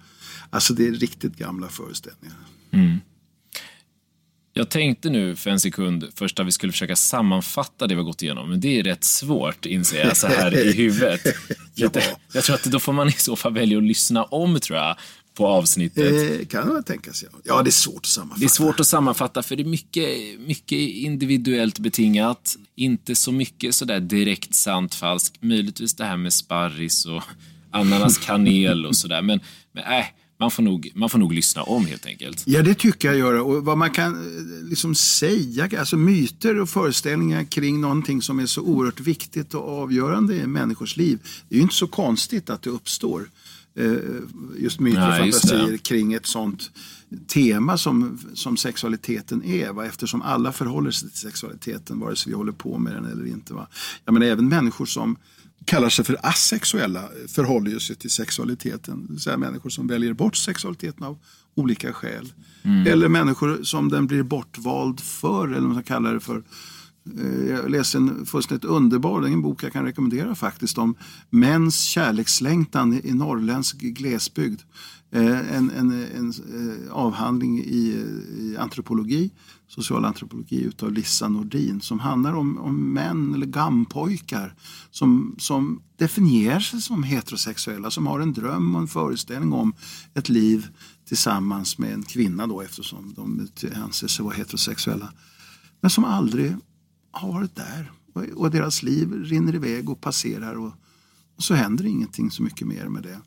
Alltså 0.50 0.74
det 0.74 0.86
är 0.86 0.92
riktigt 0.92 1.36
gamla 1.36 1.68
föreställningar. 1.68 2.36
Mm. 2.70 3.00
Jag 4.52 4.68
tänkte 4.68 5.10
nu 5.10 5.36
för 5.36 5.50
en 5.50 5.60
sekund 5.60 6.08
först 6.14 6.40
att 6.40 6.46
vi 6.46 6.52
skulle 6.52 6.72
försöka 6.72 6.96
sammanfatta 6.96 7.86
det 7.86 7.94
vi 7.94 8.00
har 8.00 8.06
gått 8.06 8.22
igenom, 8.22 8.50
men 8.50 8.60
det 8.60 8.78
är 8.78 8.82
rätt 8.82 9.04
svårt 9.04 9.66
inser 9.66 10.06
jag 10.06 10.16
så 10.16 10.26
här 10.26 10.66
i 10.66 10.72
huvudet. 10.72 11.20
ja. 11.74 11.90
Jag 12.32 12.44
tror 12.44 12.56
att 12.56 12.64
då 12.64 12.80
får 12.80 12.92
man 12.92 13.08
i 13.08 13.12
så 13.12 13.36
fall 13.36 13.54
välja 13.54 13.78
att 13.78 13.84
lyssna 13.84 14.24
om 14.24 14.60
tror 14.60 14.78
jag 14.78 14.96
på 15.36 15.46
avsnittet. 15.46 16.40
Eh, 16.40 16.46
kan 16.46 16.68
man 16.68 16.82
tänka 16.82 17.12
sig. 17.12 17.28
Ja, 17.44 17.62
det 17.62 17.68
är 17.68 17.72
svårt 17.72 17.96
att 17.96 18.06
sammanfatta. 18.06 18.40
Det 18.40 18.46
är 18.46 18.48
svårt 18.48 18.80
att 18.80 18.86
sammanfatta 18.86 19.42
för 19.42 19.56
det 19.56 19.62
är 19.62 19.64
mycket, 19.64 20.40
mycket 20.40 20.78
individuellt 20.78 21.78
betingat. 21.78 22.56
Inte 22.74 23.14
så 23.14 23.32
mycket 23.32 23.74
sådär 23.74 24.00
direkt 24.00 24.54
sant 24.54 24.94
falskt. 24.94 25.42
Möjligtvis 25.42 25.94
det 25.96 26.04
här 26.04 26.16
med 26.16 26.32
sparris 26.32 27.06
och 27.06 27.22
ananas 27.70 28.18
kanel 28.18 28.86
och 28.86 28.96
sådär. 28.96 29.22
Men, 29.22 29.40
men 29.72 29.84
äh, 29.84 30.06
man 30.38 30.50
får, 30.50 30.62
nog, 30.62 30.92
man 30.94 31.10
får 31.10 31.18
nog 31.18 31.32
lyssna 31.32 31.62
om 31.62 31.86
helt 31.86 32.06
enkelt. 32.06 32.42
Ja, 32.46 32.62
det 32.62 32.74
tycker 32.74 33.08
jag 33.08 33.18
göra. 33.18 33.42
Och 33.42 33.64
vad 33.64 33.78
man 33.78 33.90
kan 33.90 34.14
eh, 34.14 34.68
liksom 34.68 34.94
säga, 34.94 35.78
alltså 35.78 35.96
myter 35.96 36.60
och 36.60 36.68
föreställningar 36.68 37.44
kring 37.44 37.80
någonting 37.80 38.22
som 38.22 38.38
är 38.38 38.46
så 38.46 38.62
oerhört 38.62 39.00
viktigt 39.00 39.54
och 39.54 39.68
avgörande 39.82 40.34
i 40.34 40.46
människors 40.46 40.96
liv. 40.96 41.18
Det 41.48 41.54
är 41.54 41.56
ju 41.56 41.62
inte 41.62 41.74
så 41.74 41.86
konstigt 41.86 42.50
att 42.50 42.62
det 42.62 42.70
uppstår 42.70 43.30
eh, 43.78 43.92
just 44.58 44.80
myter 44.80 45.10
och 45.10 45.16
fantasier 45.16 45.76
kring 45.76 46.12
ett 46.12 46.26
sånt 46.26 46.70
tema 47.26 47.78
som, 47.78 48.18
som 48.34 48.56
sexualiteten 48.56 49.44
är. 49.44 49.72
Va? 49.72 49.86
Eftersom 49.86 50.22
alla 50.22 50.52
förhåller 50.52 50.90
sig 50.90 51.10
till 51.10 51.18
sexualiteten 51.18 52.00
vare 52.00 52.16
sig 52.16 52.30
vi 52.30 52.36
håller 52.36 52.52
på 52.52 52.78
med 52.78 52.94
den 52.94 53.04
eller 53.04 53.26
inte. 53.26 53.54
Va? 53.54 53.66
Jag 54.04 54.12
menar, 54.12 54.26
även 54.26 54.48
människor 54.48 54.86
som 54.86 55.16
kallar 55.64 55.88
sig 55.88 56.04
för 56.04 56.16
asexuella 56.22 57.08
förhåller 57.28 57.78
sig 57.78 57.96
till 57.96 58.10
sexualiteten. 58.10 59.06
Det 59.10 59.30
vill 59.30 59.38
människor 59.38 59.70
som 59.70 59.86
väljer 59.86 60.12
bort 60.12 60.36
sexualiteten 60.36 61.04
av 61.04 61.18
olika 61.54 61.92
skäl. 61.92 62.32
Mm. 62.62 62.86
Eller 62.86 63.08
människor 63.08 63.62
som 63.62 63.88
den 63.88 64.06
blir 64.06 64.22
bortvald 64.22 65.00
för, 65.00 65.48
eller 65.48 65.68
man 65.68 65.82
kallar 65.82 66.14
det 66.14 66.20
för 66.20 66.42
Eh, 67.18 67.50
jag 67.50 67.70
läste 67.70 67.98
en 67.98 68.26
fullständigt 68.26 68.64
underbar 68.64 69.22
en 69.22 69.42
bok 69.42 69.62
jag 69.62 69.72
kan 69.72 69.84
rekommendera 69.84 70.34
faktiskt 70.34 70.78
om 70.78 70.94
mäns 71.30 71.80
kärlekslängtan 71.80 73.00
i 73.04 73.12
norrländsk 73.12 73.76
glesbygd. 73.76 74.60
Eh, 75.10 75.56
en, 75.56 75.70
en, 75.70 75.90
en 75.90 76.28
eh, 76.30 76.92
avhandling 76.92 77.58
i, 77.58 78.04
i 78.38 78.56
antropologi, 78.58 79.30
socialantropologi 79.68 80.62
utav 80.62 80.92
Lissa 80.92 81.28
Nordin 81.28 81.80
som 81.80 82.00
handlar 82.00 82.34
om, 82.34 82.58
om 82.58 82.92
män 82.92 83.34
eller 83.34 83.46
gammpojkar. 83.46 84.54
som, 84.90 85.36
som 85.38 85.82
definierar 85.96 86.60
sig 86.60 86.82
som 86.82 87.02
heterosexuella, 87.02 87.90
som 87.90 88.06
har 88.06 88.20
en 88.20 88.32
dröm 88.32 88.74
och 88.74 88.80
en 88.80 88.88
föreställning 88.88 89.52
om 89.52 89.74
ett 90.14 90.28
liv 90.28 90.68
tillsammans 91.04 91.78
med 91.78 91.92
en 91.92 92.02
kvinna 92.02 92.46
då 92.46 92.60
eftersom 92.60 93.14
de 93.16 93.48
anser 93.74 94.08
sig 94.08 94.24
vara 94.24 94.34
heterosexuella. 94.34 95.12
Men 95.80 95.90
som 95.90 96.04
aldrig 96.04 96.56
har 97.10 97.32
varit 97.32 97.56
där 97.56 97.90
och 98.34 98.50
deras 98.50 98.82
liv 98.82 99.12
rinner 99.12 99.54
iväg 99.54 99.90
och 99.90 100.00
passerar 100.00 100.54
och, 100.54 100.72
och 101.36 101.42
så 101.42 101.54
händer 101.54 101.86
ingenting 101.86 102.30
så 102.30 102.42
mycket 102.42 102.66
mer 102.66 102.88
med 102.88 103.02
det. 103.02 103.20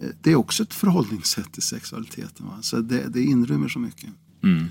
Eh, 0.00 0.10
det 0.22 0.30
är 0.30 0.36
också 0.36 0.62
ett 0.62 0.74
förhållningssätt 0.74 1.52
till 1.52 1.62
sexualiteten. 1.62 2.46
Va? 2.46 2.58
Så 2.62 2.76
det, 2.76 3.08
det 3.08 3.22
inrymmer 3.22 3.68
så 3.68 3.78
mycket. 3.78 4.10
Mm. 4.42 4.66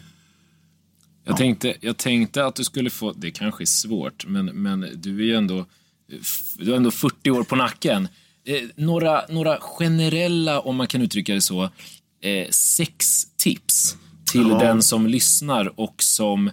Jag, 1.23 1.33
ja. 1.33 1.37
tänkte, 1.37 1.75
jag 1.81 1.97
tänkte 1.97 2.45
att 2.45 2.55
du 2.55 2.63
skulle 2.63 2.89
få, 2.89 3.11
det 3.11 3.31
kanske 3.31 3.63
är 3.63 3.65
svårt, 3.65 4.25
men, 4.25 4.45
men 4.45 4.87
du 4.95 5.19
är 5.19 5.25
ju 5.25 5.35
ändå, 5.35 5.65
du 6.57 6.71
är 6.71 6.75
ändå 6.75 6.91
40 6.91 7.31
år 7.31 7.43
på 7.43 7.55
nacken. 7.55 8.07
Eh, 8.45 8.61
några, 8.75 9.21
några 9.29 9.57
generella, 9.59 10.59
om 10.59 10.75
man 10.75 10.87
kan 10.87 11.01
uttrycka 11.01 11.33
det 11.33 11.41
så, 11.41 11.63
eh, 12.21 12.47
sextips 12.49 13.97
till 14.31 14.49
ja. 14.49 14.59
den 14.59 14.83
som 14.83 15.07
lyssnar 15.07 15.79
och 15.79 16.03
som 16.03 16.51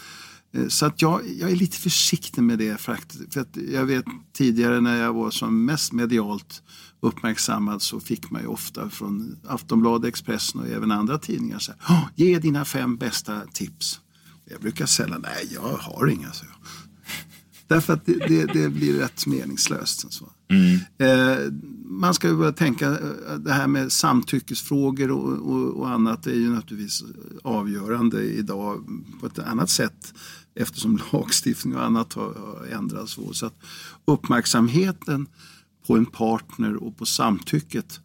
Eh, 0.54 0.68
så 0.68 0.86
att 0.86 1.02
jag, 1.02 1.20
jag 1.38 1.50
är 1.50 1.56
lite 1.56 1.76
försiktig 1.76 2.42
med 2.42 2.58
det. 2.58 2.80
För 2.80 2.92
att 2.92 3.56
jag 3.72 3.84
vet 3.84 4.04
tidigare 4.32 4.80
när 4.80 4.96
jag 4.96 5.12
var 5.12 5.30
som 5.30 5.64
mest 5.64 5.92
medialt 5.92 6.62
uppmärksammad 7.00 7.82
så 7.82 8.00
fick 8.00 8.30
man 8.30 8.42
ju 8.42 8.48
ofta 8.48 8.90
från 8.90 9.36
Aftonbladet, 9.46 10.08
Expressen 10.08 10.60
och 10.60 10.66
även 10.66 10.90
andra 10.90 11.18
tidningar 11.18 11.58
så 11.58 11.72
här, 11.78 12.08
ge 12.14 12.38
dina 12.38 12.64
fem 12.64 12.96
bästa 12.96 13.40
tips. 13.52 14.00
Jag 14.50 14.60
brukar 14.60 14.86
säga 14.86 15.18
nej 15.18 15.48
jag 15.50 15.60
har 15.60 16.06
inga. 16.06 16.32
Så. 16.32 16.44
Därför 17.66 17.92
att 17.92 18.06
det, 18.06 18.14
det, 18.28 18.46
det, 18.46 18.68
blir 18.68 18.98
rätt 18.98 19.26
meningslöst. 19.26 20.12
Så. 20.12 20.32
Mm. 20.48 20.78
Eh, 20.98 21.52
man 21.84 22.14
ska 22.14 22.28
ju 22.28 22.36
börja 22.36 22.52
tänka, 22.52 22.90
eh, 22.90 23.34
det 23.38 23.52
här 23.52 23.66
med 23.66 23.92
samtyckesfrågor 23.92 25.10
och, 25.10 25.32
och, 25.32 25.80
och, 25.80 25.90
annat 25.90 26.26
är 26.26 26.34
ju 26.34 26.50
naturligtvis 26.50 27.04
avgörande 27.44 28.22
idag 28.22 28.84
på 29.20 29.26
ett 29.26 29.38
annat 29.38 29.70
sätt 29.70 30.14
eftersom 30.54 31.00
lagstiftning 31.12 31.76
och 31.76 31.84
annat 31.84 32.12
har, 32.12 32.34
har 32.34 32.66
ändrats. 32.72 33.18
Så 33.32 33.46
att 33.46 33.56
uppmärksamheten 34.04 35.26
på 35.86 35.96
en 35.96 36.06
partner 36.06 36.76
och 36.76 36.96
på 36.96 37.06
samtycket 37.06 38.00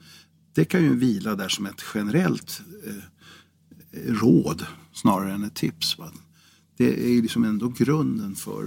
det 0.54 0.66
kan 0.66 0.84
ju 0.84 0.96
vila 0.96 1.36
där 1.36 1.50
som 1.50 1.66
ett 1.66 1.84
generellt 1.94 2.62
eh, 2.88 4.14
råd 4.14 4.66
snarare 4.94 5.34
än 5.34 5.44
ett 5.44 5.56
tips. 5.56 5.98
Va? 5.98 6.12
Det 6.78 7.18
är 7.18 7.22
liksom 7.22 7.44
ändå 7.44 7.70
grunden 7.70 8.36
för, 8.36 8.64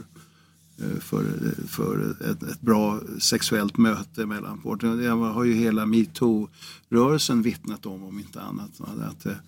eh, 0.79 1.01
för, 1.01 1.25
eh, 1.25 1.67
för 1.67 2.17
ett, 2.31 2.43
ett 2.43 2.61
bra 2.61 3.01
sexuellt 3.19 3.79
möte 3.79 4.27
mellan 4.27 4.59
parterna. 4.59 4.95
Det 4.95 5.09
har 5.09 5.45
ju 5.45 5.55
hela 5.55 5.87
metoo-rörelsen 5.87 7.43
vittnat 7.43 7.87
om, 7.87 8.05
om 8.05 8.19
inte 8.19 8.41
annat. 8.41 8.81
Att, 8.81 9.21
det, 9.21 9.39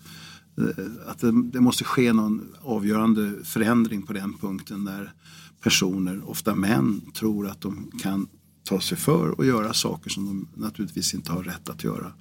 eh, 0.57 0.85
att 1.07 1.19
det, 1.19 1.43
det, 1.43 1.61
måste 1.61 1.83
ske 1.83 2.13
någon 2.13 2.47
avgörande 2.61 3.33
förändring 3.43 4.01
på 4.01 4.13
den 4.13 4.33
punkten 4.33 4.85
där 4.85 5.13
personer, 5.61 6.29
ofta 6.29 6.55
män, 6.55 7.01
tror 7.13 7.47
att 7.47 7.61
de 7.61 7.91
kan 8.01 8.27
ta 8.63 8.81
sig 8.81 8.97
för 8.97 9.29
och 9.29 9.45
göra 9.45 9.73
saker 9.73 10.09
som 10.09 10.25
de 10.25 10.47
naturligtvis 10.61 11.13
inte 11.13 11.31
har 11.31 11.43
rätt 11.43 11.69
att 11.69 11.83
göra. 11.83 12.11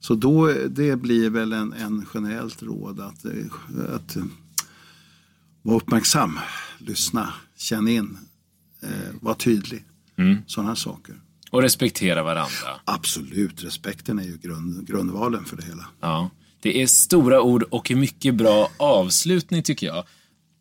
Så 0.00 0.14
då, 0.14 0.54
det 0.68 0.96
blir 0.96 1.30
väl 1.30 1.52
en, 1.52 1.72
en 1.72 2.06
generellt 2.14 2.62
råd 2.62 3.00
att, 3.00 3.24
att 3.94 4.16
var 5.64 5.74
uppmärksam, 5.74 6.40
lyssna, 6.78 7.34
känn 7.56 7.88
in, 7.88 8.18
eh, 8.82 8.88
var 9.20 9.34
tydlig. 9.34 9.84
Mm. 10.18 10.36
Sådana 10.46 10.76
saker. 10.76 11.14
Och 11.50 11.62
respektera 11.62 12.22
varandra. 12.22 12.80
Absolut, 12.84 13.64
respekten 13.64 14.18
är 14.18 14.22
ju 14.22 14.36
grund, 14.36 14.86
grundvalen 14.86 15.44
för 15.44 15.56
det 15.56 15.64
hela. 15.64 15.86
Ja. 16.00 16.30
Det 16.60 16.82
är 16.82 16.86
stora 16.86 17.42
ord 17.42 17.62
och 17.62 17.90
mycket 17.90 18.34
bra 18.34 18.70
avslutning 18.76 19.62
tycker 19.62 19.86
jag. 19.86 20.04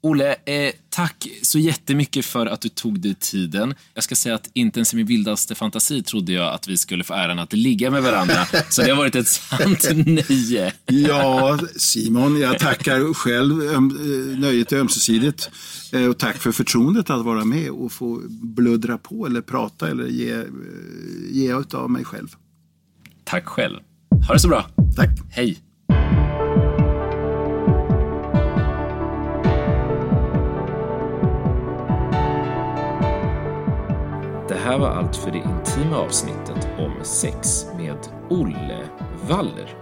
Olle, 0.06 0.32
eh, 0.32 0.74
tack 0.90 1.28
så 1.42 1.60
jättemycket 1.60 2.26
för 2.26 2.46
att 2.46 2.62
du 2.62 2.70
tog 2.70 3.00
dig 3.00 3.16
tiden. 3.16 3.76
Jag 3.94 4.04
ska 4.04 4.16
säga 4.16 4.36
att 4.36 4.50
inte 4.54 4.80
ens 4.80 4.94
i 4.94 4.96
min 4.96 5.06
vildaste 5.06 5.56
fantasi 5.56 6.04
trodde 6.04 6.34
jag 6.34 6.54
att 6.54 6.68
vi 6.68 6.78
skulle 6.78 7.04
få 7.04 7.14
äran 7.14 7.40
att 7.40 7.54
ligga 7.54 7.92
med 7.92 8.04
varandra. 8.04 8.46
Så 8.70 8.82
det 8.82 8.90
har 8.90 8.98
varit 8.98 9.16
ett 9.16 9.28
sant 9.28 9.88
nöje. 10.06 10.74
ja, 10.86 11.60
Simon, 11.76 12.40
jag 12.40 12.60
tackar 12.60 13.14
själv. 13.14 13.74
Eh, 13.74 13.82
nöjet 14.40 14.72
är 14.72 14.78
ömsesidigt. 14.78 15.52
Eh, 15.92 16.06
och 16.06 16.18
tack 16.18 16.38
för 16.38 16.52
förtroendet 16.52 17.10
att 17.10 17.26
vara 17.26 17.46
med 17.46 17.70
och 17.70 17.92
få 17.92 18.22
bluddra 18.28 18.98
på 18.98 19.26
eller 19.26 19.42
prata 19.42 19.90
eller 19.90 20.08
ge, 20.08 20.32
eh, 20.32 20.44
ge 21.32 21.54
av 21.74 21.92
mig 21.92 22.06
själv. 22.06 22.28
Tack 23.24 23.46
själv. 23.46 23.80
Ha 24.28 24.34
det 24.34 24.40
så 24.40 24.48
bra. 24.48 24.66
Tack. 24.96 25.10
Hej. 25.32 25.58
Det 34.54 34.60
här 34.60 34.80
var 34.80 34.90
allt 34.90 35.16
för 35.16 35.32
det 35.32 35.38
intima 35.38 35.98
avsnittet 35.98 36.68
om 36.78 37.06
sex 37.06 37.66
med 37.78 37.98
Olle 38.30 38.90
Waller. 39.30 39.78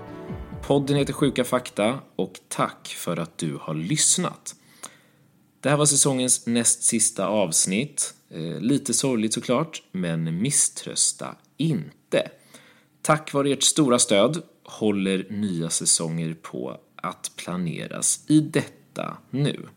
Podden 0.61 0.97
heter 0.97 1.13
Sjuka 1.13 1.43
fakta 1.43 1.99
och 2.15 2.39
tack 2.47 2.87
för 2.87 3.17
att 3.17 3.37
du 3.37 3.57
har 3.61 3.73
lyssnat. 3.73 4.55
Det 5.59 5.69
här 5.69 5.77
var 5.77 5.85
säsongens 5.85 6.45
näst 6.45 6.83
sista 6.83 7.27
avsnitt. 7.27 8.13
Eh, 8.29 8.59
lite 8.59 8.93
sorgligt 8.93 9.33
såklart, 9.33 9.83
men 9.91 10.41
misströsta 10.41 11.35
inte. 11.57 12.31
Tack 13.01 13.33
vare 13.33 13.51
ert 13.51 13.63
stora 13.63 13.99
stöd 13.99 14.41
håller 14.63 15.25
nya 15.29 15.69
säsonger 15.69 16.33
på 16.33 16.77
att 16.95 17.31
planeras 17.35 18.25
i 18.27 18.39
detta 18.39 19.17
nu. 19.29 19.67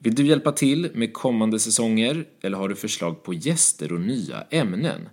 Vill 0.00 0.14
du 0.14 0.26
hjälpa 0.26 0.52
till 0.52 0.90
med 0.94 1.12
kommande 1.12 1.58
säsonger 1.58 2.24
eller 2.40 2.58
har 2.58 2.68
du 2.68 2.74
förslag 2.74 3.22
på 3.22 3.34
gäster 3.34 3.92
och 3.92 4.00
nya 4.00 4.44
ämnen? 4.50 5.08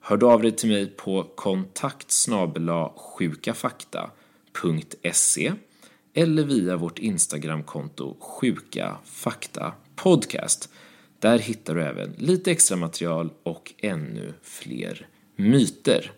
Hör 0.00 0.16
då 0.16 0.30
av 0.30 0.42
dig 0.42 0.52
till 0.52 0.68
mig 0.68 0.86
på 0.86 1.22
kontakt 1.22 2.26
sjukafakta.se 2.96 5.52
eller 6.14 6.42
via 6.42 6.76
vårt 6.76 6.98
Instagramkonto 6.98 8.16
sjukafaktapodcast. 8.20 10.70
Där 11.18 11.38
hittar 11.38 11.74
du 11.74 11.82
även 11.82 12.14
lite 12.18 12.50
extra 12.50 12.76
material 12.76 13.30
och 13.42 13.74
ännu 13.78 14.34
fler 14.42 15.06
myter. 15.36 16.12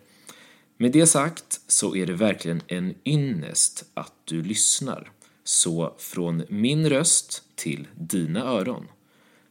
Med 0.77 0.93
det 0.93 1.07
sagt 1.07 1.61
så 1.67 1.97
är 1.97 2.07
det 2.07 2.13
verkligen 2.13 2.63
en 2.67 2.95
ynnest 3.05 3.85
att 3.95 4.13
du 4.25 4.43
lyssnar. 4.43 5.11
Så 5.45 5.95
från 5.99 6.43
min 6.49 6.89
röst 6.89 7.43
till 7.61 7.89
dina 7.95 8.45
öron. 8.45 8.87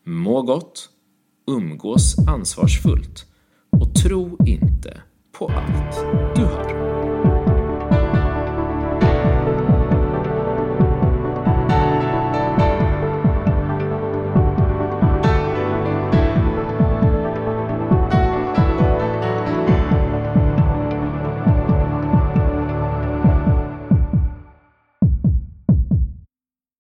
Må 0.04 0.42
gott, 0.42 0.90
umgås 1.48 2.16
ansvarsfullt 2.28 3.26
och 3.70 3.96
tro 3.96 4.38
inte 4.46 5.02
på 5.32 5.48
allt 5.48 5.96
du 6.36 6.42
hör. 6.42 6.89